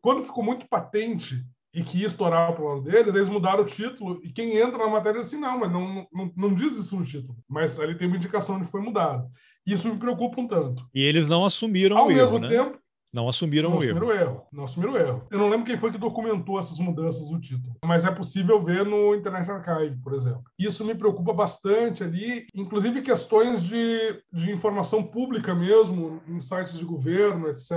quando 0.02 0.24
ficou 0.24 0.44
muito 0.44 0.68
patente 0.68 1.44
e 1.74 1.84
que 1.84 1.99
ia 1.99 2.07
estourar 2.07 2.60
o 2.60 2.68
lado 2.68 2.82
deles, 2.82 3.14
eles 3.14 3.30
mudaram 3.30 3.64
o 3.64 3.65
título 3.65 4.19
e 4.24 4.32
quem 4.32 4.57
entra 4.57 4.80
na 4.80 4.90
matéria 4.90 5.22
assim, 5.22 5.40
não, 5.40 5.60
mas 5.60 5.72
não, 5.72 6.07
não, 6.11 6.34
não 6.36 6.53
diz 6.53 6.76
isso 6.76 6.98
no 6.98 7.06
título. 7.06 7.38
Mas 7.48 7.80
ali 7.80 7.95
tem 7.95 8.07
uma 8.07 8.18
indicação 8.18 8.57
de 8.57 8.65
que 8.65 8.72
foi 8.72 8.82
mudado. 8.82 9.30
Isso 9.65 9.88
me 9.88 9.99
preocupa 9.99 10.41
um 10.41 10.48
tanto. 10.48 10.88
E 10.94 11.02
eles 11.02 11.30
não 11.30 11.45
assumiram 11.45 11.98
Ao 11.98 12.06
o 12.06 12.07
mesmo 12.07 12.38
erro, 12.38 12.40
né? 12.40 12.80
Não 13.14 13.28
assumiram 13.28 13.70
não 13.70 13.78
o 13.78 13.80
assumiram 13.80 14.12
erro. 14.12 14.22
erro. 14.22 14.42
Não 14.52 14.64
assumiram 14.66 14.94
o 14.94 14.98
erro. 14.98 15.28
Eu 15.32 15.40
não 15.40 15.50
lembro 15.50 15.66
quem 15.66 15.78
foi 15.78 15.92
que 15.92 15.98
documentou 15.98 16.60
essas 16.60 16.80
mudanças 16.80 17.30
do 17.30 17.40
título, 17.40 17.76
mas 17.84 18.06
é 18.06 18.12
possível 18.12 18.60
ver 18.60 18.86
no 18.86 19.16
Internet 19.16 19.50
Archive, 19.50 19.98
por 20.02 20.14
exemplo. 20.14 20.44
Isso 20.60 20.86
me 20.86 20.94
preocupa 20.94 21.34
bastante 21.34 22.04
ali, 22.04 22.46
inclusive 22.54 23.02
questões 23.02 23.64
de, 23.64 24.22
de 24.32 24.52
informação 24.52 25.04
pública 25.04 25.56
mesmo, 25.56 26.22
em 26.28 26.40
sites 26.42 26.78
de 26.78 26.86
governo, 26.86 27.48
etc., 27.50 27.72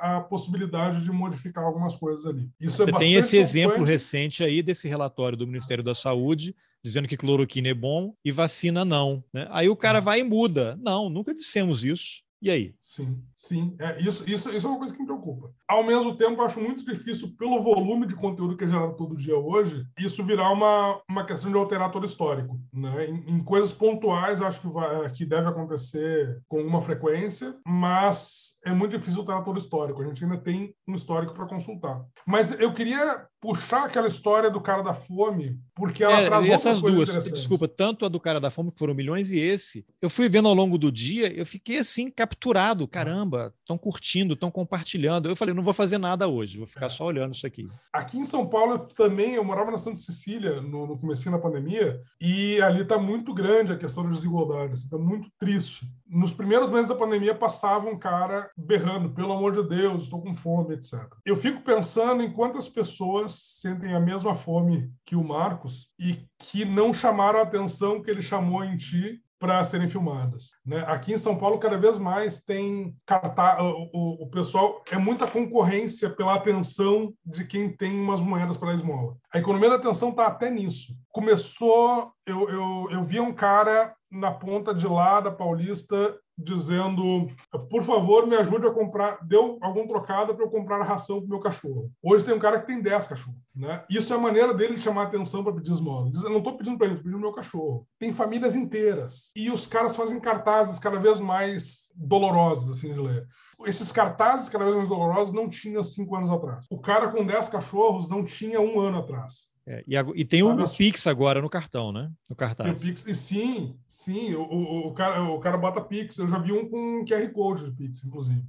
a 0.00 0.20
possibilidade 0.20 1.02
de 1.02 1.10
modificar 1.10 1.64
algumas 1.64 1.96
coisas 1.96 2.26
ali. 2.26 2.50
Isso 2.60 2.78
Você 2.78 2.90
é 2.90 2.98
tem 2.98 3.14
esse 3.14 3.36
exemplo 3.36 3.84
recente 3.84 4.42
aí 4.42 4.62
desse 4.62 4.88
relatório 4.88 5.38
do 5.38 5.46
Ministério 5.46 5.84
da 5.84 5.94
Saúde 5.94 6.54
dizendo 6.84 7.08
que 7.08 7.16
cloroquina 7.16 7.68
é 7.68 7.74
bom 7.74 8.14
e 8.22 8.30
vacina 8.30 8.84
não. 8.84 9.24
Né? 9.32 9.48
Aí 9.50 9.70
o 9.70 9.76
cara 9.76 10.00
vai 10.00 10.20
e 10.20 10.22
muda. 10.22 10.78
Não, 10.82 11.08
nunca 11.08 11.32
dissemos 11.32 11.82
isso. 11.82 12.22
E 12.40 12.50
aí? 12.50 12.74
Sim, 12.80 13.24
sim. 13.34 13.76
É, 13.80 14.00
isso, 14.00 14.28
isso, 14.28 14.50
isso 14.50 14.66
é 14.66 14.70
uma 14.70 14.78
coisa 14.78 14.92
que 14.94 15.00
me 15.00 15.06
preocupa. 15.06 15.54
Ao 15.68 15.82
mesmo 15.82 16.16
tempo, 16.16 16.42
acho 16.42 16.60
muito 16.60 16.84
difícil, 16.84 17.34
pelo 17.38 17.62
volume 17.62 18.06
de 18.06 18.14
conteúdo 18.14 18.56
que 18.56 18.64
é 18.64 18.68
gerado 18.68 18.96
todo 18.96 19.16
dia 19.16 19.36
hoje, 19.36 19.84
isso 19.98 20.24
virar 20.24 20.50
uma, 20.50 21.00
uma 21.08 21.24
questão 21.24 21.50
de 21.50 21.56
alterar 21.56 21.90
todo 21.90 22.06
histórico. 22.06 22.60
Né? 22.72 23.06
Em, 23.06 23.36
em 23.36 23.44
coisas 23.44 23.72
pontuais, 23.72 24.42
acho 24.42 24.60
que, 24.60 24.68
vai, 24.68 25.10
que 25.10 25.24
deve 25.24 25.48
acontecer 25.48 26.40
com 26.48 26.60
uma 26.62 26.82
frequência, 26.82 27.56
mas 27.66 28.58
é 28.64 28.72
muito 28.72 28.96
difícil 28.96 29.20
alterar 29.20 29.44
todo 29.44 29.58
histórico. 29.58 30.02
A 30.02 30.06
gente 30.06 30.22
ainda 30.22 30.38
tem 30.38 30.74
um 30.86 30.94
histórico 30.94 31.34
para 31.34 31.46
consultar. 31.46 32.02
Mas 32.26 32.58
eu 32.58 32.72
queria 32.72 33.26
puxar 33.40 33.84
aquela 33.84 34.08
história 34.08 34.50
do 34.50 34.60
cara 34.60 34.82
da 34.82 34.94
fome, 34.94 35.58
porque 35.74 36.02
ela 36.02 36.20
é, 36.20 36.26
traz 36.26 36.48
essas 36.48 36.80
duas, 36.80 37.12
desculpa, 37.30 37.68
tanto 37.68 38.06
a 38.06 38.08
do 38.08 38.18
cara 38.18 38.40
da 38.40 38.50
fome, 38.50 38.72
que 38.72 38.78
foram 38.78 38.94
milhões, 38.94 39.30
e 39.32 39.38
esse, 39.38 39.84
eu 40.00 40.08
fui 40.08 40.30
vendo 40.30 40.48
ao 40.48 40.54
longo 40.54 40.78
do 40.78 40.90
dia, 40.90 41.30
eu 41.30 41.44
fiquei 41.44 41.76
assim, 41.76 42.10
capturado, 42.10 42.88
caramba, 42.88 43.52
estão 43.60 43.76
curtindo, 43.76 44.32
estão 44.32 44.50
compartilhando. 44.50 45.28
Eu 45.28 45.36
falei, 45.36 45.53
não 45.54 45.62
vou 45.62 45.72
fazer 45.72 45.98
nada 45.98 46.28
hoje, 46.28 46.58
vou 46.58 46.66
ficar 46.66 46.86
é. 46.86 46.88
só 46.88 47.04
olhando 47.06 47.34
isso 47.34 47.46
aqui. 47.46 47.68
Aqui 47.92 48.18
em 48.18 48.24
São 48.24 48.46
Paulo, 48.46 48.72
eu 48.72 48.78
também, 48.78 49.34
eu 49.34 49.44
morava 49.44 49.70
na 49.70 49.78
Santa 49.78 49.96
Cecília, 49.96 50.60
no, 50.60 50.86
no 50.86 50.98
começo 50.98 51.30
da 51.30 51.38
pandemia, 51.38 52.00
e 52.20 52.60
ali 52.60 52.82
está 52.82 52.98
muito 52.98 53.32
grande 53.32 53.72
a 53.72 53.78
questão 53.78 54.04
da 54.04 54.10
desigualdade, 54.10 54.74
está 54.74 54.98
muito 54.98 55.28
triste. 55.38 55.86
Nos 56.06 56.32
primeiros 56.32 56.70
meses 56.70 56.88
da 56.88 56.94
pandemia, 56.94 57.34
passava 57.34 57.88
um 57.88 57.98
cara 57.98 58.50
berrando, 58.56 59.10
pelo 59.10 59.32
amor 59.32 59.52
de 59.52 59.68
Deus, 59.68 60.04
estou 60.04 60.20
com 60.20 60.34
fome, 60.34 60.74
etc. 60.74 61.00
Eu 61.24 61.36
fico 61.36 61.62
pensando 61.62 62.22
em 62.22 62.32
quantas 62.32 62.68
pessoas 62.68 63.32
sentem 63.32 63.94
a 63.94 64.00
mesma 64.00 64.34
fome 64.34 64.90
que 65.04 65.16
o 65.16 65.24
Marcos 65.24 65.88
e 65.98 66.26
que 66.38 66.64
não 66.64 66.92
chamaram 66.92 67.38
a 67.38 67.42
atenção 67.42 68.02
que 68.02 68.10
ele 68.10 68.22
chamou 68.22 68.62
em 68.62 68.76
ti 68.76 69.23
para 69.38 69.62
serem 69.64 69.88
filmadas. 69.88 70.52
Né? 70.64 70.84
Aqui 70.86 71.12
em 71.12 71.18
São 71.18 71.36
Paulo, 71.36 71.58
cada 71.58 71.76
vez 71.76 71.98
mais 71.98 72.40
tem 72.40 72.96
cartaz, 73.04 73.60
o, 73.60 73.90
o, 73.92 74.24
o, 74.24 74.30
pessoal 74.30 74.82
é 74.90 74.96
muita 74.96 75.26
concorrência 75.26 76.08
pela 76.10 76.34
atenção 76.34 77.12
de 77.24 77.44
quem 77.44 77.74
tem 77.74 77.92
umas 77.98 78.20
moedas 78.20 78.56
para 78.56 78.70
a 78.70 78.74
esmola. 78.74 79.16
A 79.32 79.38
economia 79.38 79.70
da 79.70 79.76
atenção 79.76 80.10
está 80.10 80.26
até 80.26 80.50
nisso. 80.50 80.96
Começou, 81.10 82.12
eu, 82.26 82.48
eu, 82.48 82.86
eu 82.90 83.04
via 83.04 83.22
um 83.22 83.32
cara 83.32 83.94
na 84.10 84.30
ponta 84.30 84.74
de 84.74 84.86
lá 84.86 85.20
da 85.20 85.30
Paulista 85.30 86.16
dizendo, 86.36 87.28
por 87.70 87.82
favor, 87.82 88.26
me 88.26 88.36
ajude 88.36 88.66
a 88.66 88.70
comprar, 88.70 89.18
deu 89.22 89.58
algum 89.60 89.86
trocado 89.86 90.34
para 90.34 90.44
eu 90.44 90.50
comprar 90.50 90.80
a 90.80 90.84
ração 90.84 91.20
para 91.20 91.28
meu 91.28 91.38
cachorro. 91.38 91.90
Hoje 92.02 92.24
tem 92.24 92.34
um 92.34 92.38
cara 92.38 92.60
que 92.60 92.66
tem 92.66 92.80
10 92.80 93.06
cachorros, 93.06 93.40
né? 93.54 93.84
Isso 93.88 94.12
é 94.12 94.16
a 94.16 94.20
maneira 94.20 94.52
dele 94.52 94.74
de 94.74 94.80
chamar 94.80 95.04
atenção 95.04 95.44
para 95.44 95.52
pedir 95.52 95.72
esmola. 95.72 96.10
Diz, 96.10 96.22
não 96.22 96.38
estou 96.38 96.56
pedindo 96.56 96.76
para 96.76 96.86
ele, 96.86 96.96
estou 96.96 97.04
pedindo 97.04 97.20
meu 97.20 97.32
cachorro. 97.32 97.86
Tem 97.98 98.12
famílias 98.12 98.56
inteiras. 98.56 99.30
E 99.36 99.50
os 99.50 99.66
caras 99.66 99.96
fazem 99.96 100.18
cartazes 100.18 100.78
cada 100.78 100.98
vez 100.98 101.20
mais 101.20 101.92
dolorosos, 101.94 102.76
assim, 102.76 102.92
de 102.92 103.00
ler. 103.00 103.26
Esses 103.66 103.92
cartazes 103.92 104.48
cada 104.48 104.64
vez 104.64 104.76
mais 104.76 104.88
dolorosos 104.88 105.34
não 105.34 105.48
tinha 105.48 105.82
cinco 105.82 106.16
anos 106.16 106.30
atrás. 106.30 106.66
O 106.70 106.78
cara 106.78 107.08
com 107.08 107.24
10 107.24 107.48
cachorros 107.48 108.08
não 108.08 108.24
tinha 108.24 108.60
um 108.60 108.80
ano 108.80 108.98
atrás. 108.98 109.52
É, 109.66 109.82
e, 109.88 109.96
e, 110.14 110.24
tem 110.26 110.42
Sabe, 110.42 110.62
o, 110.62 110.68
Pix 110.68 111.06
agora 111.06 111.40
no 111.40 111.48
cartão, 111.48 111.90
né? 111.90 112.10
No 112.28 112.36
cartaz. 112.36 112.82
Pix, 112.82 113.06
e 113.06 113.14
sim, 113.14 113.76
sim, 113.88 114.34
o, 114.34 114.42
o, 114.42 114.88
o, 114.88 114.92
cara, 114.92 115.22
o 115.22 115.40
cara 115.40 115.56
bota 115.56 115.80
Pix. 115.80 116.18
Eu 116.18 116.28
já 116.28 116.38
vi 116.38 116.52
um 116.52 116.68
com 116.68 117.04
QR 117.04 117.26
Code 117.32 117.70
de 117.70 117.72
Pix, 117.72 118.04
inclusive. 118.04 118.44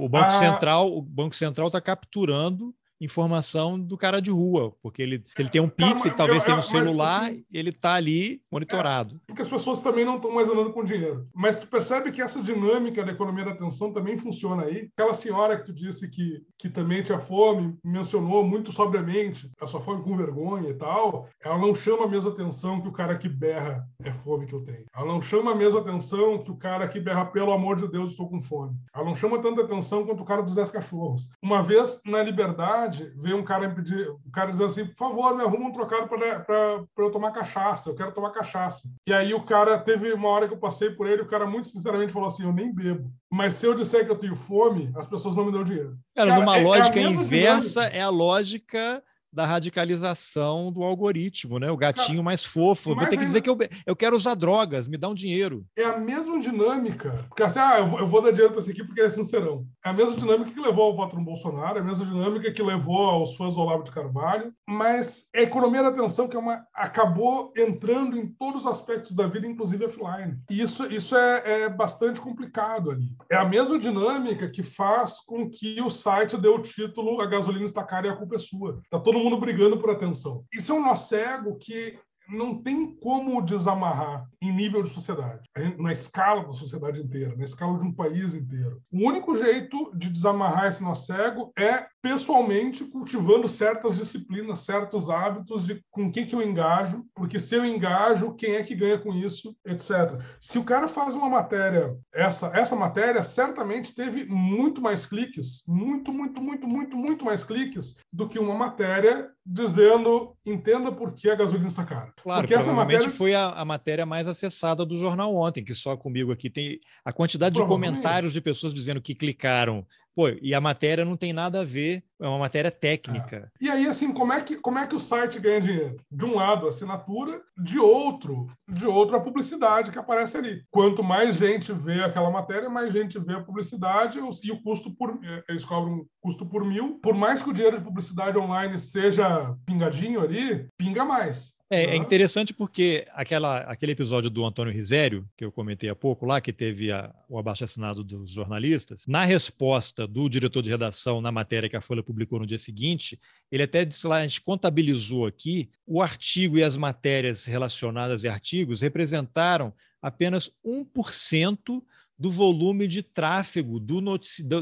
O 0.00 0.08
Banco 0.08 0.28
ah, 0.28 0.38
Central, 0.38 0.96
o 0.96 1.02
Banco 1.02 1.34
Central 1.34 1.66
está 1.66 1.80
capturando 1.80 2.72
informação 3.00 3.78
do 3.78 3.96
cara 3.96 4.20
de 4.20 4.30
rua, 4.30 4.74
porque 4.82 5.02
ele, 5.02 5.24
se 5.34 5.40
ele 5.40 5.48
tem 5.48 5.60
um 5.60 5.68
Pix, 5.68 6.04
ele 6.04 6.14
talvez 6.14 6.44
tenha 6.44 6.58
um 6.58 6.62
celular, 6.62 7.24
assim, 7.24 7.44
ele 7.52 7.70
está 7.70 7.94
ali 7.94 8.42
monitorado. 8.50 9.16
É, 9.16 9.18
porque 9.26 9.42
as 9.42 9.48
pessoas 9.48 9.80
também 9.80 10.04
não 10.04 10.16
estão 10.16 10.32
mais 10.32 10.48
andando 10.48 10.72
com 10.72 10.84
dinheiro. 10.84 11.26
Mas 11.34 11.58
tu 11.58 11.66
percebe 11.66 12.10
que 12.10 12.20
essa 12.20 12.42
dinâmica 12.42 13.04
da 13.04 13.12
economia 13.12 13.44
da 13.44 13.52
atenção 13.52 13.92
também 13.92 14.18
funciona 14.18 14.64
aí. 14.64 14.90
Aquela 14.96 15.14
senhora 15.14 15.58
que 15.58 15.66
tu 15.66 15.72
disse 15.72 16.08
que, 16.10 16.42
que 16.58 16.68
também 16.68 17.02
tinha 17.02 17.18
fome, 17.18 17.76
mencionou 17.84 18.44
muito 18.44 18.72
sobriamente 18.72 19.50
a 19.60 19.66
sua 19.66 19.80
fome 19.80 20.02
com 20.02 20.16
vergonha 20.16 20.68
e 20.68 20.74
tal, 20.74 21.28
ela 21.42 21.58
não 21.58 21.74
chama 21.74 22.04
a 22.04 22.08
mesma 22.08 22.30
atenção 22.30 22.80
que 22.80 22.88
o 22.88 22.92
cara 22.92 23.16
que 23.16 23.28
berra 23.28 23.86
é 24.02 24.12
fome 24.12 24.46
que 24.46 24.54
eu 24.54 24.64
tenho. 24.64 24.84
Ela 24.94 25.06
não 25.06 25.20
chama 25.20 25.52
a 25.52 25.54
mesma 25.54 25.80
atenção 25.80 26.38
que 26.38 26.50
o 26.50 26.56
cara 26.56 26.88
que 26.88 27.00
berra, 27.00 27.24
pelo 27.24 27.52
amor 27.52 27.76
de 27.76 27.88
Deus, 27.88 28.10
estou 28.10 28.28
com 28.28 28.40
fome. 28.40 28.74
Ela 28.94 29.04
não 29.04 29.16
chama 29.16 29.40
tanta 29.40 29.62
atenção 29.62 30.04
quanto 30.04 30.22
o 30.22 30.26
cara 30.26 30.42
dos 30.42 30.54
10 30.54 30.70
cachorros. 30.70 31.28
Uma 31.42 31.62
vez, 31.62 32.00
na 32.04 32.22
Liberdade, 32.22 32.89
veio 33.16 33.36
um 33.36 33.44
cara 33.44 33.68
me 33.68 33.74
pedir, 33.74 34.08
o 34.08 34.30
cara 34.32 34.50
dizendo 34.50 34.66
assim, 34.66 34.86
por 34.86 34.96
favor, 34.96 35.36
me 35.36 35.42
arruma 35.42 35.68
um 35.68 35.72
trocado 35.72 36.08
para 36.08 36.84
eu 36.98 37.10
tomar 37.10 37.30
cachaça, 37.32 37.90
eu 37.90 37.94
quero 37.94 38.12
tomar 38.12 38.30
cachaça. 38.30 38.88
E 39.06 39.12
aí 39.12 39.32
o 39.34 39.44
cara, 39.44 39.78
teve 39.78 40.12
uma 40.12 40.28
hora 40.28 40.48
que 40.48 40.54
eu 40.54 40.58
passei 40.58 40.90
por 40.90 41.06
ele, 41.06 41.22
o 41.22 41.28
cara 41.28 41.46
muito 41.46 41.68
sinceramente 41.68 42.12
falou 42.12 42.28
assim, 42.28 42.44
eu 42.44 42.52
nem 42.52 42.72
bebo. 42.72 43.10
Mas 43.30 43.54
se 43.54 43.66
eu 43.66 43.74
disser 43.74 44.04
que 44.04 44.10
eu 44.10 44.18
tenho 44.18 44.34
fome, 44.34 44.92
as 44.96 45.06
pessoas 45.06 45.36
não 45.36 45.44
me 45.44 45.52
dão 45.52 45.64
dinheiro. 45.64 45.96
Cara, 46.14 46.30
cara 46.30 46.40
numa 46.40 46.58
é, 46.58 46.62
lógica 46.62 46.98
é 46.98 47.02
inversa, 47.02 47.80
dinâmica. 47.80 47.98
é 47.98 48.02
a 48.02 48.08
lógica 48.08 49.02
da 49.32 49.46
radicalização 49.46 50.72
do 50.72 50.82
algoritmo, 50.82 51.58
né? 51.58 51.70
O 51.70 51.76
gatinho 51.76 52.22
mais 52.22 52.44
fofo. 52.44 52.94
Vou 52.94 53.06
ter 53.06 53.16
que 53.16 53.24
dizer 53.24 53.40
que 53.40 53.50
eu, 53.50 53.56
eu 53.86 53.96
quero 53.96 54.16
usar 54.16 54.34
drogas, 54.34 54.88
me 54.88 54.96
dá 54.96 55.08
um 55.08 55.14
dinheiro. 55.14 55.64
É 55.76 55.84
a 55.84 55.98
mesma 55.98 56.38
dinâmica. 56.38 57.24
Porque 57.28 57.42
assim, 57.42 57.58
ah, 57.58 57.78
eu 57.78 57.86
vou, 57.86 58.00
eu 58.00 58.06
vou 58.06 58.22
dar 58.22 58.30
dinheiro 58.30 58.52
para 58.52 58.60
esse 58.60 58.70
aqui 58.70 58.84
porque 58.84 59.00
ele 59.00 59.06
é 59.06 59.10
sincerão. 59.10 59.66
É 59.84 59.90
a 59.90 59.92
mesma 59.92 60.16
dinâmica 60.16 60.50
que 60.50 60.60
levou 60.60 60.84
ao 60.84 60.96
voto 60.96 61.16
no 61.16 61.24
Bolsonaro, 61.24 61.78
é 61.78 61.80
a 61.80 61.84
mesma 61.84 62.06
dinâmica 62.06 62.52
que 62.52 62.62
levou 62.62 63.10
aos 63.10 63.34
fãs 63.36 63.54
do 63.54 63.60
Olavo 63.60 63.84
de 63.84 63.90
Carvalho, 63.90 64.52
mas 64.68 65.28
a 65.34 65.40
economia 65.40 65.82
da 65.82 65.88
atenção 65.88 66.28
que 66.28 66.36
é 66.36 66.38
uma, 66.38 66.64
acabou 66.74 67.52
entrando 67.56 68.18
em 68.18 68.26
todos 68.26 68.62
os 68.62 68.66
aspectos 68.66 69.14
da 69.14 69.26
vida, 69.26 69.46
inclusive 69.46 69.84
offline. 69.84 70.38
E 70.50 70.60
isso, 70.60 70.86
isso 70.86 71.16
é, 71.16 71.62
é 71.62 71.68
bastante 71.68 72.20
complicado 72.20 72.90
ali. 72.90 73.08
É 73.30 73.36
a 73.36 73.44
mesma 73.44 73.78
dinâmica 73.78 74.48
que 74.48 74.62
faz 74.62 75.18
com 75.20 75.48
que 75.48 75.80
o 75.80 75.90
site 75.90 76.36
dê 76.36 76.48
o 76.48 76.58
título 76.58 77.20
A 77.20 77.26
gasolina 77.26 77.64
está 77.64 77.84
cara 77.84 78.06
e 78.06 78.10
a 78.10 78.16
culpa 78.16 78.36
é 78.36 78.38
sua. 78.38 78.80
Tá 78.90 78.98
todo 78.98 79.19
mundo 79.22 79.38
brigando 79.38 79.78
por 79.78 79.90
atenção. 79.90 80.44
Isso 80.52 80.72
é 80.72 80.74
um 80.74 80.82
nó 80.82 80.94
cego 80.96 81.56
que 81.56 81.98
não 82.30 82.62
tem 82.62 82.94
como 82.96 83.40
desamarrar 83.42 84.26
em 84.40 84.52
nível 84.52 84.82
de 84.82 84.88
sociedade, 84.88 85.48
na 85.78 85.92
escala 85.92 86.44
da 86.44 86.52
sociedade 86.52 87.00
inteira, 87.00 87.36
na 87.36 87.44
escala 87.44 87.78
de 87.78 87.84
um 87.84 87.92
país 87.92 88.32
inteiro. 88.34 88.80
O 88.90 89.06
único 89.06 89.34
jeito 89.34 89.90
de 89.94 90.08
desamarrar 90.08 90.68
esse 90.68 90.82
nó 90.82 90.94
cego 90.94 91.52
é 91.58 91.86
pessoalmente 92.02 92.84
cultivando 92.84 93.46
certas 93.46 93.96
disciplinas, 93.96 94.60
certos 94.60 95.10
hábitos 95.10 95.64
de 95.66 95.84
com 95.90 96.10
que 96.10 96.24
que 96.24 96.34
eu 96.34 96.42
engajo, 96.42 97.04
porque 97.14 97.38
se 97.38 97.54
eu 97.54 97.64
engajo, 97.64 98.34
quem 98.34 98.54
é 98.54 98.62
que 98.62 98.74
ganha 98.74 98.98
com 98.98 99.12
isso, 99.12 99.54
etc. 99.66 100.20
Se 100.40 100.58
o 100.58 100.64
cara 100.64 100.88
faz 100.88 101.14
uma 101.14 101.28
matéria, 101.28 101.94
essa 102.12 102.50
essa 102.54 102.74
matéria 102.74 103.22
certamente 103.22 103.94
teve 103.94 104.24
muito 104.24 104.80
mais 104.80 105.04
cliques, 105.04 105.62
muito, 105.66 106.12
muito, 106.12 106.42
muito, 106.42 106.66
muito, 106.66 106.96
muito 106.96 107.24
mais 107.24 107.44
cliques 107.44 107.96
do 108.12 108.28
que 108.28 108.38
uma 108.38 108.54
matéria 108.54 109.30
dizendo 109.44 110.36
entenda 110.44 110.92
por 110.92 111.14
que 111.14 111.28
a 111.30 111.34
gasolina 111.34 111.68
está 111.68 111.84
cara. 111.84 112.12
Claro, 112.22 112.42
Porque 112.42 112.54
provavelmente 112.54 112.92
matéria... 112.92 113.10
foi 113.10 113.34
a, 113.34 113.48
a, 113.48 113.64
matéria 113.64 114.06
mais 114.06 114.28
acessada 114.28 114.84
do 114.84 114.96
jornal 114.96 115.34
ontem, 115.34 115.64
que 115.64 115.74
só 115.74 115.96
comigo 115.96 116.30
aqui 116.30 116.50
tem 116.50 116.78
a 117.04 117.12
quantidade 117.12 117.54
de 117.54 117.66
comentários 117.66 118.32
de 118.32 118.40
pessoas 118.40 118.74
dizendo 118.74 119.00
que 119.00 119.14
clicaram 119.14 119.86
Pô, 120.14 120.28
e 120.42 120.54
a 120.54 120.60
matéria 120.60 121.04
não 121.04 121.16
tem 121.16 121.32
nada 121.32 121.60
a 121.60 121.64
ver, 121.64 122.04
é 122.20 122.28
uma 122.28 122.38
matéria 122.38 122.70
técnica. 122.70 123.50
É. 123.60 123.64
E 123.64 123.70
aí, 123.70 123.86
assim, 123.86 124.12
como 124.12 124.32
é, 124.32 124.40
que, 124.40 124.56
como 124.56 124.78
é 124.78 124.86
que 124.86 124.94
o 124.94 125.00
site 125.00 125.40
ganha 125.40 125.60
dinheiro? 125.60 125.96
De 126.10 126.24
um 126.24 126.34
lado, 126.34 126.66
a 126.66 126.68
assinatura, 126.68 127.40
de 127.56 127.78
outro, 127.78 128.46
de 128.68 128.86
outro, 128.86 129.16
a 129.16 129.20
publicidade 129.20 129.90
que 129.90 129.98
aparece 129.98 130.36
ali. 130.36 130.62
Quanto 130.70 131.02
mais 131.02 131.36
gente 131.36 131.72
vê 131.72 132.02
aquela 132.02 132.30
matéria, 132.30 132.68
mais 132.68 132.92
gente 132.92 133.18
vê 133.18 133.34
a 133.34 133.40
publicidade 133.40 134.18
e 134.42 134.52
o 134.52 134.62
custo 134.62 134.94
por. 134.94 135.18
É, 135.24 135.44
eles 135.48 135.64
cobram 135.64 136.04
custo 136.20 136.44
por 136.44 136.64
mil. 136.64 136.98
Por 137.02 137.14
mais 137.14 137.42
que 137.42 137.48
o 137.50 137.52
dinheiro 137.52 137.78
de 137.78 137.84
publicidade 137.84 138.38
online 138.38 138.78
seja 138.78 139.56
pingadinho 139.64 140.20
ali, 140.20 140.68
pinga 140.76 141.04
mais. 141.04 141.58
É, 141.72 141.84
é, 141.84 141.96
interessante 141.96 142.52
porque 142.52 143.06
aquela, 143.12 143.58
aquele 143.58 143.92
episódio 143.92 144.28
do 144.28 144.44
Antônio 144.44 144.72
Risério, 144.72 145.24
que 145.36 145.44
eu 145.44 145.52
comentei 145.52 145.88
há 145.88 145.94
pouco 145.94 146.26
lá, 146.26 146.40
que 146.40 146.52
teve 146.52 146.90
a, 146.90 147.14
o 147.28 147.38
abaixo-assinado 147.38 148.02
dos 148.02 148.32
jornalistas, 148.32 149.06
na 149.06 149.24
resposta 149.24 150.04
do 150.04 150.28
diretor 150.28 150.62
de 150.62 150.70
redação 150.70 151.20
na 151.20 151.30
matéria 151.30 151.68
que 151.68 151.76
a 151.76 151.80
Folha 151.80 152.02
publicou 152.10 152.40
no 152.40 152.46
dia 152.46 152.58
seguinte, 152.58 153.18
ele 153.52 153.62
até 153.62 153.84
disse 153.84 154.04
lá, 154.06 154.16
a 154.16 154.26
gente 154.26 154.40
contabilizou 154.40 155.26
aqui, 155.26 155.70
o 155.86 156.02
artigo 156.02 156.58
e 156.58 156.64
as 156.64 156.76
matérias 156.76 157.44
relacionadas 157.44 158.24
e 158.24 158.28
artigos 158.28 158.80
representaram 158.80 159.72
apenas 160.02 160.50
1% 160.66 161.82
do 162.18 162.30
volume 162.30 162.86
de 162.86 163.02
tráfego 163.02 163.80
do, 163.80 164.02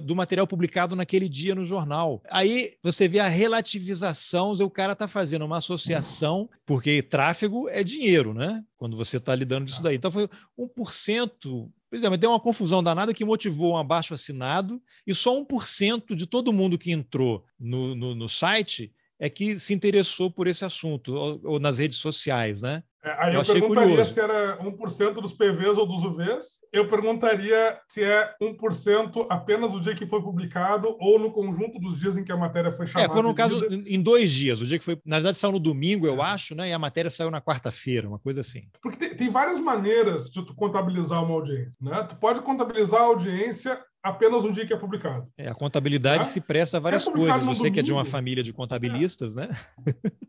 do 0.00 0.14
material 0.14 0.46
publicado 0.46 0.94
naquele 0.94 1.28
dia 1.28 1.56
no 1.56 1.64
jornal. 1.64 2.22
Aí 2.30 2.74
você 2.80 3.08
vê 3.08 3.18
a 3.18 3.26
relativização, 3.26 4.52
o 4.52 4.70
cara 4.70 4.92
está 4.92 5.08
fazendo 5.08 5.44
uma 5.44 5.56
associação, 5.56 6.48
porque 6.64 7.02
tráfego 7.02 7.68
é 7.68 7.82
dinheiro, 7.82 8.32
né? 8.32 8.62
Quando 8.76 8.96
você 8.96 9.16
está 9.16 9.34
lidando 9.34 9.66
disso 9.66 9.82
daí. 9.82 9.96
Então 9.96 10.12
foi 10.12 10.28
1%. 10.56 11.68
Pois 11.90 12.05
é, 12.05 12.09
mas 12.09 12.19
deu 12.19 12.31
uma 12.31 12.40
confusão 12.40 12.82
danada 12.82 13.15
que 13.15 13.24
motivou 13.24 13.73
um 13.73 13.77
abaixo 13.77 14.12
assinado 14.12 14.82
e 15.06 15.15
só 15.15 15.32
1% 15.40 16.15
de 16.15 16.27
todo 16.27 16.52
mundo 16.52 16.77
que 16.77 16.93
entrou 16.93 17.44
no, 17.59 17.94
no, 17.94 18.15
no 18.15 18.28
site 18.28 18.93
é 19.19 19.28
que 19.28 19.59
se 19.59 19.74
interessou 19.74 20.31
por 20.31 20.47
esse 20.47 20.65
assunto, 20.65 21.15
ou, 21.15 21.40
ou 21.45 21.61
nas 21.61 21.78
redes 21.78 21.99
sociais, 21.99 22.62
né? 22.62 22.82
É, 23.03 23.15
aí 23.19 23.35
eu, 23.35 23.40
eu 23.40 23.47
perguntaria 23.47 23.89
curioso. 23.89 24.12
se 24.12 24.20
era 24.20 24.59
1% 24.59 25.15
dos 25.15 25.32
PVs 25.32 25.78
ou 25.78 25.86
dos 25.86 26.03
UVs. 26.03 26.61
Eu 26.73 26.89
perguntaria 26.89 27.78
se 27.89 28.03
é 28.03 28.35
1% 28.43 29.27
apenas 29.31 29.73
o 29.73 29.81
dia 29.81 29.95
que 29.95 30.07
foi 30.07 30.20
publicado 30.20 30.97
ou 31.01 31.19
no 31.19 31.31
conjunto 31.31 31.78
dos 31.78 31.99
dias 31.99 32.16
em 32.16 32.24
que 32.24 32.32
a 32.32 32.36
matéria 32.36 32.73
foi 32.73 32.86
chamada. 32.86 33.11
É, 33.11 33.15
foi 33.15 33.23
no 33.23 33.35
caso 33.35 33.65
em 33.70 34.03
dois 34.03 34.32
dias. 34.32 34.61
O 34.61 34.66
dia 34.66 34.78
que 34.78 34.85
foi, 34.85 35.01
na 35.05 35.16
verdade, 35.16 35.39
saiu 35.39 35.53
no 35.53 35.61
domingo, 35.61 36.07
eu 36.07 36.23
é. 36.23 36.27
acho, 36.27 36.55
né? 36.55 36.69
E 36.69 36.73
a 36.73 36.78
matéria 36.78 37.11
saiu 37.11 37.31
na 37.31 37.40
quarta-feira, 37.40 38.09
uma 38.09 38.19
coisa 38.19 38.40
assim. 38.40 38.69
Porque 38.82 38.99
tem, 38.99 39.15
tem, 39.15 39.31
várias 39.31 39.59
maneiras 39.59 40.24
de 40.24 40.45
tu 40.45 40.55
contabilizar 40.55 41.23
uma 41.24 41.35
audiência, 41.35 41.78
né? 41.81 42.03
Tu 42.03 42.16
pode 42.16 42.40
contabilizar 42.40 43.01
a 43.01 43.05
audiência 43.05 43.81
apenas 44.02 44.44
um 44.44 44.52
dia 44.52 44.66
que 44.66 44.72
é 44.72 44.76
publicado. 44.76 45.28
É, 45.36 45.48
a 45.48 45.54
contabilidade 45.54 46.24
tá? 46.24 46.24
se 46.24 46.40
presta 46.40 46.76
a 46.76 46.80
várias 46.80 47.06
é 47.06 47.12
coisas. 47.12 47.44
Você 47.44 47.58
domingo, 47.58 47.74
que 47.74 47.80
é 47.80 47.82
de 47.82 47.92
uma 47.92 48.04
família 48.04 48.42
de 48.42 48.52
contabilistas, 48.52 49.36
é, 49.36 49.40
né? 49.40 49.54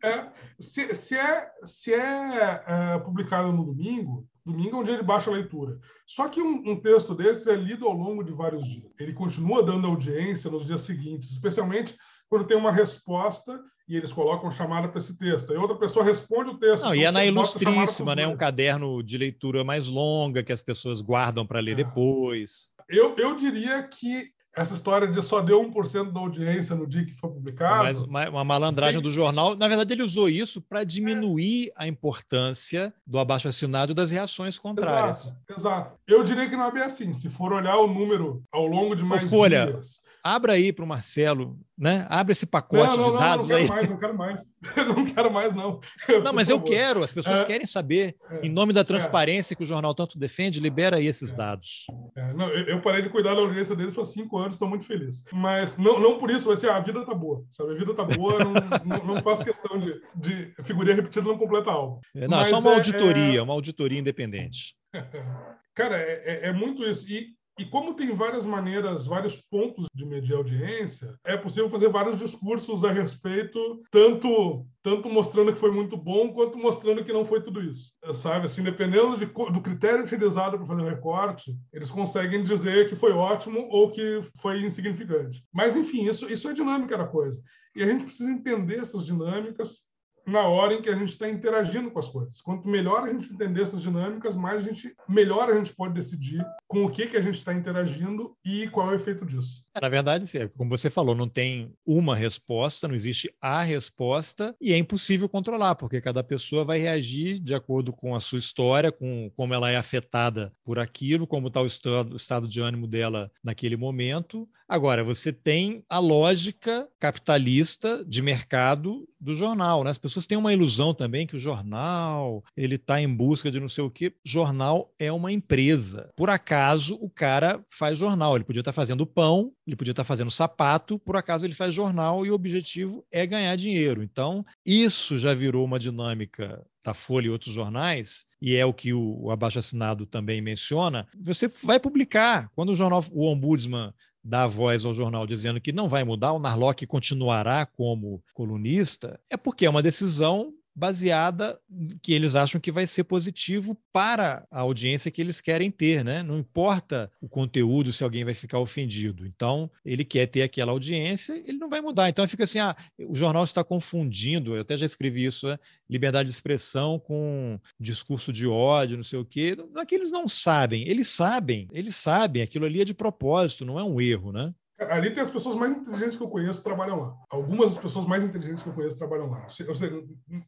É, 0.03 0.27
se, 0.59 0.95
se, 0.95 1.15
é, 1.15 1.51
se 1.65 1.93
é, 1.93 2.63
é, 2.67 2.99
publicado 2.99 3.51
no 3.51 3.65
domingo, 3.65 4.25
domingo 4.45 4.77
é 4.77 4.79
um 4.79 4.83
dia 4.83 4.97
de 4.97 5.03
baixa 5.03 5.31
leitura. 5.31 5.77
Só 6.05 6.27
que 6.27 6.41
um, 6.41 6.71
um, 6.71 6.79
texto 6.79 7.13
desses 7.13 7.47
é 7.47 7.55
lido 7.55 7.85
ao 7.85 7.93
longo 7.93 8.23
de 8.23 8.31
vários 8.31 8.67
dias. 8.67 8.91
Ele 8.99 9.13
continua 9.13 9.63
dando 9.63 9.87
audiência 9.87 10.49
nos 10.49 10.65
dias 10.65 10.81
seguintes, 10.81 11.31
especialmente 11.31 11.95
quando 12.29 12.45
tem 12.45 12.57
uma 12.57 12.71
resposta 12.71 13.59
e 13.87 13.95
eles 13.95 14.13
colocam 14.13 14.51
chamada 14.51 14.87
para 14.87 14.99
esse 14.99 15.17
texto. 15.17 15.51
Aí 15.51 15.57
outra 15.57 15.75
pessoa 15.75 16.05
responde 16.05 16.51
o 16.51 16.57
texto. 16.57 16.83
Não, 16.83 16.93
então 16.93 17.01
e 17.01 17.05
é 17.05 17.11
na 17.11 17.25
Ilustríssima, 17.25 18.15
né? 18.15 18.27
Um 18.27 18.37
caderno 18.37 19.01
de 19.01 19.17
leitura 19.17 19.63
mais 19.63 19.87
longa 19.87 20.43
que 20.43 20.53
as 20.53 20.61
pessoas 20.61 21.01
guardam 21.01 21.45
para 21.45 21.59
ler 21.59 21.71
é. 21.71 21.75
depois. 21.75 22.69
Eu, 22.89 23.15
eu 23.17 23.35
diria 23.35 23.83
que 23.83 24.31
essa 24.55 24.73
história 24.73 25.07
de 25.07 25.21
só 25.21 25.41
deu 25.41 25.61
1% 25.61 26.11
da 26.11 26.19
audiência 26.19 26.75
no 26.75 26.87
dia 26.87 27.05
que 27.05 27.13
foi 27.13 27.29
publicado. 27.29 27.83
Mas 27.83 28.01
uma, 28.01 28.29
uma 28.29 28.43
malandragem 28.43 29.01
do 29.01 29.09
jornal. 29.09 29.55
Na 29.55 29.67
verdade, 29.67 29.93
ele 29.93 30.03
usou 30.03 30.27
isso 30.27 30.61
para 30.61 30.83
diminuir 30.83 31.71
a 31.75 31.87
importância 31.87 32.93
do 33.05 33.19
abaixo-assinado 33.19 33.93
das 33.93 34.11
reações 34.11 34.57
contrárias. 34.57 35.27
Exato, 35.27 35.53
exato. 35.55 35.99
Eu 36.07 36.23
diria 36.23 36.49
que 36.49 36.57
não 36.57 36.65
é 36.65 36.71
bem 36.71 36.83
assim. 36.83 37.13
Se 37.13 37.29
for 37.29 37.53
olhar 37.53 37.77
o 37.77 37.87
número 37.87 38.43
ao 38.51 38.65
longo 38.65 38.95
de 38.95 39.03
mais 39.03 39.29
Folha, 39.29 39.67
dias 39.71 40.01
abra 40.23 40.53
aí 40.53 40.71
para 40.71 40.85
o 40.85 40.87
Marcelo, 40.87 41.59
né? 41.77 42.05
Abre 42.09 42.33
esse 42.33 42.45
pacote 42.45 42.97
não, 42.97 43.07
não, 43.07 43.11
de 43.11 43.17
dados 43.17 43.47
não, 43.47 43.59
não 43.59 43.67
quero 43.67 43.73
Mais, 43.73 43.89
não 43.89 43.97
quero 43.97 44.17
mais, 44.17 44.55
não 44.95 45.05
quero 45.05 45.31
mais, 45.31 45.55
não. 45.55 45.79
Não, 46.23 46.33
mas 46.33 46.49
eu 46.49 46.61
quero, 46.61 47.03
as 47.03 47.11
pessoas 47.11 47.41
é, 47.41 47.45
querem 47.45 47.65
saber. 47.65 48.15
É, 48.29 48.45
em 48.45 48.49
nome 48.49 48.73
da 48.73 48.81
é. 48.81 48.83
transparência 48.83 49.53
é, 49.53 49.55
que 49.55 49.63
o 49.63 49.65
jornal 49.65 49.93
tanto 49.95 50.19
defende, 50.19 50.59
libera 50.59 50.97
aí 50.97 51.07
esses 51.07 51.33
é, 51.33 51.37
dados. 51.37 51.85
É, 52.15 52.33
não, 52.33 52.49
eu, 52.49 52.81
parei 52.81 53.01
de 53.01 53.09
cuidar 53.09 53.35
da 53.35 53.41
audiência 53.41 53.75
deles 53.75 53.97
há 53.97 54.05
cinco 54.05 54.37
anos, 54.37 54.55
estou 54.55 54.67
muito 54.67 54.85
feliz. 54.85 55.23
Mas 55.31 55.77
não, 55.77 55.99
não 55.99 56.17
por 56.17 56.29
isso, 56.29 56.47
vai 56.47 56.57
ser 56.57 56.69
a 56.69 56.79
vida 56.79 57.05
tá 57.05 57.13
boa, 57.13 57.43
sabe? 57.49 57.73
A 57.73 57.77
vida 57.77 57.93
tá 57.93 58.03
boa, 58.03 58.39
não, 58.39 58.53
não, 58.85 59.05
não 59.15 59.21
faço 59.21 59.43
questão 59.43 59.79
de, 59.79 60.01
de 60.15 60.53
figurinha 60.63 60.95
repetida 60.95 61.27
não 61.27 61.37
completa 61.37 61.71
algo. 61.71 62.01
não, 62.13 62.37
mas 62.37 62.49
só 62.49 62.59
uma 62.59 62.73
auditoria, 62.73 63.43
uma 63.43 63.53
auditoria 63.53 63.99
independente. 63.99 64.75
Cara, 65.79 65.97
é, 65.97 66.49
é 66.49 66.51
muito 66.51 66.83
isso. 66.83 67.09
E 67.09 67.38
E 67.59 67.65
como 67.65 67.93
tem 67.93 68.13
várias 68.13 68.45
maneiras, 68.45 69.05
vários 69.05 69.35
pontos 69.35 69.85
de 69.93 70.05
medir 70.05 70.33
audiência, 70.33 71.19
é 71.25 71.35
possível 71.35 71.67
fazer 71.67 71.89
vários 71.89 72.17
discursos 72.17 72.85
a 72.85 72.91
respeito, 72.91 73.59
tanto 73.91 74.65
tanto 74.81 75.09
mostrando 75.09 75.51
que 75.51 75.59
foi 75.59 75.71
muito 75.71 75.97
bom, 75.97 76.31
quanto 76.31 76.57
mostrando 76.57 77.03
que 77.03 77.11
não 77.11 77.25
foi 77.25 77.41
tudo 77.43 77.61
isso. 77.61 77.91
Sabe, 78.13 78.45
assim, 78.45 78.63
dependendo 78.63 79.17
de, 79.17 79.25
do 79.25 79.61
critério 79.61 80.05
utilizado 80.05 80.57
para 80.57 80.65
fazer 80.65 80.81
o 80.81 80.89
recorte, 80.89 81.53
eles 81.73 81.91
conseguem 81.91 82.43
dizer 82.43 82.87
que 82.87 82.95
foi 82.95 83.11
ótimo 83.11 83.67
ou 83.69 83.91
que 83.91 84.21
foi 84.37 84.61
insignificante. 84.61 85.43
Mas, 85.53 85.75
enfim, 85.75 86.07
isso, 86.07 86.31
isso 86.31 86.47
é 86.47 86.53
dinâmica 86.53 86.97
da 86.97 87.05
coisa. 87.05 87.43
E 87.75 87.83
a 87.83 87.85
gente 87.85 88.05
precisa 88.05 88.31
entender 88.31 88.79
essas 88.79 89.05
dinâmicas 89.05 89.88
na 90.29 90.47
hora 90.47 90.73
em 90.73 90.81
que 90.81 90.89
a 90.89 90.95
gente 90.95 91.09
está 91.09 91.27
interagindo 91.27 91.91
com 91.91 91.99
as 91.99 92.07
coisas. 92.07 92.41
Quanto 92.41 92.67
melhor 92.67 93.03
a 93.03 93.11
gente 93.11 93.33
entender 93.33 93.61
essas 93.61 93.81
dinâmicas, 93.81 94.35
mais 94.35 94.61
a 94.61 94.65
gente, 94.65 94.93
melhor 95.07 95.49
a 95.49 95.55
gente 95.55 95.73
pode 95.73 95.93
decidir 95.93 96.45
com 96.67 96.85
o 96.85 96.89
que, 96.89 97.07
que 97.07 97.17
a 97.17 97.21
gente 97.21 97.37
está 97.37 97.53
interagindo 97.53 98.35
e 98.45 98.67
qual 98.69 98.89
é 98.89 98.93
o 98.93 98.95
efeito 98.95 99.25
disso. 99.25 99.65
É, 99.73 99.81
na 99.81 99.89
verdade, 99.89 100.25
como 100.57 100.69
você 100.69 100.89
falou, 100.89 101.15
não 101.15 101.27
tem 101.27 101.73
uma 101.85 102.15
resposta, 102.15 102.87
não 102.87 102.95
existe 102.95 103.33
a 103.41 103.61
resposta 103.61 104.55
e 104.61 104.73
é 104.73 104.77
impossível 104.77 105.27
controlar, 105.27 105.75
porque 105.75 106.01
cada 106.01 106.23
pessoa 106.23 106.63
vai 106.63 106.79
reagir 106.79 107.39
de 107.39 107.55
acordo 107.55 107.91
com 107.91 108.15
a 108.15 108.19
sua 108.19 108.39
história, 108.39 108.91
com 108.91 109.31
como 109.35 109.53
ela 109.53 109.71
é 109.71 109.77
afetada 109.77 110.53
por 110.63 110.79
aquilo, 110.79 111.27
como 111.27 111.47
está 111.47 111.61
o 111.61 111.65
estado, 111.65 112.13
o 112.13 112.17
estado 112.17 112.47
de 112.47 112.61
ânimo 112.61 112.87
dela 112.87 113.31
naquele 113.43 113.75
momento. 113.75 114.47
Agora, 114.67 115.03
você 115.03 115.33
tem 115.33 115.83
a 115.89 115.97
lógica 115.97 116.87
capitalista 116.99 118.05
de 118.05 118.21
mercado 118.21 119.09
do 119.19 119.35
jornal, 119.35 119.83
né? 119.83 119.89
As 119.89 119.97
pessoas 119.97 120.25
têm 120.25 120.37
uma 120.37 120.53
ilusão 120.53 120.93
também 120.93 121.27
que 121.27 121.35
o 121.35 121.39
jornal 121.39 122.43
ele 122.55 122.75
está 122.75 123.01
em 123.01 123.13
busca 123.13 123.51
de 123.51 123.59
não 123.59 123.67
sei 123.67 123.83
o 123.83 123.89
quê. 123.89 124.13
Jornal 124.23 124.93
é 124.99 125.11
uma 125.11 125.31
empresa. 125.31 126.09
Por 126.15 126.29
acaso 126.29 126.95
o 127.01 127.09
cara 127.09 127.63
faz 127.69 127.97
jornal. 127.97 128.35
Ele 128.35 128.45
podia 128.45 128.61
estar 128.61 128.71
tá 128.71 128.75
fazendo 128.75 129.05
pão, 129.05 129.51
ele 129.67 129.75
podia 129.75 129.91
estar 129.91 130.03
tá 130.03 130.07
fazendo 130.07 130.31
sapato. 130.31 130.97
Por 130.99 131.15
acaso 131.15 131.45
ele 131.45 131.53
faz 131.53 131.73
jornal 131.73 132.25
e 132.25 132.31
o 132.31 132.35
objetivo 132.35 133.05
é 133.11 133.25
ganhar 133.25 133.55
dinheiro. 133.55 134.03
Então 134.03 134.45
isso 134.65 135.17
já 135.17 135.33
virou 135.33 135.65
uma 135.65 135.79
dinâmica 135.79 136.63
da 136.83 136.93
Folha 136.93 137.27
e 137.27 137.29
outros 137.29 137.53
jornais, 137.53 138.25
e 138.41 138.55
é 138.55 138.65
o 138.65 138.73
que 138.73 138.93
o, 138.93 139.19
o 139.21 139.31
abaixo 139.31 139.59
assinado 139.59 140.05
também 140.05 140.41
menciona, 140.41 141.07
você 141.19 141.47
vai 141.63 141.79
publicar. 141.79 142.49
Quando 142.55 142.69
o 142.69 142.75
jornal, 142.75 143.03
o 143.11 143.25
Ombudsman 143.25 143.93
dá 144.23 144.45
voz 144.47 144.85
ao 144.85 144.93
jornal 144.93 145.25
dizendo 145.25 145.61
que 145.61 145.71
não 145.71 145.87
vai 145.87 146.03
mudar, 146.03 146.33
o 146.33 146.39
Narlock 146.39 146.85
continuará 146.85 147.65
como 147.65 148.21
colunista, 148.33 149.19
é 149.29 149.37
porque 149.37 149.65
é 149.65 149.69
uma 149.69 149.81
decisão 149.83 150.53
baseada 150.79 151.59
que 152.01 152.13
eles 152.13 152.35
acham 152.35 152.59
que 152.61 152.71
vai 152.71 152.87
ser 152.87 153.03
positivo 153.03 153.77
para 153.91 154.47
a 154.49 154.61
audiência 154.61 155.11
que 155.11 155.21
eles 155.21 155.41
querem 155.41 155.69
ter, 155.69 156.05
né? 156.05 156.23
Não 156.23 156.39
importa 156.39 157.11
o 157.19 157.27
conteúdo 157.27 157.91
se 157.91 158.01
alguém 158.01 158.23
vai 158.23 158.33
ficar 158.33 158.59
ofendido. 158.59 159.27
Então, 159.27 159.69
ele 159.83 160.05
quer 160.05 160.25
ter 160.27 160.41
aquela 160.41 160.71
audiência, 160.71 161.33
ele 161.45 161.57
não 161.57 161.69
vai 161.69 161.81
mudar. 161.81 162.07
Então, 162.07 162.25
fica 162.27 162.45
assim, 162.45 162.59
ah, 162.59 162.75
o 162.97 163.13
jornal 163.13 163.43
está 163.43 163.61
confundindo, 163.61 164.55
eu 164.55 164.61
até 164.61 164.77
já 164.77 164.85
escrevi 164.85 165.25
isso, 165.25 165.49
né? 165.49 165.59
liberdade 165.89 166.29
de 166.29 166.35
expressão 166.35 166.97
com 166.97 167.59
discurso 167.77 168.31
de 168.31 168.47
ódio, 168.47 168.95
não 168.95 169.03
sei 169.03 169.19
o 169.19 169.25
quê. 169.25 169.57
Não 169.73 169.81
é 169.81 169.85
que 169.85 169.95
eles 169.95 170.11
não 170.11 170.29
sabem, 170.29 170.87
eles 170.87 171.09
sabem, 171.09 171.67
eles 171.73 171.97
sabem, 171.97 172.41
aquilo 172.41 172.65
ali 172.65 172.81
é 172.81 172.85
de 172.85 172.93
propósito, 172.93 173.65
não 173.65 173.77
é 173.77 173.83
um 173.83 173.99
erro, 173.99 174.31
né? 174.31 174.53
Ali 174.79 175.11
tem 175.11 175.21
as 175.21 175.29
pessoas 175.29 175.55
mais 175.55 175.75
inteligentes 175.75 176.15
que 176.15 176.23
eu 176.23 176.29
conheço 176.29 176.63
trabalham 176.63 177.01
lá. 177.01 177.15
Algumas 177.29 177.73
das 177.73 177.83
pessoas 177.83 178.05
mais 178.05 178.23
inteligentes 178.23 178.63
que 178.63 178.69
eu 178.69 178.73
conheço 178.73 178.97
trabalham 178.97 179.29
lá. 179.29 179.43
Ou 179.67 179.75
seja, 179.75 180.01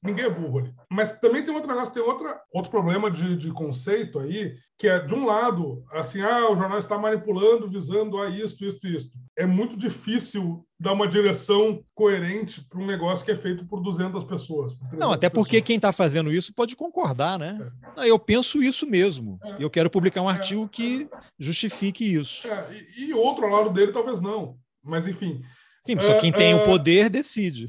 ninguém 0.04 0.26
é 0.26 0.30
burro 0.30 0.60
ali. 0.60 0.74
Mas 0.90 1.20
também 1.20 1.44
tem 1.44 1.54
negócio, 1.54 1.94
tem 1.94 2.04
outra, 2.04 2.42
outro 2.54 2.72
problema 2.72 3.12
de, 3.12 3.36
de 3.36 3.52
conceito 3.52 4.20
aí, 4.20 4.56
que 4.78 4.88
é, 4.88 5.00
de 5.00 5.14
um 5.14 5.26
lado, 5.26 5.84
assim, 5.92 6.22
ah, 6.22 6.50
o 6.50 6.56
jornal 6.56 6.80
está 6.80 6.98
manipulando, 6.98 7.70
visando 7.70 8.20
a 8.22 8.30
isto, 8.30 8.66
isto, 8.66 8.88
isto. 8.88 9.18
É 9.38 9.46
muito 9.46 9.78
difícil 9.78 10.66
dar 10.82 10.94
uma 10.94 11.08
direção 11.08 11.86
coerente 11.94 12.66
para 12.68 12.80
um 12.80 12.88
negócio 12.88 13.24
que 13.24 13.32
é 13.32 13.36
feito 13.36 13.64
por 13.66 13.82
200 13.82 14.24
pessoas. 14.24 14.74
Por 14.74 14.98
Não, 14.98 15.12
até 15.12 15.30
porque 15.30 15.58
pessoas. 15.58 15.68
quem 15.68 15.76
está 15.76 15.94
fazendo 15.94 16.34
isso 16.34 16.52
pode 16.56 16.76
concordar, 16.76 17.38
né? 17.38 17.72
É. 17.98 18.10
Eu 18.10 18.18
penso 18.18 18.64
isso 18.64 18.88
mesmo. 18.88 19.40
É. 19.44 19.58
Eu 19.64 19.70
quero 19.70 19.92
publicar 19.92 20.24
um 20.24 20.30
é. 20.30 20.34
artigo 20.34 20.68
que 20.68 21.08
justifique 21.38 22.04
isso. 22.04 22.48
É. 22.48 22.86
E, 22.98 23.10
e, 23.10 23.14
outro 23.14 23.48
lado 23.48 23.70
dele 23.70 23.92
talvez 23.92 24.20
não. 24.20 24.58
Mas, 24.84 25.06
enfim. 25.06 25.44
Sim, 25.86 25.98
só 26.02 26.18
quem 26.18 26.32
tem 26.32 26.56
o 26.56 26.62
é, 26.62 26.66
poder 26.66 27.12
decide. 27.12 27.68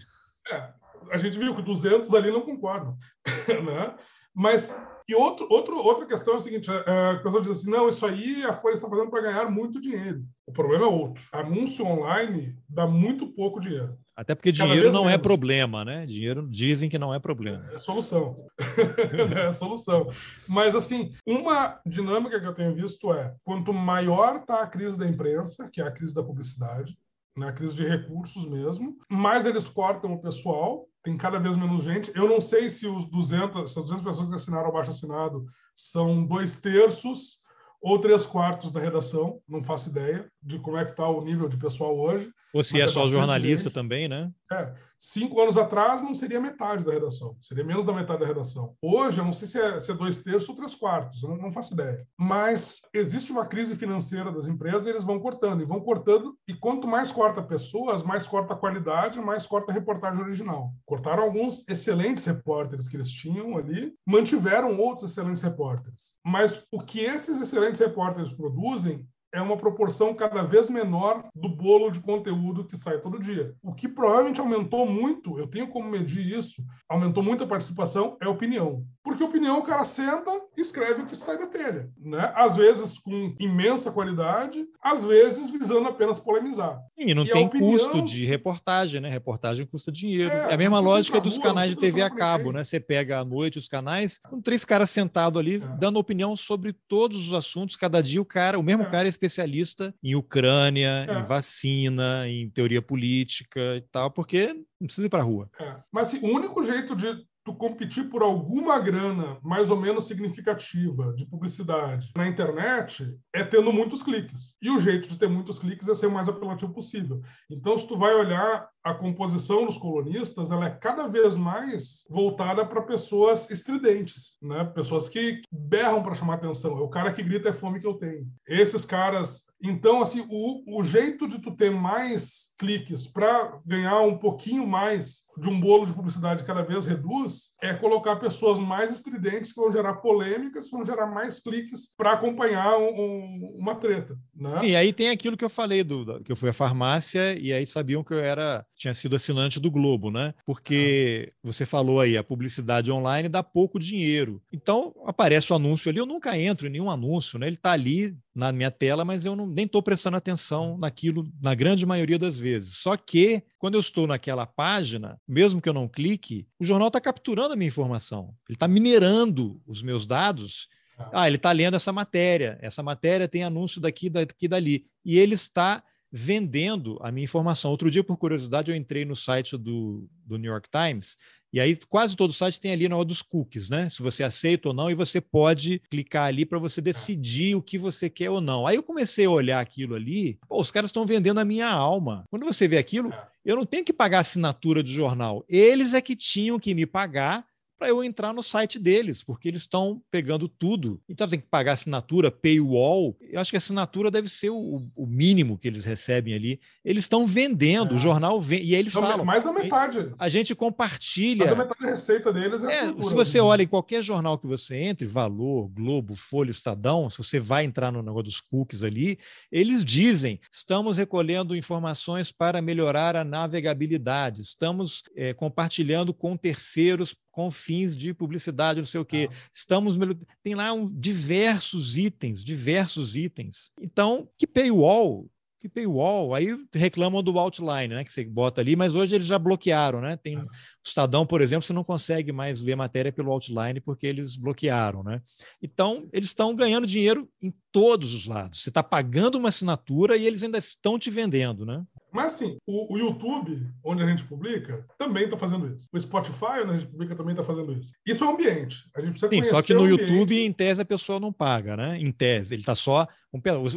a 1.11 1.19
gente 1.19 1.39
viu 1.39 1.55
que 1.55 1.61
200 1.61 2.15
ali 2.15 2.31
não 2.31 2.41
concordam. 2.41 2.97
né? 3.47 3.95
Mas 4.35 4.75
e 5.09 5.15
outro, 5.15 5.47
outro, 5.51 5.77
outra 5.77 6.07
questão 6.07 6.35
é 6.35 6.37
o 6.37 6.41
seguinte: 6.41 6.71
a, 6.71 6.75
é, 6.75 7.11
a 7.13 7.19
pessoa 7.19 7.43
diz 7.43 7.51
assim, 7.51 7.71
não, 7.71 7.89
isso 7.89 8.05
aí 8.07 8.45
a 8.45 8.53
Folha 8.53 8.75
está 8.75 8.89
fazendo 8.89 9.11
para 9.11 9.23
ganhar 9.23 9.51
muito 9.51 9.81
dinheiro. 9.81 10.25
O 10.47 10.53
problema 10.53 10.85
é 10.85 10.89
outro. 10.89 11.23
Anúncio 11.33 11.87
online 11.87 12.57
dá 12.69 12.87
muito 12.87 13.27
pouco 13.27 13.61
dinheiro. 13.61 13.97
Até 14.15 14.35
porque 14.35 14.53
dinheiro 14.53 14.93
não 14.93 15.03
é 15.03 15.05
menos. 15.05 15.15
é 15.15 15.19
problema, 15.19 15.85
né? 15.85 16.05
Dinheiro 16.05 16.47
dizem 16.49 16.89
que 16.89 16.99
não 16.99 17.15
é 17.15 17.19
problema. 17.19 17.67
É, 17.71 17.77
é 17.77 17.79
solução. 17.79 18.37
é 19.49 19.53
solução. 19.53 20.11
Mas, 20.47 20.75
assim, 20.75 21.15
uma 21.27 21.81
dinâmica 21.87 22.39
que 22.39 22.47
eu 22.47 22.55
tenho 22.55 22.75
visto 22.75 23.13
é: 23.13 23.35
quanto 23.43 23.73
maior 23.73 24.37
está 24.37 24.63
a 24.63 24.67
crise 24.67 24.99
da 24.99 25.09
imprensa, 25.09 25.69
que 25.73 25.81
é 25.81 25.85
a 25.85 25.91
crise 25.91 26.15
da 26.15 26.23
publicidade, 26.23 26.97
na 27.37 27.53
crise 27.53 27.75
de 27.75 27.87
recursos 27.87 28.47
mesmo, 28.47 28.97
mais 29.09 29.47
eles 29.47 29.69
cortam 29.69 30.13
o 30.13 30.21
pessoal, 30.21 30.87
tem 31.03 31.17
cada 31.17 31.39
vez 31.39 31.57
menos 31.57 31.83
gente. 31.83 32.13
Eu 32.15 32.29
não 32.29 32.41
sei 32.41 32.69
se 32.69 32.87
os 32.87 33.05
200, 33.07 33.73
se 33.73 33.79
as 33.79 33.85
200 33.85 34.05
pessoas 34.05 34.29
que 34.29 34.35
assinaram 34.35 34.69
abaixo 34.69 34.91
assinado 34.91 35.47
são 35.75 36.25
dois 36.25 36.59
terços 36.59 37.43
ou 37.81 37.99
três 37.99 38.25
quartos 38.25 38.71
da 38.71 38.81
redação, 38.81 39.41
não 39.49 39.63
faço 39.63 39.89
ideia 39.89 40.31
de 40.41 40.59
como 40.59 40.77
é 40.77 40.85
que 40.85 40.93
está 40.93 41.09
o 41.09 41.23
nível 41.23 41.49
de 41.49 41.57
pessoal 41.57 41.99
hoje. 41.99 42.33
Ou 42.53 42.63
se 42.63 42.81
é, 42.81 42.85
é 42.85 42.87
só 42.89 43.05
jornalista 43.07 43.69
gente. 43.69 43.75
também, 43.75 44.09
né? 44.09 44.31
É. 44.53 44.73
Cinco 45.05 45.41
anos 45.41 45.59
atrás 45.59 46.01
não 46.01 46.15
seria 46.15 46.41
metade 46.41 46.85
da 46.85 46.93
redação, 46.93 47.37
seria 47.43 47.65
menos 47.65 47.85
da 47.85 47.93
metade 47.93 48.21
da 48.21 48.27
redação. 48.27 48.77
Hoje, 48.81 49.19
eu 49.19 49.25
não 49.25 49.33
sei 49.33 49.49
se 49.49 49.61
é, 49.61 49.81
se 49.81 49.91
é 49.91 49.95
dois 49.95 50.21
terços 50.21 50.49
ou 50.49 50.55
três 50.55 50.77
quartos, 50.77 51.25
eu 51.25 51.31
não, 51.31 51.37
não, 51.37 51.51
faço 51.51 51.75
ideia. 51.75 52.07
Mas 52.17 52.83
existe 52.95 53.33
uma 53.33 53.45
crise 53.45 53.75
financeira 53.75 54.31
das 54.31 54.47
empresas 54.47 54.87
e 54.87 54.91
eles 54.91 55.03
vão 55.03 55.19
cortando, 55.19 55.61
e 55.61 55.67
vão 55.67 55.81
cortando, 55.81 56.37
e 56.47 56.55
quanto 56.55 56.87
mais 56.87 57.11
corta 57.11 57.43
pessoas, 57.43 58.05
mais 58.05 58.29
corta 58.29 58.55
a 58.55 58.57
qualidade, 58.57 59.21
mais 59.21 59.45
corta 59.45 59.73
a 59.73 59.75
reportagem 59.75 60.23
original. 60.23 60.73
Cortaram 60.87 61.25
alguns 61.25 61.69
excelentes 61.69 62.25
repórteres 62.25 62.89
que 62.89 62.97
eles 62.97 63.11
tinham 63.11 63.59
ali, 63.59 63.93
mantiveram 64.07 64.79
outros 64.79 65.11
excelentes 65.11 65.43
repórteres. 65.43 66.13
Mas 66.25 66.65
o 66.71 66.81
que 66.81 67.01
esses 67.01 67.41
excelentes 67.41 67.81
repórteres 67.81 68.33
produzem 68.33 69.05
é 69.33 69.41
uma 69.41 69.57
proporção 69.57 70.15
cada 70.15 70.43
vez 70.43 70.69
menor 70.69 71.29
do 71.35 71.49
bolo 71.49 71.91
de 71.91 72.01
conteúdo 72.01 72.65
que 72.65 72.77
sai 72.77 73.01
todo 73.01 73.19
dia. 73.19 73.55
O 73.63 73.73
que 73.73 73.89
provavelmente 73.89 74.41
aumentou 74.41 74.87
muito, 74.87 75.39
eu 75.39 75.47
tenho 75.47 75.69
como 75.69 75.89
medir 75.89 76.39
isso, 76.39 76.63
aumentou 76.89 77.23
muito 77.23 77.45
a 77.45 77.47
participação, 77.47 78.17
é 78.21 78.29
opinião. 78.29 78.85
Porque 79.03 79.25
opinião 79.25 79.59
o 79.59 79.63
cara 79.63 79.85
senta 79.85 80.31
e 80.57 80.61
escreve 80.61 81.03
o 81.03 81.07
que 81.07 81.17
sai 81.17 81.37
da 81.37 81.47
telha. 81.47 81.91
Né? 81.99 82.33
Às 82.35 82.57
vezes 82.57 82.99
com 82.99 83.35
imensa 83.39 83.91
qualidade, 83.91 84.65
às 84.81 85.03
vezes 85.03 85.51
visando 85.51 85.89
apenas 85.89 86.21
polemizar. 86.21 86.79
E 86.97 87.15
não 87.15 87.25
e 87.25 87.31
tem 87.31 87.47
opinião... 87.47 87.73
custo 87.73 88.03
de 88.03 88.25
reportagem, 88.25 89.01
né? 89.01 89.09
Reportagem 89.09 89.67
custa 89.67 89.91
dinheiro. 89.91 90.31
É, 90.31 90.51
é 90.51 90.55
a 90.55 90.57
mesma 90.57 90.79
lógica 90.79 91.21
dos 91.21 91.37
rua, 91.37 91.47
canais 91.47 91.71
de 91.71 91.77
TV 91.77 92.03
a 92.03 92.11
cabo, 92.11 92.53
né? 92.53 92.63
Você 92.63 92.79
pega 92.79 93.19
à 93.19 93.25
noite 93.25 93.59
os 93.59 93.69
canais, 93.69 94.19
com 94.19 94.41
três 94.41 94.65
caras 94.65 94.91
sentados 94.91 95.39
ali, 95.41 95.57
é. 95.57 95.59
dando 95.79 95.99
opinião 95.99 96.37
sobre 96.37 96.73
todos 96.87 97.29
os 97.29 97.35
assuntos. 97.35 97.77
Cada 97.77 98.03
dia 98.03 98.21
o 98.21 98.25
cara, 98.25 98.59
o 98.59 98.63
mesmo 98.63 98.85
é. 98.85 98.91
cara 98.91 99.07
é 99.07 99.09
especialista 99.09 99.95
em 100.03 100.15
Ucrânia, 100.15 101.07
é. 101.09 101.19
em 101.19 101.25
vacina, 101.25 102.29
em 102.29 102.49
teoria 102.49 102.81
política 102.81 103.77
e 103.77 103.81
tal, 103.81 104.11
porque 104.11 104.55
não 104.81 104.87
precisa 104.87 105.07
ir 105.07 105.11
para 105.11 105.21
a 105.21 105.27
rua. 105.27 105.51
É. 105.59 105.77
Mas 105.91 106.09
assim, 106.09 106.25
o 106.25 106.35
único 106.35 106.63
jeito 106.63 106.95
de 106.95 107.25
tu 107.45 107.55
competir 107.55 108.09
por 108.09 108.23
alguma 108.23 108.79
grana 108.79 109.39
mais 109.43 109.71
ou 109.71 109.77
menos 109.77 110.07
significativa 110.07 111.13
de 111.15 111.27
publicidade 111.27 112.13
na 112.17 112.29
internet 112.29 113.19
é 113.33 113.43
tendo 113.43 113.73
muitos 113.73 114.03
cliques. 114.03 114.57
E 114.63 114.71
o 114.71 114.79
jeito 114.79 115.09
de 115.09 115.19
ter 115.19 115.29
muitos 115.29 115.59
cliques 115.59 115.89
é 115.89 115.95
ser 115.95 116.07
o 116.07 116.13
mais 116.13 116.29
apelativo 116.29 116.73
possível. 116.73 117.21
Então, 117.51 117.77
se 117.77 117.87
tu 117.87 117.97
vai 117.97 118.15
olhar 118.15 118.69
a 118.83 118.95
composição 118.95 119.65
dos 119.65 119.77
colunistas, 119.77 120.51
ela 120.51 120.67
é 120.67 120.71
cada 120.71 121.07
vez 121.07 121.37
mais 121.37 122.05
voltada 122.11 122.67
para 122.67 122.83
pessoas 122.83 123.49
estridentes, 123.51 124.39
né? 124.43 124.65
Pessoas 124.65 125.09
que 125.09 125.41
berram 125.51 126.03
para 126.03 126.15
chamar 126.15 126.35
atenção. 126.35 126.77
É 126.79 126.81
o 126.81 126.89
cara 126.89 127.13
que 127.13 127.23
grita 127.23 127.49
é 127.49 127.53
fome 127.53 127.81
que 127.81 127.87
eu 127.87 127.95
tenho. 127.95 128.27
Esses 128.47 128.85
caras 128.85 129.47
então, 129.63 130.03
assim, 130.03 130.27
o, 130.29 130.79
o 130.79 130.83
jeito 130.83 131.29
de 131.29 131.39
tu 131.39 131.53
ter 131.53 131.71
mais 131.71 132.53
cliques 132.59 133.07
para 133.07 133.61
ganhar 133.65 134.01
um 134.01 134.19
pouquinho 134.19 134.67
mais 134.67 135.23
de 135.39 135.49
um 135.49 135.59
bolo 135.61 135.87
de 135.87 135.93
publicidade 135.93 136.45
cada 136.45 136.63
vez 136.63 136.85
reduz 136.85 137.53
é 137.63 137.73
colocar 137.73 138.17
pessoas 138.17 138.59
mais 138.59 138.91
estridentes 138.91 139.53
que 139.53 139.61
vão 139.61 139.71
gerar 139.71 139.95
polêmicas, 139.95 140.67
que 140.67 140.77
vão 140.77 140.85
gerar 140.85 141.07
mais 141.07 141.41
cliques 141.41 141.95
para 141.97 142.13
acompanhar 142.13 142.77
um, 142.77 142.89
um, 142.89 143.57
uma 143.59 143.77
treta. 143.77 144.19
Né? 144.35 144.61
E 144.65 144.77
aí 144.77 144.93
tem 144.93 145.11
aquilo 145.11 145.37
que 145.37 145.45
eu 145.45 145.51
falei, 145.51 145.85
do, 145.85 146.23
que 146.23 146.33
eu 146.33 146.37
fui 146.37 146.51
à 146.51 146.53
farmácia 146.53 147.39
e 147.39 147.53
aí 147.53 147.67
sabiam 147.67 148.03
que 148.03 148.13
eu 148.13 148.19
era 148.19 148.65
tinha 148.77 148.93
sido 148.93 149.17
assinante 149.17 149.61
do 149.61 149.71
Globo, 149.71 150.11
né? 150.11 150.35
Porque 150.45 151.33
ah. 151.33 151.39
você 151.45 151.65
falou 151.65 152.01
aí, 152.01 152.17
a 152.17 152.25
publicidade 152.25 152.91
online 152.91 153.29
dá 153.29 153.43
pouco 153.43 153.79
dinheiro. 153.79 154.43
Então 154.53 154.93
aparece 155.07 155.53
o 155.53 155.57
anúncio 155.57 155.89
ali, 155.89 155.99
eu 155.99 156.07
nunca 156.07 156.37
entro 156.37 156.67
em 156.67 156.71
nenhum 156.71 156.91
anúncio, 156.91 157.39
né? 157.39 157.47
Ele 157.47 157.57
está 157.57 157.73
ali 157.73 158.17
na 158.35 158.51
minha 158.51 158.71
tela, 158.71 159.05
mas 159.05 159.25
eu 159.27 159.37
não, 159.37 159.47
nem 159.47 159.67
estou 159.67 159.83
prestando 159.83 160.17
atenção 160.17 160.79
naquilo 160.79 161.31
na 161.41 161.55
grande 161.55 161.85
maioria 161.85 162.19
das 162.19 162.39
vezes. 162.39 162.79
Só 162.79 162.97
que 162.97 163.43
quando 163.59 163.75
eu 163.75 163.81
estou 163.81 164.07
naquela 164.07 164.47
página, 164.47 165.21
mesmo 165.29 165.61
que 165.61 165.69
eu 165.69 165.75
não 165.75 165.87
clique, 165.87 166.47
o 166.59 166.65
jornal 166.65 166.89
está 166.89 167.01
capturando 167.01 167.53
a 167.53 167.57
minha 167.57 167.69
informação. 167.69 168.35
Ele 168.49 168.57
está 168.57 168.67
minerando 168.67 169.61
os 169.67 169.83
meus 169.83 170.07
dados 170.07 170.69
ah, 171.13 171.27
ele 171.27 171.37
está 171.37 171.51
lendo 171.53 171.75
essa 171.75 171.93
matéria. 171.93 172.59
Essa 172.61 172.83
matéria 172.83 173.27
tem 173.27 173.43
anúncio 173.43 173.81
daqui, 173.81 174.11
daqui, 174.11 174.47
dali. 174.47 174.87
E 175.05 175.19
ele 175.19 175.35
está 175.35 175.83
vendendo 176.11 176.99
a 177.01 177.11
minha 177.11 177.25
informação. 177.25 177.71
Outro 177.71 177.91
dia, 177.91 178.05
por 178.05 178.19
curiosidade, 178.19 178.71
eu 178.71 178.77
entrei 178.77 179.05
no 179.05 179.17
site 179.17 179.57
do, 179.57 180.07
do 180.27 180.37
New 180.37 180.51
York 180.51 180.69
Times 180.71 181.17
e 181.53 181.61
aí 181.61 181.77
quase 181.89 182.17
todo 182.17 182.33
site 182.33 182.61
tem 182.61 182.73
ali 182.73 182.89
na 182.89 182.97
hora 182.97 183.05
dos 183.05 183.21
cookies, 183.21 183.69
né? 183.69 183.89
Se 183.89 184.03
você 184.03 184.23
aceita 184.23 184.69
ou 184.69 184.75
não, 184.75 184.91
e 184.91 184.95
você 184.95 185.21
pode 185.21 185.81
clicar 185.91 186.27
ali 186.27 186.47
para 186.47 186.59
você 186.59 186.81
decidir 186.81 187.55
o 187.55 187.63
que 187.63 187.77
você 187.77 188.09
quer 188.09 188.31
ou 188.31 188.41
não. 188.41 188.67
Aí 188.67 188.77
eu 188.77 188.83
comecei 188.83 189.27
a 189.27 189.31
olhar 189.31 189.61
aquilo 189.61 189.95
ali, 189.95 190.39
pô, 190.49 190.61
os 190.61 190.71
caras 190.71 190.89
estão 190.89 191.05
vendendo 191.05 191.39
a 191.39 191.45
minha 191.45 191.69
alma. 191.69 192.25
Quando 192.31 192.47
você 192.47 192.67
vê 192.67 192.79
aquilo, 192.79 193.13
é. 193.13 193.27
eu 193.45 193.57
não 193.57 193.67
tenho 193.67 193.85
que 193.85 193.93
pagar 193.93 194.21
assinatura 194.21 194.83
de 194.83 194.93
jornal. 194.93 195.45
Eles 195.49 195.93
é 195.93 196.01
que 196.01 196.17
tinham 196.17 196.59
que 196.59 196.75
me 196.75 196.87
pagar 196.87 197.47
para 197.83 197.89
eu 197.89 198.05
entrar 198.05 198.33
no 198.33 198.45
site 198.45 198.79
deles, 198.79 199.25
porque 199.25 199.49
eles 199.49 199.63
estão 199.63 200.01
pegando 200.09 200.47
tudo. 200.47 201.01
Então 201.09 201.27
tem 201.27 201.41
que 201.41 201.49
pagar 201.49 201.73
assinatura, 201.73 202.31
paywall. 202.31 203.17
Eu 203.21 203.41
acho 203.41 203.51
que 203.51 203.57
a 203.57 203.59
assinatura 203.59 204.09
deve 204.09 204.29
ser 204.29 204.51
o, 204.51 204.89
o 204.95 205.05
mínimo 205.05 205.59
que 205.59 205.67
eles 205.67 205.85
recebem 205.85 206.33
ali. 206.33 206.61
Eles 206.85 207.07
estão 207.07 207.27
vendendo, 207.27 207.95
é. 207.95 207.97
o 207.97 207.99
jornal 207.99 208.41
vende. 208.41 208.63
E 208.67 208.75
aí 208.77 208.81
eles 208.81 208.93
falam. 208.93 209.25
Mais 209.25 209.43
da 209.43 209.53
metade. 209.53 210.15
A 210.17 210.29
gente 210.29 210.55
compartilha. 210.55 211.45
Mais 211.45 211.59
da 211.59 211.65
metade 211.65 211.81
da 211.81 211.91
receita 211.91 212.33
deles 212.33 212.63
é, 212.63 212.85
é 212.85 212.87
Se 212.87 213.15
você 213.15 213.41
olha 213.41 213.65
em 213.65 213.67
qualquer 213.67 214.01
jornal 214.01 214.39
que 214.39 214.47
você 214.47 214.77
entre, 214.77 215.05
Valor, 215.05 215.69
Globo, 215.69 216.15
Folha, 216.15 216.53
Estadão, 216.53 217.11
se 217.11 217.19
você 217.19 217.41
vai 217.41 217.65
entrar 217.65 217.91
no 217.91 218.01
negócio 218.01 218.23
dos 218.23 218.41
cookies 218.41 218.85
ali, 218.85 219.19
eles 219.51 219.85
dizem: 219.85 220.39
estamos 220.53 220.99
recolhendo 220.99 221.57
informações 221.57 222.31
para 222.31 222.63
melhorar 222.63 223.17
a 223.17 223.25
navegabilidade, 223.25 224.41
estamos 224.41 225.03
é, 225.17 225.35
compartilhando 225.35 226.15
com 226.15 226.37
terceiros 226.37 227.17
com 227.33 227.51
fins 227.51 227.72
de 227.81 228.13
publicidade, 228.15 228.81
não 228.81 228.87
sei 228.87 229.01
o 229.01 229.05
quê. 229.05 229.29
Ah. 229.31 229.35
Estamos 229.53 229.97
tem 230.43 230.55
lá 230.55 230.73
um, 230.73 230.89
diversos 230.89 231.97
itens, 231.97 232.43
diversos 232.43 233.17
itens. 233.17 233.71
Então, 233.81 234.29
que 234.37 234.47
paywall 234.47 235.29
que 235.63 235.69
paywall, 235.69 236.35
aí 236.35 236.49
reclamam 236.75 237.23
do 237.23 237.39
outline, 237.39 237.95
né, 237.95 238.03
que 238.03 238.11
você 238.11 238.25
bota 238.25 238.61
ali, 238.61 238.75
mas 238.75 238.97
hoje 238.97 239.15
eles 239.15 239.29
já 239.29 239.39
bloquearam, 239.39 240.01
né? 240.01 240.17
Tem 240.17 240.37
o 240.37 240.49
Estadão, 240.85 241.25
por 241.25 241.41
exemplo, 241.41 241.65
você 241.65 241.73
não 241.73 241.85
consegue 241.85 242.33
mais 242.33 242.61
ler 242.61 242.77
matéria 242.77 243.13
pelo 243.13 243.31
outline 243.31 243.81
porque 243.81 244.07
eles 244.07 244.37
bloquearam, 244.37 245.03
né? 245.03 245.23
Então, 245.63 246.09
eles 246.13 246.31
estão 246.31 246.55
ganhando 246.55 246.87
dinheiro 246.87 247.29
em 247.41 247.55
todos 247.73 248.13
os 248.13 248.27
lados. 248.27 248.63
Você 248.63 248.69
está 248.69 248.83
pagando 248.83 249.39
uma 249.39 249.49
assinatura 249.49 250.17
e 250.17 250.27
eles 250.27 250.43
ainda 250.43 250.59
estão 250.59 250.99
te 250.99 251.11
vendendo, 251.11 251.65
né? 251.65 251.83
Mas 252.13 252.35
assim, 252.35 252.59
o, 252.67 252.95
o, 252.95 252.99
YouTube, 252.99 253.67
onde 253.83 254.03
a 254.03 254.07
gente 254.07 254.25
publica, 254.25 254.85
também 254.99 255.25
está 255.25 255.37
fazendo 255.39 255.75
isso. 255.75 255.89
O 255.91 255.99
Spotify, 255.99 256.61
onde 256.63 256.71
a 256.73 256.77
gente 256.77 256.91
publica, 256.91 257.17
também 257.17 257.33
está 257.33 257.43
fazendo 257.43 257.73
isso. 257.73 257.95
Isso 258.07 258.23
é 258.23 258.27
um 258.27 258.33
ambiente. 258.33 258.85
A 258.95 259.01
gente 259.01 259.13
precisa 259.13 259.31
Sim, 259.31 259.43
só 259.45 259.63
que 259.63 259.73
no 259.73 259.89
YouTube, 259.89 260.39
em 260.39 260.53
tese, 260.53 260.83
a 260.83 260.85
pessoa 260.85 261.19
não 261.19 261.33
paga, 261.33 261.75
né? 261.75 261.99
Em 261.99 262.13
tese. 262.13 262.55
Ele 262.55 262.61
está 262.61 262.75
só. 262.75 263.09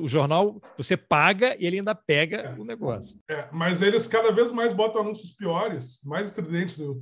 O 0.01 0.05
jornal, 0.05 0.61
você 0.75 0.97
paga 0.97 1.55
e 1.57 1.65
ele 1.65 1.77
ainda 1.77 1.95
pega 1.95 2.37
é. 2.39 2.59
o 2.59 2.65
negócio. 2.65 3.17
É, 3.31 3.47
mas 3.53 3.81
eles 3.81 4.05
cada 4.05 4.29
vez 4.29 4.51
mais 4.51 4.73
botam 4.73 4.99
anúncios 4.99 5.31
piores, 5.31 6.01
mais 6.03 6.27
estridentes 6.27 6.77
no 6.77 6.87
YouTube, 6.87 6.94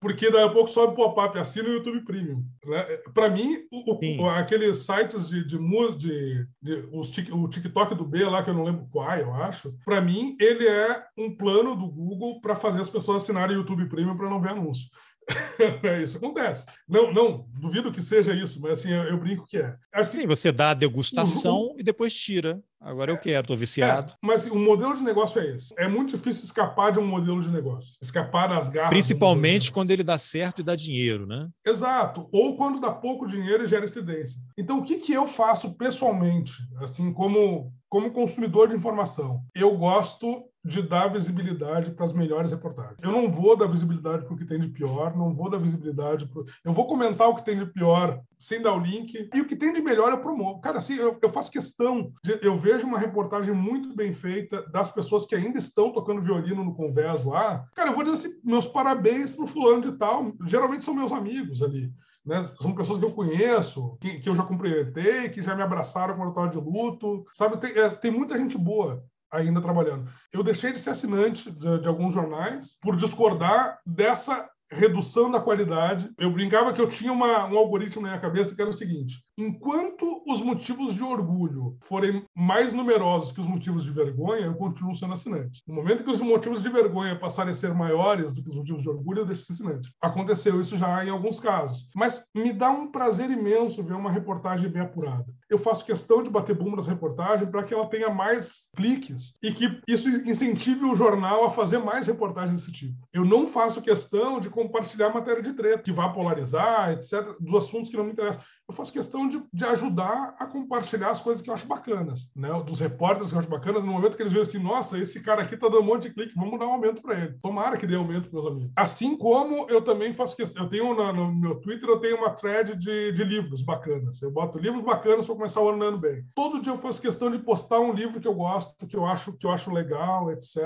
porque 0.00 0.30
daí 0.30 0.44
a 0.44 0.48
pouco 0.48 0.68
sobe 0.68 0.92
o 0.92 0.96
pop-up, 0.96 1.38
assina 1.38 1.68
o 1.68 1.72
YouTube 1.72 2.04
Premium. 2.04 2.44
Né? 2.64 2.82
Para 3.14 3.28
mim, 3.28 3.58
o, 3.70 4.22
o, 4.22 4.28
aqueles 4.28 4.78
sites 4.78 5.28
de, 5.28 5.44
de, 5.44 5.58
de, 5.98 6.46
de, 6.62 6.88
os, 6.92 7.10
o 7.32 7.48
TikTok 7.48 7.94
do 7.94 8.04
B 8.04 8.24
lá, 8.24 8.42
que 8.42 8.50
eu 8.50 8.54
não 8.54 8.64
lembro 8.64 8.88
qual, 8.90 9.16
eu 9.16 9.34
acho, 9.34 9.74
para 9.84 10.00
mim, 10.00 10.36
ele 10.40 10.66
é 10.66 11.04
um 11.16 11.34
plano 11.34 11.76
do 11.76 11.88
Google 11.88 12.40
para 12.40 12.54
fazer 12.54 12.80
as 12.80 12.90
pessoas 12.90 13.22
assinarem 13.22 13.56
o 13.56 13.60
YouTube 13.60 13.88
Premium 13.88 14.16
para 14.16 14.30
não 14.30 14.40
ver 14.40 14.50
anúncio. 14.50 14.88
isso 16.02 16.16
acontece. 16.16 16.66
Não, 16.88 17.12
não, 17.12 17.46
duvido 17.52 17.92
que 17.92 18.02
seja 18.02 18.34
isso, 18.34 18.60
mas 18.60 18.80
assim, 18.80 18.90
eu, 18.90 19.04
eu 19.04 19.18
brinco 19.18 19.46
que 19.46 19.58
é. 19.58 19.76
Assim, 19.92 20.20
Sim, 20.20 20.26
você 20.26 20.50
dá 20.50 20.70
a 20.70 20.74
degustação 20.74 21.74
e 21.78 21.82
depois 21.82 22.14
tira. 22.14 22.60
Agora 22.80 23.10
é, 23.10 23.14
eu 23.14 23.18
quero, 23.18 23.40
estou 23.42 23.56
viciado. 23.56 24.12
É, 24.12 24.16
mas 24.22 24.42
assim, 24.42 24.54
o 24.54 24.58
modelo 24.58 24.94
de 24.94 25.02
negócio 25.02 25.40
é 25.40 25.54
esse. 25.54 25.74
É 25.76 25.86
muito 25.86 26.16
difícil 26.16 26.44
escapar 26.44 26.90
de 26.90 26.98
um 26.98 27.06
modelo 27.06 27.42
de 27.42 27.50
negócio. 27.50 27.94
Escapar 28.00 28.48
das 28.48 28.70
garras. 28.70 28.90
Principalmente 28.90 29.70
quando 29.70 29.90
ele 29.90 30.02
dá 30.02 30.16
certo 30.16 30.60
e 30.60 30.64
dá 30.64 30.74
dinheiro, 30.74 31.26
né? 31.26 31.48
Exato. 31.64 32.26
Ou 32.32 32.56
quando 32.56 32.80
dá 32.80 32.90
pouco 32.90 33.26
dinheiro 33.26 33.64
e 33.64 33.68
gera 33.68 33.84
excedência. 33.84 34.40
Então, 34.56 34.78
o 34.78 34.82
que, 34.82 34.96
que 34.96 35.12
eu 35.12 35.26
faço 35.26 35.74
pessoalmente, 35.74 36.54
assim, 36.80 37.12
como, 37.12 37.70
como 37.86 38.10
consumidor 38.12 38.68
de 38.68 38.76
informação? 38.76 39.42
Eu 39.54 39.76
gosto 39.76 40.49
de 40.64 40.82
dar 40.82 41.08
visibilidade 41.08 41.90
para 41.90 42.04
as 42.04 42.12
melhores 42.12 42.50
reportagens. 42.50 42.98
Eu 43.02 43.10
não 43.10 43.30
vou 43.30 43.56
dar 43.56 43.66
visibilidade 43.66 44.24
para 44.24 44.34
o 44.34 44.36
que 44.36 44.44
tem 44.44 44.60
de 44.60 44.68
pior, 44.68 45.16
não 45.16 45.34
vou 45.34 45.50
dar 45.50 45.58
visibilidade 45.58 46.26
para. 46.26 46.42
Eu 46.64 46.72
vou 46.72 46.86
comentar 46.86 47.28
o 47.28 47.34
que 47.34 47.44
tem 47.44 47.58
de 47.58 47.66
pior 47.66 48.20
sem 48.38 48.60
dar 48.60 48.74
o 48.74 48.78
link, 48.78 49.28
e 49.34 49.40
o 49.40 49.46
que 49.46 49.56
tem 49.56 49.72
de 49.72 49.82
melhor 49.82 50.12
eu 50.12 50.20
promovo. 50.20 50.60
Cara, 50.60 50.78
assim, 50.78 50.94
eu, 50.94 51.18
eu 51.20 51.28
faço 51.28 51.50
questão. 51.50 52.12
De, 52.24 52.38
eu 52.42 52.54
vejo 52.54 52.86
uma 52.86 52.98
reportagem 52.98 53.54
muito 53.54 53.94
bem 53.94 54.12
feita 54.12 54.62
das 54.70 54.90
pessoas 54.90 55.26
que 55.26 55.34
ainda 55.34 55.58
estão 55.58 55.92
tocando 55.92 56.22
violino 56.22 56.64
no 56.64 56.74
Convés 56.74 57.24
lá. 57.24 57.66
Cara, 57.74 57.90
eu 57.90 57.94
vou 57.94 58.04
dizer 58.04 58.14
assim, 58.14 58.40
meus 58.42 58.66
parabéns 58.66 59.34
para 59.34 59.44
o 59.44 59.48
fulano 59.48 59.82
de 59.82 59.92
tal. 59.98 60.32
Geralmente 60.46 60.84
são 60.84 60.94
meus 60.94 61.12
amigos 61.12 61.62
ali. 61.62 61.92
Né? 62.24 62.42
São 62.42 62.74
pessoas 62.74 62.98
que 62.98 63.04
eu 63.04 63.12
conheço, 63.12 63.96
que, 64.00 64.20
que 64.20 64.28
eu 64.28 64.34
já 64.34 64.42
cumprimentei, 64.42 65.28
que 65.30 65.42
já 65.42 65.54
me 65.54 65.62
abraçaram 65.62 66.14
quando 66.14 66.28
eu 66.28 66.30
estava 66.30 66.48
de 66.48 66.58
luto. 66.58 67.24
Sabe, 67.32 67.58
tem, 67.58 67.72
é, 67.72 67.88
tem 67.90 68.10
muita 68.10 68.38
gente 68.38 68.56
boa 68.56 69.04
ainda 69.32 69.60
trabalhando. 69.60 70.10
Eu 70.32 70.42
deixei 70.42 70.72
de 70.72 70.80
ser 70.80 70.90
assinante 70.90 71.50
de, 71.50 71.80
de 71.80 71.88
alguns 71.88 72.14
jornais 72.14 72.78
por 72.82 72.96
discordar 72.96 73.78
dessa 73.86 74.48
redução 74.70 75.30
da 75.30 75.40
qualidade. 75.40 76.10
Eu 76.16 76.30
brincava 76.30 76.72
que 76.72 76.80
eu 76.80 76.88
tinha 76.88 77.12
uma, 77.12 77.46
um 77.46 77.58
algoritmo 77.58 78.02
na 78.02 78.08
minha 78.08 78.20
cabeça 78.20 78.54
que 78.54 78.60
era 78.60 78.70
o 78.70 78.74
seguinte: 78.74 79.22
enquanto 79.40 80.22
os 80.26 80.40
motivos 80.40 80.94
de 80.94 81.02
orgulho 81.02 81.76
forem 81.82 82.24
mais 82.34 82.72
numerosos 82.72 83.32
que 83.32 83.40
os 83.40 83.46
motivos 83.46 83.82
de 83.84 83.90
vergonha, 83.90 84.46
eu 84.46 84.54
continuo 84.54 84.94
sendo 84.94 85.12
assinante. 85.12 85.62
No 85.66 85.74
momento 85.74 86.04
que 86.04 86.10
os 86.10 86.20
motivos 86.20 86.62
de 86.62 86.68
vergonha 86.68 87.18
passarem 87.18 87.52
a 87.52 87.54
ser 87.54 87.74
maiores 87.74 88.34
do 88.34 88.42
que 88.42 88.50
os 88.50 88.54
motivos 88.54 88.82
de 88.82 88.88
orgulho, 88.88 89.20
eu 89.20 89.26
deixo 89.26 89.40
de 89.40 89.46
ser 89.46 89.52
assinante. 89.52 89.92
Aconteceu 90.00 90.60
isso 90.60 90.76
já 90.76 91.04
em 91.04 91.10
alguns 91.10 91.40
casos. 91.40 91.88
Mas 91.94 92.24
me 92.34 92.52
dá 92.52 92.70
um 92.70 92.90
prazer 92.90 93.30
imenso 93.30 93.82
ver 93.82 93.94
uma 93.94 94.10
reportagem 94.10 94.68
bem 94.68 94.82
apurada. 94.82 95.26
Eu 95.48 95.58
faço 95.58 95.84
questão 95.84 96.22
de 96.22 96.30
bater 96.30 96.56
bumbo 96.56 96.76
nessa 96.76 96.90
reportagem 96.90 97.50
para 97.50 97.64
que 97.64 97.74
ela 97.74 97.86
tenha 97.86 98.10
mais 98.10 98.70
cliques 98.76 99.36
e 99.42 99.52
que 99.52 99.80
isso 99.88 100.08
incentive 100.08 100.84
o 100.84 100.94
jornal 100.94 101.44
a 101.44 101.50
fazer 101.50 101.78
mais 101.78 102.06
reportagens 102.06 102.60
desse 102.60 102.72
tipo. 102.72 102.96
Eu 103.12 103.24
não 103.24 103.46
faço 103.46 103.82
questão 103.82 104.38
de 104.38 104.50
compartilhar 104.50 105.12
matéria 105.12 105.42
de 105.42 105.52
treta, 105.52 105.82
que 105.82 105.92
vá 105.92 106.08
polarizar, 106.08 106.92
etc., 106.92 107.34
dos 107.40 107.54
assuntos 107.54 107.90
que 107.90 107.96
não 107.96 108.04
me 108.04 108.12
interessam. 108.12 108.40
Eu 108.70 108.74
faço 108.74 108.92
questão 108.92 109.26
de, 109.26 109.42
de 109.52 109.64
ajudar 109.64 110.36
a 110.38 110.46
compartilhar 110.46 111.10
as 111.10 111.20
coisas 111.20 111.42
que 111.42 111.50
eu 111.50 111.54
acho 111.54 111.66
bacanas, 111.66 112.30
né? 112.36 112.48
Dos 112.64 112.78
repórteres 112.78 113.30
que 113.30 113.34
eu 113.34 113.40
acho 113.40 113.48
bacanas, 113.48 113.82
no 113.82 113.90
momento 113.90 114.16
que 114.16 114.22
eles 114.22 114.32
veem 114.32 114.42
assim, 114.42 114.60
nossa, 114.60 114.96
esse 114.96 115.20
cara 115.20 115.42
aqui 115.42 115.56
tá 115.56 115.68
dando 115.68 115.80
um 115.80 115.86
monte 115.86 116.04
de 116.04 116.14
clique, 116.14 116.36
vamos 116.36 116.56
dar 116.56 116.68
um 116.68 116.74
aumento 116.74 117.02
para 117.02 117.18
ele. 117.18 117.34
Tomara 117.42 117.76
que 117.76 117.84
dê 117.84 117.96
aumento 117.96 118.30
para 118.30 118.40
meus 118.40 118.46
amigos. 118.46 118.72
Assim 118.76 119.16
como 119.16 119.68
eu 119.68 119.82
também 119.82 120.14
faço 120.14 120.36
questão, 120.36 120.62
eu 120.62 120.70
tenho 120.70 120.94
na, 120.94 121.12
no 121.12 121.34
meu 121.34 121.56
Twitter, 121.56 121.88
eu 121.88 121.98
tenho 121.98 122.18
uma 122.18 122.30
thread 122.30 122.76
de, 122.76 123.10
de 123.10 123.24
livros 123.24 123.60
bacanas. 123.60 124.22
Eu 124.22 124.30
boto 124.30 124.56
livros 124.56 124.84
bacanas 124.84 125.26
para 125.26 125.34
começar 125.34 125.60
o 125.60 125.68
ano 125.68 125.98
bem. 125.98 126.24
Todo 126.32 126.62
dia 126.62 126.72
eu 126.72 126.78
faço 126.78 127.02
questão 127.02 127.28
de 127.28 127.40
postar 127.40 127.80
um 127.80 127.92
livro 127.92 128.20
que 128.20 128.28
eu 128.28 128.34
gosto, 128.34 128.86
que 128.86 128.96
eu 128.96 129.04
acho, 129.04 129.32
que 129.32 129.46
eu 129.46 129.50
acho 129.50 129.72
legal, 129.72 130.30
etc. 130.30 130.56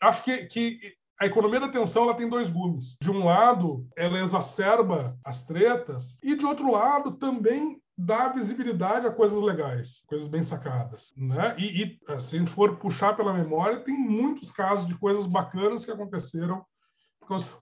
Acho 0.00 0.24
que, 0.24 0.46
que 0.46 0.80
a 1.22 1.26
economia 1.26 1.60
da 1.60 1.66
atenção 1.66 2.02
ela 2.02 2.14
tem 2.14 2.28
dois 2.28 2.50
gumes. 2.50 2.96
De 3.00 3.08
um 3.08 3.24
lado, 3.24 3.86
ela 3.96 4.18
exacerba 4.18 5.16
as 5.24 5.44
tretas, 5.44 6.18
e 6.20 6.34
de 6.34 6.44
outro 6.44 6.68
lado, 6.68 7.12
também 7.12 7.80
dá 7.96 8.26
visibilidade 8.28 9.06
a 9.06 9.12
coisas 9.12 9.40
legais, 9.40 10.02
coisas 10.08 10.26
bem 10.26 10.42
sacadas, 10.42 11.12
né? 11.16 11.54
E, 11.56 11.82
e 11.82 12.00
eh, 12.08 12.18
se 12.18 12.34
a 12.34 12.38
gente 12.40 12.50
for 12.50 12.76
puxar 12.76 13.14
pela 13.14 13.32
memória, 13.32 13.78
tem 13.84 13.96
muitos 13.96 14.50
casos 14.50 14.84
de 14.84 14.98
coisas 14.98 15.24
bacanas 15.24 15.84
que 15.84 15.92
aconteceram. 15.92 16.64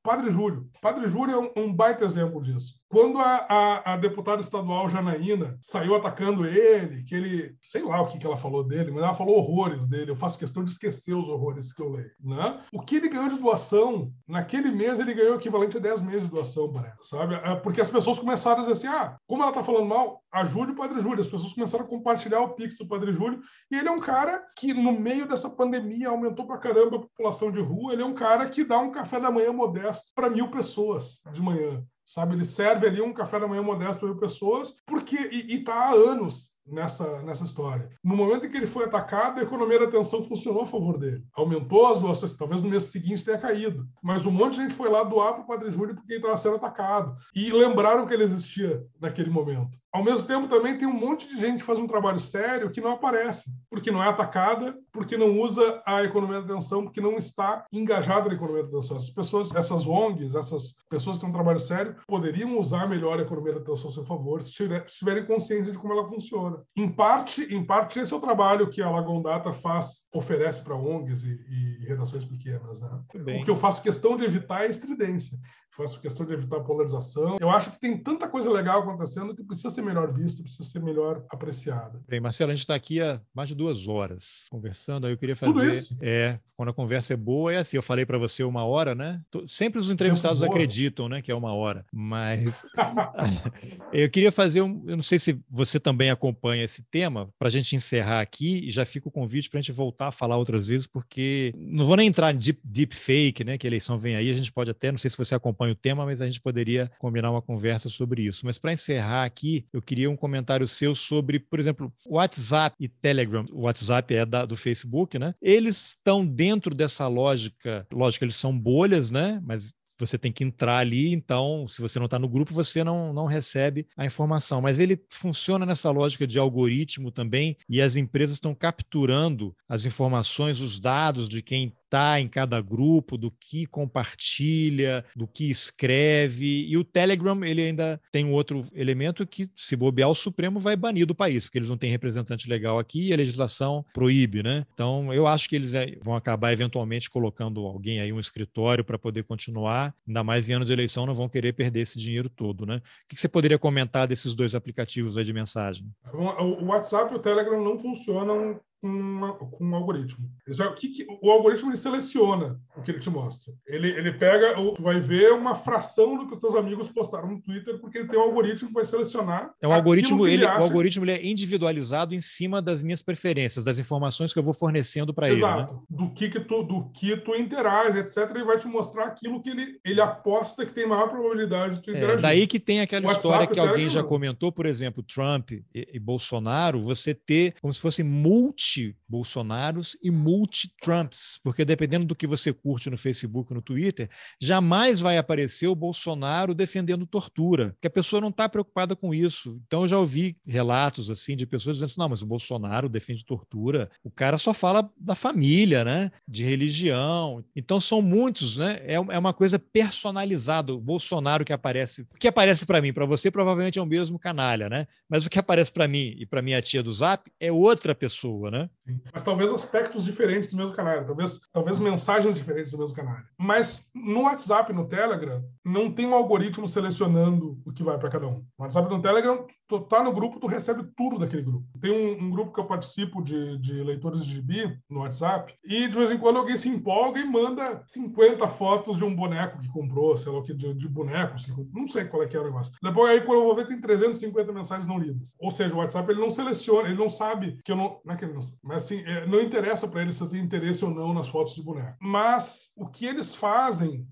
Padre 0.02 0.30
Júlio. 0.30 0.70
Padre 0.80 1.06
Júlio 1.06 1.34
é 1.34 1.38
um, 1.38 1.64
um 1.66 1.72
baita 1.74 2.06
exemplo 2.06 2.42
disso. 2.42 2.79
Quando 2.90 3.20
a, 3.20 3.46
a, 3.48 3.92
a, 3.92 3.96
deputada 3.96 4.42
estadual 4.42 4.88
Janaína 4.88 5.56
saiu 5.60 5.94
atacando 5.94 6.44
ele, 6.44 7.04
que 7.04 7.14
ele, 7.14 7.54
sei 7.60 7.84
lá 7.84 8.02
o 8.02 8.06
que, 8.06 8.18
que 8.18 8.26
ela 8.26 8.36
falou 8.36 8.64
dele, 8.64 8.90
mas 8.90 9.04
ela 9.04 9.14
falou 9.14 9.36
horrores 9.36 9.86
dele. 9.86 10.10
Eu 10.10 10.16
faço 10.16 10.38
questão 10.38 10.64
de 10.64 10.72
esquecer 10.72 11.14
os 11.14 11.28
horrores 11.28 11.72
que 11.72 11.80
eu 11.80 11.88
leio. 11.88 12.10
Né? 12.20 12.60
O 12.72 12.82
que 12.82 12.96
ele 12.96 13.08
ganhou 13.08 13.28
de 13.28 13.38
doação, 13.38 14.12
naquele 14.26 14.72
mês 14.72 14.98
ele 14.98 15.14
ganhou 15.14 15.34
o 15.34 15.38
equivalente 15.38 15.76
a 15.76 15.80
10 15.80 16.02
meses 16.02 16.22
de 16.24 16.30
doação, 16.30 16.72
parece, 16.72 17.08
sabe? 17.08 17.36
É, 17.36 17.54
porque 17.54 17.80
as 17.80 17.88
pessoas 17.88 18.18
começaram 18.18 18.58
a 18.58 18.60
dizer 18.62 18.72
assim: 18.72 18.88
ah, 18.88 19.16
como 19.24 19.44
ela 19.44 19.52
tá 19.52 19.62
falando 19.62 19.86
mal, 19.86 20.20
ajude 20.32 20.72
o 20.72 20.76
Padre 20.76 20.98
Júlio. 21.00 21.20
As 21.20 21.28
pessoas 21.28 21.52
começaram 21.52 21.84
a 21.84 21.88
compartilhar 21.88 22.40
o 22.40 22.54
Pix 22.56 22.76
do 22.76 22.88
Padre 22.88 23.12
Júlio. 23.12 23.40
E 23.70 23.76
ele 23.76 23.88
é 23.88 23.92
um 23.92 24.00
cara 24.00 24.42
que, 24.58 24.74
no 24.74 24.90
meio 24.90 25.28
dessa 25.28 25.48
pandemia, 25.48 26.08
aumentou 26.08 26.44
pra 26.44 26.58
caramba 26.58 26.96
a 26.96 27.00
população 27.00 27.52
de 27.52 27.60
rua. 27.60 27.92
Ele 27.92 28.02
é 28.02 28.06
um 28.06 28.14
cara 28.14 28.48
que 28.48 28.64
dá 28.64 28.80
um 28.80 28.90
café 28.90 29.20
da 29.20 29.30
manhã 29.30 29.52
modesto 29.52 30.10
para 30.12 30.28
mil 30.28 30.50
pessoas 30.50 31.22
de 31.32 31.40
manhã 31.40 31.84
sabe? 32.04 32.34
Ele 32.34 32.44
serve 32.44 32.86
ali 32.86 33.00
um 33.00 33.12
café 33.12 33.38
da 33.38 33.48
manhã 33.48 33.62
modesto 33.62 34.06
para 34.06 34.20
pessoas, 34.20 34.76
porque 34.86 35.16
e, 35.16 35.56
está 35.56 35.74
há 35.74 35.90
anos 35.92 36.52
nessa, 36.70 37.22
nessa 37.22 37.44
história. 37.44 37.90
No 38.02 38.16
momento 38.16 38.46
em 38.46 38.50
que 38.50 38.56
ele 38.56 38.66
foi 38.66 38.84
atacado, 38.84 39.40
a 39.40 39.42
economia 39.42 39.78
da 39.78 39.84
atenção 39.86 40.22
funcionou 40.22 40.62
a 40.62 40.66
favor 40.66 40.98
dele. 40.98 41.24
Aumentou 41.34 41.86
as 41.88 42.00
doações, 42.00 42.34
talvez 42.34 42.62
no 42.62 42.68
mês 42.68 42.84
seguinte 42.84 43.24
tenha 43.24 43.38
caído. 43.38 43.86
Mas 44.02 44.26
um 44.26 44.30
monte 44.30 44.52
de 44.52 44.62
gente 44.62 44.74
foi 44.74 44.88
lá 44.88 45.02
doar 45.02 45.34
para 45.34 45.42
o 45.42 45.46
Padre 45.46 45.70
Júlio 45.70 45.94
porque 45.94 46.12
ele 46.12 46.20
estava 46.20 46.36
sendo 46.36 46.56
atacado. 46.56 47.16
E 47.34 47.50
lembraram 47.50 48.06
que 48.06 48.14
ele 48.14 48.24
existia 48.24 48.82
naquele 49.00 49.30
momento. 49.30 49.78
Ao 49.92 50.04
mesmo 50.04 50.24
tempo, 50.24 50.46
também 50.46 50.78
tem 50.78 50.86
um 50.86 50.92
monte 50.92 51.28
de 51.28 51.40
gente 51.40 51.58
que 51.58 51.64
faz 51.64 51.78
um 51.78 51.86
trabalho 51.86 52.20
sério 52.20 52.70
que 52.70 52.80
não 52.80 52.92
aparece, 52.92 53.50
porque 53.68 53.90
não 53.90 54.02
é 54.02 54.08
atacada, 54.08 54.78
porque 54.92 55.16
não 55.16 55.40
usa 55.40 55.82
a 55.84 56.04
economia 56.04 56.40
da 56.40 56.54
atenção, 56.54 56.84
porque 56.84 57.00
não 57.00 57.16
está 57.16 57.64
engajada 57.72 58.28
na 58.28 58.34
economia 58.34 58.62
da 58.62 58.68
atenção. 58.68 58.96
Essas 58.96 59.10
pessoas, 59.10 59.52
essas 59.52 59.86
ONGs, 59.88 60.36
essas 60.36 60.76
pessoas 60.88 61.16
que 61.16 61.22
têm 61.22 61.30
um 61.30 61.34
trabalho 61.34 61.58
sério, 61.58 61.96
poderiam 62.06 62.56
usar 62.56 62.88
melhor 62.88 63.18
a 63.18 63.22
economia 63.22 63.54
da 63.54 63.60
atenção 63.60 63.90
a 63.90 63.92
seu 63.92 64.04
favor, 64.04 64.40
se 64.40 64.52
tiverem 64.52 65.26
consciência 65.26 65.72
de 65.72 65.78
como 65.78 65.92
ela 65.92 66.08
funciona. 66.08 66.59
Em 66.76 66.88
parte, 66.88 67.42
em 67.54 67.64
parte 67.64 67.98
esse 67.98 68.12
é 68.12 68.16
o 68.16 68.20
trabalho 68.20 68.70
que 68.70 68.82
a 68.82 68.90
Lagoon 68.90 69.22
Data 69.22 69.52
faz, 69.52 70.08
oferece 70.14 70.62
para 70.62 70.74
ONGs 70.74 71.22
e, 71.22 71.30
e, 71.30 71.86
redações 71.86 72.24
pequenas. 72.24 72.80
Né? 72.80 73.00
O 73.14 73.44
que 73.44 73.50
eu 73.50 73.56
faço 73.56 73.82
questão 73.82 74.16
de 74.16 74.24
evitar 74.24 74.62
é 74.62 74.66
a 74.66 74.70
estridência 74.70 75.38
faço 75.70 76.00
questão 76.00 76.26
de 76.26 76.32
evitar 76.32 76.60
polarização. 76.60 77.38
Eu 77.40 77.50
acho 77.50 77.70
que 77.70 77.80
tem 77.80 77.96
tanta 77.96 78.28
coisa 78.28 78.50
legal 78.50 78.82
acontecendo 78.82 79.34
que 79.34 79.42
precisa 79.42 79.70
ser 79.70 79.82
melhor 79.82 80.12
vista, 80.12 80.42
precisa 80.42 80.68
ser 80.68 80.80
melhor 80.80 81.24
apreciada. 81.30 82.00
Bem, 82.08 82.20
Marcelo, 82.20 82.50
a 82.50 82.54
gente 82.54 82.62
está 82.62 82.74
aqui 82.74 83.00
há 83.00 83.20
mais 83.32 83.48
de 83.48 83.54
duas 83.54 83.86
horas 83.86 84.46
conversando. 84.50 85.06
Aí 85.06 85.12
eu 85.12 85.18
queria 85.18 85.36
fazer. 85.36 85.52
Tudo 85.52 85.70
isso? 85.70 85.96
É, 86.00 86.38
quando 86.56 86.70
a 86.70 86.74
conversa 86.74 87.14
é 87.14 87.16
boa, 87.16 87.52
é 87.52 87.58
assim. 87.58 87.76
Eu 87.76 87.82
falei 87.82 88.04
para 88.04 88.18
você 88.18 88.42
uma 88.42 88.64
hora, 88.64 88.94
né? 88.94 89.22
Sempre 89.46 89.78
os 89.80 89.90
entrevistados 89.90 90.42
acreditam, 90.42 91.08
né, 91.08 91.22
que 91.22 91.30
é 91.30 91.34
uma 91.34 91.54
hora. 91.54 91.86
Mas 91.92 92.64
eu 93.92 94.10
queria 94.10 94.32
fazer 94.32 94.62
um. 94.62 94.82
Eu 94.86 94.96
não 94.96 95.02
sei 95.02 95.18
se 95.18 95.40
você 95.48 95.78
também 95.78 96.10
acompanha 96.10 96.39
esse 96.54 96.82
tema, 96.90 97.32
para 97.38 97.48
a 97.48 97.50
gente 97.50 97.76
encerrar 97.76 98.20
aqui 98.20 98.66
e 98.66 98.70
já 98.70 98.84
fica 98.84 99.08
o 99.08 99.12
convite 99.12 99.48
para 99.48 99.58
a 99.58 99.62
gente 99.62 99.72
voltar 99.72 100.08
a 100.08 100.12
falar 100.12 100.36
outras 100.36 100.68
vezes, 100.68 100.86
porque 100.86 101.52
não 101.56 101.84
vou 101.84 101.96
nem 101.96 102.08
entrar 102.08 102.34
em 102.34 102.38
deep, 102.38 102.60
deep 102.64 102.96
fake, 102.96 103.44
né? 103.44 103.56
Que 103.56 103.66
a 103.66 103.70
eleição 103.70 103.98
vem 103.98 104.16
aí. 104.16 104.30
A 104.30 104.34
gente 104.34 104.52
pode 104.52 104.70
até, 104.70 104.90
não 104.90 104.98
sei 104.98 105.10
se 105.10 105.16
você 105.16 105.34
acompanha 105.34 105.50
acompanha 105.50 105.72
o 105.72 105.76
tema, 105.76 106.04
mas 106.04 106.20
a 106.20 106.26
gente 106.26 106.40
poderia 106.40 106.90
combinar 106.98 107.30
uma 107.30 107.42
conversa 107.42 107.88
sobre 107.88 108.22
isso. 108.22 108.46
Mas 108.46 108.58
para 108.58 108.72
encerrar 108.72 109.24
aqui, 109.24 109.66
eu 109.72 109.82
queria 109.82 110.10
um 110.10 110.16
comentário 110.16 110.66
seu 110.66 110.94
sobre, 110.94 111.38
por 111.38 111.58
exemplo, 111.58 111.92
WhatsApp 112.06 112.76
e 112.78 112.88
Telegram. 112.88 113.44
O 113.52 113.62
WhatsApp 113.62 114.14
é 114.14 114.24
da, 114.24 114.44
do 114.44 114.56
Facebook, 114.56 115.18
né? 115.18 115.34
Eles 115.42 115.88
estão 115.88 116.24
dentro 116.24 116.74
dessa 116.74 117.06
lógica, 117.08 117.86
lógico, 117.92 118.24
eles 118.24 118.36
são 118.36 118.56
bolhas, 118.56 119.10
né? 119.10 119.40
Mas 119.44 119.74
você 120.00 120.18
tem 120.18 120.32
que 120.32 120.44
entrar 120.44 120.78
ali, 120.78 121.12
então, 121.12 121.66
se 121.68 121.80
você 121.80 121.98
não 121.98 122.06
está 122.06 122.18
no 122.18 122.28
grupo, 122.28 122.52
você 122.52 122.82
não, 122.82 123.12
não 123.12 123.26
recebe 123.26 123.86
a 123.96 124.04
informação. 124.04 124.60
Mas 124.60 124.80
ele 124.80 125.00
funciona 125.08 125.64
nessa 125.64 125.90
lógica 125.90 126.26
de 126.26 126.38
algoritmo 126.38 127.10
também, 127.10 127.56
e 127.68 127.80
as 127.80 127.96
empresas 127.96 128.36
estão 128.36 128.54
capturando 128.54 129.54
as 129.68 129.86
informações, 129.86 130.60
os 130.60 130.78
dados 130.78 131.28
de 131.28 131.42
quem 131.42 131.74
está 131.90 132.20
em 132.20 132.28
cada 132.28 132.60
grupo, 132.60 133.18
do 133.18 133.32
que 133.32 133.66
compartilha, 133.66 135.04
do 135.16 135.26
que 135.26 135.50
escreve. 135.50 136.66
E 136.68 136.76
o 136.76 136.84
Telegram, 136.84 137.44
ele 137.44 137.62
ainda 137.62 138.00
tem 138.12 138.24
um 138.24 138.32
outro 138.32 138.64
elemento 138.72 139.26
que, 139.26 139.50
se 139.56 139.74
bobear, 139.74 140.08
o 140.08 140.14
Supremo 140.14 140.60
vai 140.60 140.76
banir 140.76 141.04
do 141.04 141.14
país, 141.14 141.44
porque 141.44 141.58
eles 141.58 141.68
não 141.68 141.76
têm 141.76 141.90
representante 141.90 142.48
legal 142.48 142.78
aqui 142.78 143.08
e 143.08 143.12
a 143.12 143.16
legislação 143.16 143.84
proíbe, 143.92 144.42
né? 144.42 144.64
Então, 144.72 145.12
eu 145.12 145.26
acho 145.26 145.48
que 145.48 145.56
eles 145.56 145.74
eh, 145.74 145.98
vão 146.00 146.14
acabar 146.14 146.52
eventualmente 146.52 147.10
colocando 147.10 147.66
alguém 147.66 148.00
aí, 148.00 148.12
um 148.12 148.20
escritório, 148.20 148.84
para 148.84 148.98
poder 148.98 149.24
continuar. 149.24 149.92
Ainda 150.06 150.22
mais 150.22 150.48
em 150.48 150.54
anos 150.54 150.68
de 150.68 150.72
eleição, 150.72 151.06
não 151.06 151.14
vão 151.14 151.28
querer 151.28 151.52
perder 151.52 151.80
esse 151.80 151.98
dinheiro 151.98 152.28
todo, 152.28 152.64
né? 152.64 152.76
O 152.76 153.08
que 153.08 153.18
você 153.18 153.28
poderia 153.28 153.58
comentar 153.58 154.06
desses 154.06 154.34
dois 154.34 154.54
aplicativos 154.54 155.18
aí 155.18 155.24
de 155.24 155.32
mensagem? 155.32 155.86
O 156.12 156.66
WhatsApp 156.66 157.12
e 157.12 157.16
o 157.16 157.18
Telegram 157.18 157.62
não 157.62 157.78
funcionam 157.78 158.60
com, 158.80 158.88
uma, 158.88 159.34
com 159.34 159.64
um 159.64 159.74
algoritmo. 159.74 160.26
o, 160.48 160.74
que, 160.74 160.88
que, 160.88 161.06
o 161.22 161.30
algoritmo 161.30 161.70
ele 161.70 161.76
seleciona 161.76 162.58
o 162.74 162.82
que 162.82 162.90
ele 162.90 162.98
te 162.98 163.10
mostra. 163.10 163.52
Ele, 163.66 163.88
ele 163.88 164.12
pega, 164.12 164.54
tu 164.54 164.82
vai 164.82 164.98
ver 164.98 165.32
uma 165.32 165.54
fração 165.54 166.16
do 166.16 166.26
que 166.26 166.34
os 166.34 166.40
teus 166.40 166.54
amigos 166.54 166.88
postaram 166.88 167.28
no 167.28 167.40
Twitter, 167.40 167.78
porque 167.78 167.98
ele 167.98 168.08
tem 168.08 168.18
um 168.18 168.22
algoritmo 168.22 168.68
que 168.68 168.74
vai 168.74 168.84
selecionar. 168.84 169.52
É 169.60 169.68
um 169.68 169.72
algoritmo, 169.72 170.26
ele, 170.26 170.44
ele 170.44 170.46
o 170.46 170.62
algoritmo 170.62 171.04
ele 171.04 171.12
é 171.12 171.26
individualizado 171.26 172.14
em 172.14 172.20
cima 172.20 172.62
das 172.62 172.82
minhas 172.82 173.02
preferências, 173.02 173.64
das 173.64 173.78
informações 173.78 174.32
que 174.32 174.38
eu 174.38 174.42
vou 174.42 174.54
fornecendo 174.54 175.12
para 175.12 175.28
ele. 175.28 175.36
Exato. 175.36 175.74
Né? 175.74 175.80
Do 175.90 176.10
que, 176.10 176.30
que 176.30 176.40
tu, 176.40 176.62
do 176.62 176.88
que 176.90 177.16
tu 177.18 177.36
interage, 177.36 177.98
etc. 177.98 178.30
Ele 178.34 178.44
vai 178.44 178.56
te 178.56 178.66
mostrar 178.66 179.04
aquilo 179.04 179.42
que 179.42 179.50
ele, 179.50 179.78
ele 179.84 180.00
aposta 180.00 180.64
que 180.64 180.72
tem 180.72 180.88
maior 180.88 181.08
probabilidade 181.08 181.76
de 181.76 181.82
tu 181.82 181.90
é, 181.90 181.92
interagir. 181.92 182.18
É, 182.18 182.22
daí 182.22 182.46
que 182.46 182.58
tem 182.58 182.80
aquela 182.80 183.06
WhatsApp, 183.06 183.26
história 183.26 183.46
que 183.46 183.60
alguém 183.60 183.88
já 183.90 184.02
comentou, 184.02 184.50
por 184.50 184.64
exemplo, 184.64 185.02
Trump 185.02 185.50
e, 185.50 185.64
e 185.74 185.98
Bolsonaro, 185.98 186.80
você 186.80 187.12
ter 187.12 187.54
como 187.60 187.74
se 187.74 187.80
fosse 187.80 188.02
multi 188.02 188.69
multi-Bolsonaros 188.70 189.96
e 190.02 190.10
multi-Trumps, 190.10 191.40
porque 191.42 191.64
dependendo 191.64 192.06
do 192.06 192.14
que 192.14 192.26
você 192.26 192.52
curte 192.52 192.90
no 192.90 192.96
Facebook, 192.96 193.52
no 193.52 193.62
Twitter, 193.62 194.08
jamais 194.40 195.00
vai 195.00 195.18
aparecer 195.18 195.66
o 195.66 195.74
Bolsonaro 195.74 196.54
defendendo 196.54 197.06
tortura, 197.06 197.76
que 197.80 197.86
a 197.86 197.90
pessoa 197.90 198.20
não 198.20 198.28
está 198.28 198.48
preocupada 198.48 198.94
com 198.94 199.14
isso. 199.14 199.60
Então 199.66 199.82
eu 199.82 199.88
já 199.88 199.98
ouvi 199.98 200.36
relatos 200.46 201.10
assim 201.10 201.36
de 201.36 201.46
pessoas 201.46 201.76
dizendo 201.76 201.90
assim, 201.90 202.00
não, 202.00 202.08
mas 202.08 202.22
o 202.22 202.26
Bolsonaro 202.26 202.88
defende 202.88 203.24
tortura, 203.24 203.90
o 204.04 204.10
cara 204.10 204.38
só 204.38 204.54
fala 204.54 204.88
da 204.96 205.14
família, 205.14 205.84
né, 205.84 206.10
de 206.26 206.44
religião. 206.44 207.44
Então 207.54 207.80
são 207.80 208.00
muitos, 208.00 208.56
né? 208.56 208.80
É, 208.84 208.94
é 208.94 209.18
uma 209.18 209.32
coisa 209.32 209.58
personalizada. 209.58 210.74
O 210.74 210.80
Bolsonaro 210.80 211.44
que 211.44 211.52
aparece, 211.52 212.06
que 212.18 212.28
aparece 212.28 212.64
para 212.64 212.80
mim, 212.80 212.92
para 212.92 213.06
você 213.06 213.30
provavelmente 213.30 213.78
é 213.78 213.82
o 213.82 213.86
mesmo 213.86 214.18
canalha, 214.18 214.68
né? 214.68 214.86
Mas 215.08 215.24
o 215.24 215.30
que 215.30 215.38
aparece 215.38 215.72
para 215.72 215.88
mim 215.88 216.14
e 216.18 216.26
para 216.26 216.42
minha 216.42 216.60
tia 216.60 216.82
do 216.82 216.92
Zap 216.92 217.30
é 217.40 217.50
outra 217.50 217.94
pessoa, 217.94 218.50
né? 218.50 218.59
ne? 218.60 218.70
Né? 218.90 219.00
Mas 219.12 219.22
talvez 219.22 219.52
aspectos 219.52 220.04
diferentes 220.04 220.50
do 220.50 220.56
mesmo 220.56 220.74
canal, 220.74 221.04
talvez, 221.04 221.40
talvez 221.52 221.78
mensagens 221.78 222.34
diferentes 222.34 222.72
do 222.72 222.78
mesmo 222.78 222.96
canal. 222.96 223.16
Mas 223.38 223.88
no 223.94 224.22
WhatsApp, 224.22 224.72
no 224.72 224.86
Telegram, 224.86 225.42
não 225.64 225.90
tem 225.90 226.06
um 226.06 226.14
algoritmo 226.14 226.66
selecionando 226.66 227.58
o 227.64 227.72
que 227.72 227.82
vai 227.82 227.98
para 227.98 228.10
cada 228.10 228.26
um. 228.26 228.44
No 228.58 228.64
WhatsApp 228.64 228.90
no 228.90 229.02
Telegram, 229.02 229.46
tu 229.68 229.80
tá 229.80 230.02
no 230.02 230.12
grupo, 230.12 230.40
tu 230.40 230.46
recebe 230.46 230.84
tudo 230.96 231.18
daquele 231.18 231.42
grupo. 231.42 231.66
Tem 231.80 231.90
um, 231.90 232.26
um 232.26 232.30
grupo 232.30 232.52
que 232.52 232.60
eu 232.60 232.66
participo 232.66 233.22
de, 233.22 233.58
de 233.58 233.82
leitores 233.82 234.24
de 234.24 234.34
gibi 234.34 234.78
no 234.88 235.00
WhatsApp, 235.00 235.54
e 235.64 235.88
de 235.88 235.96
vez 235.96 236.10
em 236.10 236.18
quando 236.18 236.38
alguém 236.38 236.56
se 236.56 236.68
empolga 236.68 237.20
e 237.20 237.24
manda 237.24 237.82
50 237.86 238.46
fotos 238.48 238.96
de 238.96 239.04
um 239.04 239.14
boneco 239.14 239.58
que 239.58 239.68
comprou, 239.68 240.16
sei 240.16 240.32
lá 240.32 240.38
o 240.38 240.42
que, 240.42 240.54
de, 240.54 240.74
de 240.74 240.88
bonecos, 240.88 241.46
não 241.72 241.86
sei 241.86 242.04
qual 242.04 242.22
é 242.22 242.26
que 242.26 242.36
é 242.36 242.40
o 242.40 242.44
negócio. 242.44 242.72
Depois 242.82 243.10
aí, 243.10 243.20
quando 243.20 243.40
eu 243.40 243.44
vou 243.44 243.54
ver, 243.54 243.66
tem 243.66 243.80
350 243.80 244.52
mensagens 244.52 244.86
não 244.86 244.98
lidas. 244.98 245.34
Ou 245.38 245.50
seja, 245.50 245.74
o 245.74 245.78
WhatsApp 245.78 246.10
ele 246.10 246.20
não 246.20 246.30
seleciona, 246.30 246.88
ele 246.88 246.98
não 246.98 247.10
sabe 247.10 247.58
que 247.64 247.72
eu 247.72 247.76
não. 247.76 248.00
Não 248.04 248.14
é 248.14 248.16
que 248.16 248.24
ele 248.24 248.34
não 248.34 248.40
mas 248.62 248.79
assim, 248.80 249.02
é, 249.04 249.26
não 249.26 249.40
interessa 249.40 249.86
para 249.88 250.02
eles 250.02 250.16
se 250.16 250.22
eu 250.22 250.28
tenho 250.28 250.44
interesse 250.44 250.84
ou 250.84 250.90
não 250.90 251.14
nas 251.14 251.28
fotos 251.28 251.54
de 251.54 251.62
boneco. 251.62 251.96
Mas 252.00 252.72
o 252.76 252.86
que 252.86 253.06
eles 253.06 253.34
fazem 253.34 254.06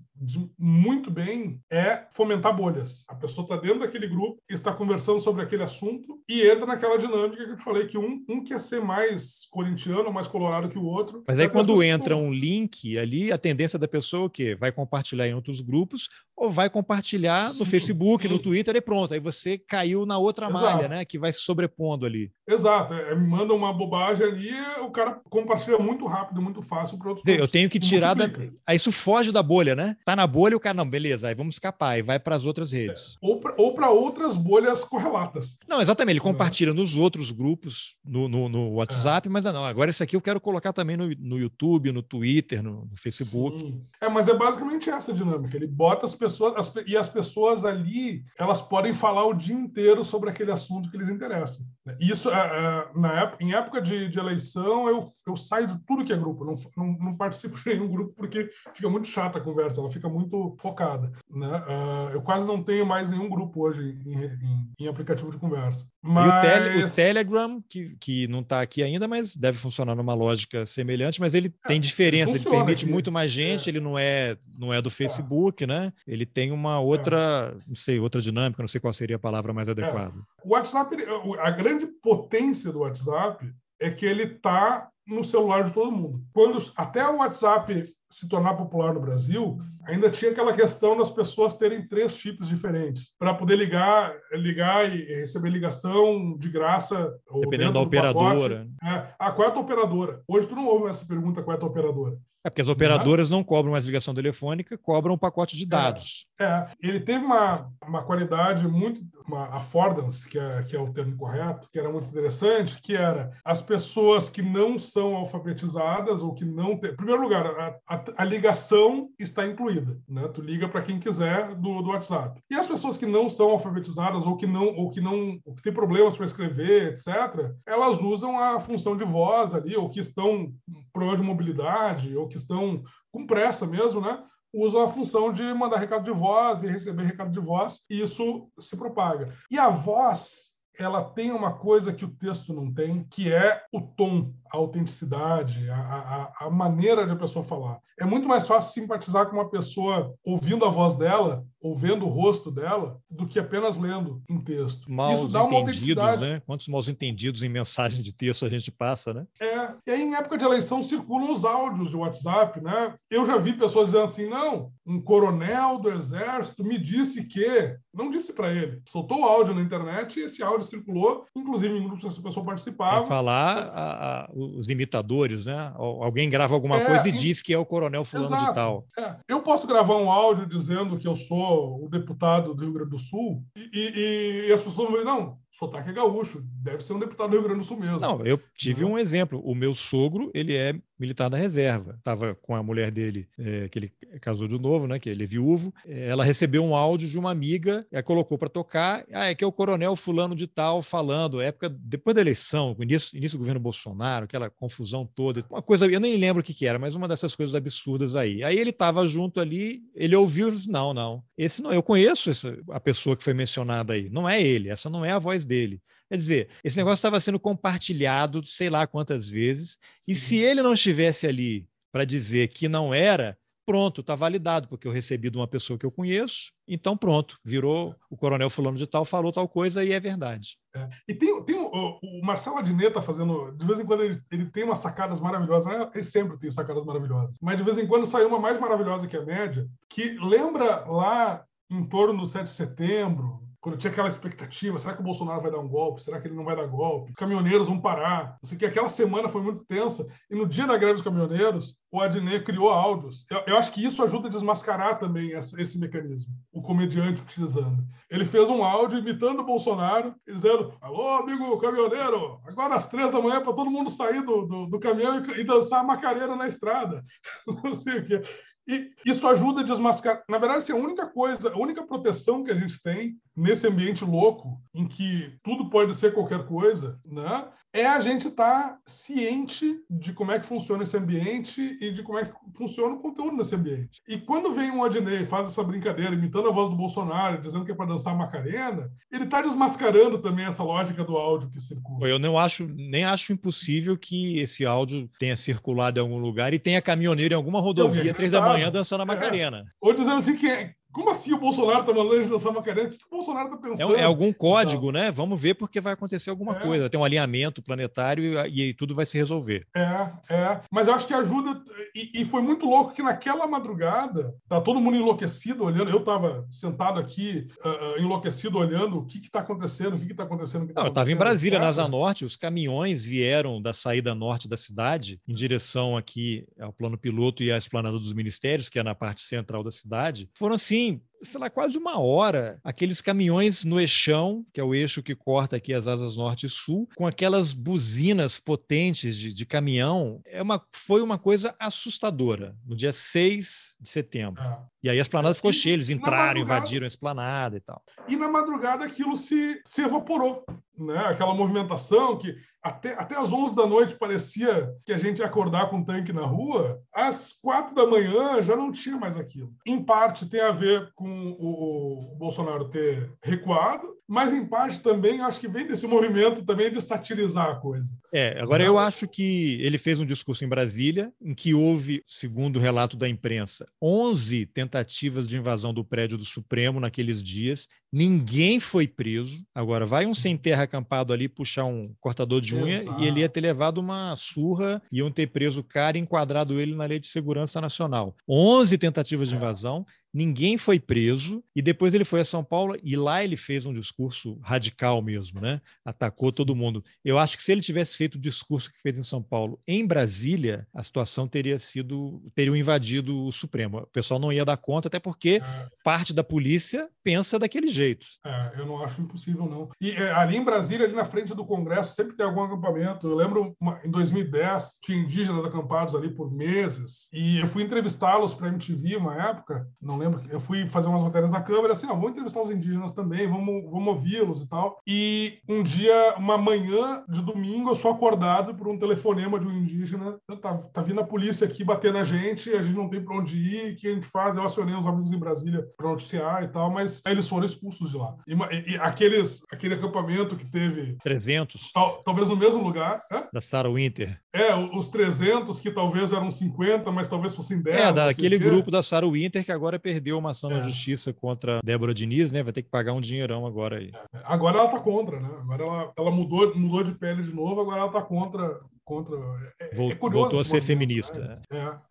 muito 0.57 1.09
bem 1.09 1.61
é 1.71 2.05
fomentar 2.11 2.55
bolhas. 2.55 3.05
A 3.07 3.15
pessoa 3.15 3.45
está 3.45 3.55
dentro 3.55 3.79
daquele 3.79 4.07
grupo, 4.07 4.41
está 4.49 4.73
conversando 4.73 5.19
sobre 5.19 5.41
aquele 5.41 5.63
assunto 5.63 6.19
e 6.27 6.41
entra 6.41 6.65
naquela 6.65 6.97
dinâmica 6.97 7.45
que 7.45 7.51
eu 7.53 7.57
falei 7.57 7.87
que 7.87 7.97
um, 7.97 8.23
um 8.27 8.43
quer 8.43 8.59
ser 8.59 8.81
mais 8.81 9.47
corintiano, 9.49 10.11
mais 10.11 10.27
colorado 10.27 10.69
que 10.69 10.77
o 10.77 10.83
outro. 10.83 11.23
Mas 11.27 11.39
aí 11.39 11.47
quando 11.47 11.81
entra 11.81 12.17
um 12.17 12.33
link 12.33 12.97
ali, 12.97 13.31
a 13.31 13.37
tendência 13.37 13.79
da 13.79 13.87
pessoa 13.87 14.23
é 14.23 14.25
o 14.25 14.29
quê? 14.29 14.55
Vai 14.55 14.71
compartilhar 14.71 15.27
em 15.27 15.33
outros 15.33 15.61
grupos 15.61 16.09
ou 16.39 16.49
vai 16.49 16.69
compartilhar 16.69 17.49
no 17.49 17.53
sim, 17.53 17.65
Facebook, 17.65 18.25
sim. 18.25 18.33
no 18.33 18.39
Twitter 18.39 18.73
e 18.73 18.79
pronto. 18.81 19.13
Aí 19.13 19.19
você 19.19 19.57
caiu 19.57 20.05
na 20.05 20.17
outra 20.17 20.47
Exato. 20.47 20.63
malha, 20.63 20.87
né? 20.87 21.03
Que 21.03 21.19
vai 21.19 21.33
se 21.33 21.41
sobrepondo 21.41 22.05
ali. 22.05 22.31
Exato. 22.47 22.93
É, 22.93 23.13
me 23.13 23.27
manda 23.27 23.53
uma 23.53 23.73
bobagem 23.73 24.25
ali, 24.25 24.51
o 24.81 24.89
cara 24.89 25.19
compartilha 25.29 25.77
muito 25.77 26.07
rápido, 26.07 26.41
muito 26.41 26.61
fácil 26.61 26.97
para 26.97 27.09
outros. 27.09 27.27
Eu 27.27 27.47
tenho 27.47 27.69
que 27.69 27.77
tirar 27.77 28.13
da. 28.13 28.29
Aí 28.65 28.77
isso 28.77 28.91
foge 28.91 29.31
da 29.31 29.43
bolha, 29.43 29.75
né? 29.75 29.97
Tá 30.05 30.15
na 30.15 30.25
bolha, 30.25 30.55
o 30.55 30.59
cara, 30.59 30.73
não, 30.73 30.89
beleza, 30.89 31.27
aí 31.27 31.35
vamos 31.35 31.55
escapar, 31.55 31.99
e 31.99 32.01
vai 32.01 32.17
para 32.17 32.35
as 32.35 32.45
outras 32.45 32.71
redes. 32.71 33.17
É. 33.21 33.27
Ou 33.57 33.73
para 33.73 33.89
outras 33.89 34.37
bolhas 34.37 34.83
correlatas. 34.83 35.57
Não, 35.67 35.81
exatamente, 35.81 36.13
ele 36.13 36.19
compartilha 36.21 36.71
é. 36.71 36.73
nos 36.73 36.95
outros 36.95 37.31
grupos, 37.31 37.97
no, 38.03 38.29
no, 38.29 38.47
no 38.47 38.71
WhatsApp, 38.75 39.27
é. 39.27 39.31
mas 39.31 39.45
ah, 39.45 39.51
não, 39.51 39.65
agora 39.65 39.89
esse 39.89 40.01
aqui 40.01 40.15
eu 40.15 40.21
quero 40.21 40.39
colocar 40.39 40.71
também 40.71 40.95
no, 40.95 41.09
no 41.19 41.37
YouTube, 41.37 41.91
no 41.91 42.01
Twitter, 42.01 42.63
no, 42.63 42.85
no 42.85 42.95
Facebook. 42.95 43.57
Sim. 43.57 43.83
É, 44.01 44.07
mas 44.07 44.27
é 44.27 44.33
basicamente 44.33 44.89
essa 44.89 45.13
dinâmica. 45.13 45.55
Ele 45.55 45.67
bota 45.67 46.05
as 46.05 46.15
pessoas 46.15 46.28
pessoas 46.31 46.55
as, 46.55 46.73
e 46.85 46.97
as 46.97 47.09
pessoas 47.09 47.65
ali 47.65 48.23
elas 48.37 48.61
podem 48.61 48.93
falar 48.93 49.25
o 49.25 49.33
dia 49.33 49.55
inteiro 49.55 50.03
sobre 50.03 50.29
aquele 50.29 50.51
assunto 50.51 50.89
que 50.89 50.97
lhes 50.97 51.09
interessa. 51.09 51.63
Isso, 51.99 52.29
é, 52.29 52.35
é, 52.35 52.99
na 52.99 53.21
época, 53.21 53.43
em 53.43 53.53
época 53.53 53.81
de, 53.81 54.07
de, 54.09 54.19
eleição, 54.19 54.87
eu, 54.87 55.07
eu 55.25 55.35
saio 55.35 55.67
de 55.67 55.79
tudo 55.85 56.05
que 56.05 56.13
é 56.13 56.17
grupo, 56.17 56.45
não, 56.45 56.55
não, 56.77 56.97
não, 56.99 57.17
participo 57.17 57.57
de 57.57 57.69
nenhum 57.69 57.87
grupo 57.87 58.13
porque 58.15 58.49
fica 58.73 58.89
muito 58.89 59.07
chata 59.07 59.39
a 59.39 59.41
conversa, 59.41 59.79
ela 59.79 59.89
fica 59.89 60.07
muito 60.07 60.55
focada. 60.59 61.11
Né? 61.29 61.47
Uh, 61.47 62.13
eu 62.13 62.21
quase 62.21 62.45
não 62.45 62.61
tenho 62.61 62.85
mais 62.85 63.09
nenhum 63.09 63.29
grupo 63.29 63.65
hoje 63.65 63.97
em, 64.05 64.23
em, 64.23 64.71
em 64.79 64.87
aplicativo 64.87 65.31
de 65.31 65.37
conversa. 65.37 65.87
Mas... 66.01 66.25
E 66.25 66.29
o, 66.29 66.41
tele, 66.41 66.83
o 66.83 66.95
Telegram, 66.95 67.63
que, 67.67 67.95
que 67.97 68.27
não 68.27 68.41
está 68.41 68.61
aqui 68.61 68.83
ainda, 68.83 69.07
mas 69.07 69.35
deve 69.35 69.57
funcionar 69.57 69.95
numa 69.95 70.13
lógica 70.13 70.65
semelhante, 70.65 71.19
mas 71.19 71.33
ele 71.33 71.53
é, 71.65 71.67
tem 71.67 71.79
diferença, 71.79 72.35
ele, 72.35 72.43
ele 72.43 72.49
permite 72.49 72.83
aqui. 72.83 72.91
muito 72.91 73.11
mais 73.11 73.31
gente, 73.31 73.67
é. 73.67 73.71
ele 73.71 73.79
não 73.79 73.97
é, 73.97 74.37
não 74.57 74.73
é 74.73 74.81
do 74.81 74.89
Facebook, 74.89 75.65
né? 75.65 75.91
Ele 76.07 76.18
tem 76.25 76.51
uma 76.51 76.79
outra, 76.79 77.55
não 77.67 77.75
sei, 77.75 77.99
outra 77.99 78.21
dinâmica, 78.21 78.63
não 78.63 78.67
sei 78.67 78.79
qual 78.79 78.93
seria 78.93 79.15
a 79.15 79.19
palavra 79.19 79.53
mais 79.53 79.69
adequada. 79.69 80.13
O 80.43 80.53
WhatsApp, 80.53 80.95
a 81.39 81.51
grande 81.51 81.87
potência 82.01 82.71
do 82.71 82.79
WhatsApp 82.79 83.51
é 83.79 83.89
que 83.89 84.05
ele 84.05 84.23
está 84.23 84.89
no 85.07 85.23
celular 85.23 85.63
de 85.63 85.73
todo 85.73 85.91
mundo. 85.91 86.23
Quando 86.31 86.61
até 86.75 87.07
o 87.07 87.17
WhatsApp 87.17 87.85
se 88.09 88.27
tornar 88.27 88.55
popular 88.55 88.93
no 88.93 88.99
Brasil, 88.99 89.59
ainda 89.83 90.09
tinha 90.09 90.31
aquela 90.31 90.53
questão 90.53 90.97
das 90.97 91.11
pessoas 91.11 91.55
terem 91.55 91.87
três 91.87 92.13
chips 92.13 92.47
diferentes 92.47 93.13
para 93.17 93.33
poder 93.33 93.55
ligar, 93.55 94.15
ligar 94.33 94.91
e 94.91 95.03
receber 95.05 95.49
ligação 95.49 96.35
de 96.37 96.49
graça. 96.49 97.13
Dependendo 97.41 97.73
da 97.73 97.81
operadora. 97.81 98.67
É, 98.83 99.13
ah, 99.17 99.31
qual 99.31 99.47
é 99.47 99.51
a 99.51 99.53
tua 99.53 99.61
operadora? 99.61 100.21
Hoje 100.27 100.47
tu 100.47 100.55
não 100.55 100.65
ouve 100.65 100.89
essa 100.89 101.05
pergunta, 101.05 101.43
qual 101.43 101.53
é 101.53 101.57
a 101.57 101.59
tua 101.59 101.69
operadora? 101.69 102.17
É 102.43 102.49
porque 102.49 102.61
as 102.61 102.69
operadoras 102.69 103.29
não 103.29 103.43
cobram 103.43 103.73
mais 103.73 103.85
ligação 103.85 104.13
telefônica, 104.13 104.77
cobram 104.77 105.15
um 105.15 105.17
pacote 105.17 105.57
de 105.57 105.65
dados. 105.65 106.25
É, 106.39 106.45
é. 106.45 106.67
ele 106.81 107.01
teve 107.01 107.23
uma, 107.23 107.69
uma 107.85 108.03
qualidade 108.03 108.65
muito, 108.65 109.01
uma 109.27 109.47
affordance, 109.57 110.27
que 110.27 110.39
é, 110.39 110.63
que 110.63 110.75
é 110.75 110.79
o 110.79 110.93
termo 110.93 111.17
correto, 111.17 111.67
que 111.71 111.77
era 111.77 111.91
muito 111.91 112.07
interessante, 112.07 112.79
que 112.81 112.95
era 112.95 113.31
as 113.43 113.61
pessoas 113.61 114.29
que 114.29 114.41
não 114.41 114.79
são 114.79 115.15
alfabetizadas 115.15 116.21
ou 116.21 116.33
que 116.33 116.45
não 116.45 116.77
têm... 116.77 116.91
Em 116.91 116.95
primeiro 116.95 117.21
lugar, 117.21 117.45
a, 117.45 117.75
a, 117.87 118.03
a 118.17 118.23
ligação 118.23 119.09
está 119.19 119.45
incluída, 119.45 119.99
né? 120.07 120.27
Tu 120.29 120.41
liga 120.41 120.69
para 120.69 120.81
quem 120.81 120.97
quiser 120.97 121.55
do, 121.55 121.81
do 121.81 121.89
WhatsApp. 121.89 122.41
E 122.49 122.55
as 122.55 122.67
pessoas 122.67 122.97
que 122.97 123.05
não 123.05 123.29
são 123.29 123.51
alfabetizadas 123.51 124.25
ou 124.25 124.37
que 124.37 124.47
não 124.47 124.75
ou 124.75 124.89
que 124.89 125.01
não 125.01 125.39
ou 125.45 125.55
que 125.55 125.61
têm 125.61 125.73
problemas 125.73 126.15
para 126.15 126.25
escrever, 126.25 126.93
etc., 126.93 127.51
elas 127.65 127.99
usam 128.01 128.39
a 128.39 128.59
função 128.59 128.95
de 128.95 129.03
voz 129.03 129.53
ali, 129.53 129.75
ou 129.75 129.89
que 129.89 129.99
estão 129.99 130.53
problema 130.93 131.17
de 131.17 131.23
mobilidade, 131.23 132.15
ou 132.15 132.28
que 132.29 132.37
estão 132.37 132.81
com 133.11 133.25
pressa 133.25 133.67
mesmo, 133.67 133.99
né? 133.99 134.23
usam 134.53 134.83
a 134.83 134.87
função 134.87 135.31
de 135.31 135.43
mandar 135.53 135.77
recado 135.77 136.03
de 136.03 136.11
voz 136.11 136.63
e 136.63 136.67
receber 136.67 137.03
recado 137.03 137.31
de 137.31 137.39
voz, 137.39 137.81
e 137.89 138.01
isso 138.01 138.49
se 138.59 138.75
propaga. 138.77 139.33
E 139.49 139.57
a 139.57 139.69
voz, 139.69 140.53
ela 140.77 141.03
tem 141.03 141.31
uma 141.31 141.53
coisa 141.53 141.93
que 141.93 142.05
o 142.05 142.15
texto 142.15 142.53
não 142.53 142.73
tem, 142.73 143.03
que 143.03 143.31
é 143.31 143.61
o 143.71 143.81
tom, 143.81 144.33
a 144.51 144.57
autenticidade, 144.57 145.69
a, 145.69 145.75
a, 145.75 146.45
a 146.47 146.49
maneira 146.49 147.05
de 147.05 147.13
a 147.13 147.17
pessoa 147.17 147.43
falar. 147.43 147.79
É 147.99 148.05
muito 148.05 148.27
mais 148.27 148.47
fácil 148.47 148.81
simpatizar 148.81 149.27
com 149.27 149.35
uma 149.35 149.49
pessoa 149.49 150.15
ouvindo 150.23 150.63
a 150.63 150.69
voz 150.69 150.95
dela 150.95 151.45
ou 151.61 151.75
vendo 151.75 152.05
o 152.05 152.09
rosto 152.09 152.49
dela 152.49 152.97
do 153.09 153.27
que 153.27 153.37
apenas 153.37 153.77
lendo 153.77 154.23
em 154.29 154.39
texto. 154.39 154.89
Mal 154.89 155.13
Isso 155.13 155.27
dá 155.27 155.43
uma 155.43 155.57
autenticidade. 155.57 156.21
Né? 156.21 156.41
Quantos 156.45 156.69
mal 156.69 156.79
entendidos 156.87 157.43
em 157.43 157.49
mensagem 157.49 158.01
de 158.01 158.13
texto 158.13 158.45
a 158.45 158.49
gente 158.49 158.71
passa, 158.71 159.13
né? 159.13 159.27
É. 159.37 159.48
E 159.85 159.91
aí, 159.91 160.01
em 160.01 160.15
época 160.15 160.37
de 160.37 160.45
eleição, 160.45 160.83
circulam 160.83 161.31
os 161.31 161.45
áudios 161.45 161.89
de 161.89 161.95
WhatsApp, 161.95 162.61
né? 162.61 162.95
Eu 163.09 163.25
já 163.25 163.37
vi 163.37 163.53
pessoas 163.53 163.87
dizendo 163.87 164.03
assim: 164.03 164.29
não, 164.29 164.71
um 164.85 165.01
coronel 165.01 165.79
do 165.79 165.89
exército 165.89 166.63
me 166.63 166.77
disse 166.77 167.25
que. 167.25 167.75
Não 167.93 168.09
disse 168.09 168.33
para 168.33 168.53
ele. 168.53 168.81
Soltou 168.87 169.21
o 169.21 169.25
áudio 169.25 169.53
na 169.53 169.61
internet 169.61 170.19
e 170.19 170.23
esse 170.23 170.43
áudio 170.43 170.65
circulou, 170.65 171.25
inclusive 171.35 171.75
em 171.75 171.83
grupos 171.83 172.01
que 172.01 172.07
essa 172.07 172.21
pessoa 172.21 172.45
participava. 172.45 173.07
falar 173.07 173.57
a, 173.73 174.25
a, 174.25 174.29
os 174.31 174.69
imitadores, 174.69 175.47
né? 175.47 175.73
Alguém 175.75 176.29
grava 176.29 176.53
alguma 176.53 176.77
é, 176.77 176.85
coisa 176.85 177.07
e, 177.07 177.11
e 177.11 177.13
diz 177.13 177.41
que 177.41 177.53
é 177.53 177.57
o 177.57 177.65
coronel 177.65 178.05
fulano 178.05 178.27
exato, 178.27 178.45
de 178.45 178.53
tal. 178.53 178.85
É. 178.97 179.15
Eu 179.27 179.41
posso 179.41 179.67
gravar 179.67 179.97
um 179.97 180.11
áudio 180.11 180.45
dizendo 180.45 180.97
que 180.97 181.07
eu 181.07 181.15
sou 181.15 181.83
o 181.83 181.89
deputado 181.89 182.53
do 182.53 182.63
Rio 182.63 182.73
Grande 182.73 182.91
do 182.91 182.99
Sul, 182.99 183.43
e, 183.55 183.69
e, 183.73 184.47
e 184.49 184.53
as 184.53 184.61
pessoas 184.61 184.87
vão 184.87 184.97
dizer, 184.97 185.05
não, 185.05 185.37
sotaque 185.59 185.89
é 185.89 185.93
gaúcho, 185.93 186.41
deve 186.63 186.81
ser 186.81 186.93
um 186.93 186.99
deputado 186.99 187.31
do 187.31 187.33
Rio 187.33 187.43
Grande 187.43 187.59
do 187.59 187.65
Sul 187.65 187.77
mesmo. 187.77 187.99
Não, 187.99 188.25
eu 188.25 188.41
tive 188.55 188.85
um 188.85 188.97
exemplo. 188.97 189.41
O 189.43 189.53
meu 189.53 189.73
sogro, 189.73 190.31
ele 190.33 190.55
é 190.55 190.73
militar 190.99 191.29
da 191.29 191.37
reserva. 191.37 191.95
Estava 191.97 192.35
com 192.35 192.55
a 192.55 192.61
mulher 192.61 192.91
dele, 192.91 193.27
é, 193.37 193.69
que 193.69 193.79
ele 193.79 193.93
casou 194.19 194.47
de 194.47 194.59
novo, 194.59 194.87
né? 194.87 194.99
Que 194.99 195.09
ele 195.09 195.23
é 195.23 195.27
viúvo. 195.27 195.73
É, 195.85 196.09
ela 196.09 196.23
recebeu 196.23 196.63
um 196.63 196.75
áudio 196.75 197.07
de 197.07 197.17
uma 197.17 197.31
amiga, 197.31 197.87
ela 197.91 198.03
colocou 198.03 198.37
para 198.37 198.49
tocar. 198.49 199.05
Ah, 199.11 199.29
é 199.29 199.35
que 199.35 199.43
é 199.43 199.47
o 199.47 199.51
coronel 199.51 199.95
fulano 199.95 200.35
de 200.35 200.47
tal 200.47 200.81
falando. 200.81 201.41
Época 201.41 201.69
depois 201.69 202.15
da 202.15 202.21
eleição, 202.21 202.75
início, 202.79 203.17
início 203.17 203.37
do 203.37 203.41
governo 203.41 203.59
Bolsonaro, 203.59 204.25
aquela 204.25 204.49
confusão 204.49 205.05
toda. 205.05 205.45
Uma 205.49 205.61
coisa, 205.61 205.87
eu 205.87 205.99
nem 205.99 206.17
lembro 206.17 206.41
o 206.41 206.43
que, 206.43 206.53
que 206.53 206.65
era, 206.65 206.77
mas 206.77 206.95
uma 206.95 207.07
dessas 207.07 207.35
coisas 207.35 207.55
absurdas 207.55 208.15
aí. 208.15 208.43
Aí 208.43 208.57
ele 208.57 208.71
estava 208.71 209.07
junto 209.07 209.39
ali, 209.39 209.81
ele 209.95 210.15
ouviu 210.15 210.49
e 210.49 210.51
disse: 210.51 210.69
não, 210.69 210.93
não. 210.93 211.23
Esse 211.37 211.61
não, 211.61 211.71
eu 211.71 211.81
conheço 211.81 212.29
essa, 212.29 212.57
a 212.71 212.79
pessoa 212.79 213.15
que 213.15 213.23
foi 213.23 213.33
mencionada 213.33 213.93
aí. 213.93 214.09
Não 214.09 214.27
é 214.27 214.41
ele, 214.41 214.69
essa 214.69 214.89
não 214.89 215.05
é 215.05 215.11
a 215.11 215.19
voz 215.19 215.45
dele. 215.45 215.81
Quer 216.09 216.17
dizer, 216.17 216.49
esse 216.63 216.75
negócio 216.77 216.95
estava 216.95 217.19
sendo 217.19 217.39
compartilhado 217.39 218.45
sei 218.45 218.69
lá 218.69 218.87
quantas 218.87 219.29
vezes, 219.29 219.77
Sim. 220.01 220.11
e 220.11 220.15
se 220.15 220.37
ele 220.37 220.63
não 220.63 220.73
estivesse 220.73 221.27
ali 221.27 221.67
para 221.91 222.05
dizer 222.05 222.49
que 222.49 222.67
não 222.67 222.93
era, 222.93 223.37
pronto, 223.69 224.01
está 224.01 224.15
validado, 224.15 224.67
porque 224.67 224.87
eu 224.87 224.91
recebi 224.91 225.29
de 225.29 225.37
uma 225.37 225.47
pessoa 225.47 225.77
que 225.77 225.85
eu 225.85 225.91
conheço, 225.91 226.51
então 226.67 226.97
pronto, 226.97 227.37
virou 227.45 227.95
o 228.09 228.17
coronel 228.17 228.49
fulano 228.49 228.75
de 228.75 228.87
tal, 228.87 229.05
falou 229.05 229.31
tal 229.31 229.47
coisa 229.47 229.83
e 229.83 229.91
é 229.91 229.99
verdade. 229.99 230.57
É. 230.75 230.89
E 231.07 231.13
tem, 231.13 231.43
tem 231.43 231.55
o, 231.55 231.99
o 232.01 232.25
Marcelo 232.25 232.57
Adnet 232.57 232.87
está 232.87 232.99
fazendo, 232.99 233.51
de 233.51 233.63
vez 233.67 233.79
em 233.79 233.85
quando 233.85 234.03
ele, 234.03 234.19
ele 234.31 234.45
tem 234.45 234.63
umas 234.63 234.79
sacadas 234.79 235.19
maravilhosas, 235.19 235.71
né? 235.71 235.87
ele 235.93 236.03
sempre 236.03 236.39
tem 236.39 236.49
sacadas 236.49 236.83
maravilhosas, 236.83 237.37
mas 237.39 237.57
de 237.57 237.63
vez 237.63 237.77
em 237.77 237.85
quando 237.85 238.07
sai 238.07 238.25
uma 238.25 238.39
mais 238.39 238.59
maravilhosa 238.59 239.07
que 239.07 239.15
a 239.15 239.23
média, 239.23 239.67
que 239.87 240.17
lembra 240.17 240.85
lá 240.85 241.45
em 241.69 241.85
torno 241.85 242.21
do 242.21 242.25
7 242.25 242.45
de 242.45 242.49
setembro, 242.49 243.39
quando 243.61 243.77
tinha 243.77 243.91
aquela 243.91 244.07
expectativa, 244.07 244.79
será 244.79 244.93
que 244.93 245.01
o 245.01 245.03
Bolsonaro 245.03 245.41
vai 245.41 245.51
dar 245.51 245.59
um 245.59 245.67
golpe? 245.67 246.01
Será 246.01 246.19
que 246.19 246.27
ele 246.27 246.35
não 246.35 246.45
vai 246.45 246.55
dar 246.55 246.65
golpe? 246.67 247.11
Os 247.11 247.15
caminhoneiros 247.15 247.67
vão 247.67 247.79
parar. 247.79 248.37
Não 248.41 248.47
sei 248.47 248.57
que 248.57 248.65
aquela 248.65 248.87
semana 248.87 249.27
foi 249.27 249.41
muito 249.41 249.65
tensa. 249.65 250.07
E 250.29 250.35
no 250.35 250.47
dia 250.47 250.65
da 250.65 250.77
greve 250.77 250.93
dos 250.93 251.01
caminhoneiros, 251.01 251.75
o 251.91 251.99
Adnet 251.99 252.45
criou 252.45 252.69
áudios. 252.69 253.25
Eu, 253.29 253.43
eu 253.47 253.57
acho 253.57 253.71
que 253.71 253.83
isso 253.83 254.01
ajuda 254.01 254.27
a 254.27 254.31
desmascarar 254.31 254.97
também 254.97 255.31
esse, 255.31 255.59
esse, 255.61 255.77
mecanismo, 255.77 256.31
o 256.53 256.61
comediante 256.61 257.21
utilizando. 257.21 257.83
Ele 258.09 258.25
fez 258.25 258.49
um 258.49 258.63
áudio 258.63 258.99
imitando 258.99 259.41
o 259.41 259.45
Bolsonaro, 259.45 260.15
dizendo: 260.25 260.73
Alô, 260.79 261.17
amigo 261.17 261.59
caminhoneiro, 261.59 262.39
agora 262.45 262.75
às 262.75 262.87
três 262.87 263.11
da 263.11 263.21
manhã 263.21 263.41
para 263.41 263.53
todo 263.53 263.71
mundo 263.71 263.89
sair 263.89 264.23
do, 264.23 264.45
do, 264.45 264.65
do 264.67 264.79
caminhão 264.79 265.19
e, 265.19 265.41
e 265.41 265.43
dançar 265.43 265.81
a 265.81 265.83
macarena 265.83 266.35
na 266.35 266.47
estrada. 266.47 267.03
não 267.63 267.73
sei 267.73 267.99
o 267.99 268.05
quê. 268.05 268.21
E 268.69 268.93
isso 269.03 269.27
ajuda 269.27 269.61
a 269.61 269.63
desmascarar. 269.63 270.23
Na 270.29 270.37
verdade, 270.37 270.59
assim, 270.59 270.73
a 270.73 270.75
única 270.75 271.07
coisa, 271.07 271.51
a 271.51 271.57
única 271.57 271.83
proteção 271.83 272.43
que 272.43 272.51
a 272.51 272.55
gente 272.55 272.79
tem 272.83 273.17
nesse 273.35 273.67
ambiente 273.67 274.05
louco, 274.05 274.61
em 274.75 274.87
que 274.87 275.35
tudo 275.41 275.71
pode 275.71 275.95
ser 275.95 276.13
qualquer 276.13 276.45
coisa, 276.45 276.99
né? 277.03 277.47
É 277.73 277.85
a 277.85 277.99
gente 277.99 278.27
estar 278.27 278.69
tá 278.69 278.79
ciente 278.85 279.77
de 279.89 280.13
como 280.13 280.31
é 280.31 280.39
que 280.39 280.45
funciona 280.45 280.83
esse 280.83 280.97
ambiente 280.97 281.77
e 281.79 281.91
de 281.91 282.01
como 282.01 282.17
é 282.17 282.25
que 282.25 282.33
funciona 282.57 282.95
o 282.95 282.99
conteúdo 282.99 283.37
nesse 283.37 283.55
ambiente. 283.55 284.01
E 284.07 284.17
quando 284.17 284.53
vem 284.53 284.71
um 284.71 284.83
Adnei 284.83 285.21
e 285.21 285.27
faz 285.27 285.47
essa 285.47 285.63
brincadeira, 285.63 286.13
imitando 286.13 286.49
a 286.49 286.51
voz 286.51 286.69
do 286.69 286.75
Bolsonaro, 286.75 287.41
dizendo 287.41 287.65
que 287.65 287.71
é 287.71 287.75
para 287.75 287.85
dançar 287.85 288.15
Macarena, 288.15 288.89
ele 289.11 289.25
está 289.25 289.41
desmascarando 289.41 290.17
também 290.19 290.45
essa 290.45 290.63
lógica 290.63 291.03
do 291.03 291.15
áudio 291.15 291.49
que 291.51 291.59
circula. 291.59 292.07
Eu 292.07 292.17
não 292.17 292.37
acho, 292.37 292.67
nem 292.67 293.05
acho 293.05 293.33
impossível 293.33 293.97
que 293.97 294.39
esse 294.39 294.65
áudio 294.65 295.09
tenha 295.19 295.35
circulado 295.35 295.99
em 295.99 296.03
algum 296.03 296.17
lugar 296.17 296.53
e 296.53 296.59
tenha 296.59 296.81
caminhoneiro 296.81 297.33
em 297.33 297.37
alguma 297.37 297.59
rodovia, 297.59 298.13
três 298.13 298.31
da 298.31 298.41
manhã, 298.41 298.71
dançando 298.71 299.01
a 299.01 299.03
é. 299.03 299.07
Macarena. 299.07 299.57
É. 299.59 299.63
Ou 299.81 299.93
dizendo 299.93 300.17
assim 300.17 300.35
que 300.35 300.73
como 300.99 301.11
assim 301.11 301.31
o 301.31 301.39
Bolsonaro 301.39 301.79
está 301.79 301.93
mandando 301.93 302.15
a 302.15 302.19
gente 302.19 302.29
dançar 302.29 302.51
Macarena? 302.51 302.89
O 302.89 302.91
que, 302.91 302.97
que 302.97 303.05
o 303.05 303.09
Bolsonaro 303.09 303.45
está 303.47 303.57
pensando? 303.57 303.95
É, 303.95 304.01
é, 304.01 304.03
algum 304.03 304.33
código, 304.33 304.91
né? 304.91 305.09
Vamos 305.09 305.41
ver 305.41 305.53
porque 305.53 305.79
vai 305.79 305.93
acontecer 305.93 306.29
alguma 306.29 306.57
é. 306.57 306.59
coisa. 306.59 306.89
Tem 306.89 306.99
um 306.99 307.05
alinhamento 307.05 307.61
planetário 307.61 308.45
e, 308.47 308.69
e, 308.69 308.73
tudo 308.73 308.93
vai 308.93 309.05
se 309.05 309.17
resolver. 309.17 309.65
É, 309.73 310.09
é. 310.29 310.61
Mas 310.69 310.89
eu 310.89 310.93
acho 310.93 311.07
que 311.07 311.13
ajuda. 311.13 311.61
E, 311.95 312.21
e, 312.21 312.25
foi 312.25 312.41
muito 312.41 312.65
louco 312.65 312.93
que 312.93 313.01
naquela 313.01 313.47
madrugada, 313.47 314.35
tá 314.49 314.59
todo 314.59 314.81
mundo 314.81 314.97
enlouquecido 314.97 315.63
olhando. 315.63 315.89
Eu 315.89 315.99
estava 315.99 316.45
sentado 316.51 316.99
aqui, 316.99 317.47
uh, 317.63 318.01
enlouquecido, 318.01 318.57
olhando 318.57 318.97
o 318.97 319.05
que 319.05 319.19
está 319.19 319.39
acontecendo, 319.39 319.95
o 319.95 319.99
que 319.99 320.11
está 320.11 320.23
acontecendo. 320.23 320.67
Que 320.67 320.73
tá 320.73 320.81
Não, 320.81 320.87
eu 320.87 320.89
estava 320.89 321.09
em 321.09 321.15
Brasília, 321.15 321.59
na 321.59 321.69
Asa 321.69 321.87
Norte. 321.87 322.25
Os 322.25 322.35
caminhões 322.35 323.05
vieram 323.05 323.61
da 323.61 323.71
saída 323.71 324.13
norte 324.13 324.49
da 324.49 324.57
cidade 324.57 325.21
em 325.25 325.33
direção 325.33 325.95
aqui 325.95 326.45
ao 326.59 326.73
plano 326.73 326.97
piloto 326.97 327.41
e 327.41 327.53
à 327.53 327.57
esplanada 327.57 327.97
dos 327.97 328.13
ministérios, 328.13 328.67
que 328.67 328.77
é 328.77 328.83
na 328.83 328.93
parte 328.93 329.21
central 329.21 329.63
da 329.63 329.71
cidade. 329.71 330.29
Foram 330.33 330.55
assim 330.55 330.88
assim, 330.89 331.01
sei 331.21 331.39
lá, 331.39 331.49
quase 331.49 331.77
uma 331.77 331.99
hora, 331.99 332.59
aqueles 332.63 333.01
caminhões 333.01 333.63
no 333.63 333.79
eixão, 333.79 334.45
que 334.53 334.59
é 334.59 334.63
o 334.63 334.73
eixo 334.73 335.03
que 335.03 335.15
corta 335.15 335.55
aqui 335.55 335.73
as 335.73 335.87
asas 335.87 336.17
norte 336.17 336.45
e 336.45 336.49
sul, 336.49 336.87
com 336.95 337.05
aquelas 337.05 337.53
buzinas 337.53 338.39
potentes 338.39 339.15
de, 339.17 339.33
de 339.33 339.45
caminhão, 339.45 340.21
é 340.25 340.41
uma, 340.41 340.61
foi 340.71 341.01
uma 341.01 341.17
coisa 341.17 341.55
assustadora, 341.59 342.55
no 342.65 342.75
dia 342.75 342.93
6 342.93 343.77
de 343.79 343.89
setembro. 343.89 344.43
E 344.81 344.89
aí 344.89 344.97
a 344.97 345.01
esplanada 345.01 345.35
ficou 345.35 345.51
cheia, 345.51 345.73
eles 345.73 345.89
entraram, 345.89 346.41
invadiram 346.41 346.85
a 346.85 346.87
esplanada 346.87 347.57
e 347.57 347.59
tal. 347.59 347.83
E 348.07 348.15
na 348.15 348.29
madrugada 348.29 348.85
aquilo 348.85 349.15
se, 349.17 349.61
se 349.65 349.81
evaporou. 349.81 350.45
Né? 350.77 350.97
Aquela 350.97 351.33
movimentação 351.33 352.17
que 352.17 352.35
até, 352.61 352.93
até 352.93 353.17
às 353.17 353.31
11 353.31 353.55
da 353.55 353.65
noite 353.65 353.95
parecia 353.95 354.73
que 354.85 354.93
a 354.93 354.97
gente 354.97 355.19
ia 355.19 355.25
acordar 355.25 355.69
com 355.69 355.77
um 355.77 355.83
tanque 355.83 356.11
na 356.11 356.25
rua, 356.25 356.81
às 356.93 357.33
quatro 357.33 357.73
da 357.73 357.85
manhã 357.85 358.41
já 358.41 358.55
não 358.55 358.71
tinha 358.71 358.97
mais 358.97 359.15
aquilo. 359.17 359.53
Em 359.65 359.83
parte 359.83 360.25
tem 360.25 360.41
a 360.41 360.51
ver 360.51 360.91
com 360.93 361.08
o, 361.39 362.13
o 362.13 362.15
Bolsonaro 362.15 362.69
ter 362.69 363.11
recuado, 363.23 363.87
mas 364.07 364.33
em 364.33 364.45
parte 364.45 364.81
também 364.81 365.21
acho 365.21 365.39
que 365.39 365.47
vem 365.47 365.67
desse 365.67 365.85
movimento 365.85 366.43
também 366.43 366.71
de 366.71 366.81
satirizar 366.81 367.49
a 367.49 367.55
coisa. 367.55 367.89
É, 368.11 368.41
agora 368.41 368.63
eu 368.63 368.77
acho 368.77 369.07
que 369.07 369.59
ele 369.61 369.77
fez 369.77 369.99
um 369.99 370.05
discurso 370.05 370.43
em 370.43 370.47
Brasília 370.47 371.13
em 371.21 371.35
que 371.35 371.53
houve, 371.53 372.03
segundo 372.07 372.55
o 372.55 372.59
relato 372.59 372.97
da 372.97 373.07
imprensa, 373.07 373.65
11 373.81 374.47
tentativas 374.47 375.27
de 375.27 375.37
invasão 375.37 375.73
do 375.73 375.85
prédio 375.85 376.17
do 376.17 376.25
Supremo 376.25 376.79
naqueles 376.79 377.21
dias. 377.21 377.67
Ninguém 377.91 378.59
foi 378.59 378.87
preso. 378.87 379.43
Agora 379.53 379.85
vai 379.85 380.05
um 380.05 380.15
sem 380.15 380.37
terra 380.37 380.63
acampado 380.63 381.13
ali 381.13 381.27
puxar 381.27 381.65
um 381.65 381.93
cortador 381.99 382.41
de 382.41 382.55
unha 382.55 382.77
Exato. 382.77 383.01
e 383.01 383.07
ele 383.07 383.21
ia 383.21 383.29
ter 383.29 383.41
levado 383.41 383.79
uma 383.79 384.15
surra, 384.15 384.81
iam 384.91 385.11
ter 385.11 385.27
preso 385.27 385.61
o 385.61 385.63
cara 385.63 385.97
e 385.97 386.01
enquadrado 386.01 386.59
ele 386.59 386.75
na 386.75 386.85
Lei 386.85 386.99
de 386.99 387.07
Segurança 387.07 387.61
Nacional. 387.61 388.15
11 388.27 388.77
tentativas 388.77 389.29
de 389.29 389.35
é. 389.35 389.37
invasão, 389.37 389.85
ninguém 390.13 390.57
foi 390.57 390.79
preso 390.79 391.43
e 391.55 391.61
depois 391.61 391.93
ele 391.93 392.03
foi 392.03 392.21
a 392.21 392.25
São 392.25 392.43
Paulo 392.43 392.77
e 392.83 392.95
lá 392.95 393.23
ele 393.23 393.37
fez 393.37 393.65
um 393.65 393.73
discurso 393.73 394.39
radical 394.41 395.01
mesmo, 395.01 395.39
né? 395.39 395.61
Atacou 395.85 396.31
Sim. 396.31 396.37
todo 396.37 396.55
mundo. 396.55 396.83
Eu 397.03 397.17
acho 397.17 397.37
que 397.37 397.43
se 397.43 397.51
ele 397.51 397.61
tivesse 397.61 397.95
feito 397.95 398.15
o 398.15 398.19
discurso 398.19 398.71
que 398.71 398.81
fez 398.81 398.97
em 398.97 399.03
São 399.03 399.21
Paulo, 399.21 399.59
em 399.67 399.85
Brasília, 399.85 400.67
a 400.73 400.81
situação 400.81 401.27
teria 401.27 401.59
sido 401.59 402.21
teriam 402.33 402.55
invadido 402.55 403.25
o 403.25 403.31
Supremo. 403.31 403.79
O 403.79 403.87
pessoal 403.87 404.19
não 404.19 404.33
ia 404.33 404.45
dar 404.45 404.57
conta, 404.57 404.87
até 404.87 404.99
porque 404.99 405.41
é. 405.43 405.67
parte 405.83 406.13
da 406.13 406.23
polícia 406.23 406.89
pensa 407.03 407.39
daquele 407.39 407.67
jeito. 407.67 408.05
É, 408.25 408.53
eu 408.57 408.65
não 408.65 408.83
acho 408.83 409.01
impossível 409.01 409.45
não. 409.45 409.69
E 409.79 409.91
é, 409.91 410.11
ali 410.11 410.37
em 410.37 410.43
Brasília, 410.43 410.85
ali 410.85 410.95
na 410.95 411.05
frente 411.05 411.33
do 411.33 411.45
Congresso, 411.45 411.95
sempre 411.95 412.15
tem 412.15 412.25
algum 412.25 412.41
acampamento. 412.41 413.07
Eu 413.07 413.15
lembro 413.15 413.55
uma, 413.59 413.79
em 413.83 413.89
2010 413.89 414.79
tinha 414.83 414.97
indígenas 414.97 415.45
acampados 415.45 415.95
ali 415.95 416.09
por 416.09 416.31
meses 416.31 417.07
e 417.13 417.39
eu 417.39 417.47
fui 417.47 417.63
entrevistá-los 417.63 418.33
para 418.33 418.47
a 418.47 418.49
MTV 418.49 418.95
uma 418.95 419.29
época, 419.29 419.67
não 419.81 419.98
lembro, 419.99 420.21
eu 420.29 420.39
fui 420.39 420.67
fazer 420.67 420.87
umas 420.87 421.03
matérias 421.03 421.31
na 421.31 421.41
Câmara, 421.41 421.73
assim, 421.73 421.87
ó, 421.87 421.93
vamos 421.93 422.11
entrevistar 422.11 422.41
os 422.41 422.51
indígenas 422.51 422.91
também, 422.91 423.27
vamos, 423.27 423.63
vamos 423.69 423.87
ouvi-los 423.87 424.41
e 424.41 424.47
tal. 424.47 424.79
E 424.87 425.39
um 425.47 425.61
dia, 425.61 426.15
uma 426.17 426.37
manhã 426.37 427.03
de 427.07 427.21
domingo, 427.21 427.69
eu 427.69 427.75
sou 427.75 427.91
acordado 427.91 428.55
por 428.55 428.67
um 428.67 428.77
telefonema 428.77 429.39
de 429.39 429.47
um 429.47 429.51
indígena, 429.51 430.17
tá, 430.41 430.57
tá 430.57 430.81
vindo 430.81 431.01
a 431.01 431.05
polícia 431.05 431.45
aqui 431.45 431.63
bater 431.63 431.93
na 431.93 432.03
gente, 432.03 432.49
a 432.51 432.61
gente 432.61 432.75
não 432.75 432.89
tem 432.89 433.03
para 433.03 433.15
onde 433.15 433.37
ir, 433.37 433.73
o 433.73 433.75
que 433.75 433.87
a 433.87 433.93
gente 433.93 434.05
faz? 434.05 434.35
Eu 434.35 434.43
acionei 434.43 434.75
uns 434.75 434.87
amigos 434.87 435.11
em 435.11 435.19
Brasília 435.19 435.65
para 435.77 435.89
noticiar 435.89 436.43
e 436.43 436.47
tal, 436.47 436.71
mas 436.71 437.01
eles 437.05 437.27
foram 437.27 437.45
expulsos 437.45 437.91
de 437.91 437.97
lá. 437.97 438.15
E, 438.27 438.33
e, 438.33 438.73
e 438.73 438.77
aqueles, 438.77 439.43
aquele 439.51 439.73
acampamento 439.75 440.35
que 440.35 440.45
teve... 440.45 440.97
300? 441.03 441.71
Tal, 441.73 442.01
talvez 442.03 442.29
no 442.29 442.35
mesmo 442.35 442.63
lugar. 442.63 443.03
É? 443.11 443.23
Da 443.33 443.41
Sarah 443.41 443.69
Winter. 443.69 444.19
É, 444.33 444.55
os 444.55 444.89
300 444.89 445.59
que 445.59 445.71
talvez 445.71 446.13
eram 446.13 446.29
50, 446.29 446.91
mas 446.91 447.07
talvez 447.07 447.35
fossem 447.35 447.61
10. 447.61 447.75
É, 447.75 447.91
daquele 447.91 448.37
grupo 448.37 448.69
da 448.69 448.83
Sarah 448.83 449.07
Winter 449.07 449.43
que 449.43 449.51
agora 449.51 449.79
perdeu 449.89 450.19
uma 450.19 450.29
ação 450.29 450.51
é. 450.51 450.55
na 450.55 450.61
justiça 450.61 451.11
contra 451.11 451.59
Débora 451.63 451.93
Diniz, 451.95 452.31
né? 452.31 452.43
Vai 452.43 452.53
ter 452.53 452.61
que 452.61 452.69
pagar 452.69 452.93
um 452.93 453.01
dinheirão 453.01 453.45
agora 453.47 453.77
aí. 453.77 453.91
É. 454.13 454.19
Agora 454.23 454.59
ela 454.59 454.69
tá 454.69 454.79
contra, 454.79 455.19
né? 455.19 455.29
Agora 455.41 455.63
ela, 455.63 455.93
ela 455.97 456.11
mudou, 456.11 456.55
mudou 456.55 456.83
de 456.83 456.91
pele 456.91 457.23
de 457.23 457.33
novo, 457.33 457.61
agora 457.61 457.81
ela 457.81 457.91
tá 457.91 458.01
contra 458.01 458.59
contra. 458.89 459.15
É, 459.61 459.65
é 459.67 459.95
curioso 459.95 460.23
voltou 460.23 460.41
a 460.41 460.43
ser 460.43 460.61
feminista. 460.61 461.19
Né? 461.19 461.33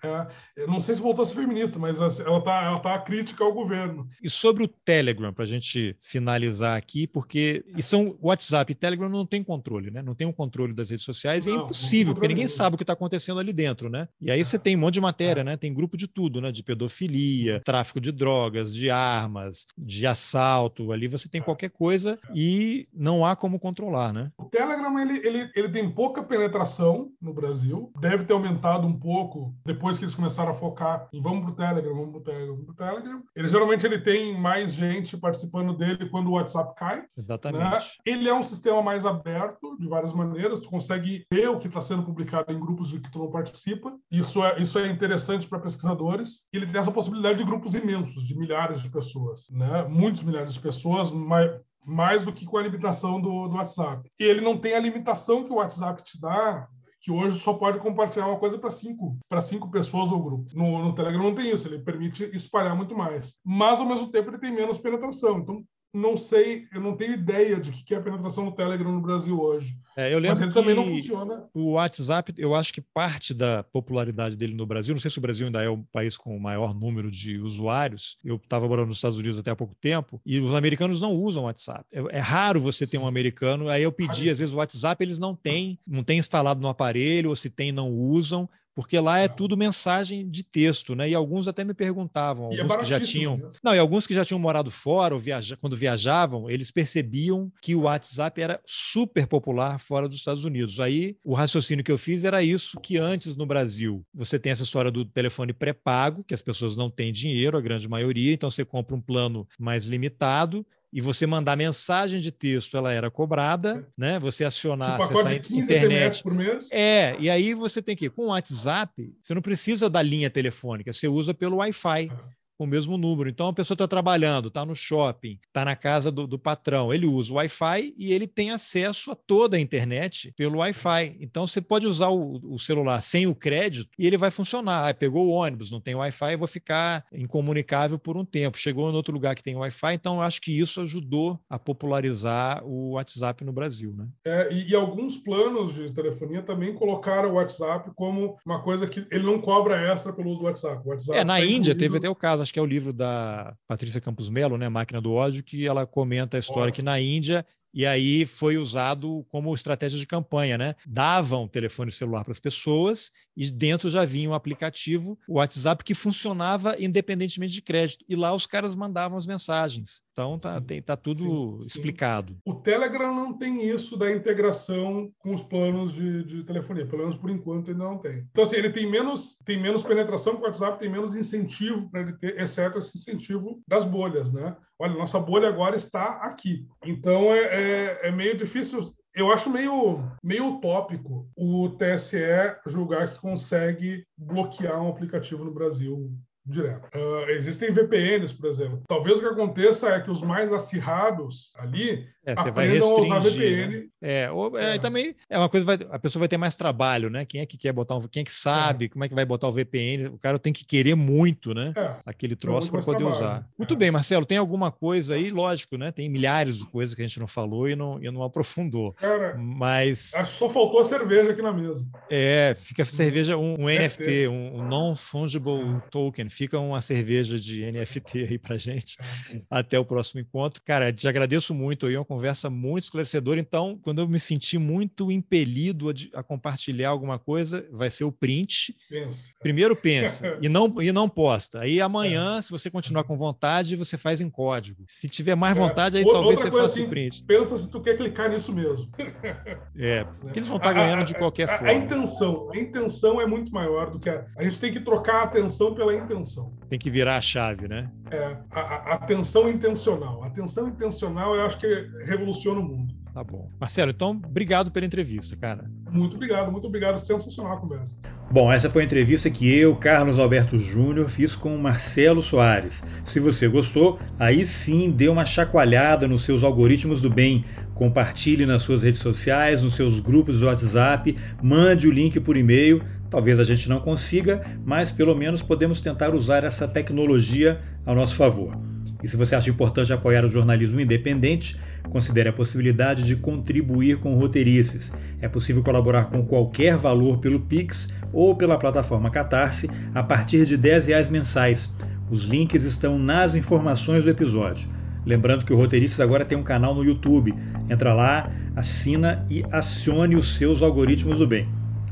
É, 0.02 0.08
é, 0.08 0.26
eu 0.56 0.66
não 0.66 0.80
sei 0.80 0.96
se 0.96 1.00
voltou 1.00 1.22
a 1.22 1.26
ser 1.26 1.36
feminista, 1.36 1.78
mas 1.78 2.00
assim, 2.00 2.22
ela 2.22 2.38
está 2.38 2.64
ela 2.64 2.80
tá 2.80 2.98
crítica 2.98 3.44
ao 3.44 3.52
governo. 3.52 4.08
E 4.20 4.28
sobre 4.28 4.64
o 4.64 4.68
Telegram, 4.68 5.32
para 5.32 5.44
a 5.44 5.46
gente 5.46 5.96
finalizar 6.02 6.76
aqui, 6.76 7.06
porque 7.06 7.64
e 7.76 7.82
são 7.82 8.18
WhatsApp 8.20 8.72
e 8.72 8.74
Telegram 8.74 9.08
não 9.08 9.24
tem 9.24 9.44
controle, 9.44 9.92
né? 9.92 10.02
Não 10.02 10.14
tem 10.14 10.26
um 10.26 10.32
controle 10.32 10.72
das 10.72 10.90
redes 10.90 11.04
sociais, 11.04 11.46
não, 11.46 11.52
é 11.52 11.56
impossível, 11.62 12.14
porque 12.14 12.28
ninguém 12.28 12.48
sabe 12.48 12.74
o 12.74 12.76
que 12.76 12.82
está 12.82 12.94
acontecendo 12.94 13.38
ali 13.38 13.52
dentro, 13.52 13.88
né? 13.88 14.08
E 14.20 14.30
aí 14.30 14.44
você 14.44 14.58
tem 14.58 14.74
um 14.74 14.80
monte 14.80 14.94
de 14.94 15.00
matéria, 15.00 15.44
né? 15.44 15.56
Tem 15.56 15.72
grupo 15.72 15.96
de 15.96 16.08
tudo, 16.08 16.40
né? 16.40 16.50
De 16.50 16.64
pedofilia, 16.64 17.60
tráfico 17.64 18.00
de 18.00 18.10
drogas, 18.10 18.74
de 18.74 18.90
armas, 18.90 19.66
de 19.76 20.04
assalto. 20.04 20.90
Ali 20.90 21.06
você 21.06 21.28
tem 21.28 21.40
qualquer 21.40 21.70
coisa 21.70 22.18
e 22.34 22.88
não 22.92 23.24
há 23.24 23.36
como 23.36 23.60
controlar, 23.60 24.12
né? 24.12 24.32
O 24.36 24.44
Telegram 24.46 24.98
ele, 24.98 25.18
ele, 25.24 25.50
ele 25.54 25.68
tem 25.68 25.88
pouca 25.88 26.22
penetração 26.22 26.87
no 27.20 27.32
Brasil. 27.32 27.92
Deve 28.00 28.24
ter 28.24 28.32
aumentado 28.32 28.86
um 28.86 28.98
pouco 28.98 29.54
depois 29.64 29.98
que 29.98 30.04
eles 30.04 30.14
começaram 30.14 30.50
a 30.50 30.54
focar 30.54 31.08
em 31.12 31.20
vamos 31.20 31.44
pro 31.44 31.54
Telegram, 31.54 31.94
vamos 31.94 32.10
pro 32.10 32.20
Telegram, 32.20 32.54
vamos 32.54 32.66
pro 32.66 32.74
Telegram. 32.74 33.22
Ele 33.34 33.48
geralmente 33.48 33.86
ele 33.86 33.98
tem 33.98 34.38
mais 34.38 34.72
gente 34.72 35.16
participando 35.16 35.76
dele 35.76 36.08
quando 36.08 36.28
o 36.28 36.32
WhatsApp 36.32 36.74
cai. 36.76 37.04
Exatamente. 37.16 37.64
Né? 37.64 37.78
Ele 38.04 38.28
é 38.28 38.34
um 38.34 38.42
sistema 38.42 38.82
mais 38.82 39.04
aberto 39.04 39.76
de 39.78 39.88
várias 39.88 40.12
maneiras. 40.12 40.60
Tu 40.60 40.68
consegue 40.68 41.24
ver 41.32 41.48
o 41.48 41.58
que 41.58 41.68
está 41.68 41.80
sendo 41.80 42.02
publicado 42.02 42.52
em 42.52 42.60
grupos 42.60 42.88
de 42.88 43.00
que 43.00 43.10
tu 43.10 43.18
não 43.18 43.30
participa. 43.30 43.94
Isso 44.10 44.44
é 44.44 44.60
isso 44.60 44.78
é 44.78 44.88
interessante 44.88 45.48
para 45.48 45.58
pesquisadores. 45.58 46.48
Ele 46.52 46.66
tem 46.66 46.80
essa 46.80 46.90
possibilidade 46.90 47.38
de 47.38 47.44
grupos 47.44 47.74
imensos, 47.74 48.26
de 48.26 48.36
milhares 48.36 48.80
de 48.80 48.90
pessoas, 48.90 49.48
né? 49.50 49.84
Muitos 49.88 50.22
milhares 50.22 50.54
de 50.54 50.60
pessoas, 50.60 51.10
mas 51.10 51.50
mais 51.88 52.22
do 52.22 52.32
que 52.32 52.44
com 52.44 52.58
a 52.58 52.62
limitação 52.62 53.20
do, 53.20 53.48
do 53.48 53.56
WhatsApp. 53.56 54.10
E 54.20 54.24
ele 54.24 54.42
não 54.42 54.58
tem 54.58 54.74
a 54.74 54.80
limitação 54.80 55.42
que 55.42 55.50
o 55.50 55.56
WhatsApp 55.56 56.02
te 56.02 56.20
dá 56.20 56.68
que 57.08 57.12
hoje 57.12 57.38
só 57.38 57.54
pode 57.54 57.78
compartilhar 57.78 58.26
uma 58.26 58.38
coisa 58.38 58.58
para 58.58 58.70
cinco, 58.70 59.18
para 59.30 59.40
cinco 59.40 59.70
pessoas 59.70 60.12
ou 60.12 60.22
grupo. 60.22 60.50
No, 60.54 60.84
no 60.84 60.94
Telegram 60.94 61.22
não 61.22 61.34
tem 61.34 61.50
isso, 61.50 61.66
ele 61.66 61.78
permite 61.78 62.24
espalhar 62.36 62.76
muito 62.76 62.94
mais. 62.94 63.40
Mas, 63.42 63.80
ao 63.80 63.86
mesmo 63.86 64.08
tempo, 64.08 64.28
ele 64.28 64.38
tem 64.38 64.54
menos 64.54 64.78
penetração. 64.78 65.38
Então, 65.38 65.64
não 65.92 66.16
sei, 66.16 66.66
eu 66.72 66.80
não 66.80 66.96
tenho 66.96 67.14
ideia 67.14 67.58
de 67.58 67.72
que 67.72 67.94
é 67.94 67.96
a 67.96 68.02
penetração 68.02 68.44
do 68.44 68.52
Telegram 68.52 68.92
no 68.92 69.00
Brasil 69.00 69.40
hoje. 69.40 69.76
É, 69.96 70.12
eu 70.12 70.18
lembro 70.18 70.38
Mas 70.38 70.40
ele 70.40 70.52
também 70.52 70.74
não 70.74 70.86
funciona. 70.86 71.48
O 71.52 71.72
WhatsApp, 71.72 72.32
eu 72.36 72.54
acho 72.54 72.72
que 72.72 72.80
parte 72.80 73.34
da 73.34 73.64
popularidade 73.64 74.36
dele 74.36 74.54
no 74.54 74.66
Brasil, 74.66 74.94
não 74.94 75.00
sei 75.00 75.10
se 75.10 75.18
o 75.18 75.20
Brasil 75.20 75.46
ainda 75.46 75.62
é 75.62 75.68
o 75.68 75.78
país 75.90 76.16
com 76.16 76.36
o 76.36 76.40
maior 76.40 76.74
número 76.74 77.10
de 77.10 77.38
usuários. 77.38 78.16
Eu 78.22 78.36
estava 78.36 78.68
morando 78.68 78.88
nos 78.88 78.98
Estados 78.98 79.18
Unidos 79.18 79.38
até 79.38 79.50
há 79.50 79.56
pouco 79.56 79.74
tempo 79.80 80.20
e 80.24 80.38
os 80.38 80.54
americanos 80.54 81.00
não 81.00 81.14
usam 81.14 81.44
WhatsApp. 81.44 81.84
É, 81.92 82.18
é 82.18 82.20
raro 82.20 82.60
você 82.60 82.86
ter 82.86 82.98
um 82.98 83.06
americano. 83.06 83.68
Aí 83.68 83.82
eu 83.82 83.90
pedi, 83.90 84.30
às 84.30 84.38
vezes 84.38 84.54
o 84.54 84.58
WhatsApp 84.58 85.02
eles 85.02 85.18
não 85.18 85.34
têm, 85.34 85.78
não 85.86 86.04
tem 86.04 86.18
instalado 86.18 86.60
no 86.60 86.68
aparelho, 86.68 87.30
ou 87.30 87.36
se 87.36 87.50
tem, 87.50 87.72
não 87.72 87.90
usam 87.90 88.48
porque 88.78 88.96
lá 89.00 89.18
é 89.18 89.26
tudo 89.26 89.56
mensagem 89.56 90.30
de 90.30 90.44
texto, 90.44 90.94
né? 90.94 91.10
E 91.10 91.12
alguns 91.12 91.48
até 91.48 91.64
me 91.64 91.74
perguntavam, 91.74 92.52
é 92.52 92.60
alguns 92.60 92.76
é 92.76 92.78
que 92.78 92.84
já 92.84 93.00
tinham, 93.00 93.36
né? 93.36 93.50
não, 93.60 93.74
e 93.74 93.78
alguns 93.78 94.06
que 94.06 94.14
já 94.14 94.24
tinham 94.24 94.38
morado 94.38 94.70
fora 94.70 95.14
ou 95.14 95.20
viaja... 95.20 95.56
quando 95.56 95.76
viajavam, 95.76 96.48
eles 96.48 96.70
percebiam 96.70 97.50
que 97.60 97.74
o 97.74 97.80
WhatsApp 97.80 98.40
era 98.40 98.60
super 98.64 99.26
popular 99.26 99.80
fora 99.80 100.08
dos 100.08 100.18
Estados 100.18 100.44
Unidos. 100.44 100.78
Aí 100.78 101.16
o 101.24 101.34
raciocínio 101.34 101.84
que 101.84 101.90
eu 101.90 101.98
fiz 101.98 102.22
era 102.22 102.40
isso 102.40 102.78
que 102.80 102.96
antes 102.96 103.34
no 103.34 103.44
Brasil 103.44 104.06
você 104.14 104.38
tem 104.38 104.52
essa 104.52 104.62
história 104.62 104.92
do 104.92 105.04
telefone 105.04 105.52
pré-pago, 105.52 106.22
que 106.22 106.32
as 106.32 106.40
pessoas 106.40 106.76
não 106.76 106.88
têm 106.88 107.12
dinheiro, 107.12 107.58
a 107.58 107.60
grande 107.60 107.88
maioria, 107.88 108.32
então 108.32 108.48
você 108.48 108.64
compra 108.64 108.94
um 108.94 109.00
plano 109.00 109.44
mais 109.58 109.86
limitado 109.86 110.64
e 110.92 111.00
você 111.00 111.26
mandar 111.26 111.56
mensagem 111.56 112.20
de 112.20 112.32
texto, 112.32 112.76
ela 112.76 112.92
era 112.92 113.10
cobrada, 113.10 113.86
né? 113.96 114.18
Você 114.18 114.44
acionar, 114.44 114.98
tipo, 114.98 115.04
acessar 115.04 115.32
a 115.32 115.34
internet. 115.34 116.22
por 116.22 116.34
mês. 116.34 116.70
É, 116.72 117.16
e 117.20 117.28
aí 117.28 117.52
você 117.52 117.82
tem 117.82 117.94
que 117.94 118.08
com 118.08 118.22
o 118.22 118.28
WhatsApp, 118.28 119.14
você 119.20 119.34
não 119.34 119.42
precisa 119.42 119.90
da 119.90 120.00
linha 120.00 120.30
telefônica, 120.30 120.92
você 120.92 121.06
usa 121.06 121.34
pelo 121.34 121.56
Wi-Fi. 121.56 122.08
Com 122.08 122.37
o 122.58 122.66
mesmo 122.66 122.98
número. 122.98 123.28
Então, 123.28 123.48
a 123.48 123.52
pessoa 123.52 123.74
está 123.74 123.86
trabalhando, 123.86 124.48
está 124.48 124.66
no 124.66 124.74
shopping, 124.74 125.38
está 125.46 125.64
na 125.64 125.76
casa 125.76 126.10
do, 126.10 126.26
do, 126.26 126.38
patrão, 126.38 126.92
ele 126.92 127.06
usa 127.06 127.32
o 127.32 127.36
Wi-Fi 127.36 127.94
e 127.96 128.12
ele 128.12 128.26
tem 128.26 128.50
acesso 128.50 129.12
a 129.12 129.14
toda 129.14 129.56
a 129.56 129.60
internet 129.60 130.32
pelo 130.36 130.58
Wi-Fi. 130.58 131.16
Então, 131.20 131.46
você 131.46 131.60
pode 131.60 131.86
usar 131.86 132.08
o, 132.08 132.40
o 132.52 132.58
celular 132.58 133.02
sem 133.02 133.26
o 133.26 133.34
crédito 133.34 133.90
e 133.98 134.06
ele 134.06 134.16
vai 134.16 134.30
funcionar. 134.30 134.88
Ah, 134.88 134.94
pegou 134.94 135.26
o 135.26 135.30
ônibus, 135.30 135.70
não 135.70 135.80
tem 135.80 135.94
Wi-Fi, 135.94 136.36
vou 136.36 136.48
ficar 136.48 137.04
incomunicável 137.12 137.98
por 137.98 138.16
um 138.16 138.24
tempo. 138.24 138.58
Chegou 138.58 138.90
em 138.90 138.94
outro 138.94 139.12
lugar 139.12 139.34
que 139.34 139.42
tem 139.42 139.56
Wi-Fi, 139.56 139.94
então 139.94 140.16
eu 140.16 140.22
acho 140.22 140.40
que 140.40 140.58
isso 140.58 140.80
ajudou 140.80 141.38
a 141.48 141.58
popularizar 141.58 142.64
o 142.64 142.92
WhatsApp 142.92 143.44
no 143.44 143.52
Brasil. 143.52 143.94
Né? 143.96 144.08
É, 144.24 144.52
e, 144.52 144.70
e 144.70 144.74
alguns 144.74 145.16
planos 145.16 145.74
de 145.74 145.92
telefonia 145.92 146.42
também 146.42 146.74
colocaram 146.74 147.30
o 147.30 147.34
WhatsApp 147.34 147.90
como 147.94 148.36
uma 148.44 148.62
coisa 148.62 148.86
que 148.86 149.06
ele 149.10 149.24
não 149.24 149.40
cobra 149.40 149.80
extra 149.92 150.12
pelo 150.12 150.30
uso 150.30 150.40
do 150.40 150.44
WhatsApp. 150.46 150.86
WhatsApp 150.86 151.18
é, 151.18 151.24
na 151.24 151.34
tá 151.34 151.44
Índia 151.44 151.72
incluído... 151.72 151.78
teve 151.78 151.98
até 151.98 152.08
o 152.08 152.14
caso, 152.14 152.42
acho 152.48 152.52
que 152.52 152.58
é 152.58 152.62
o 152.62 152.66
livro 152.66 152.92
da 152.92 153.54
Patrícia 153.66 154.00
Campos 154.00 154.30
Melo, 154.30 154.56
né, 154.56 154.68
Máquina 154.68 155.00
do 155.00 155.12
Ódio, 155.12 155.44
que 155.44 155.66
ela 155.66 155.86
comenta 155.86 156.36
a 156.36 156.40
história 156.40 156.72
que 156.72 156.82
na 156.82 156.98
Índia 156.98 157.44
e 157.72 157.86
aí 157.86 158.26
foi 158.26 158.56
usado 158.56 159.24
como 159.30 159.54
estratégia 159.54 159.98
de 159.98 160.06
campanha, 160.06 160.56
né? 160.58 160.74
Davam 160.86 161.48
telefone 161.48 161.90
celular 161.90 162.24
para 162.24 162.32
as 162.32 162.40
pessoas 162.40 163.10
e 163.36 163.50
dentro 163.50 163.90
já 163.90 164.04
vinha 164.04 164.30
um 164.30 164.34
aplicativo, 164.34 165.18
o 165.28 165.34
WhatsApp, 165.34 165.84
que 165.84 165.94
funcionava 165.94 166.76
independentemente 166.78 167.52
de 167.52 167.62
crédito. 167.62 168.04
E 168.08 168.16
lá 168.16 168.34
os 168.34 168.46
caras 168.46 168.74
mandavam 168.74 169.16
as 169.16 169.26
mensagens. 169.26 170.02
Então 170.12 170.36
tá, 170.36 170.60
tem, 170.60 170.82
tá 170.82 170.96
tudo 170.96 171.58
sim, 171.60 171.66
explicado. 171.66 172.36
O 172.44 172.54
Telegram 172.54 173.14
não 173.14 173.32
tem 173.32 173.68
isso 173.68 173.96
da 173.96 174.10
integração 174.10 175.12
com 175.18 175.32
os 175.32 175.42
planos 175.42 175.92
de, 175.92 176.24
de, 176.24 176.44
telefonia, 176.44 176.86
pelo 176.86 177.02
menos 177.02 177.16
por 177.16 177.30
enquanto 177.30 177.70
ainda 177.70 177.84
não 177.84 177.98
tem. 177.98 178.26
Então, 178.30 178.42
assim, 178.42 178.56
ele 178.56 178.70
tem 178.70 178.90
menos, 178.90 179.38
tem 179.44 179.60
menos 179.60 179.82
penetração 179.82 180.34
que 180.34 180.42
o 180.42 180.44
WhatsApp, 180.44 180.78
tem 180.78 180.90
menos 180.90 181.14
incentivo 181.14 181.88
para 181.88 182.00
ele 182.00 182.12
ter, 182.14 182.40
exceto 182.40 182.78
esse 182.78 182.98
incentivo 182.98 183.62
das 183.68 183.84
bolhas, 183.84 184.32
né? 184.32 184.56
Olha, 184.80 184.94
nossa 184.94 185.18
bolha 185.18 185.48
agora 185.48 185.74
está 185.74 186.20
aqui. 186.22 186.64
Então 186.84 187.32
é, 187.32 187.38
é, 187.40 187.57
é 187.58 188.10
meio 188.10 188.36
difícil 188.36 188.94
eu 189.14 189.32
acho 189.32 189.50
meio, 189.50 190.04
meio 190.22 190.46
utópico 190.46 191.28
o 191.36 191.70
TSE 191.70 192.56
julgar 192.66 193.12
que 193.12 193.20
consegue 193.20 194.06
bloquear 194.16 194.80
um 194.80 194.90
aplicativo 194.90 195.44
no 195.44 195.52
Brasil 195.52 196.12
direto. 196.48 196.88
Uh, 196.96 197.30
existem 197.30 197.70
VPNs, 197.70 198.34
por 198.34 198.48
exemplo. 198.48 198.82
Talvez 198.88 199.18
o 199.18 199.20
que 199.20 199.26
aconteça 199.26 199.88
é 199.90 200.00
que 200.00 200.10
os 200.10 200.22
mais 200.22 200.52
acirrados 200.52 201.52
ali 201.56 202.06
é, 202.28 202.34
você 202.34 202.50
vai 202.50 202.68
restringir, 202.68 203.12
a 203.12 203.18
usar 203.18 203.30
VPN. 203.30 203.76
Né? 203.76 203.86
É, 204.02 204.30
ou, 204.30 204.58
é, 204.58 204.74
é. 204.74 204.78
também 204.78 205.14
é 205.30 205.38
uma 205.38 205.48
coisa, 205.48 205.64
vai, 205.64 205.78
a 205.90 205.98
pessoa 205.98 206.20
vai 206.20 206.28
ter 206.28 206.36
mais 206.36 206.54
trabalho, 206.54 207.08
né? 207.08 207.24
Quem 207.24 207.40
é 207.40 207.46
que 207.46 207.56
quer 207.56 207.72
botar 207.72 207.96
um, 207.96 208.00
quem 208.02 208.20
é 208.20 208.24
que 208.24 208.32
sabe 208.32 208.84
é. 208.84 208.88
como 208.88 209.02
é 209.02 209.08
que 209.08 209.14
vai 209.14 209.24
botar 209.24 209.48
o 209.48 209.52
VPN? 209.52 210.08
O 210.08 210.18
cara 210.18 210.38
tem 210.38 210.52
que 210.52 210.62
querer 210.62 210.94
muito, 210.94 211.54
né? 211.54 211.72
É. 211.74 211.94
Aquele 212.04 212.36
troço 212.36 212.70
para 212.70 212.82
poder 212.82 212.98
trabalho. 212.98 213.16
usar. 213.16 213.48
Muito 213.56 213.74
bem, 213.74 213.90
Marcelo, 213.90 214.26
tem 214.26 214.36
alguma 214.36 214.70
coisa 214.70 215.14
aí, 215.14 215.30
lógico, 215.30 215.78
né? 215.78 215.90
Tem 215.90 216.06
milhares 216.08 216.58
de 216.58 216.66
coisas 216.66 216.94
que 216.94 217.00
a 217.00 217.06
gente 217.06 217.18
não 217.18 217.26
falou 217.26 217.66
e 217.66 217.74
não, 217.74 218.02
e 218.02 218.10
não 218.10 218.22
aprofundou. 218.22 218.92
Cara, 218.92 219.34
mas 219.38 220.12
acho 220.14 220.32
que 220.32 220.38
só 220.38 220.50
faltou 220.50 220.80
a 220.80 220.84
cerveja 220.84 221.30
aqui 221.30 221.40
na 221.40 221.52
mesa. 221.52 221.88
É, 222.10 222.54
fica 222.58 222.84
cerveja 222.84 223.38
um, 223.38 223.54
um 223.58 223.68
NFT, 223.68 224.28
um, 224.28 224.58
um 224.58 224.68
non 224.68 224.94
fungible 224.94 225.80
token. 225.90 226.28
Fica 226.38 226.56
uma 226.56 226.80
cerveja 226.80 227.36
de 227.36 227.68
NFT 227.68 228.28
aí 228.30 228.38
para 228.38 228.56
gente. 228.56 228.96
Até 229.50 229.76
o 229.76 229.84
próximo 229.84 230.20
encontro, 230.20 230.62
cara. 230.64 230.92
Te 230.92 231.08
agradeço 231.08 231.52
muito 231.52 231.84
aí, 231.86 231.96
uma 231.96 232.04
conversa 232.04 232.48
muito 232.48 232.84
esclarecedora. 232.84 233.40
Então, 233.40 233.76
quando 233.82 234.00
eu 234.00 234.06
me 234.06 234.20
senti 234.20 234.56
muito 234.56 235.10
impelido 235.10 235.90
a, 235.90 236.20
a 236.20 236.22
compartilhar 236.22 236.90
alguma 236.90 237.18
coisa, 237.18 237.66
vai 237.72 237.90
ser 237.90 238.04
o 238.04 238.12
print. 238.12 238.72
Pensa. 238.88 239.34
Primeiro 239.40 239.74
pensa 239.74 240.38
e 240.40 240.48
não, 240.48 240.80
e 240.80 240.92
não 240.92 241.08
posta. 241.08 241.58
Aí 241.58 241.80
amanhã, 241.80 242.38
é. 242.38 242.42
se 242.42 242.52
você 242.52 242.70
continuar 242.70 243.02
com 243.02 243.18
vontade, 243.18 243.74
você 243.74 243.96
faz 243.96 244.20
em 244.20 244.30
código. 244.30 244.84
Se 244.86 245.08
tiver 245.08 245.34
mais 245.34 245.56
é. 245.56 245.60
vontade, 245.60 245.96
aí 245.96 246.04
Outra 246.04 246.20
talvez 246.20 246.38
você 246.38 246.52
faça 246.52 246.64
assim, 246.66 246.84
o 246.84 246.88
print. 246.88 247.24
Pensa 247.24 247.58
se 247.58 247.68
tu 247.68 247.80
quer 247.80 247.96
clicar 247.96 248.30
nisso 248.30 248.52
mesmo. 248.52 248.88
É, 249.80 250.02
porque 250.20 250.40
eles 250.40 250.48
vão 250.48 250.56
estar 250.56 250.72
ganhando 250.72 251.04
de 251.04 251.14
qualquer 251.14 251.48
a, 251.48 251.58
forma. 251.58 251.70
A 251.70 251.74
intenção, 251.74 252.50
a 252.52 252.58
intenção 252.58 253.20
é 253.20 253.26
muito 253.26 253.52
maior 253.52 253.90
do 253.90 254.00
que 254.00 254.10
a. 254.10 254.26
A 254.36 254.42
gente 254.42 254.58
tem 254.58 254.72
que 254.72 254.80
trocar 254.80 255.20
a 255.20 255.22
atenção 255.24 255.72
pela 255.72 255.94
intenção. 255.94 256.27
Tem 256.68 256.78
que 256.78 256.90
virar 256.90 257.16
a 257.16 257.20
chave, 257.20 257.68
né? 257.68 257.90
É, 258.10 258.36
a, 258.50 258.60
a 258.60 258.94
atenção 258.94 259.48
intencional. 259.48 260.22
A 260.22 260.26
atenção 260.26 260.68
intencional 260.68 261.34
eu 261.34 261.46
acho 261.46 261.58
que 261.58 261.66
revoluciona 262.04 262.60
o 262.60 262.62
mundo. 262.62 262.94
Tá 263.18 263.24
bom. 263.24 263.50
Marcelo, 263.58 263.90
então, 263.90 264.10
obrigado 264.24 264.70
pela 264.70 264.86
entrevista, 264.86 265.34
cara. 265.34 265.68
Muito 265.90 266.14
obrigado, 266.14 266.52
muito 266.52 266.68
obrigado. 266.68 266.98
Sensacional 266.98 267.54
a 267.54 267.56
conversa. 267.56 267.98
Bom, 268.30 268.52
essa 268.52 268.70
foi 268.70 268.82
a 268.82 268.84
entrevista 268.84 269.28
que 269.28 269.52
eu, 269.52 269.74
Carlos 269.74 270.20
Alberto 270.20 270.56
Júnior, 270.56 271.08
fiz 271.08 271.34
com 271.34 271.56
o 271.56 271.58
Marcelo 271.58 272.22
Soares. 272.22 272.84
Se 273.04 273.18
você 273.18 273.48
gostou, 273.48 273.98
aí 274.18 274.46
sim 274.46 274.90
dê 274.90 275.08
uma 275.08 275.24
chacoalhada 275.24 276.06
nos 276.06 276.22
seus 276.22 276.44
algoritmos 276.44 277.02
do 277.02 277.10
bem. 277.10 277.44
Compartilhe 277.74 278.44
nas 278.46 278.62
suas 278.62 278.82
redes 278.82 279.00
sociais, 279.00 279.64
nos 279.64 279.74
seus 279.74 279.98
grupos 279.98 280.40
do 280.40 280.46
WhatsApp, 280.46 281.16
mande 281.42 281.88
o 281.88 281.90
link 281.90 282.20
por 282.20 282.36
e-mail. 282.36 282.84
Talvez 283.10 283.40
a 283.40 283.44
gente 283.44 283.68
não 283.68 283.80
consiga, 283.80 284.42
mas 284.64 284.92
pelo 284.92 285.14
menos 285.14 285.42
podemos 285.42 285.80
tentar 285.80 286.14
usar 286.14 286.44
essa 286.44 286.68
tecnologia 286.68 287.60
ao 287.86 287.94
nosso 287.94 288.14
favor. 288.16 288.58
E 289.02 289.06
se 289.06 289.16
você 289.16 289.36
acha 289.36 289.48
importante 289.48 289.92
apoiar 289.92 290.24
o 290.24 290.28
jornalismo 290.28 290.80
independente, 290.80 291.56
considere 291.88 292.28
a 292.28 292.32
possibilidade 292.32 293.04
de 293.04 293.16
contribuir 293.16 293.98
com 293.98 294.14
roteirices. 294.14 294.92
É 295.20 295.28
possível 295.28 295.62
colaborar 295.62 296.06
com 296.06 296.24
qualquer 296.24 296.76
valor 296.76 297.18
pelo 297.18 297.40
Pix 297.40 297.88
ou 298.12 298.34
pela 298.34 298.58
plataforma 298.58 299.10
Catarse 299.10 299.70
a 299.94 300.02
partir 300.02 300.44
de 300.44 300.56
R$ 300.56 300.80
reais 300.80 301.08
mensais. 301.08 301.72
Os 302.10 302.24
links 302.24 302.64
estão 302.64 302.98
nas 302.98 303.34
informações 303.34 304.04
do 304.04 304.10
episódio. 304.10 304.68
Lembrando 305.06 305.44
que 305.44 305.52
o 305.52 305.56
Roteirices 305.56 306.00
agora 306.00 306.24
tem 306.24 306.36
um 306.36 306.42
canal 306.42 306.74
no 306.74 306.84
YouTube. 306.84 307.34
Entra 307.70 307.94
lá, 307.94 308.30
assina 308.56 309.24
e 309.30 309.44
acione 309.52 310.16
os 310.16 310.34
seus 310.34 310.60
algoritmos 310.60 311.20
do 311.20 311.26
bem. 311.26 311.48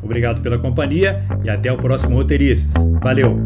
Obrigado 0.07 0.41
pela 0.41 0.57
companhia 0.57 1.23
e 1.43 1.51
até 1.51 1.71
o 1.71 1.77
próximo 1.77 2.15
Roteirices. 2.15 2.73
Valeu! 3.03 3.37